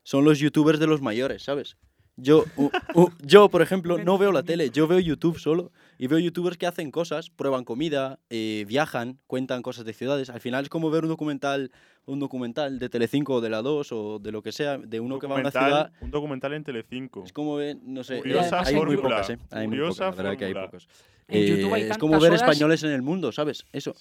son 0.03 0.25
los 0.25 0.39
youtubers 0.39 0.79
de 0.79 0.87
los 0.87 1.03
mayores, 1.03 1.43
¿sabes? 1.43 1.77
Yo, 2.21 2.45
u- 2.57 2.71
u- 2.95 3.11
yo, 3.25 3.49
por 3.49 3.63
ejemplo, 3.63 3.97
no 3.97 4.19
veo 4.19 4.33
la 4.33 4.43
tele, 4.43 4.71
yo 4.71 4.89
veo 4.89 4.99
YouTube 4.99 5.39
solo. 5.39 5.71
Y 5.99 6.09
veo 6.09 6.19
youtubers 6.19 6.57
que 6.57 6.67
hacen 6.67 6.91
cosas, 6.91 7.31
prueban 7.31 7.65
comida, 7.65 8.19
eh, 8.29 8.65
viajan, 8.69 9.19
cuentan 9.27 9.63
cosas 9.63 9.85
de 9.85 9.93
ciudades. 9.93 10.29
Al 10.31 10.41
final 10.41 10.65
es 10.65 10.69
como 10.69 10.91
ver 10.91 11.05
un 11.05 11.09
documental, 11.11 11.71
un 12.07 12.19
documental 12.19 12.79
de 12.81 12.89
Telecinco 12.89 13.35
o 13.35 13.41
de 13.41 13.51
la 13.51 13.63
2 13.63 13.93
o 13.93 14.19
de 14.19 14.33
lo 14.33 14.43
que 14.43 14.51
sea, 14.53 14.79
de 14.79 14.99
uno 15.01 15.19
que 15.21 15.27
va 15.29 15.37
a 15.37 15.41
una 15.41 15.51
ciudad. 15.51 15.93
Un 16.01 16.11
documental 16.11 16.53
en 16.55 16.65
Telecinco. 16.65 17.23
Es 17.25 17.33
como 17.33 17.55
ver, 17.57 17.77
no 17.83 18.03
sé, 18.05 18.19
Curiosa 18.19 18.61
hay 18.61 18.75
muy 18.75 18.97
fórmula, 18.97 19.17
pocas, 19.17 19.31
¿eh? 19.31 19.39
Hay 19.51 19.69
muy 19.69 19.79
pocas, 19.79 19.99
la 20.17 20.23
verdad 20.23 20.37
que 20.39 20.45
hay 20.47 20.55
pocos. 20.55 20.89
En 21.29 21.47
YouTube 21.47 21.75
hay 21.75 21.83
Eh, 21.83 21.89
es 21.91 21.99
como 21.99 22.19
ver 22.21 22.31
horas- 22.33 22.43
españoles 22.43 22.83
en 22.83 22.91
el 22.93 23.03
mundo, 23.03 23.31
¿sabes? 23.33 23.65
Eso. 23.73 23.95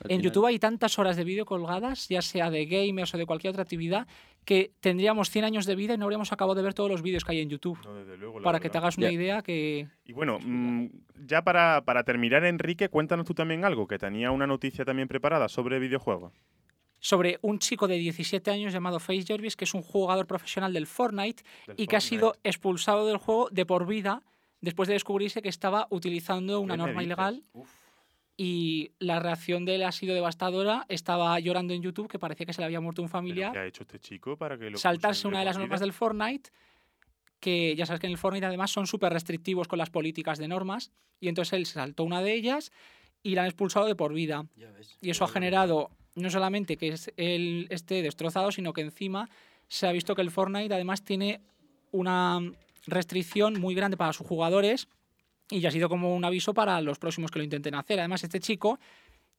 Al 0.00 0.10
En 0.10 0.18
final. 0.18 0.22
YouTube 0.22 0.46
hay 0.46 0.58
tantas 0.58 0.98
horas 0.98 1.16
de 1.16 1.24
vídeo 1.24 1.44
colgadas, 1.44 2.08
ya 2.08 2.22
sea 2.22 2.50
de 2.50 2.66
gamers 2.66 3.14
o 3.14 3.18
de 3.18 3.26
cualquier 3.26 3.50
otra 3.50 3.62
actividad, 3.62 4.06
que 4.44 4.72
tendríamos 4.80 5.30
100 5.30 5.44
años 5.44 5.66
de 5.66 5.74
vida 5.74 5.94
y 5.94 5.98
no 5.98 6.04
habríamos 6.04 6.32
acabado 6.32 6.54
de 6.54 6.62
ver 6.62 6.72
todos 6.74 6.90
los 6.90 7.02
vídeos 7.02 7.24
que 7.24 7.32
hay 7.32 7.40
en 7.40 7.50
YouTube. 7.50 7.78
la 7.84 8.42
para 8.42 8.60
que 8.60 8.70
te 8.70 8.78
hagas 8.78 8.96
una 8.96 9.08
Ya. 9.08 9.12
idea 9.12 9.42
que... 9.42 9.88
Y 10.04 10.12
bueno, 10.12 10.38
mm, 10.40 10.86
ya 11.26 11.42
para, 11.42 11.82
para 11.84 12.04
terminar, 12.04 12.44
Enrique, 12.44 12.88
cuéntanos 12.88 13.26
tú 13.26 13.34
también 13.34 13.64
algo, 13.64 13.86
que 13.86 13.98
tenía 13.98 14.30
una 14.30 14.46
noticia 14.46 14.84
también 14.84 15.08
preparada 15.08 15.48
sobre 15.48 15.78
videojuegos. 15.78 16.32
sobre 17.00 17.38
un 17.42 17.58
chico 17.60 17.86
de 17.86 17.96
17 17.96 18.50
años 18.50 18.72
llamado 18.72 18.98
Face 18.98 19.22
Jervis, 19.24 19.54
que 19.54 19.64
es 19.64 19.72
un 19.74 19.82
jugador 19.82 20.26
profesional 20.26 20.72
del 20.72 20.86
Fortnite 20.88 21.44
y 21.76 21.86
que 21.86 21.94
ha 21.96 22.00
sido 22.00 22.34
expulsado 22.42 23.06
del 23.06 23.18
juego 23.18 23.48
de 23.52 23.64
por 23.64 23.86
vida 23.86 24.22
después 24.60 24.88
de 24.88 24.94
descubrirse 24.94 25.40
que 25.40 25.48
estaba 25.48 25.86
utilizando 25.90 26.58
una 26.58 26.74
¿Qué 26.74 26.78
me 26.78 26.86
norma 26.86 27.02
ilegal. 27.04 27.44
Y 28.40 28.92
la 29.00 29.18
reacción 29.18 29.64
de 29.64 29.74
él 29.74 29.82
ha 29.82 29.90
sido 29.90 30.14
devastadora. 30.14 30.86
Estaba 30.88 31.38
llorando 31.40 31.74
en 31.74 31.82
YouTube, 31.82 32.06
que 32.08 32.20
parecía 32.20 32.46
que 32.46 32.52
se 32.52 32.60
le 32.60 32.66
había 32.66 32.80
muerto 32.80 33.02
un 33.02 33.08
familiar. 33.08 33.52
¿Qué 33.52 33.58
ha 33.58 33.66
hecho 33.66 33.82
este 33.82 33.98
chico 33.98 34.36
para 34.36 34.56
que 34.56 34.70
lo 34.70 34.78
saltarse 34.78 35.26
una 35.26 35.40
de 35.40 35.44
las 35.44 35.56
normas 35.58 35.80
del 35.80 35.92
Fortnite, 35.92 36.50
que 37.40 37.74
ya 37.76 37.84
sabes 37.84 37.98
que 38.00 38.06
en 38.06 38.12
el 38.12 38.18
Fortnite 38.18 38.46
además 38.46 38.70
son 38.70 38.86
súper 38.86 39.12
restrictivos 39.12 39.66
con 39.66 39.78
las 39.78 39.90
políticas 39.90 40.38
de 40.38 40.46
normas, 40.46 40.92
y 41.20 41.26
entonces 41.28 41.52
él 41.54 41.66
se 41.66 41.74
saltó 41.74 42.04
una 42.04 42.22
de 42.22 42.32
ellas 42.32 42.70
y 43.24 43.34
la 43.34 43.42
han 43.42 43.48
expulsado 43.48 43.86
de 43.86 43.96
por 43.96 44.12
vida. 44.14 44.46
Y 45.00 45.10
eso 45.10 45.24
ha 45.24 45.28
generado 45.34 45.90
no 46.14 46.30
solamente 46.30 46.76
que 46.76 46.88
es- 46.90 47.12
él 47.16 47.66
esté 47.70 48.02
destrozado, 48.02 48.52
sino 48.52 48.72
que 48.72 48.82
encima 48.82 49.28
se 49.66 49.88
ha 49.88 49.92
visto 49.92 50.14
que 50.14 50.22
el 50.22 50.30
Fortnite 50.30 50.72
además 50.72 51.02
tiene 51.02 51.40
una 51.90 52.40
restricción 52.86 53.60
muy 53.60 53.74
grande 53.74 53.96
para 53.96 54.12
sus 54.12 54.26
jugadores 54.26 54.86
y 55.50 55.60
ya 55.60 55.68
ha 55.68 55.72
sido 55.72 55.88
como 55.88 56.14
un 56.14 56.24
aviso 56.24 56.54
para 56.54 56.80
los 56.80 56.98
próximos 56.98 57.30
que 57.30 57.38
lo 57.38 57.44
intenten 57.44 57.74
hacer. 57.74 57.98
Además, 57.98 58.24
este 58.24 58.40
chico 58.40 58.78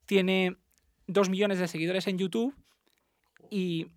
tiene 0.06 0.56
dos 1.08 1.30
millones 1.30 1.60
de 1.60 1.68
seguidores 1.68 2.08
en 2.08 2.18
YouTube 2.18 2.56
y 3.50 3.88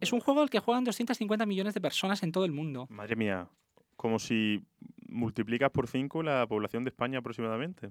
es 0.00 0.12
un 0.12 0.20
juego 0.20 0.40
al 0.40 0.50
que 0.50 0.58
juegan 0.60 0.84
250 0.84 1.46
millones 1.46 1.74
de 1.74 1.80
personas 1.80 2.22
en 2.22 2.32
todo 2.32 2.44
el 2.44 2.52
mundo. 2.52 2.86
Madre 2.90 3.16
mía, 3.16 3.48
como 3.96 4.18
si 4.18 4.62
multiplicas 5.10 5.70
por 5.70 5.88
5 5.88 6.22
la 6.22 6.46
población 6.46 6.84
de 6.84 6.90
España 6.90 7.18
aproximadamente. 7.18 7.90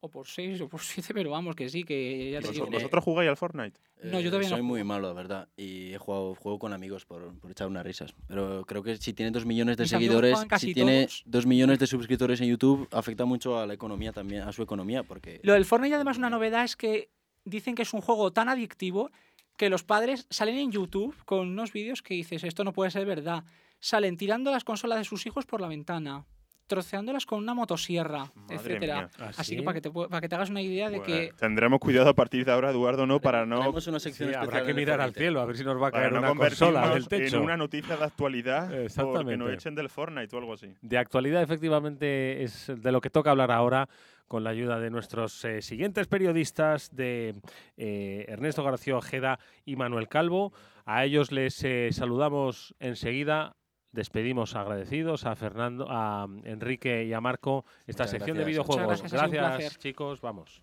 O 0.00 0.08
por 0.08 0.26
6 0.26 0.60
o 0.62 0.68
por 0.68 0.80
7, 0.80 1.12
pero 1.14 1.30
vamos, 1.30 1.54
que 1.54 1.68
sí, 1.68 1.84
que 1.84 2.30
ya 2.32 2.40
te 2.40 2.46
¿Vos- 2.48 2.54
digo. 2.54 2.66
¿Vosotros 2.70 3.04
jugáis 3.04 3.28
al 3.30 3.36
Fortnite? 3.36 3.78
No, 4.04 4.20
yo 4.20 4.28
Eh, 4.28 4.30
todavía 4.30 4.48
no 4.50 4.56
Soy 4.56 4.62
muy 4.62 4.82
malo, 4.84 5.08
la 5.08 5.14
verdad. 5.14 5.48
Y 5.56 5.92
he 5.92 5.98
jugado 5.98 6.34
juego 6.34 6.58
con 6.58 6.72
amigos 6.72 7.04
por, 7.06 7.38
por 7.38 7.50
echar 7.50 7.66
unas 7.68 7.84
risas. 7.84 8.14
Pero 8.28 8.64
creo 8.66 8.82
que 8.82 8.96
si 8.96 9.12
tiene 9.12 9.30
dos 9.30 9.46
millones 9.46 9.76
de 9.76 9.84
Mis 9.84 9.90
seguidores, 9.90 10.38
si 10.58 10.74
tiene 10.74 11.06
todos. 11.06 11.22
dos 11.26 11.46
millones 11.46 11.78
de 11.78 11.86
suscriptores 11.86 12.40
en 12.40 12.48
YouTube, 12.48 12.88
afecta 12.92 13.24
mucho 13.24 13.58
a 13.58 13.66
la 13.66 13.74
economía 13.74 14.12
también, 14.12 14.42
a 14.42 14.52
su 14.52 14.62
economía, 14.62 15.02
porque 15.02 15.40
Lo 15.42 15.52
del 15.54 15.64
Fortnite, 15.64 15.94
además, 15.94 16.18
una 16.18 16.30
novedad 16.30 16.64
es 16.64 16.76
que 16.76 17.10
dicen 17.44 17.74
que 17.74 17.82
es 17.82 17.92
un 17.94 18.00
juego 18.00 18.32
tan 18.32 18.48
adictivo 18.48 19.10
que 19.56 19.70
los 19.70 19.84
padres 19.84 20.26
salen 20.30 20.56
en 20.58 20.70
YouTube 20.72 21.14
con 21.24 21.48
unos 21.48 21.72
vídeos 21.72 22.02
que 22.02 22.14
dices, 22.14 22.44
esto 22.44 22.62
no 22.64 22.72
puede 22.74 22.90
ser 22.90 23.06
verdad. 23.06 23.44
Salen 23.80 24.16
tirando 24.16 24.50
las 24.50 24.64
consolas 24.64 24.98
de 24.98 25.04
sus 25.04 25.26
hijos 25.26 25.46
por 25.46 25.60
la 25.60 25.68
ventana, 25.68 26.24
troceándolas 26.66 27.26
con 27.26 27.38
una 27.38 27.54
motosierra, 27.54 28.30
etcétera. 28.48 28.96
mía. 28.96 29.10
¿Ah, 29.18 29.30
Así 29.36 29.52
sí? 29.52 29.56
que 29.56 29.62
para 29.62 29.74
que, 29.74 29.80
te, 29.80 29.90
para 29.90 30.20
que 30.20 30.28
te 30.28 30.34
hagas 30.34 30.50
una 30.50 30.62
idea 30.62 30.90
de 30.90 31.02
que 31.02 31.12
Bueno, 31.16 31.36
tendremos 31.38 31.80
cuidado 31.80 32.10
a 32.10 32.14
partir 32.14 32.44
de 32.44 32.52
ahora, 32.52 32.70
Eduardo, 32.70 33.06
¿no? 33.06 33.20
Para 33.20 33.46
no, 33.46 33.58
Tenemos 33.58 33.86
una 33.86 34.00
sección 34.00 34.28
Sí, 34.30 34.34
habrá 34.34 34.64
que 34.64 34.74
mirar 34.74 35.00
al 35.00 35.14
cielo, 35.14 35.40
a 35.40 35.44
ver 35.46 35.56
si 35.56 35.64
nos 35.64 35.80
va 35.80 35.88
a 35.88 35.92
caer 35.92 36.12
no 36.12 36.18
una 36.18 36.34
consola 36.34 36.90
del 36.94 37.08
techo. 37.08 37.36
en 37.36 37.42
una 37.42 37.56
noticia 37.56 37.96
de 37.96 38.04
actualidad 38.04 38.66
porque 38.66 38.84
Exactamente. 38.84 39.36
nos 39.36 39.50
echen 39.52 39.74
del 39.74 39.88
Fortnite 39.88 40.34
o 40.34 40.38
algo 40.38 40.52
así. 40.54 40.74
De 40.80 40.98
actualidad, 40.98 41.42
efectivamente, 41.42 42.42
es 42.42 42.72
de 42.74 42.92
lo 42.92 43.00
que 43.00 43.10
toca 43.10 43.30
hablar 43.30 43.50
ahora 43.50 43.88
con 44.28 44.42
la 44.42 44.50
ayuda 44.50 44.80
de 44.80 44.90
nuestros 44.90 45.44
eh, 45.44 45.62
siguientes 45.62 46.08
periodistas, 46.08 46.94
de 46.94 47.34
eh, 47.76 48.24
Ernesto 48.28 48.64
García 48.64 48.96
Ojeda 48.96 49.38
y 49.64 49.76
Manuel 49.76 50.08
Calvo. 50.08 50.52
A 50.84 51.04
ellos 51.04 51.30
les 51.32 51.62
eh, 51.64 51.90
saludamos 51.92 52.74
enseguida. 52.80 53.54
Despedimos 53.96 54.54
agradecidos 54.54 55.24
a 55.24 55.34
Fernando, 55.36 55.86
a 55.88 56.26
Enrique 56.44 57.04
y 57.04 57.14
a 57.14 57.20
Marco 57.22 57.64
esta 57.86 58.02
Muchas 58.02 58.10
sección 58.10 58.36
de 58.36 58.44
videojuegos. 58.44 59.02
Muchas 59.02 59.10
gracias, 59.10 59.42
gracias 59.42 59.78
chicos. 59.78 60.20
Vamos. 60.20 60.60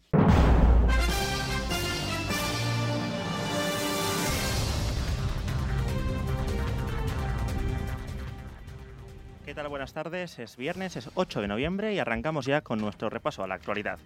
¿Qué 9.43 9.55
tal? 9.55 9.67
Buenas 9.67 9.93
tardes. 9.93 10.37
Es 10.37 10.55
viernes, 10.55 10.95
es 10.95 11.09
8 11.15 11.41
de 11.41 11.47
noviembre 11.47 11.91
y 11.91 11.97
arrancamos 11.97 12.45
ya 12.45 12.61
con 12.61 12.77
nuestro 12.77 13.09
repaso 13.09 13.43
a 13.43 13.47
la 13.47 13.55
actualidad. 13.55 13.97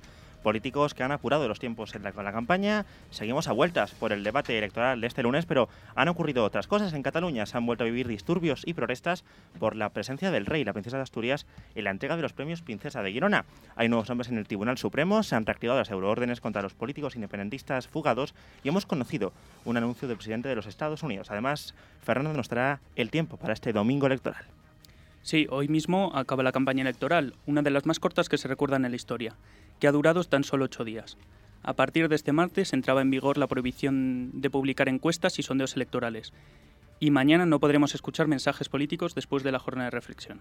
Políticos 0.44 0.94
que 0.94 1.04
han 1.04 1.12
apurado 1.12 1.48
los 1.48 1.60
tiempos 1.60 1.94
en 1.96 2.04
la, 2.04 2.12
con 2.12 2.24
la 2.24 2.32
campaña. 2.32 2.86
Seguimos 3.10 3.48
a 3.48 3.52
vueltas 3.52 3.92
por 3.92 4.12
el 4.12 4.24
debate 4.24 4.58
electoral 4.58 5.02
de 5.02 5.08
este 5.08 5.24
lunes, 5.24 5.46
pero 5.46 5.68
han 5.96 6.08
ocurrido 6.08 6.44
otras 6.44 6.68
cosas. 6.68 6.94
En 6.94 7.04
Cataluña 7.04 7.46
se 7.46 7.58
han 7.58 7.66
vuelto 7.66 7.84
a 7.84 7.86
vivir 7.86 8.08
disturbios 8.08 8.62
y 8.66 8.74
protestas 8.74 9.24
por 9.60 9.76
la 9.76 9.90
presencia 9.90 10.32
del 10.32 10.46
rey 10.46 10.62
y 10.62 10.66
la 10.66 10.74
princesa 10.74 10.98
de 10.98 11.04
Asturias 11.04 11.46
en 11.76 11.84
la 11.84 11.92
entrega 11.92 12.16
de 12.16 12.22
los 12.22 12.34
premios 12.34 12.62
Princesa 12.62 13.02
de 13.02 13.12
Girona. 13.12 13.46
Hay 13.76 13.90
nuevos 13.90 14.10
nombres 14.10 14.30
en 14.30 14.38
el 14.38 14.48
Tribunal 14.48 14.78
Supremo, 14.78 15.24
se 15.24 15.36
han 15.36 15.46
reactivado 15.46 15.80
las 15.80 15.92
euroórdenes 15.92 16.42
contra 16.42 16.62
los 16.62 16.74
políticos 16.74 17.16
independentistas 17.16 17.88
fugados 17.88 18.34
y 18.64 18.70
hemos 18.70 18.86
conocido 18.86 19.34
un 19.66 19.78
anuncio 19.78 20.08
del 20.08 20.18
presidente 20.18 20.50
de 20.50 20.56
los 20.56 20.68
Estados 20.68 21.04
Unidos. 21.04 21.32
Además, 21.32 21.74
Fernando 22.04 22.38
nos 22.38 22.50
traerá 22.50 22.80
el 22.96 23.10
tiempo 23.12 23.38
para 23.38 23.54
este 23.54 23.74
domingo 23.74 24.08
electoral. 24.08 24.46
Sí, 25.22 25.46
hoy 25.50 25.68
mismo 25.68 26.12
acaba 26.16 26.42
la 26.42 26.54
campaña 26.54 26.84
electoral, 26.84 27.34
una 27.46 27.62
de 27.62 27.70
las 27.70 27.86
más 27.86 28.00
cortas 28.00 28.30
que 28.30 28.38
se 28.38 28.48
recuerdan 28.48 28.86
en 28.86 28.92
la 28.92 28.96
historia, 28.96 29.36
que 29.80 29.88
ha 29.88 29.92
durado 29.92 30.24
tan 30.24 30.44
solo 30.44 30.66
ocho 30.66 30.84
días. 30.84 31.18
A 31.64 31.74
partir 31.74 32.08
de 32.08 32.16
este 32.16 32.32
martes 32.32 32.74
entraba 32.74 33.02
en 33.02 33.12
vigor 33.12 33.38
la 33.38 33.48
prohibición 33.48 34.32
de 34.34 34.50
publicar 34.50 34.88
encuestas 34.90 35.40
y 35.40 35.44
sondeos 35.44 35.76
electorales. 35.76 36.34
Y 37.00 37.12
mañana 37.12 37.46
no 37.46 37.60
podremos 37.60 37.94
escuchar 37.94 38.28
mensajes 38.28 38.70
políticos 38.70 39.16
después 39.16 39.44
de 39.44 39.52
la 39.52 39.60
jornada 39.60 39.86
de 39.86 39.92
reflexión. 39.92 40.40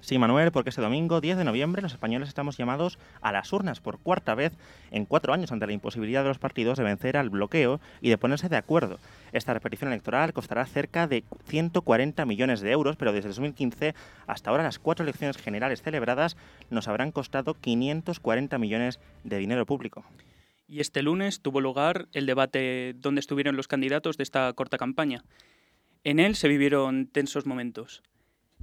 Sí, 0.00 0.18
Manuel, 0.18 0.50
porque 0.50 0.70
este 0.70 0.80
domingo, 0.80 1.20
10 1.20 1.36
de 1.36 1.44
noviembre, 1.44 1.82
los 1.82 1.92
españoles 1.92 2.28
estamos 2.28 2.56
llamados 2.56 2.98
a 3.20 3.32
las 3.32 3.52
urnas 3.52 3.80
por 3.80 3.98
cuarta 3.98 4.34
vez 4.34 4.52
en 4.90 5.04
cuatro 5.04 5.34
años 5.34 5.52
ante 5.52 5.66
la 5.66 5.74
imposibilidad 5.74 6.22
de 6.22 6.28
los 6.28 6.38
partidos 6.38 6.78
de 6.78 6.84
vencer 6.84 7.18
al 7.18 7.28
bloqueo 7.28 7.80
y 8.00 8.08
de 8.08 8.16
ponerse 8.16 8.48
de 8.48 8.56
acuerdo. 8.56 8.98
Esta 9.32 9.52
repetición 9.52 9.92
electoral 9.92 10.32
costará 10.32 10.64
cerca 10.64 11.06
de 11.06 11.22
140 11.48 12.24
millones 12.24 12.62
de 12.62 12.70
euros, 12.70 12.96
pero 12.96 13.12
desde 13.12 13.28
2015 13.28 13.94
hasta 14.26 14.50
ahora 14.50 14.62
las 14.62 14.78
cuatro 14.78 15.02
elecciones 15.02 15.36
generales 15.36 15.82
celebradas 15.82 16.36
nos 16.70 16.88
habrán 16.88 17.12
costado 17.12 17.54
540 17.54 18.56
millones 18.58 19.00
de 19.24 19.36
dinero 19.36 19.66
público. 19.66 20.04
Y 20.66 20.80
este 20.80 21.02
lunes 21.02 21.40
tuvo 21.40 21.60
lugar 21.60 22.08
el 22.12 22.26
debate 22.26 22.94
donde 22.96 23.20
estuvieron 23.20 23.56
los 23.56 23.68
candidatos 23.68 24.16
de 24.16 24.22
esta 24.22 24.50
corta 24.54 24.78
campaña. 24.78 25.24
En 26.04 26.20
él 26.20 26.36
se 26.36 26.48
vivieron 26.48 27.06
tensos 27.06 27.44
momentos. 27.44 28.02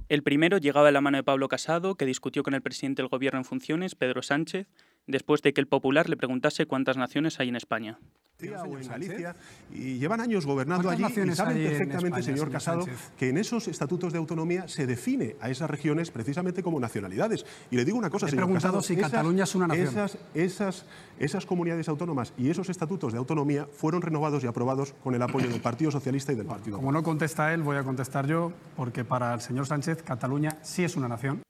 El 0.08 0.22
primero 0.22 0.56
llegaba 0.56 0.86
de 0.86 0.92
la 0.92 1.02
mano 1.02 1.18
de 1.18 1.22
Pablo 1.22 1.48
Casado, 1.48 1.94
que 1.96 2.06
discutió 2.06 2.42
con 2.42 2.54
el 2.54 2.62
presidente 2.62 3.02
del 3.02 3.10
gobierno 3.10 3.40
en 3.40 3.44
funciones, 3.44 3.94
Pedro 3.94 4.22
Sánchez, 4.22 4.66
después 5.08 5.42
de 5.42 5.52
que 5.52 5.60
el 5.60 5.66
Popular 5.66 6.08
le 6.08 6.16
preguntase 6.16 6.66
cuántas 6.66 6.96
naciones 6.96 7.40
hay 7.40 7.48
en 7.48 7.56
España. 7.56 7.98
o 8.40 8.78
en 8.78 8.86
Galicia 8.86 9.34
y 9.72 9.98
llevan 9.98 10.20
años 10.20 10.46
gobernando 10.46 10.84
¿Cuántas 10.84 11.10
allí 11.18 11.30
y 11.30 11.34
saben 11.34 11.56
perfectamente, 11.56 12.06
España, 12.06 12.22
señor 12.22 12.38
señor 12.38 12.50
Casado, 12.52 12.82
Sánchez? 12.82 13.10
que 13.18 13.28
en 13.30 13.38
esos 13.38 13.66
estatutos 13.66 14.12
de 14.12 14.18
autonomía 14.20 14.68
se 14.68 14.86
define 14.86 15.34
a 15.40 15.50
esas 15.50 15.68
regiones 15.68 16.12
precisamente 16.12 16.62
como 16.62 16.78
nacionalidades. 16.78 17.44
Y 17.72 17.76
le 17.76 17.84
digo 17.84 17.98
una 17.98 18.10
cosa, 18.10 18.26
He 18.26 18.30
señor 18.30 18.44
preguntado 18.44 18.74
Casado, 18.74 18.82
si 18.82 18.94
esas- 18.94 19.10
Cataluña 19.10 19.42
es 19.44 19.54
una 19.56 19.66
nación. 19.66 19.88
Esas, 19.88 20.18
esas, 20.34 20.86
esas 21.18 21.46
comunidades 21.46 21.88
autónomas 21.88 22.32
y 22.38 22.48
esos 22.50 22.68
estatutos 22.68 23.12
de 23.12 23.18
autonomía 23.18 23.66
fueron 23.72 24.02
renovados 24.02 24.44
y 24.44 24.46
aprobados 24.46 24.92
con 25.02 25.14
el 25.16 25.22
apoyo 25.22 25.48
del 25.48 25.60
Partido 25.60 25.90
Socialista 25.90 26.32
y 26.32 26.36
del 26.36 26.46
Partido 26.46 26.76
Como 26.76 26.92
no 26.92 27.02
contesta 27.02 27.52
él, 27.52 27.62
voy 27.62 27.76
a 27.76 27.82
contestar 27.82 28.26
yo, 28.28 28.52
porque 28.76 29.04
para 29.04 29.34
el 29.34 29.40
señor 29.40 29.66
Sánchez, 29.66 30.02
Cataluña 30.04 30.58
sí 30.62 30.84
es 30.84 30.94
una 30.96 31.08
nación. 31.08 31.42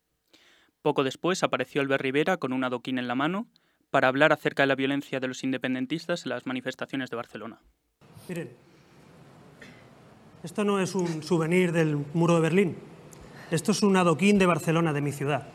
Poco 0.83 1.05
después 1.05 1.43
apareció 1.43 1.81
Albert 1.81 2.03
Rivera 2.03 2.37
con 2.37 2.53
un 2.53 2.65
adoquín 2.65 2.99
en 2.99 3.09
la 3.09 3.15
mano 3.15 3.47
para 3.91 4.09
hablar 4.09 4.33
acerca 4.33 4.63
de 4.63 4.69
la 4.69 4.75
violencia 4.75 5.19
de 5.21 5.29
los 5.29 5.43
independentistas 5.45 6.25
en 6.25 6.31
las 6.31 6.47
manifestaciones 6.47 7.11
de 7.11 7.17
Barcelona. 7.17 7.59
Miren, 8.29 8.51
esto 10.43 10.65
no 10.65 10.79
es 10.81 10.95
un 10.95 11.23
souvenir 11.23 11.73
del 11.73 11.97
muro 12.15 12.35
de 12.37 12.41
Berlín. 12.41 12.77
Esto 13.51 13.73
es 13.73 13.83
un 13.83 13.97
adoquín 13.97 14.39
de 14.39 14.47
Barcelona, 14.47 14.93
de 14.93 15.01
mi 15.01 15.11
ciudad. 15.13 15.49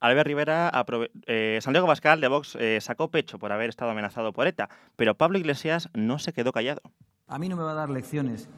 Albert 0.00 0.26
Rivera, 0.28 0.70
aprove- 0.70 1.10
eh, 1.26 1.58
Santiago 1.60 1.86
Bascal 1.88 2.20
de 2.20 2.28
Vox 2.28 2.56
eh, 2.60 2.78
sacó 2.80 3.10
pecho 3.10 3.38
por 3.38 3.50
haber 3.50 3.70
estado 3.70 3.90
amenazado 3.90 4.32
por 4.32 4.46
ETA, 4.46 4.68
pero 4.94 5.16
Pablo 5.16 5.38
Iglesias 5.38 5.88
no 5.94 6.18
se 6.20 6.32
quedó 6.32 6.52
callado. 6.52 6.82
A 7.26 7.38
mí 7.38 7.48
no 7.48 7.56
me 7.56 7.62
va 7.64 7.72
a 7.72 7.74
dar 7.74 7.90
lecciones 7.90 8.48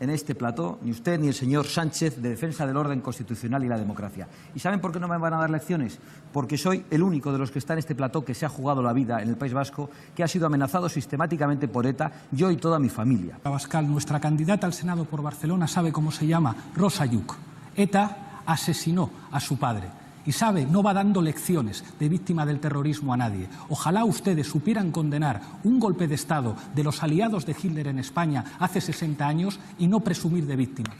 en 0.00 0.10
este 0.10 0.34
plató, 0.34 0.78
ni 0.82 0.90
usted 0.90 1.18
ni 1.18 1.28
el 1.28 1.34
señor 1.34 1.66
Sánchez, 1.66 2.20
de 2.20 2.30
defensa 2.30 2.66
del 2.66 2.76
orden 2.76 3.00
constitucional 3.00 3.64
y 3.64 3.68
la 3.68 3.78
democracia. 3.78 4.28
¿Y 4.54 4.60
saben 4.60 4.80
por 4.80 4.92
qué 4.92 5.00
no 5.00 5.08
me 5.08 5.18
van 5.18 5.34
a 5.34 5.38
dar 5.38 5.50
lecciones? 5.50 5.98
Porque 6.32 6.58
soy 6.58 6.84
el 6.90 7.02
único 7.02 7.32
de 7.32 7.38
los 7.38 7.50
que 7.50 7.58
está 7.58 7.72
en 7.72 7.80
este 7.80 7.94
plató 7.94 8.24
que 8.24 8.34
se 8.34 8.46
ha 8.46 8.48
jugado 8.48 8.82
la 8.82 8.92
vida 8.92 9.22
en 9.22 9.28
el 9.28 9.36
País 9.36 9.52
Vasco, 9.52 9.90
que 10.14 10.22
ha 10.22 10.28
sido 10.28 10.46
amenazado 10.46 10.88
sistemáticamente 10.88 11.68
por 11.68 11.86
ETA, 11.86 12.12
yo 12.30 12.50
y 12.50 12.56
toda 12.56 12.78
mi 12.78 12.88
familia. 12.88 13.38
Abascal, 13.44 13.88
nuestra 13.88 14.20
candidata 14.20 14.66
al 14.66 14.72
Senado 14.72 15.04
por 15.04 15.22
Barcelona, 15.22 15.66
sabe 15.66 15.92
cómo 15.92 16.10
se 16.10 16.26
llama 16.26 16.54
Rosa 16.74 17.06
Yuc. 17.06 17.34
ETA 17.76 18.42
asesinó 18.46 19.10
a 19.30 19.40
su 19.40 19.58
padre. 19.58 20.05
Y 20.26 20.32
sabe, 20.32 20.66
no 20.66 20.82
va 20.82 20.92
dando 20.92 21.22
lecciones 21.22 21.84
de 21.98 22.08
víctima 22.08 22.44
del 22.44 22.60
terrorismo 22.60 23.14
a 23.14 23.16
nadie. 23.16 23.48
Ojalá 23.68 24.04
ustedes 24.04 24.48
supieran 24.48 24.90
condenar 24.90 25.40
un 25.64 25.78
golpe 25.78 26.08
de 26.08 26.16
Estado 26.16 26.56
de 26.74 26.84
los 26.84 27.02
aliados 27.02 27.46
de 27.46 27.56
Hitler 27.60 27.86
en 27.86 27.98
España 27.98 28.44
hace 28.58 28.80
60 28.80 29.26
años 29.26 29.60
y 29.78 29.86
no 29.86 30.00
presumir 30.00 30.46
de 30.46 30.56
víctimas. 30.56 30.96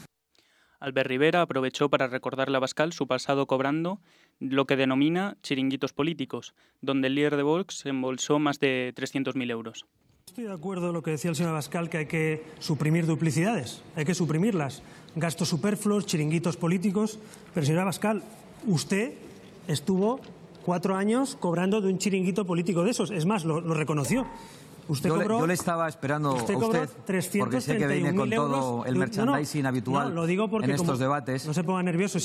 Albert 0.78 1.08
Rivera 1.08 1.42
aprovechó 1.42 1.88
para 1.88 2.06
recordarle 2.06 2.58
a 2.58 2.60
Bascal 2.60 2.92
su 2.92 3.06
pasado 3.06 3.46
cobrando 3.46 4.00
lo 4.38 4.66
que 4.66 4.76
denomina 4.76 5.36
chiringuitos 5.42 5.92
políticos, 5.92 6.54
donde 6.80 7.08
el 7.08 7.14
líder 7.14 7.36
de 7.36 7.42
Vox 7.42 7.78
se 7.78 7.88
embolsó 7.88 8.38
más 8.38 8.60
de 8.60 8.92
300.000 8.94 9.50
euros. 9.50 9.86
Estoy 10.26 10.44
de 10.44 10.52
acuerdo 10.52 10.88
con 10.88 10.94
lo 10.94 11.02
que 11.02 11.12
decía 11.12 11.30
el 11.30 11.36
señor 11.36 11.50
Abascal, 11.50 11.88
que 11.88 11.98
hay 11.98 12.06
que 12.06 12.44
suprimir 12.58 13.06
duplicidades, 13.06 13.82
hay 13.94 14.04
que 14.04 14.14
suprimirlas. 14.14 14.82
Gastos 15.14 15.48
superfluos, 15.48 16.04
chiringuitos 16.04 16.56
políticos. 16.56 17.18
Pero, 17.54 17.64
señor 17.64 17.80
Abascal, 17.80 18.22
usted 18.66 19.12
estuvo 19.68 20.20
cuatro 20.64 20.96
años 20.96 21.36
cobrando 21.38 21.80
de 21.80 21.88
un 21.88 21.98
chiringuito 21.98 22.44
político 22.44 22.82
de 22.84 22.90
esos. 22.90 23.10
Es 23.10 23.26
más, 23.26 23.44
lo, 23.44 23.60
lo 23.60 23.74
reconoció. 23.74 24.26
Usted 24.88 25.08
yo, 25.08 25.16
le, 25.16 25.22
cobró, 25.24 25.40
yo 25.40 25.46
le 25.48 25.54
estaba 25.54 25.88
esperando 25.88 26.34
usted 26.34 26.54
a 26.54 26.58
cobró 26.60 26.82
usted 26.82 27.40
porque 27.40 27.60
sé 27.60 27.76
que 27.76 27.86
viene 27.88 28.14
con 28.14 28.28
331.000 28.30 28.36
todo 28.36 28.46
euros 28.46 28.86
el 28.86 28.94
de 28.94 29.00
un- 29.00 29.06
no, 29.10 29.24
no, 29.24 29.32
merchandising 29.32 29.66
habitual 29.66 30.08
no, 30.10 30.14
lo 30.14 30.26
digo 30.26 30.48
porque 30.48 30.66
en 30.66 30.72
estos 30.72 30.98
debates. 31.00 31.44
No 31.46 31.54
se 31.54 31.64
ponga 31.64 31.82
nervioso. 31.82 32.18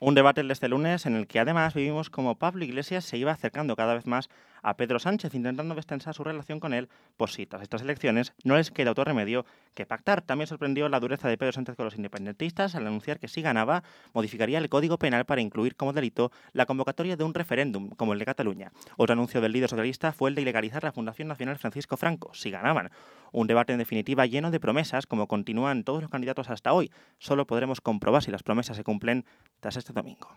Un 0.00 0.14
debate 0.14 0.40
el 0.40 0.48
de 0.48 0.52
este 0.52 0.68
lunes 0.68 1.04
en 1.06 1.16
el 1.16 1.26
que 1.26 1.40
además 1.40 1.74
vivimos 1.74 2.08
como 2.08 2.36
Pablo 2.36 2.64
Iglesias 2.64 3.04
se 3.04 3.18
iba 3.18 3.32
acercando 3.32 3.76
cada 3.76 3.94
vez 3.94 4.06
más 4.06 4.30
a 4.62 4.76
Pedro 4.76 4.98
Sánchez, 4.98 5.34
intentando 5.34 5.74
destensar 5.74 6.14
su 6.14 6.24
relación 6.24 6.60
con 6.60 6.74
él, 6.74 6.88
por 7.16 7.30
si 7.30 7.46
tras 7.46 7.62
estas 7.62 7.82
elecciones 7.82 8.34
no 8.44 8.56
les 8.56 8.70
queda 8.70 8.90
otro 8.90 9.04
remedio 9.04 9.44
que 9.74 9.86
pactar. 9.86 10.22
También 10.22 10.46
sorprendió 10.46 10.88
la 10.88 11.00
dureza 11.00 11.28
de 11.28 11.38
Pedro 11.38 11.52
Sánchez 11.52 11.76
con 11.76 11.84
los 11.84 11.96
independentistas 11.96 12.74
al 12.74 12.86
anunciar 12.86 13.18
que 13.18 13.28
si 13.28 13.42
ganaba, 13.42 13.82
modificaría 14.12 14.58
el 14.58 14.68
Código 14.68 14.98
Penal 14.98 15.24
para 15.24 15.40
incluir 15.40 15.76
como 15.76 15.92
delito 15.92 16.32
la 16.52 16.66
convocatoria 16.66 17.16
de 17.16 17.24
un 17.24 17.34
referéndum, 17.34 17.90
como 17.90 18.12
el 18.12 18.18
de 18.18 18.24
Cataluña. 18.24 18.72
Otro 18.96 19.12
anuncio 19.12 19.40
del 19.40 19.52
líder 19.52 19.68
socialista 19.68 20.12
fue 20.12 20.30
el 20.30 20.34
de 20.34 20.42
ilegalizar 20.42 20.84
la 20.84 20.92
Fundación 20.92 21.28
Nacional 21.28 21.58
Francisco 21.58 21.96
Franco, 21.96 22.30
si 22.34 22.50
ganaban. 22.50 22.90
Un 23.32 23.46
debate 23.46 23.72
en 23.72 23.78
definitiva 23.78 24.26
lleno 24.26 24.50
de 24.50 24.60
promesas, 24.60 25.06
como 25.06 25.26
continúan 25.26 25.84
todos 25.84 26.02
los 26.02 26.10
candidatos 26.10 26.50
hasta 26.50 26.72
hoy. 26.72 26.90
Solo 27.18 27.46
podremos 27.46 27.80
comprobar 27.80 28.22
si 28.22 28.30
las 28.30 28.42
promesas 28.42 28.76
se 28.76 28.84
cumplen 28.84 29.24
tras 29.60 29.76
este 29.76 29.92
domingo. 29.92 30.28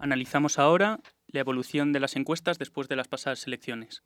Analizamos 0.00 0.58
ahora 0.58 1.00
la 1.28 1.40
evolución 1.40 1.92
de 1.92 2.00
las 2.00 2.16
encuestas 2.16 2.58
después 2.58 2.88
de 2.88 2.96
las 2.96 3.06
pasadas 3.06 3.46
elecciones. 3.46 4.02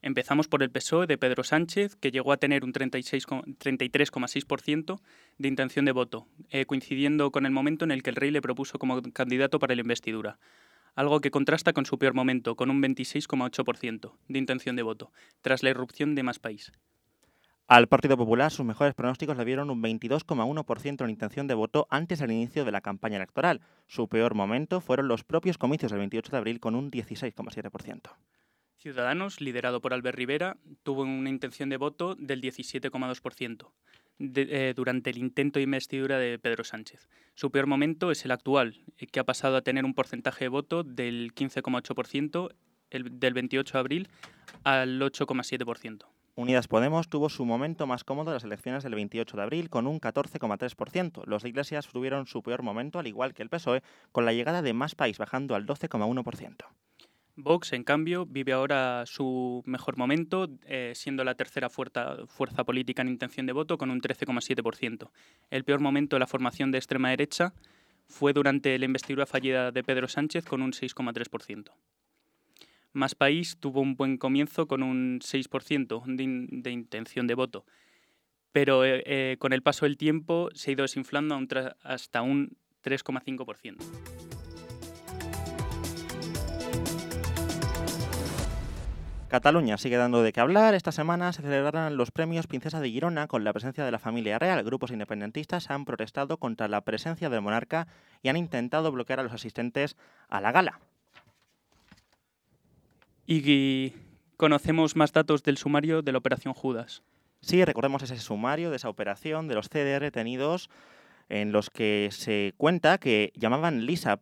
Empezamos 0.00 0.48
por 0.48 0.62
el 0.62 0.70
PSOE 0.70 1.06
de 1.06 1.18
Pedro 1.18 1.44
Sánchez, 1.44 1.96
que 1.96 2.10
llegó 2.10 2.32
a 2.32 2.38
tener 2.38 2.64
un 2.64 2.72
36 2.72 3.26
co- 3.26 3.42
33,6% 3.58 5.00
de 5.38 5.48
intención 5.48 5.84
de 5.84 5.92
voto, 5.92 6.26
eh, 6.50 6.64
coincidiendo 6.66 7.30
con 7.30 7.44
el 7.46 7.52
momento 7.52 7.84
en 7.84 7.90
el 7.90 8.02
que 8.02 8.10
el 8.10 8.16
rey 8.16 8.30
le 8.30 8.42
propuso 8.42 8.78
como 8.78 9.00
candidato 9.12 9.58
para 9.58 9.74
la 9.74 9.82
investidura. 9.82 10.38
Algo 10.94 11.20
que 11.20 11.30
contrasta 11.30 11.72
con 11.72 11.84
su 11.86 11.98
peor 11.98 12.14
momento, 12.14 12.54
con 12.56 12.70
un 12.70 12.80
26,8% 12.82 14.16
de 14.28 14.38
intención 14.38 14.76
de 14.76 14.82
voto, 14.82 15.12
tras 15.42 15.62
la 15.62 15.70
irrupción 15.70 16.14
de 16.14 16.22
Más 16.22 16.38
País. 16.38 16.72
Al 17.66 17.88
Partido 17.88 18.18
Popular 18.18 18.50
sus 18.50 18.66
mejores 18.66 18.94
pronósticos 18.94 19.38
le 19.38 19.44
dieron 19.46 19.70
un 19.70 19.82
22,1% 19.82 21.02
en 21.02 21.10
intención 21.10 21.46
de 21.46 21.54
voto 21.54 21.86
antes 21.88 22.18
del 22.18 22.30
inicio 22.30 22.64
de 22.66 22.72
la 22.72 22.82
campaña 22.82 23.16
electoral. 23.16 23.62
Su 23.86 24.06
peor 24.08 24.34
momento 24.34 24.82
fueron 24.82 25.08
los 25.08 25.24
propios 25.24 25.56
comicios 25.56 25.90
del 25.90 26.00
28 26.00 26.30
de 26.30 26.36
abril 26.36 26.60
con 26.60 26.74
un 26.74 26.90
16,7%. 26.90 28.10
Ciudadanos, 28.76 29.40
liderado 29.40 29.80
por 29.80 29.94
Albert 29.94 30.18
Rivera, 30.18 30.58
tuvo 30.82 31.02
una 31.04 31.30
intención 31.30 31.70
de 31.70 31.78
voto 31.78 32.14
del 32.16 32.42
17,2% 32.42 33.72
de- 34.18 34.68
eh, 34.68 34.74
durante 34.74 35.08
el 35.08 35.16
intento 35.16 35.58
de 35.58 35.62
investidura 35.62 36.18
de 36.18 36.38
Pedro 36.38 36.64
Sánchez. 36.64 37.08
Su 37.34 37.50
peor 37.50 37.66
momento 37.66 38.10
es 38.10 38.26
el 38.26 38.30
actual, 38.32 38.82
eh, 38.98 39.06
que 39.06 39.20
ha 39.20 39.24
pasado 39.24 39.56
a 39.56 39.62
tener 39.62 39.86
un 39.86 39.94
porcentaje 39.94 40.44
de 40.44 40.48
voto 40.50 40.82
del 40.84 41.32
15,8% 41.32 42.50
el- 42.90 43.18
del 43.18 43.32
28 43.32 43.72
de 43.72 43.80
abril 43.80 44.08
al 44.64 45.00
8,7%. 45.02 46.13
Unidas 46.36 46.66
Podemos 46.66 47.08
tuvo 47.08 47.28
su 47.28 47.44
momento 47.44 47.86
más 47.86 48.02
cómodo 48.02 48.30
en 48.30 48.34
las 48.34 48.44
elecciones 48.44 48.82
del 48.82 48.96
28 48.96 49.36
de 49.36 49.42
abril 49.44 49.70
con 49.70 49.86
un 49.86 50.00
14,3%. 50.00 51.24
Los 51.26 51.44
de 51.44 51.48
Iglesias 51.48 51.86
tuvieron 51.86 52.26
su 52.26 52.42
peor 52.42 52.64
momento, 52.64 52.98
al 52.98 53.06
igual 53.06 53.34
que 53.34 53.42
el 53.42 53.48
PSOE, 53.48 53.84
con 54.10 54.24
la 54.24 54.32
llegada 54.32 54.60
de 54.60 54.72
Más 54.72 54.96
País 54.96 55.16
bajando 55.16 55.54
al 55.54 55.64
12,1%. 55.64 56.64
Vox, 57.36 57.72
en 57.72 57.84
cambio, 57.84 58.26
vive 58.26 58.52
ahora 58.52 59.04
su 59.06 59.62
mejor 59.64 59.96
momento, 59.96 60.48
eh, 60.66 60.92
siendo 60.96 61.22
la 61.22 61.36
tercera 61.36 61.70
fuerza, 61.70 62.26
fuerza 62.26 62.64
política 62.64 63.02
en 63.02 63.08
intención 63.08 63.46
de 63.46 63.52
voto 63.52 63.78
con 63.78 63.90
un 63.90 64.00
13,7%. 64.00 65.10
El 65.50 65.64
peor 65.64 65.78
momento 65.78 66.16
de 66.16 66.20
la 66.20 66.26
formación 66.26 66.72
de 66.72 66.78
extrema 66.78 67.10
derecha 67.10 67.54
fue 68.08 68.32
durante 68.32 68.76
la 68.78 68.84
investidura 68.84 69.26
fallida 69.26 69.70
de 69.70 69.84
Pedro 69.84 70.08
Sánchez 70.08 70.44
con 70.44 70.62
un 70.62 70.72
6,3%. 70.72 71.70
Más 72.94 73.14
País 73.16 73.56
tuvo 73.58 73.80
un 73.80 73.96
buen 73.96 74.16
comienzo 74.18 74.68
con 74.68 74.82
un 74.84 75.18
6% 75.20 76.02
de, 76.06 76.22
in- 76.22 76.62
de 76.62 76.70
intención 76.70 77.26
de 77.26 77.34
voto, 77.34 77.66
pero 78.52 78.84
eh, 78.84 79.02
eh, 79.04 79.36
con 79.40 79.52
el 79.52 79.62
paso 79.62 79.84
del 79.84 79.96
tiempo 79.96 80.48
se 80.54 80.70
ha 80.70 80.72
ido 80.74 80.82
desinflando 80.82 81.36
hasta 81.82 82.22
un 82.22 82.56
3,5%. 82.84 83.76
Cataluña 89.28 89.76
sigue 89.78 89.96
dando 89.96 90.22
de 90.22 90.32
qué 90.32 90.40
hablar. 90.40 90.74
Esta 90.74 90.92
semana 90.92 91.32
se 91.32 91.42
celebrarán 91.42 91.96
los 91.96 92.12
premios 92.12 92.46
Princesa 92.46 92.78
de 92.80 92.90
Girona 92.90 93.26
con 93.26 93.42
la 93.42 93.52
presencia 93.52 93.84
de 93.84 93.90
la 93.90 93.98
familia 93.98 94.38
real. 94.38 94.62
Grupos 94.62 94.92
independentistas 94.92 95.70
han 95.70 95.84
protestado 95.84 96.36
contra 96.38 96.68
la 96.68 96.82
presencia 96.82 97.28
del 97.30 97.40
monarca 97.42 97.88
y 98.22 98.28
han 98.28 98.36
intentado 98.36 98.92
bloquear 98.92 99.18
a 99.18 99.22
los 99.24 99.32
asistentes 99.32 99.96
a 100.28 100.40
la 100.40 100.52
gala. 100.52 100.78
Y 103.26 103.92
conocemos 104.36 104.96
más 104.96 105.12
datos 105.12 105.42
del 105.42 105.56
sumario 105.56 106.02
de 106.02 106.12
la 106.12 106.18
Operación 106.18 106.54
Judas. 106.54 107.02
Sí, 107.40 107.64
recordemos 107.64 108.02
ese 108.02 108.18
sumario 108.18 108.70
de 108.70 108.76
esa 108.76 108.88
operación 108.88 109.48
de 109.48 109.54
los 109.54 109.68
CDR 109.68 110.00
detenidos 110.00 110.70
en 111.28 111.52
los 111.52 111.70
que 111.70 112.08
se 112.10 112.54
cuenta 112.56 112.98
que 112.98 113.32
llamaban 113.34 113.86
Lisa 113.86 114.12
a 114.12 114.18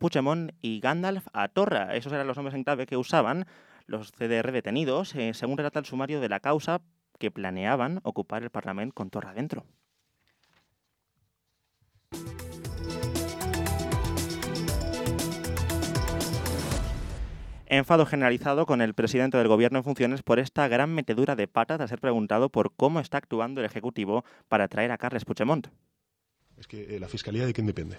y 0.61 0.79
Gandalf 0.79 1.27
a 1.33 1.47
Torra. 1.49 1.95
Esos 1.95 2.13
eran 2.13 2.27
los 2.27 2.37
nombres 2.37 2.55
en 2.55 2.63
clave 2.63 2.85
que 2.85 2.97
usaban 2.97 3.45
los 3.87 4.11
CDR 4.11 4.51
detenidos, 4.51 5.13
eh, 5.15 5.33
según 5.33 5.57
relata 5.57 5.79
el 5.79 5.85
sumario 5.85 6.21
de 6.21 6.29
la 6.29 6.39
causa 6.39 6.81
que 7.19 7.31
planeaban 7.31 7.99
ocupar 8.03 8.43
el 8.43 8.49
Parlamento 8.49 8.95
con 8.95 9.09
Torra 9.09 9.33
dentro. 9.33 9.65
Enfado 17.73 18.05
generalizado 18.05 18.67
con 18.67 18.83
el 18.83 18.93
presidente 18.93 19.39
del 19.39 19.47
gobierno 19.47 19.79
en 19.79 19.83
funciones 19.83 20.21
por 20.21 20.37
esta 20.37 20.67
gran 20.67 20.93
metedura 20.93 21.35
de 21.35 21.47
pata 21.47 21.75
tras 21.75 21.89
ser 21.89 21.99
preguntado 21.99 22.49
por 22.49 22.71
cómo 22.75 22.99
está 22.99 23.17
actuando 23.17 23.61
el 23.61 23.65
Ejecutivo 23.65 24.23
para 24.47 24.67
traer 24.67 24.91
a 24.91 24.99
Carles 24.99 25.25
Puigdemont. 25.25 25.69
Es 26.59 26.67
que 26.67 26.95
eh, 26.95 26.99
la 26.99 27.07
fiscalía 27.07 27.47
de 27.47 27.53
quién 27.53 27.65
depende. 27.65 27.97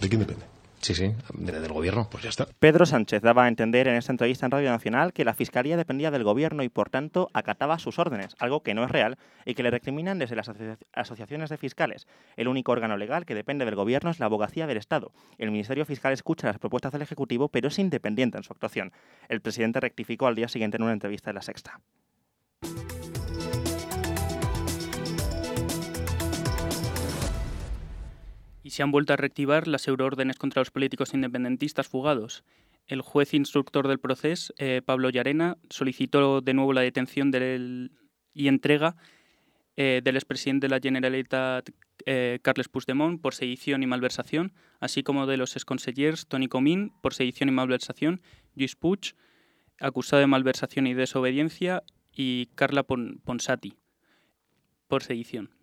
¿De 0.00 0.08
quién 0.08 0.20
depende? 0.20 0.46
Sí, 0.86 0.94
sí, 0.94 1.12
de- 1.34 1.60
del 1.60 1.72
gobierno, 1.72 2.06
pues 2.08 2.22
ya 2.22 2.28
está. 2.30 2.46
Pedro 2.60 2.86
Sánchez 2.86 3.20
daba 3.20 3.42
a 3.46 3.48
entender 3.48 3.88
en 3.88 3.96
esta 3.96 4.12
entrevista 4.12 4.46
en 4.46 4.52
Radio 4.52 4.70
Nacional 4.70 5.12
que 5.12 5.24
la 5.24 5.34
Fiscalía 5.34 5.76
dependía 5.76 6.12
del 6.12 6.22
Gobierno 6.22 6.62
y, 6.62 6.68
por 6.68 6.90
tanto, 6.90 7.28
acataba 7.34 7.80
sus 7.80 7.98
órdenes, 7.98 8.36
algo 8.38 8.62
que 8.62 8.72
no 8.72 8.84
es 8.84 8.90
real 8.92 9.18
y 9.44 9.54
que 9.56 9.64
le 9.64 9.72
recriminan 9.72 10.20
desde 10.20 10.36
las 10.36 10.48
asocia- 10.48 10.78
asociaciones 10.92 11.50
de 11.50 11.56
fiscales. 11.56 12.06
El 12.36 12.46
único 12.46 12.70
órgano 12.70 12.96
legal 12.96 13.26
que 13.26 13.34
depende 13.34 13.64
del 13.64 13.74
Gobierno 13.74 14.10
es 14.10 14.20
la 14.20 14.26
Abogacía 14.26 14.68
del 14.68 14.76
Estado. 14.76 15.10
El 15.38 15.50
Ministerio 15.50 15.84
Fiscal 15.84 16.12
escucha 16.12 16.46
las 16.46 16.60
propuestas 16.60 16.92
del 16.92 17.02
Ejecutivo, 17.02 17.48
pero 17.48 17.66
es 17.66 17.80
independiente 17.80 18.38
en 18.38 18.44
su 18.44 18.52
actuación. 18.52 18.92
El 19.28 19.40
presidente 19.40 19.80
rectificó 19.80 20.28
al 20.28 20.36
día 20.36 20.46
siguiente 20.46 20.76
en 20.76 20.84
una 20.84 20.92
entrevista 20.92 21.30
en 21.30 21.34
La 21.34 21.42
Sexta. 21.42 21.80
Y 28.66 28.70
se 28.70 28.82
han 28.82 28.90
vuelto 28.90 29.12
a 29.12 29.16
reactivar 29.16 29.68
las 29.68 29.86
euroórdenes 29.86 30.38
contra 30.38 30.60
los 30.60 30.72
políticos 30.72 31.14
independentistas 31.14 31.86
fugados. 31.86 32.42
El 32.88 33.00
juez 33.00 33.32
instructor 33.32 33.86
del 33.86 34.00
proceso, 34.00 34.52
eh, 34.58 34.82
Pablo 34.84 35.08
Llarena, 35.08 35.56
solicitó 35.70 36.40
de 36.40 36.52
nuevo 36.52 36.72
la 36.72 36.80
detención 36.80 37.30
y 38.34 38.48
entrega 38.48 38.96
eh, 39.76 40.00
del 40.02 40.16
expresidente 40.16 40.66
de 40.66 40.70
la 40.70 40.80
Generalitat, 40.80 41.70
eh, 42.06 42.40
Carles 42.42 42.68
Puigdemont, 42.68 43.22
por 43.22 43.34
sedición 43.34 43.84
y 43.84 43.86
malversación, 43.86 44.52
así 44.80 45.04
como 45.04 45.26
de 45.26 45.36
los 45.36 45.54
exconsellers 45.54 46.26
Toni 46.26 46.48
Comín, 46.48 46.92
por 47.02 47.14
sedición 47.14 47.48
y 47.48 47.52
malversación, 47.52 48.20
Lluís 48.56 48.74
Puig, 48.74 49.14
acusado 49.78 50.18
de 50.18 50.26
malversación 50.26 50.88
y 50.88 50.94
desobediencia, 50.94 51.84
y 52.12 52.46
Carla 52.56 52.82
Pon- 52.82 53.20
Ponsati, 53.24 53.74
por 54.88 55.04
sedición. 55.04 55.55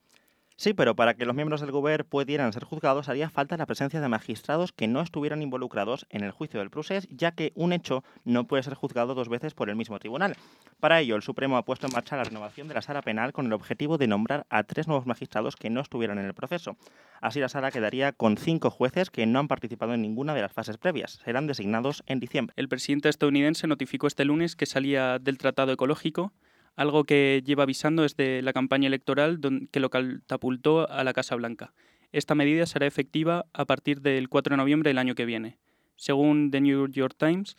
Sí, 0.64 0.74
pero 0.74 0.96
para 0.96 1.14
que 1.14 1.26
los 1.26 1.36
miembros 1.36 1.60
del 1.60 1.72
Gobierno 1.72 2.06
pudieran 2.06 2.54
ser 2.54 2.64
juzgados 2.64 3.10
haría 3.10 3.30
falta 3.30 3.58
la 3.58 3.66
presencia 3.66 4.00
de 4.00 4.08
magistrados 4.08 4.72
que 4.72 4.88
no 4.88 5.02
estuvieran 5.02 5.42
involucrados 5.42 6.06
en 6.10 6.24
el 6.24 6.32
juicio 6.32 6.62
del 6.62 6.70
procés, 6.70 7.06
ya 7.12 7.34
que 7.34 7.52
un 7.56 7.74
hecho 7.74 8.02
no 8.24 8.48
puede 8.48 8.64
ser 8.64 8.74
juzgado 8.74 9.14
dos 9.14 9.28
veces 9.28 9.54
por 9.54 9.70
el 9.70 9.76
mismo 9.76 10.00
tribunal. 10.00 10.38
Para 10.80 11.02
ello, 11.02 11.18
el 11.18 11.22
Supremo 11.22 11.58
ha 11.58 11.66
puesto 11.66 11.88
en 11.88 11.92
marcha 11.92 12.16
la 12.16 12.24
renovación 12.24 12.70
de 12.70 12.76
la 12.76 12.82
sala 12.82 13.02
penal 13.02 13.34
con 13.34 13.48
el 13.48 13.52
objetivo 13.52 13.98
de 13.98 14.08
nombrar 14.08 14.46
a 14.50 14.64
tres 14.64 14.88
nuevos 14.88 15.06
magistrados 15.06 15.58
que 15.58 15.70
no 15.70 15.82
estuvieran 15.82 16.18
en 16.18 16.28
el 16.28 16.34
proceso. 16.34 16.78
Así 17.20 17.42
la 17.42 17.50
sala 17.50 17.70
quedaría 17.70 18.14
con 18.14 18.38
cinco 18.38 18.70
jueces 18.70 19.10
que 19.10 19.26
no 19.26 19.40
han 19.40 19.50
participado 19.50 19.94
en 19.94 20.02
ninguna 20.02 20.34
de 20.34 20.44
las 20.44 20.54
fases 20.54 20.78
previas. 20.78 21.20
Serán 21.26 21.46
designados 21.46 22.04
en 22.06 22.22
diciembre. 22.22 22.54
El 22.56 22.70
presidente 22.70 23.10
estadounidense 23.10 23.68
notificó 23.68 24.08
este 24.08 24.24
lunes 24.24 24.56
que 24.56 24.66
salía 24.66 25.20
del 25.20 25.40
Tratado 25.40 25.74
Ecológico, 25.74 26.32
algo 26.76 27.04
que 27.04 27.42
lleva 27.46 27.64
avisando 27.64 28.04
desde 28.04 28.42
la 28.42 28.54
campaña 28.54 28.88
electoral 28.88 29.40
que 29.72 29.80
lo 29.80 29.90
catapultó 29.90 30.90
a 30.90 31.04
la 31.04 31.14
Casa 31.14 31.36
Blanca. 31.36 31.74
Esta 32.12 32.36
medida 32.36 32.66
será 32.66 32.86
efectiva 32.86 33.46
a 33.54 33.66
partir 33.66 34.02
del 34.02 34.30
4 34.30 34.54
de 34.54 34.58
noviembre 34.58 34.90
del 34.90 35.00
año 35.00 35.16
que 35.16 35.26
viene. 35.26 35.58
Según 35.96 36.52
The 36.52 36.62
New 36.62 36.88
York 36.90 37.16
Times, 37.18 37.56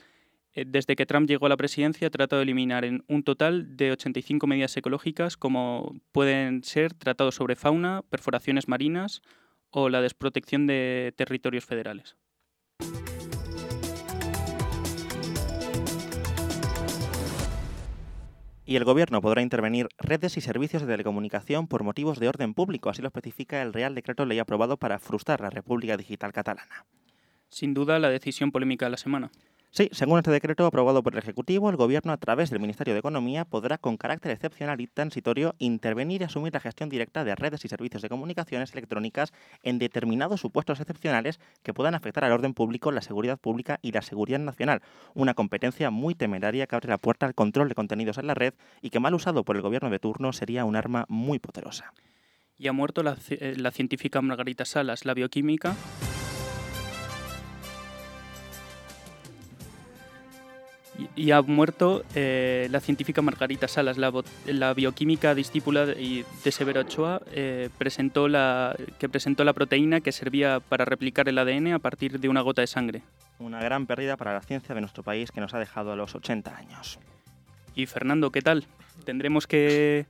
eh, 0.55 0.65
desde 0.67 0.95
que 0.95 1.07
Trump 1.07 1.29
llegó 1.29 1.47
a 1.47 1.49
la 1.49 1.57
presidencia 1.57 2.07
ha 2.07 2.11
tratado 2.11 2.41
de 2.41 2.45
eliminar 2.45 2.85
en 2.85 3.05
un 3.09 3.25
total 3.25 3.77
de 3.77 3.93
85 3.93 4.47
medidas 4.47 4.77
ecológicas 4.77 5.37
como 5.37 5.97
pueden 6.13 6.63
ser 6.63 6.95
tratados 6.95 7.35
sobre 7.35 7.57
fauna, 7.57 8.03
perforaciones 8.09 8.69
marinas 8.69 9.23
o 9.71 9.89
la 9.89 10.01
desprotección 10.01 10.69
de 10.69 11.13
territorios 11.17 11.65
federales. 11.65 12.17
Y 18.67 18.77
el 18.77 18.85
Gobierno 18.85 19.21
podrá 19.21 19.43
intervenir 19.43 19.89
redes 19.99 20.39
y 20.39 20.41
servicios 20.41 20.83
de 20.83 20.89
telecomunicación 20.89 21.69
por 21.69 21.85
motivos 21.85 22.19
de 22.19 22.29
orden 22.29 22.55
público, 22.55 22.89
así 22.89 23.03
lo 23.03 23.09
especifica 23.09 23.61
el 23.61 23.75
Real 23.75 23.95
Decreto 23.95 24.25
Ley 24.25 24.39
aprobado 24.39 24.79
para 24.79 24.99
frustrar 24.99 25.43
la 25.43 25.51
República 25.51 25.99
Digital 25.99 26.33
Catalana. 26.33 26.87
Sin 27.51 27.75
duda, 27.75 27.99
la 27.99 28.09
decisión 28.09 28.53
polémica 28.53 28.87
de 28.87 28.91
la 28.91 28.97
semana. 28.97 29.31
Sí, 29.77 29.89
según 29.91 30.19
este 30.19 30.31
decreto 30.31 30.65
aprobado 30.67 31.03
por 31.03 31.15
el 31.15 31.19
Ejecutivo, 31.19 31.69
el 31.69 31.75
Gobierno, 31.75 32.13
a 32.13 32.17
través 32.17 32.49
del 32.49 32.61
Ministerio 32.61 32.95
de 32.95 33.01
Economía, 33.01 33.45
podrá, 33.45 33.77
con 33.77 33.97
carácter 33.97 34.31
excepcional 34.31 34.81
y 34.81 34.87
transitorio, 34.87 35.57
intervenir 35.59 36.21
y 36.21 36.25
asumir 36.27 36.53
la 36.53 36.61
gestión 36.61 36.89
directa 36.89 37.25
de 37.25 37.35
redes 37.35 37.65
y 37.65 37.69
servicios 37.69 38.01
de 38.01 38.09
comunicaciones 38.09 38.71
electrónicas 38.71 39.33
en 39.65 39.81
determinados 39.81 40.41
supuestos 40.41 40.79
excepcionales 40.79 41.41
que 41.65 41.75
puedan 41.75 41.97
afectar 41.97 42.23
al 42.23 42.31
orden 42.31 42.55
público, 42.55 42.93
la 42.93 43.03
seguridad 43.03 43.37
pública 43.37 43.81
y 43.83 43.91
la 43.91 44.03
seguridad 44.03 44.39
nacional. 44.39 44.81
Una 45.13 45.35
competencia 45.35 45.91
muy 45.91 46.15
temeraria 46.15 46.69
que 46.69 46.77
abre 46.77 46.91
la 46.91 46.99
puerta 46.99 47.27
al 47.27 47.35
control 47.35 47.69
de 47.69 47.75
contenidos 47.75 48.19
en 48.19 48.29
la 48.29 48.35
red 48.35 48.55
y 48.81 48.91
que, 48.91 49.01
mal 49.01 49.13
usado 49.13 49.43
por 49.45 49.57
el 49.57 49.63
Gobierno 49.63 49.91
de 49.91 49.99
turno, 49.99 50.33
sería 50.33 50.65
un 50.65 50.77
arma 50.77 51.05
muy 51.09 51.41
poderosa. 51.41 51.93
Y 52.57 52.69
ha 52.69 52.73
muerto 52.73 53.03
la, 53.03 53.17
eh, 53.29 53.57
científica 53.73 54.23
Margarita 54.23 54.65
Salas, 54.65 55.05
la 55.05 55.15
bioquímica. 55.15 55.75
Y, 61.17 61.33
ha 61.33 61.43
muerto 61.43 62.05
eh, 62.15 62.69
la 62.71 62.79
científica 62.81 63.21
Margarita 63.21 63.67
Salas, 63.67 63.99
la, 63.99 64.13
la 64.47 64.75
bioquímica 64.75 65.35
discípula 65.35 65.87
de, 65.87 66.25
de 66.45 66.53
Severo 66.53 66.83
Ochoa, 66.83 67.21
eh, 67.33 67.69
presentó 67.79 68.29
la, 68.29 68.77
que 69.01 69.09
presentó 69.09 69.43
la 69.43 69.53
proteína 69.53 70.01
que 70.01 70.13
servía 70.13 70.61
para 70.61 70.85
replicar 70.85 71.29
el 71.29 71.39
ADN 71.39 71.73
a 71.73 71.79
partir 71.81 72.21
de 72.21 72.29
una 72.29 72.43
gota 72.43 72.61
de 72.61 72.69
sangre. 72.69 73.03
Una 73.41 73.61
gran 73.61 73.87
pérdida 73.87 74.17
para 74.17 74.33
la 74.33 74.41
ciencia 74.41 74.75
de 74.75 74.81
nuestro 74.81 75.03
país 75.03 75.33
que 75.33 75.41
nos 75.41 75.53
ha 75.53 75.59
dejado 75.59 75.93
a 75.93 75.97
los 75.97 76.15
80 76.15 76.57
años. 76.57 77.01
Y 77.75 77.87
Fernando, 77.87 78.31
¿qué 78.31 78.41
tal? 78.41 78.65
¿Tendremos 79.05 79.49
que 79.49 80.07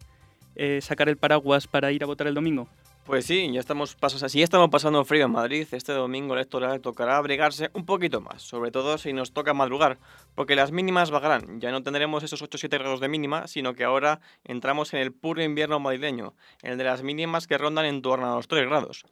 eh, 0.56 0.80
sacar 0.82 1.08
el 1.08 1.16
paraguas 1.16 1.66
para 1.66 1.92
ir 1.92 2.02
a 2.02 2.06
votar 2.06 2.26
el 2.26 2.34
domingo? 2.34 2.68
Pues 3.04 3.26
sí, 3.26 3.52
ya 3.52 3.60
estamos 3.60 3.96
pasos 3.96 4.22
así. 4.22 4.38
Ya 4.38 4.44
estamos 4.44 4.70
pasando 4.70 5.04
frío 5.04 5.26
en 5.26 5.32
Madrid. 5.32 5.68
Este 5.72 5.92
domingo 5.92 6.32
electoral 6.32 6.80
tocará 6.80 7.18
abrigarse 7.18 7.68
un 7.74 7.84
poquito 7.84 8.22
más, 8.22 8.40
sobre 8.40 8.70
todo 8.70 8.96
si 8.96 9.12
nos 9.12 9.34
toca 9.34 9.52
madrugar, 9.52 9.98
porque 10.34 10.56
las 10.56 10.72
mínimas 10.72 11.10
bajarán. 11.10 11.60
Ya 11.60 11.70
no 11.70 11.82
tendremos 11.82 12.22
esos 12.22 12.40
8 12.40 12.56
o 12.56 12.58
7 12.58 12.78
grados 12.78 13.00
de 13.00 13.08
mínima, 13.08 13.46
sino 13.46 13.74
que 13.74 13.84
ahora 13.84 14.20
entramos 14.42 14.94
en 14.94 15.00
el 15.00 15.12
puro 15.12 15.42
invierno 15.42 15.78
madrileño, 15.80 16.32
el 16.62 16.78
de 16.78 16.84
las 16.84 17.02
mínimas 17.02 17.46
que 17.46 17.58
rondan 17.58 17.84
en 17.84 18.00
torno 18.00 18.32
a 18.32 18.36
los 18.36 18.48
3 18.48 18.66
grados. 18.66 19.04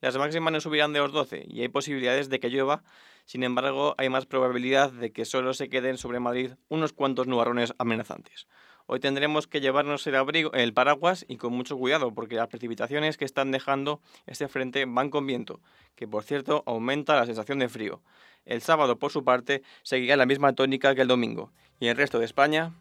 Las 0.00 0.18
máximas 0.18 0.52
no 0.52 0.60
subirán 0.60 0.92
de 0.92 0.98
los 0.98 1.12
12 1.12 1.46
y 1.48 1.60
hay 1.60 1.68
posibilidades 1.68 2.28
de 2.28 2.40
que 2.40 2.50
llueva, 2.50 2.82
sin 3.26 3.44
embargo, 3.44 3.94
hay 3.96 4.08
más 4.08 4.26
probabilidad 4.26 4.90
de 4.90 5.12
que 5.12 5.24
solo 5.24 5.54
se 5.54 5.68
queden 5.68 5.98
sobre 5.98 6.18
Madrid 6.18 6.52
unos 6.68 6.92
cuantos 6.92 7.28
nubarrones 7.28 7.74
amenazantes. 7.78 8.48
Hoy 8.88 9.00
tendremos 9.00 9.48
que 9.48 9.60
llevarnos 9.60 10.06
el 10.06 10.14
abrigo, 10.14 10.52
el 10.52 10.72
paraguas 10.72 11.24
y 11.28 11.38
con 11.38 11.52
mucho 11.52 11.76
cuidado, 11.76 12.14
porque 12.14 12.36
las 12.36 12.46
precipitaciones 12.46 13.16
que 13.16 13.24
están 13.24 13.50
dejando 13.50 14.00
este 14.26 14.46
frente 14.46 14.84
van 14.86 15.10
con 15.10 15.26
viento, 15.26 15.60
que 15.96 16.06
por 16.06 16.22
cierto 16.22 16.62
aumenta 16.66 17.16
la 17.16 17.26
sensación 17.26 17.58
de 17.58 17.68
frío. 17.68 18.00
El 18.44 18.62
sábado, 18.62 18.96
por 18.96 19.10
su 19.10 19.24
parte, 19.24 19.62
seguirá 19.82 20.16
la 20.16 20.24
misma 20.24 20.52
tónica 20.52 20.94
que 20.94 21.02
el 21.02 21.08
domingo, 21.08 21.50
y 21.80 21.88
el 21.88 21.96
resto 21.96 22.20
de 22.20 22.26
España 22.26 22.72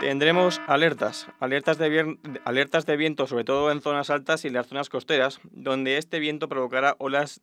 Tendremos 0.00 0.60
alertas, 0.66 1.28
alertas 1.40 1.78
de, 1.78 2.18
alertas 2.44 2.84
de 2.84 2.96
viento, 2.96 3.26
sobre 3.26 3.44
todo 3.44 3.70
en 3.70 3.80
zonas 3.80 4.10
altas 4.10 4.44
y 4.44 4.48
en 4.48 4.54
las 4.54 4.66
zonas 4.66 4.90
costeras, 4.90 5.40
donde 5.44 5.96
este 5.96 6.18
viento 6.18 6.48
provocará 6.48 6.94
olas 6.98 7.40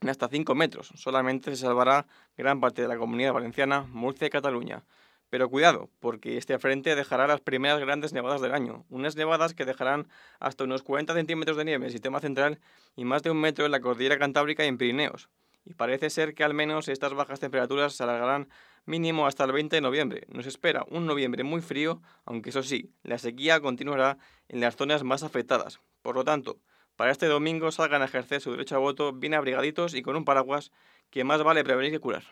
de 0.00 0.10
hasta 0.10 0.28
5 0.28 0.54
metros. 0.54 0.92
Solamente 0.94 1.50
se 1.50 1.62
salvará 1.62 2.06
gran 2.36 2.60
parte 2.60 2.82
de 2.82 2.88
la 2.88 2.96
comunidad 2.96 3.32
valenciana, 3.32 3.82
Murcia 3.82 4.26
y 4.26 4.30
Cataluña. 4.30 4.84
Pero 5.30 5.48
cuidado, 5.48 5.90
porque 6.00 6.36
este 6.36 6.58
frente 6.58 6.96
dejará 6.96 7.28
las 7.28 7.40
primeras 7.40 7.78
grandes 7.78 8.12
nevadas 8.12 8.40
del 8.40 8.52
año. 8.52 8.84
Unas 8.90 9.14
nevadas 9.14 9.54
que 9.54 9.64
dejarán 9.64 10.08
hasta 10.40 10.64
unos 10.64 10.82
40 10.82 11.14
centímetros 11.14 11.56
de 11.56 11.64
nieve 11.64 11.76
en 11.76 11.86
el 11.86 11.92
sistema 11.92 12.18
central 12.18 12.58
y 12.96 13.04
más 13.04 13.22
de 13.22 13.30
un 13.30 13.40
metro 13.40 13.64
en 13.64 13.70
la 13.70 13.80
cordillera 13.80 14.18
cantábrica 14.18 14.64
y 14.64 14.68
en 14.68 14.78
Pirineos. 14.78 15.28
Y 15.64 15.74
parece 15.74 16.10
ser 16.10 16.34
que 16.34 16.42
al 16.42 16.54
menos 16.54 16.88
estas 16.88 17.14
bajas 17.14 17.38
temperaturas 17.38 17.94
se 17.94 18.02
alargarán 18.02 18.48
mínimo 18.86 19.26
hasta 19.26 19.44
el 19.44 19.52
20 19.52 19.76
de 19.76 19.82
noviembre. 19.82 20.26
Nos 20.28 20.46
espera 20.46 20.84
un 20.88 21.06
noviembre 21.06 21.44
muy 21.44 21.60
frío, 21.60 22.02
aunque 22.24 22.50
eso 22.50 22.62
sí, 22.64 22.92
la 23.04 23.18
sequía 23.18 23.60
continuará 23.60 24.18
en 24.48 24.60
las 24.60 24.74
zonas 24.74 25.04
más 25.04 25.22
afectadas. 25.22 25.80
Por 26.02 26.16
lo 26.16 26.24
tanto, 26.24 26.58
para 27.00 27.12
este 27.12 27.28
domingo 27.28 27.72
salgan 27.72 28.02
a 28.02 28.04
ejercer 28.04 28.42
su 28.42 28.50
derecho 28.50 28.76
a 28.76 28.78
voto 28.78 29.14
bien 29.14 29.32
abrigaditos 29.32 29.94
y 29.94 30.02
con 30.02 30.16
un 30.16 30.26
paraguas 30.26 30.70
que 31.08 31.24
más 31.24 31.42
vale 31.42 31.64
prevenir 31.64 31.92
que 31.92 31.98
curar. 31.98 32.24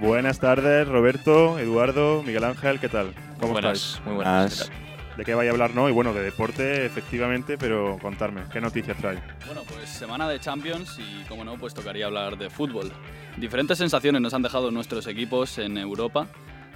Buenas 0.00 0.40
tardes, 0.40 0.88
Roberto, 0.88 1.60
Eduardo, 1.60 2.24
Miguel 2.24 2.42
Ángel, 2.42 2.80
¿qué 2.80 2.88
tal? 2.88 3.14
¿Cómo 3.38 3.52
muy 3.52 3.62
buenas, 3.62 3.78
estáis? 3.78 4.04
Muy 4.04 4.16
buenas. 4.16 4.68
buenas. 4.68 4.85
¿De 5.16 5.24
qué 5.24 5.34
vaya 5.34 5.50
a 5.50 5.52
hablar, 5.54 5.74
no? 5.74 5.88
Y 5.88 5.92
bueno, 5.92 6.12
de 6.12 6.22
deporte, 6.22 6.84
efectivamente, 6.84 7.56
pero 7.56 7.98
contarme, 8.02 8.42
¿qué 8.52 8.60
noticias 8.60 8.98
trae? 8.98 9.18
Bueno, 9.46 9.62
pues 9.66 9.88
semana 9.88 10.28
de 10.28 10.38
Champions 10.38 10.98
y, 10.98 11.24
como 11.24 11.42
no, 11.42 11.56
pues 11.56 11.72
tocaría 11.72 12.04
hablar 12.04 12.36
de 12.36 12.50
fútbol. 12.50 12.92
Diferentes 13.38 13.78
sensaciones 13.78 14.20
nos 14.20 14.34
han 14.34 14.42
dejado 14.42 14.70
nuestros 14.70 15.06
equipos 15.06 15.56
en 15.56 15.78
Europa. 15.78 16.26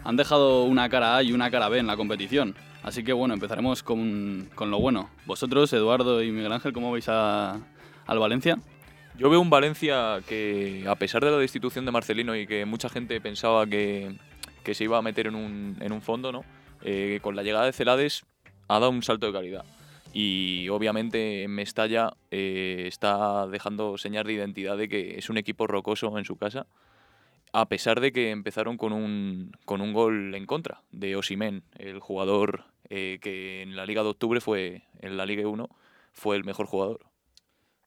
Han 0.05 0.17
dejado 0.17 0.65
una 0.65 0.89
cara 0.89 1.17
A 1.17 1.23
y 1.23 1.33
una 1.35 1.51
cara 1.51 1.69
B 1.69 1.79
en 1.79 1.87
la 1.87 1.99
competición. 1.99 2.55
Así 2.83 3.05
que, 3.05 3.13
bueno, 3.13 3.35
empezaremos 3.35 3.83
con, 3.83 4.49
con 4.55 4.71
lo 4.71 4.81
bueno. 4.81 5.11
Vosotros, 5.27 5.71
Eduardo 5.75 6.23
y 6.23 6.33
Miguel 6.33 6.53
Ángel, 6.53 6.73
¿cómo 6.73 6.91
veis 6.93 7.11
a, 7.11 7.61
al 8.07 8.19
Valencia? 8.19 8.57
Yo 9.19 9.29
veo 9.29 9.41
un 9.41 9.51
Valencia 9.51 10.21
que, 10.27 10.87
a 10.89 10.95
pesar 10.95 11.23
de 11.23 11.31
la 11.31 11.37
destitución 11.37 11.85
de 11.85 11.93
Marcelino 11.93 12.35
y 12.35 12.47
que 12.47 12.65
mucha 12.65 12.89
gente 12.89 13.21
pensaba 13.21 13.67
que, 13.67 14.17
que 14.65 14.73
se 14.73 14.85
iba 14.85 14.97
a 14.97 15.03
meter 15.03 15.27
en 15.27 15.35
un, 15.35 15.77
en 15.79 15.93
un 15.93 16.01
fondo, 16.01 16.33
¿no? 16.33 16.43
Eh, 16.83 17.21
con 17.23 17.37
la 17.37 17.43
llegada 17.43 17.67
de 17.67 17.73
Celades 17.73 18.25
ha 18.69 18.79
dado 18.79 18.91
un 18.91 19.03
salto 19.03 19.27
de 19.27 19.33
calidad. 19.33 19.65
Y 20.13 20.69
obviamente 20.71 21.45
en 21.45 21.53
Mestalla 21.53 22.15
eh, 22.31 22.85
está 22.87 23.47
dejando 23.47 23.97
señal 23.99 24.27
de 24.27 24.33
identidad 24.33 24.77
de 24.77 24.89
que 24.89 25.19
es 25.19 25.31
un 25.31 25.39
equipo 25.39 25.67
rocoso 25.67 26.19
en 26.19 26.25
su 26.25 26.37
casa, 26.37 26.67
a 27.53 27.69
pesar 27.69 28.01
de 28.01 28.13
que 28.13 28.31
empezaron 28.31 28.77
con 28.77 28.93
un, 28.93 29.53
con 29.65 29.81
un 29.81 29.93
gol 29.93 30.35
en 30.35 30.47
contra 30.47 30.83
de 30.91 31.17
Osimen, 31.17 31.63
el 31.79 32.01
jugador 32.01 32.65
eh, 32.89 33.19
que 33.21 33.63
en 33.63 33.77
la 33.77 33.87
Liga 33.87 34.03
de 34.03 34.09
Octubre 34.09 34.41
fue, 34.41 34.83
en 35.01 35.17
la 35.17 35.27
Liga 35.27 35.47
1, 35.47 35.69
fue 36.13 36.37
el 36.37 36.45
mejor 36.45 36.67
jugador. 36.67 37.07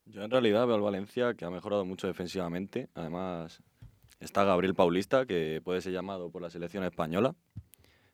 Yo 0.06 0.24
en 0.24 0.32
realidad 0.32 0.66
veo 0.68 0.76
al 0.76 0.82
Valencia 0.82 1.34
que 1.34 1.46
ha 1.46 1.50
mejorado 1.50 1.86
mucho 1.86 2.08
defensivamente. 2.08 2.90
Además, 2.94 3.62
está 4.20 4.44
Gabriel 4.44 4.76
Paulista, 4.76 5.26
que 5.26 5.62
puede 5.64 5.82
ser 5.82 5.94
llamado 5.94 6.30
por 6.30 6.42
la 6.42 6.50
selección 6.50 6.84
española, 6.84 7.36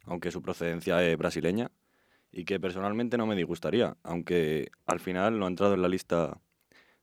aunque 0.10 0.32
su 0.32 0.42
procedencia 0.42 1.04
es 1.08 1.18
brasileña, 1.18 1.72
y 2.32 2.44
que 2.44 2.60
personalmente 2.60 3.16
no 3.16 3.28
me 3.28 3.36
disgustaría, 3.36 3.96
aunque 4.04 4.72
al 4.88 5.00
final 5.00 5.38
no 5.38 5.46
ha 5.46 5.50
entrado 5.50 5.76
en 5.76 5.84
la 5.84 5.88
lista 5.88 6.42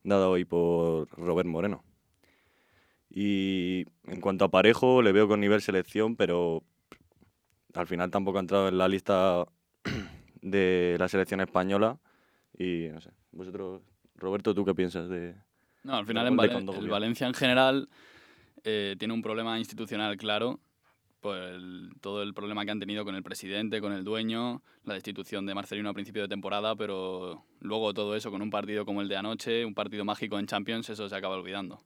dada 0.03 0.29
hoy 0.29 0.45
por 0.45 1.09
Robert 1.11 1.49
Moreno. 1.49 1.85
Y 3.09 3.85
en 4.05 4.21
cuanto 4.21 4.45
a 4.45 4.51
Parejo, 4.51 5.03
le 5.03 5.13
veo 5.13 5.29
con 5.29 5.41
nivel 5.41 5.63
selección, 5.63 6.17
pero 6.17 6.65
al 7.75 7.87
final 7.87 8.11
tampoco 8.11 8.39
ha 8.39 8.41
entrado 8.41 8.69
en 8.69 8.77
la 8.77 8.89
lista 8.89 9.47
de 10.43 10.97
la 10.99 11.09
selección 11.09 11.41
española. 11.41 11.99
Y 12.59 12.89
no 12.93 13.01
sé, 13.01 13.11
vosotros, 13.31 13.83
Roberto, 14.17 14.53
¿tú 14.53 14.65
qué 14.65 14.75
piensas 14.75 15.09
de.? 15.09 15.37
No, 15.85 15.95
al 15.95 16.07
final 16.07 16.27
en 16.27 16.69
el 16.69 16.89
Valencia 16.89 17.29
en 17.29 17.35
general 17.35 17.89
eh, 18.65 18.97
tiene 18.99 19.15
un 19.15 19.23
problema 19.23 19.59
institucional 19.61 20.17
claro 20.17 20.59
por 21.27 21.37
el- 21.39 21.91
todo 22.01 22.23
el 22.23 22.33
problema 22.35 22.65
que 22.65 22.71
han 22.71 22.79
tenido 22.79 23.05
con 23.05 23.17
el 23.17 23.23
presidente, 23.25 23.81
con 23.81 23.93
el 23.93 24.05
dueño, 24.05 24.63
la 24.85 24.95
destitución 24.95 25.45
de 25.45 25.55
Marcelino 25.55 25.89
a 25.89 25.93
principio 25.93 26.23
de 26.23 26.29
temporada, 26.29 26.77
pero 26.77 27.43
luego 27.61 27.93
todo 27.93 28.15
eso 28.15 28.31
con 28.31 28.43
un 28.43 28.51
partido 28.51 28.85
como 28.85 29.03
el 29.03 29.09
de 29.09 29.17
anoche, 29.17 29.65
un 29.65 29.75
partido 29.75 30.05
mágico 30.05 30.39
en 30.39 30.47
Champions, 30.47 30.89
eso 30.89 31.09
se 31.09 31.17
acaba 31.17 31.37
olvidando. 31.37 31.81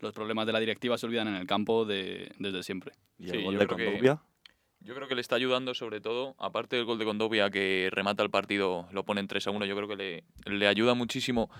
Los 0.00 0.12
problemas 0.12 0.46
de 0.46 0.52
la 0.52 0.58
directiva 0.60 0.98
se 0.98 1.06
olvidan 1.06 1.28
en 1.28 1.34
el 1.36 1.46
campo 1.46 1.84
de- 1.84 2.32
desde 2.38 2.62
siempre. 2.64 2.92
¿Y 3.18 3.26
el 3.30 3.36
Sí, 3.38 3.42
gol 3.44 3.54
yo 3.54 3.60
de 3.60 3.66
creo 3.66 3.76
que- 3.78 3.84
Condovia? 3.84 4.22
Yo 4.82 4.94
creo 4.94 5.06
que 5.08 5.14
le 5.14 5.20
está 5.20 5.36
ayudando 5.36 5.74
sobre 5.74 6.00
todo, 6.00 6.34
aparte 6.38 6.74
del 6.76 6.86
gol 6.86 6.98
de 6.98 7.04
Condovia 7.04 7.50
que 7.50 7.90
remata 7.92 8.22
el 8.22 8.30
partido, 8.30 8.88
lo 8.92 9.04
pone 9.04 9.20
en 9.20 9.28
3 9.28 9.46
a 9.46 9.50
1, 9.50 9.66
yo 9.66 9.76
creo 9.76 9.86
que 9.88 9.96
le, 9.96 10.24
le 10.46 10.66
ayuda 10.66 10.94
muchísimo 10.94 11.50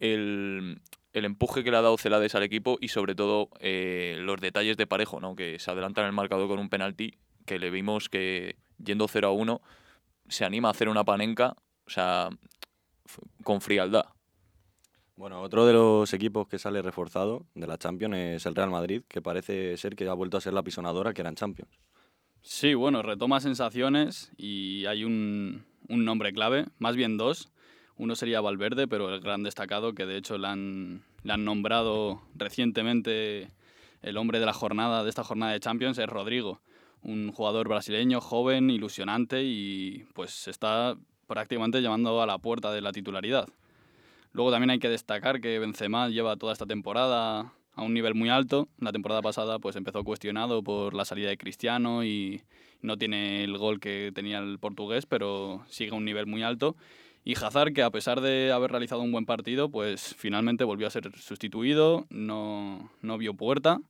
el, 0.00 0.80
el 1.12 1.24
empuje 1.24 1.62
que 1.62 1.70
le 1.70 1.76
ha 1.76 1.82
dado 1.82 1.98
Celades 1.98 2.34
al 2.34 2.42
equipo 2.42 2.78
y 2.80 2.88
sobre 2.88 3.14
todo 3.14 3.50
eh, 3.60 4.16
los 4.20 4.40
detalles 4.40 4.76
de 4.76 4.86
Parejo, 4.86 5.20
¿no? 5.20 5.36
que 5.36 5.58
se 5.58 5.70
adelanta 5.70 6.00
en 6.00 6.08
el 6.08 6.12
marcador 6.12 6.48
con 6.48 6.58
un 6.58 6.68
penalti, 6.68 7.14
que 7.46 7.58
le 7.58 7.70
vimos 7.70 8.08
que 8.08 8.56
yendo 8.78 9.08
0 9.08 9.28
a 9.28 9.32
1 9.32 9.60
se 10.28 10.44
anima 10.44 10.68
a 10.68 10.70
hacer 10.70 10.88
una 10.88 11.04
panenca, 11.04 11.56
o 11.86 11.90
sea, 11.90 12.30
con 13.42 13.60
frialdad. 13.60 14.06
Bueno, 15.16 15.42
otro 15.42 15.66
de 15.66 15.72
los 15.72 16.14
equipos 16.14 16.48
que 16.48 16.58
sale 16.58 16.80
reforzado 16.80 17.44
de 17.54 17.66
la 17.66 17.76
Champions 17.76 18.16
es 18.16 18.46
el 18.46 18.54
Real 18.54 18.70
Madrid, 18.70 19.02
que 19.08 19.20
parece 19.20 19.76
ser 19.76 19.96
que 19.96 20.08
ha 20.08 20.14
vuelto 20.14 20.36
a 20.36 20.40
ser 20.40 20.54
la 20.54 20.62
pisonadora 20.62 21.12
que 21.12 21.20
era 21.20 21.28
en 21.28 21.36
Champions. 21.36 21.70
Sí, 22.42 22.72
bueno, 22.72 23.02
retoma 23.02 23.40
sensaciones 23.40 24.32
y 24.38 24.86
hay 24.86 25.04
un, 25.04 25.64
un 25.88 26.04
nombre 26.04 26.32
clave, 26.32 26.66
más 26.78 26.96
bien 26.96 27.18
dos. 27.18 27.50
Uno 28.00 28.16
sería 28.16 28.40
Valverde, 28.40 28.88
pero 28.88 29.14
el 29.14 29.20
gran 29.20 29.42
destacado, 29.42 29.92
que 29.92 30.06
de 30.06 30.16
hecho 30.16 30.38
le 30.38 30.46
han, 30.46 31.02
nombrado 31.22 32.22
recientemente 32.34 33.50
el 34.00 34.16
hombre 34.16 34.40
de 34.40 34.46
la 34.46 34.54
jornada, 34.54 35.04
de 35.04 35.10
esta 35.10 35.22
jornada 35.22 35.52
de 35.52 35.60
Champions, 35.60 35.98
es 35.98 36.06
Rodrigo. 36.06 36.62
Un 37.02 37.30
jugador 37.30 37.68
brasileño, 37.68 38.22
joven, 38.22 38.70
ilusionante 38.70 39.42
y 39.42 40.06
pues 40.14 40.48
está 40.48 40.96
prácticamente 41.26 41.82
llamando 41.82 42.22
a 42.22 42.26
la 42.26 42.38
puerta 42.38 42.72
de 42.72 42.80
la 42.80 42.92
titularidad. 42.92 43.50
Luego 44.32 44.50
también 44.50 44.70
hay 44.70 44.78
que 44.78 44.88
destacar 44.88 45.42
que 45.42 45.58
Benzema 45.58 46.08
lleva 46.08 46.36
toda 46.36 46.54
esta 46.54 46.64
temporada 46.64 47.52
a 47.74 47.82
un 47.82 47.92
nivel 47.92 48.14
muy 48.14 48.30
alto. 48.30 48.66
La 48.78 48.92
temporada 48.92 49.20
pasada 49.20 49.58
pues 49.58 49.76
empezó 49.76 50.04
cuestionado 50.04 50.62
por 50.62 50.94
la 50.94 51.04
salida 51.04 51.28
de 51.28 51.36
Cristiano 51.36 52.02
y 52.02 52.40
no 52.80 52.96
tiene 52.96 53.44
el 53.44 53.58
gol 53.58 53.78
que 53.78 54.10
tenía 54.14 54.38
el 54.38 54.58
portugués, 54.58 55.04
pero 55.04 55.62
sigue 55.68 55.90
a 55.90 55.96
un 55.96 56.06
nivel 56.06 56.26
muy 56.26 56.42
alto. 56.42 56.76
Y 57.22 57.34
Hazard, 57.36 57.72
que 57.72 57.82
a 57.82 57.90
pesar 57.90 58.20
de 58.20 58.50
haber 58.50 58.70
realizado 58.70 59.02
un 59.02 59.12
buen 59.12 59.26
partido, 59.26 59.70
pues 59.70 60.14
finalmente 60.16 60.64
volvió 60.64 60.86
a 60.86 60.90
ser 60.90 61.10
sustituido, 61.18 62.06
no, 62.08 62.90
no 63.02 63.18
vio 63.18 63.34
puerta, 63.34 63.80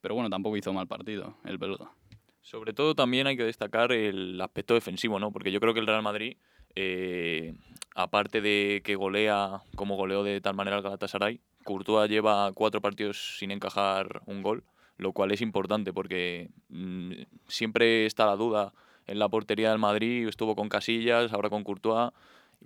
pero 0.00 0.14
bueno, 0.14 0.30
tampoco 0.30 0.56
hizo 0.56 0.72
mal 0.72 0.88
partido 0.88 1.36
el 1.44 1.58
belga. 1.58 1.92
Sobre 2.40 2.72
todo 2.72 2.94
también 2.96 3.28
hay 3.28 3.36
que 3.36 3.44
destacar 3.44 3.92
el 3.92 4.40
aspecto 4.40 4.74
defensivo, 4.74 5.20
¿no? 5.20 5.30
Porque 5.30 5.52
yo 5.52 5.60
creo 5.60 5.74
que 5.74 5.80
el 5.80 5.86
Real 5.86 6.02
Madrid, 6.02 6.36
eh, 6.74 7.54
aparte 7.94 8.40
de 8.40 8.82
que 8.84 8.96
golea 8.96 9.62
como 9.76 9.96
goleó 9.96 10.24
de 10.24 10.40
tal 10.40 10.54
manera 10.54 10.76
el 10.76 10.82
Galatasaray, 10.82 11.40
Courtois 11.62 12.10
lleva 12.10 12.50
cuatro 12.52 12.80
partidos 12.80 13.38
sin 13.38 13.52
encajar 13.52 14.22
un 14.26 14.42
gol, 14.42 14.64
lo 14.96 15.12
cual 15.12 15.30
es 15.30 15.40
importante 15.40 15.92
porque 15.92 16.50
mm, 16.68 17.12
siempre 17.46 18.06
está 18.06 18.26
la 18.26 18.34
duda 18.34 18.72
en 19.06 19.20
la 19.20 19.28
portería 19.28 19.70
del 19.70 19.78
Madrid, 19.78 20.26
estuvo 20.26 20.56
con 20.56 20.68
Casillas, 20.68 21.32
ahora 21.32 21.48
con 21.48 21.62
Courtois 21.62 22.10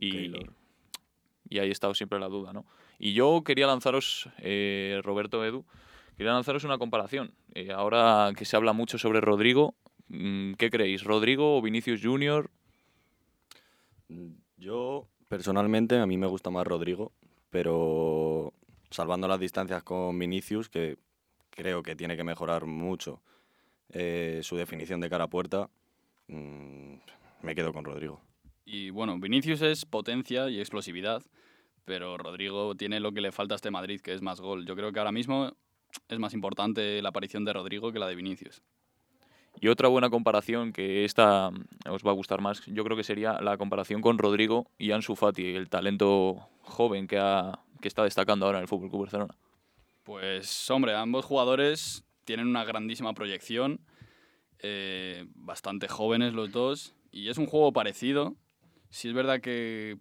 y, 0.01 0.32
y 1.48 1.59
ahí 1.59 1.68
ha 1.68 1.73
estado 1.73 1.94
siempre 1.94 2.18
la 2.18 2.28
duda, 2.28 2.52
¿no? 2.52 2.66
Y 2.98 3.12
yo 3.12 3.43
quería 3.44 3.66
lanzaros, 3.66 4.28
eh, 4.39 5.01
Roberto 5.02 5.44
Edu, 5.44 5.64
quería 6.16 6.32
lanzaros 6.32 6.64
una 6.64 6.78
comparación. 6.78 7.32
Eh, 7.55 7.73
ahora 7.73 8.32
que 8.36 8.44
se 8.44 8.56
habla 8.56 8.73
mucho 8.73 8.98
sobre 8.98 9.20
Rodrigo, 9.20 9.74
mm, 10.09 10.55
¿qué 10.55 10.70
creéis? 10.70 11.05
¿Rodrigo 11.05 11.56
o 11.56 11.62
Vinicius 11.62 12.01
Junior? 12.02 12.51
Yo, 14.56 15.09
personalmente, 15.28 15.98
a 15.98 16.06
mí 16.06 16.16
me 16.16 16.27
gusta 16.27 16.51
más 16.51 16.66
Rodrigo, 16.66 17.12
pero 17.51 18.55
salvando 18.90 19.28
las 19.28 19.40
distancias 19.40 19.82
con 19.82 20.18
Vinicius, 20.18 20.68
que 20.68 20.97
creo 21.51 21.82
que 21.82 21.97
tiene 21.97 22.16
que 22.16 22.24
mejorar 22.24 22.66
mucho 22.66 23.20
eh, 23.90 24.40
su 24.43 24.56
definición 24.56 25.01
de 25.01 25.10
cara 25.10 25.24
a 25.24 25.31
puerta, 25.31 25.68
mm, 26.28 26.94
me 27.43 27.55
quedo 27.55 27.73
con 27.73 27.85
Rodrigo. 27.85 28.20
Y 28.66 28.90
bueno, 28.90 29.18
Vinicius 29.18 29.62
es 29.62 29.86
potencia 29.86 30.51
y 30.51 30.59
explosividad, 30.59 31.22
pero 31.84 32.18
Rodrigo 32.18 32.74
tiene 32.74 32.98
lo 32.98 33.12
que 33.12 33.20
le 33.20 33.30
falta 33.30 33.55
a 33.55 33.56
este 33.56 33.70
Madrid, 33.70 34.01
que 34.01 34.12
es 34.12 34.22
más 34.22 34.40
gol. 34.40 34.66
Yo 34.66 34.74
creo 34.74 34.93
que 34.93 34.98
ahora 34.98 35.12
mismo 35.12 35.52
es 36.09 36.18
más 36.18 36.34
importante 36.34 37.01
la 37.01 37.10
aparición 37.10 37.44
de 37.44 37.52
Rodrigo 37.52 37.93
que 37.93 38.01
la 38.01 38.09
de 38.09 38.16
Vinicius. 38.16 38.60
Y 39.60 39.68
otra 39.68 39.88
buena 39.88 40.10
comparación, 40.10 40.72
que 40.72 41.05
esta 41.05 41.51
mm, 41.51 41.90
os 41.90 42.05
va 42.05 42.10
a 42.10 42.14
gustar 42.14 42.40
más, 42.40 42.64
yo 42.66 42.84
creo 42.84 42.97
que 42.97 43.05
sería 43.05 43.40
la 43.40 43.56
comparación 43.56 44.02
con 44.02 44.18
Rodrigo 44.18 44.66
y 44.78 44.90
Ansu 44.90 45.14
Fati, 45.14 45.55
el 45.55 45.68
talento 45.68 46.48
joven 46.62 47.06
que, 47.06 47.18
ha, 47.18 47.60
que 47.80 47.88
está 47.88 48.02
destacando 48.02 48.47
ahora 48.47 48.59
en 48.59 48.62
el 48.62 48.68
Fútbol 48.68 48.90
Club 48.90 49.02
Barcelona. 49.02 49.34
Pues 50.02 50.70
hombre, 50.70 50.94
ambos 50.94 51.24
jugadores 51.24 52.05
tienen 52.24 52.48
una 52.48 52.64
grandísima 52.64 53.14
proyección, 53.14 53.80
eh, 54.59 55.24
bastante 55.34 55.88
jóvenes 55.88 56.34
los 56.34 56.51
dos, 56.51 56.94
y 57.10 57.28
es 57.28 57.38
un 57.38 57.47
juego 57.47 57.72
parecido. 57.72 58.36
Sí 58.90 59.08
es 59.08 59.14
verdad 59.14 59.40
que 59.40 59.98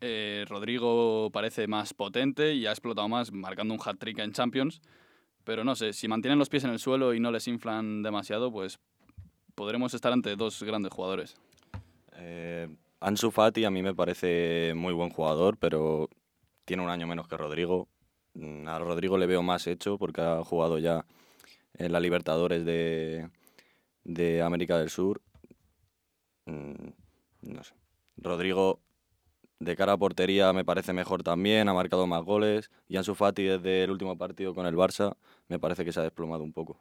eh, 0.00 0.44
Rodrigo 0.48 1.30
parece 1.32 1.66
más 1.66 1.94
potente 1.94 2.54
y 2.54 2.66
ha 2.66 2.70
explotado 2.70 3.08
más 3.08 3.32
marcando 3.32 3.74
un 3.74 3.80
hat-trick 3.84 4.18
en 4.18 4.32
Champions, 4.32 4.80
pero 5.44 5.62
no 5.64 5.74
sé, 5.76 5.92
si 5.92 6.08
mantienen 6.08 6.38
los 6.38 6.48
pies 6.48 6.64
en 6.64 6.70
el 6.70 6.78
suelo 6.78 7.14
y 7.14 7.20
no 7.20 7.30
les 7.30 7.46
inflan 7.48 8.02
demasiado, 8.02 8.50
pues 8.50 8.78
podremos 9.54 9.94
estar 9.94 10.12
ante 10.12 10.34
dos 10.36 10.62
grandes 10.62 10.92
jugadores. 10.92 11.36
Eh, 12.14 12.68
Ansu 13.00 13.30
Fati 13.30 13.64
a 13.64 13.70
mí 13.70 13.82
me 13.82 13.94
parece 13.94 14.72
muy 14.74 14.92
buen 14.92 15.10
jugador, 15.10 15.56
pero 15.58 16.08
tiene 16.64 16.82
un 16.82 16.90
año 16.90 17.06
menos 17.06 17.28
que 17.28 17.36
Rodrigo. 17.36 17.88
Mm, 18.34 18.66
A 18.68 18.78
Rodrigo 18.78 19.18
le 19.18 19.26
veo 19.26 19.42
más 19.42 19.66
hecho 19.66 19.98
porque 19.98 20.20
ha 20.20 20.42
jugado 20.44 20.78
ya 20.78 21.04
en 21.74 21.92
la 21.92 22.00
Libertadores 22.00 22.64
de, 22.64 23.28
de 24.04 24.42
América 24.42 24.78
del 24.78 24.90
Sur. 24.90 25.20
No 27.42 27.62
sé. 27.62 27.74
Rodrigo, 28.16 28.80
de 29.58 29.76
cara 29.76 29.92
a 29.92 29.96
portería, 29.96 30.52
me 30.52 30.64
parece 30.64 30.92
mejor 30.92 31.22
también, 31.22 31.68
ha 31.68 31.74
marcado 31.74 32.06
más 32.06 32.22
goles. 32.24 32.70
Y 32.88 32.96
Ansu 32.96 33.14
Fati, 33.14 33.44
desde 33.44 33.84
el 33.84 33.90
último 33.90 34.16
partido 34.16 34.54
con 34.54 34.66
el 34.66 34.74
Barça, 34.74 35.16
me 35.48 35.58
parece 35.58 35.84
que 35.84 35.92
se 35.92 36.00
ha 36.00 36.02
desplomado 36.02 36.42
un 36.42 36.52
poco. 36.52 36.80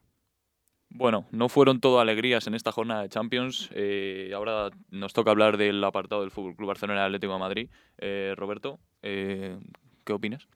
Bueno, 0.93 1.25
no 1.31 1.47
fueron 1.47 1.79
todo 1.79 2.01
alegrías 2.01 2.47
en 2.47 2.53
esta 2.53 2.71
jornada 2.71 3.03
de 3.03 3.09
Champions. 3.09 3.69
Eh, 3.73 4.31
ahora 4.35 4.71
nos 4.89 5.13
toca 5.13 5.31
hablar 5.31 5.55
del 5.55 5.81
apartado 5.83 6.21
del 6.21 6.31
Fútbol 6.31 6.55
Club 6.55 6.67
Barcelona 6.67 7.01
y 7.01 7.05
Atlético 7.05 7.33
de 7.33 7.39
Madrid. 7.39 7.69
Eh, 7.97 8.33
Roberto, 8.35 8.79
eh, 9.01 9.57
¿qué 10.03 10.11
opinas? 10.11 10.47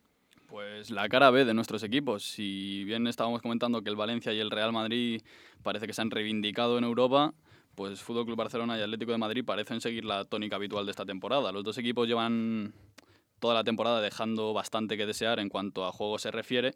Pues 0.48 0.92
la 0.92 1.08
cara 1.08 1.32
B 1.32 1.46
de 1.46 1.54
nuestros 1.54 1.84
equipos. 1.84 2.24
Si 2.24 2.84
bien 2.84 3.08
estábamos 3.08 3.42
comentando 3.42 3.82
que 3.82 3.90
el 3.90 3.96
Valencia 3.96 4.34
y 4.34 4.40
el 4.40 4.52
Real 4.52 4.74
Madrid 4.74 5.22
parece 5.64 5.88
que 5.88 5.94
se 5.94 6.02
han 6.02 6.12
reivindicado 6.12 6.78
en 6.78 6.84
Europa, 6.84 7.34
pues 7.76 8.02
Fútbol 8.02 8.26
Club 8.26 8.38
Barcelona 8.38 8.78
y 8.78 8.82
Atlético 8.82 9.12
de 9.12 9.18
Madrid 9.18 9.44
parecen 9.46 9.82
seguir 9.82 10.06
la 10.06 10.26
tónica 10.26 10.56
habitual 10.56 10.86
de 10.86 10.92
esta 10.92 11.06
temporada. 11.06 11.52
Los 11.52 11.64
dos 11.64 11.78
equipos 11.78 12.08
llevan 12.08 12.74
toda 13.40 13.54
la 13.54 13.64
temporada 13.64 14.02
dejando 14.02 14.54
bastante 14.54 14.98
que 14.98 15.06
desear 15.06 15.40
en 15.40 15.50
cuanto 15.50 15.86
a 15.86 15.92
juego 15.92 16.18
se 16.18 16.32
refiere 16.32 16.74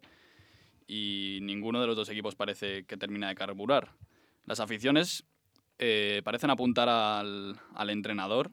y 0.86 1.38
ninguno 1.42 1.80
de 1.80 1.86
los 1.86 1.96
dos 1.96 2.08
equipos 2.08 2.34
parece 2.34 2.84
que 2.84 2.96
termina 2.96 3.28
de 3.28 3.34
carburar. 3.34 3.92
Las 4.44 4.60
aficiones 4.60 5.24
eh, 5.78 6.20
parecen 6.24 6.50
apuntar 6.50 6.88
al, 6.88 7.58
al 7.74 7.90
entrenador, 7.90 8.50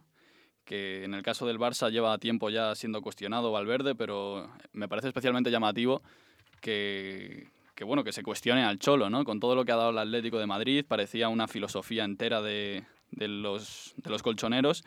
que 0.63 1.03
en 1.03 1.13
el 1.13 1.23
caso 1.23 1.47
del 1.47 1.59
Barça 1.59 1.89
lleva 1.89 2.17
tiempo 2.19 2.49
ya 2.49 2.75
siendo 2.75 3.01
cuestionado 3.01 3.51
Valverde, 3.51 3.95
pero 3.95 4.49
me 4.73 4.87
parece 4.87 5.07
especialmente 5.07 5.51
llamativo 5.51 6.03
que, 6.61 7.47
que, 7.77 7.83
bueno, 7.83 8.03
que 8.03 8.11
se 8.11 8.23
cuestione 8.23 8.63
al 8.63 8.79
Cholo, 8.79 9.09
¿no? 9.09 9.23
Con 9.23 9.39
todo 9.39 9.53
lo 9.53 9.63
que 9.63 9.71
ha 9.71 9.75
dado 9.75 9.91
el 9.91 9.99
Atlético 9.99 10.39
de 10.39 10.47
Madrid, 10.47 10.83
parecía 10.85 11.29
una 11.29 11.47
filosofía 11.47 12.03
entera 12.03 12.41
de, 12.41 12.83
de, 13.11 13.27
los, 13.27 13.93
de 13.97 14.09
los 14.09 14.23
colchoneros 14.23 14.83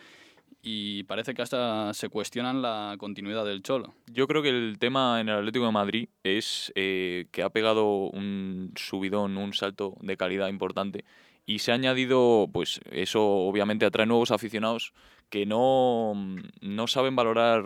y 0.61 1.05
parece 1.05 1.33
que 1.33 1.41
hasta 1.41 1.95
se 1.95 2.09
cuestionan 2.09 2.63
la 2.63 2.97
continuidad 2.99 3.45
del 3.45 3.63
Cholo. 3.63 3.95
Yo 4.13 4.27
creo 4.27 4.43
que 4.43 4.49
el 4.49 4.79
tema 4.81 5.21
en 5.21 5.29
el 5.29 5.37
Atlético 5.37 5.67
de 5.67 5.73
Madrid 5.73 6.09
es 6.25 6.73
eh, 6.75 7.27
que 7.31 7.45
ha 7.45 7.51
pegado 7.51 8.09
un 8.09 8.73
subidón, 8.75 9.39
un 9.39 9.55
salto 9.55 9.95
de 10.01 10.17
calidad 10.17 10.49
importante 10.49 11.05
y 11.47 11.61
se 11.61 11.71
ha 11.71 11.77
añadido, 11.77 12.49
pues 12.53 12.81
eso 12.91 13.25
obviamente 13.25 13.87
atrae 13.87 14.07
nuevos 14.07 14.33
aficionados 14.33 14.93
que 15.31 15.47
no, 15.47 16.15
no 16.61 16.87
saben 16.89 17.15
valorar 17.15 17.65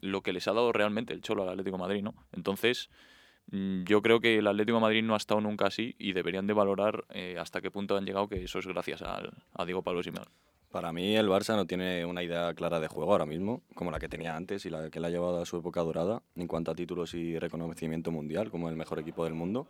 lo 0.00 0.20
que 0.20 0.32
les 0.32 0.46
ha 0.46 0.52
dado 0.52 0.70
realmente 0.72 1.12
el 1.12 1.22
Cholo 1.22 1.42
al 1.42 1.48
Atlético 1.48 1.76
de 1.76 1.82
Madrid, 1.82 2.02
¿no? 2.02 2.14
Entonces, 2.30 2.88
yo 3.52 4.00
creo 4.00 4.20
que 4.20 4.38
el 4.38 4.46
Atlético 4.46 4.78
de 4.78 4.82
Madrid 4.82 5.02
no 5.02 5.14
ha 5.14 5.18
estado 5.18 5.40
nunca 5.40 5.66
así 5.66 5.94
y 5.98 6.14
deberían 6.14 6.46
de 6.46 6.54
valorar 6.54 7.04
eh, 7.10 7.36
hasta 7.38 7.60
qué 7.60 7.70
punto 7.70 7.96
han 7.96 8.06
llegado, 8.06 8.28
que 8.28 8.42
eso 8.42 8.58
es 8.58 8.66
gracias 8.66 9.02
al, 9.02 9.32
a 9.54 9.64
Diego 9.66 9.82
Pablo 9.82 10.02
Simeone. 10.02 10.30
Para 10.70 10.90
mí 10.90 11.16
el 11.16 11.28
Barça 11.28 11.54
no 11.54 11.66
tiene 11.66 12.06
una 12.06 12.22
idea 12.22 12.54
clara 12.54 12.80
de 12.80 12.88
juego 12.88 13.12
ahora 13.12 13.26
mismo, 13.26 13.62
como 13.74 13.90
la 13.90 13.98
que 13.98 14.08
tenía 14.08 14.34
antes 14.34 14.64
y 14.64 14.70
la 14.70 14.88
que 14.88 15.00
le 15.00 15.08
ha 15.08 15.10
llevado 15.10 15.42
a 15.42 15.44
su 15.44 15.58
época 15.58 15.82
dorada 15.82 16.22
en 16.34 16.48
cuanto 16.48 16.70
a 16.70 16.74
títulos 16.74 17.12
y 17.12 17.38
reconocimiento 17.38 18.10
mundial 18.10 18.50
como 18.50 18.70
el 18.70 18.76
mejor 18.76 18.98
equipo 18.98 19.24
del 19.24 19.34
mundo. 19.34 19.66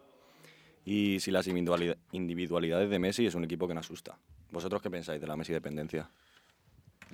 Y 0.85 1.19
si 1.19 1.33
las 1.33 1.49
individualidades 1.49 2.89
de 2.89 2.99
Messi 3.01 3.27
es 3.27 3.35
un 3.35 3.43
equipo 3.43 3.67
que 3.67 3.75
me 3.75 3.81
asusta. 3.81 4.17
¿Vosotros 4.53 4.81
qué 4.81 4.91
pensáis 4.91 5.21
de 5.21 5.27
la 5.27 5.37
Messi 5.37 5.53
dependencia? 5.53 6.09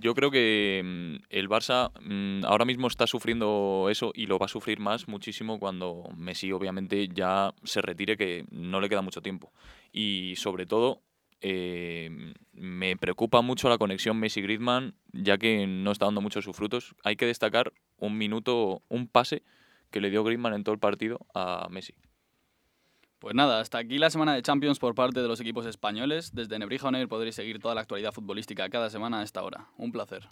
Yo 0.01 0.15
creo 0.15 0.31
que 0.31 0.83
mm, 0.85 1.25
el 1.31 1.49
Barça 1.49 1.91
mm, 2.01 2.45
ahora 2.45 2.65
mismo 2.65 2.87
está 2.87 3.07
sufriendo 3.07 3.89
eso 3.91 4.13
y 4.15 4.27
lo 4.27 4.39
va 4.39 4.47
a 4.47 4.49
sufrir 4.49 4.79
más 4.79 5.09
muchísimo 5.09 5.59
cuando 5.59 6.09
Messi 6.17 6.53
obviamente 6.53 7.09
ya 7.09 7.55
se 7.65 7.83
retire, 7.83 8.17
que 8.17 8.45
no 8.51 8.81
le 8.81 8.89
queda 8.89 9.03
mucho 9.03 9.23
tiempo. 9.23 9.53
Y 9.93 10.35
sobre 10.37 10.67
todo 10.67 11.03
eh, 11.41 12.35
me 12.53 12.97
preocupa 12.97 13.43
mucho 13.43 13.69
la 13.69 13.79
conexión 13.79 14.19
Messi-Griezmann, 14.19 14.95
ya 15.13 15.39
que 15.39 15.67
no 15.67 15.93
está 15.93 16.07
dando 16.07 16.21
mucho 16.21 16.43
sus 16.43 16.57
frutos. 16.57 16.95
Hay 17.05 17.17
que 17.17 17.27
destacar 17.27 17.73
un 17.97 18.17
minuto, 18.19 18.83
un 18.89 19.09
pase 19.09 19.43
que 19.91 20.01
le 20.01 20.11
dio 20.11 20.25
Griezmann 20.25 20.55
en 20.55 20.65
todo 20.65 20.75
el 20.75 20.81
partido 20.81 21.27
a 21.35 21.69
Messi. 21.71 21.95
Pues 23.19 23.35
nada, 23.35 23.61
hasta 23.61 23.79
aquí 23.79 23.99
la 23.99 24.11
semana 24.11 24.35
de 24.35 24.43
Champions 24.43 24.79
por 24.79 24.95
parte 24.95 25.21
de 25.21 25.27
los 25.27 25.41
equipos 25.41 25.67
españoles. 25.67 26.35
Desde 26.35 26.59
Nebrija 26.59 26.87
Oner 26.87 27.09
podréis 27.09 27.35
seguir 27.35 27.59
toda 27.59 27.75
la 27.75 27.81
actualidad 27.81 28.13
futbolística 28.13 28.69
cada 28.69 28.91
semana 28.91 29.21
a 29.21 29.23
esta 29.25 29.43
hora. 29.43 29.67
Un 29.77 29.91
placer. 29.91 30.29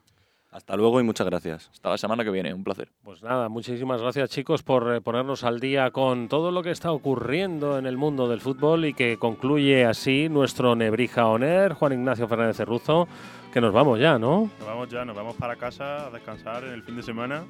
Hasta 0.53 0.77
luego 0.77 1.01
y 1.01 1.03
muchas 1.03 1.27
gracias. 1.27 1.69
Hasta 1.73 1.91
la 1.91 1.99
semana 1.99 2.23
que 2.23 2.31
viene, 2.31 2.55
un 2.55 2.63
placer. 2.63 2.89
Pues 3.03 3.23
nada, 3.23 3.49
muchísimas 3.49 4.01
gracias 4.01 4.31
chicos 4.31 4.63
por 4.63 4.95
eh, 4.95 5.01
ponernos 5.01 5.43
al 5.43 5.59
día 5.59 5.91
con 5.91 6.29
todo 6.29 6.53
lo 6.53 6.63
que 6.63 6.71
está 6.71 6.93
ocurriendo 6.93 7.77
en 7.77 7.87
el 7.87 7.97
mundo 7.97 8.29
del 8.29 8.41
fútbol 8.41 8.85
y 8.85 8.95
que 8.95 9.19
concluye 9.19 9.85
así 9.85 10.29
nuestro 10.29 10.77
Nebrija 10.77 11.27
Oner, 11.27 11.73
Juan 11.73 11.93
Ignacio 11.93 12.29
Fernández 12.29 12.57
Cerruzo, 12.57 13.09
que 13.53 13.61
nos 13.61 13.73
vamos 13.73 13.99
ya, 13.99 14.19
¿no? 14.19 14.49
Nos 14.59 14.67
vamos 14.67 14.89
ya, 14.89 15.05
nos 15.05 15.17
vamos 15.17 15.35
para 15.35 15.57
casa 15.57 16.07
a 16.07 16.11
descansar 16.11 16.65
en 16.65 16.73
el 16.73 16.83
fin 16.85 16.97
de 16.97 17.03
semana. 17.03 17.45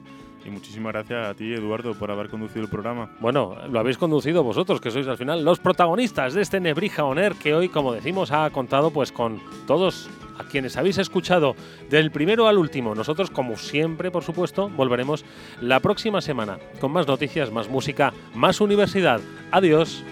Y 0.47 0.51
muchísimas 0.51 0.93
gracias 0.93 1.27
a 1.27 1.35
ti, 1.35 1.53
Eduardo, 1.53 1.95
por 1.95 2.11
haber 2.11 2.29
conducido 2.29 2.63
el 2.63 2.71
programa. 2.71 3.11
Bueno, 3.19 3.57
lo 3.69 3.81
habéis 3.81 3.99
conducido 3.99 4.45
vosotros, 4.45 4.81
que 4.81 4.93
sois 4.93 5.09
al 5.09 5.19
final 5.19 5.45
los 5.45 5.59
protagonistas 5.59 6.35
de 6.35 6.43
este 6.43 6.61
Nebrija 6.61 7.03
Oner, 7.03 7.35
que 7.35 7.53
hoy, 7.53 7.69
como 7.69 7.93
decimos, 7.93 8.31
ha 8.31 8.49
contado 8.51 8.93
pues 8.93 9.11
con 9.11 9.41
todos 9.67 10.09
a 10.39 10.45
quienes 10.45 10.77
habéis 10.77 10.99
escuchado 10.99 11.57
del 11.91 12.13
primero 12.13 12.47
al 12.47 12.59
último. 12.59 12.95
Nosotros, 12.95 13.31
como 13.31 13.57
siempre, 13.57 14.13
por 14.13 14.23
supuesto, 14.23 14.69
volveremos 14.69 15.25
la 15.61 15.81
próxima 15.81 16.21
semana 16.21 16.59
con 16.79 16.93
más 16.93 17.09
noticias, 17.09 17.51
más 17.51 17.69
música, 17.69 18.13
más 18.35 18.61
universidad. 18.61 19.21
Adiós. 19.51 20.05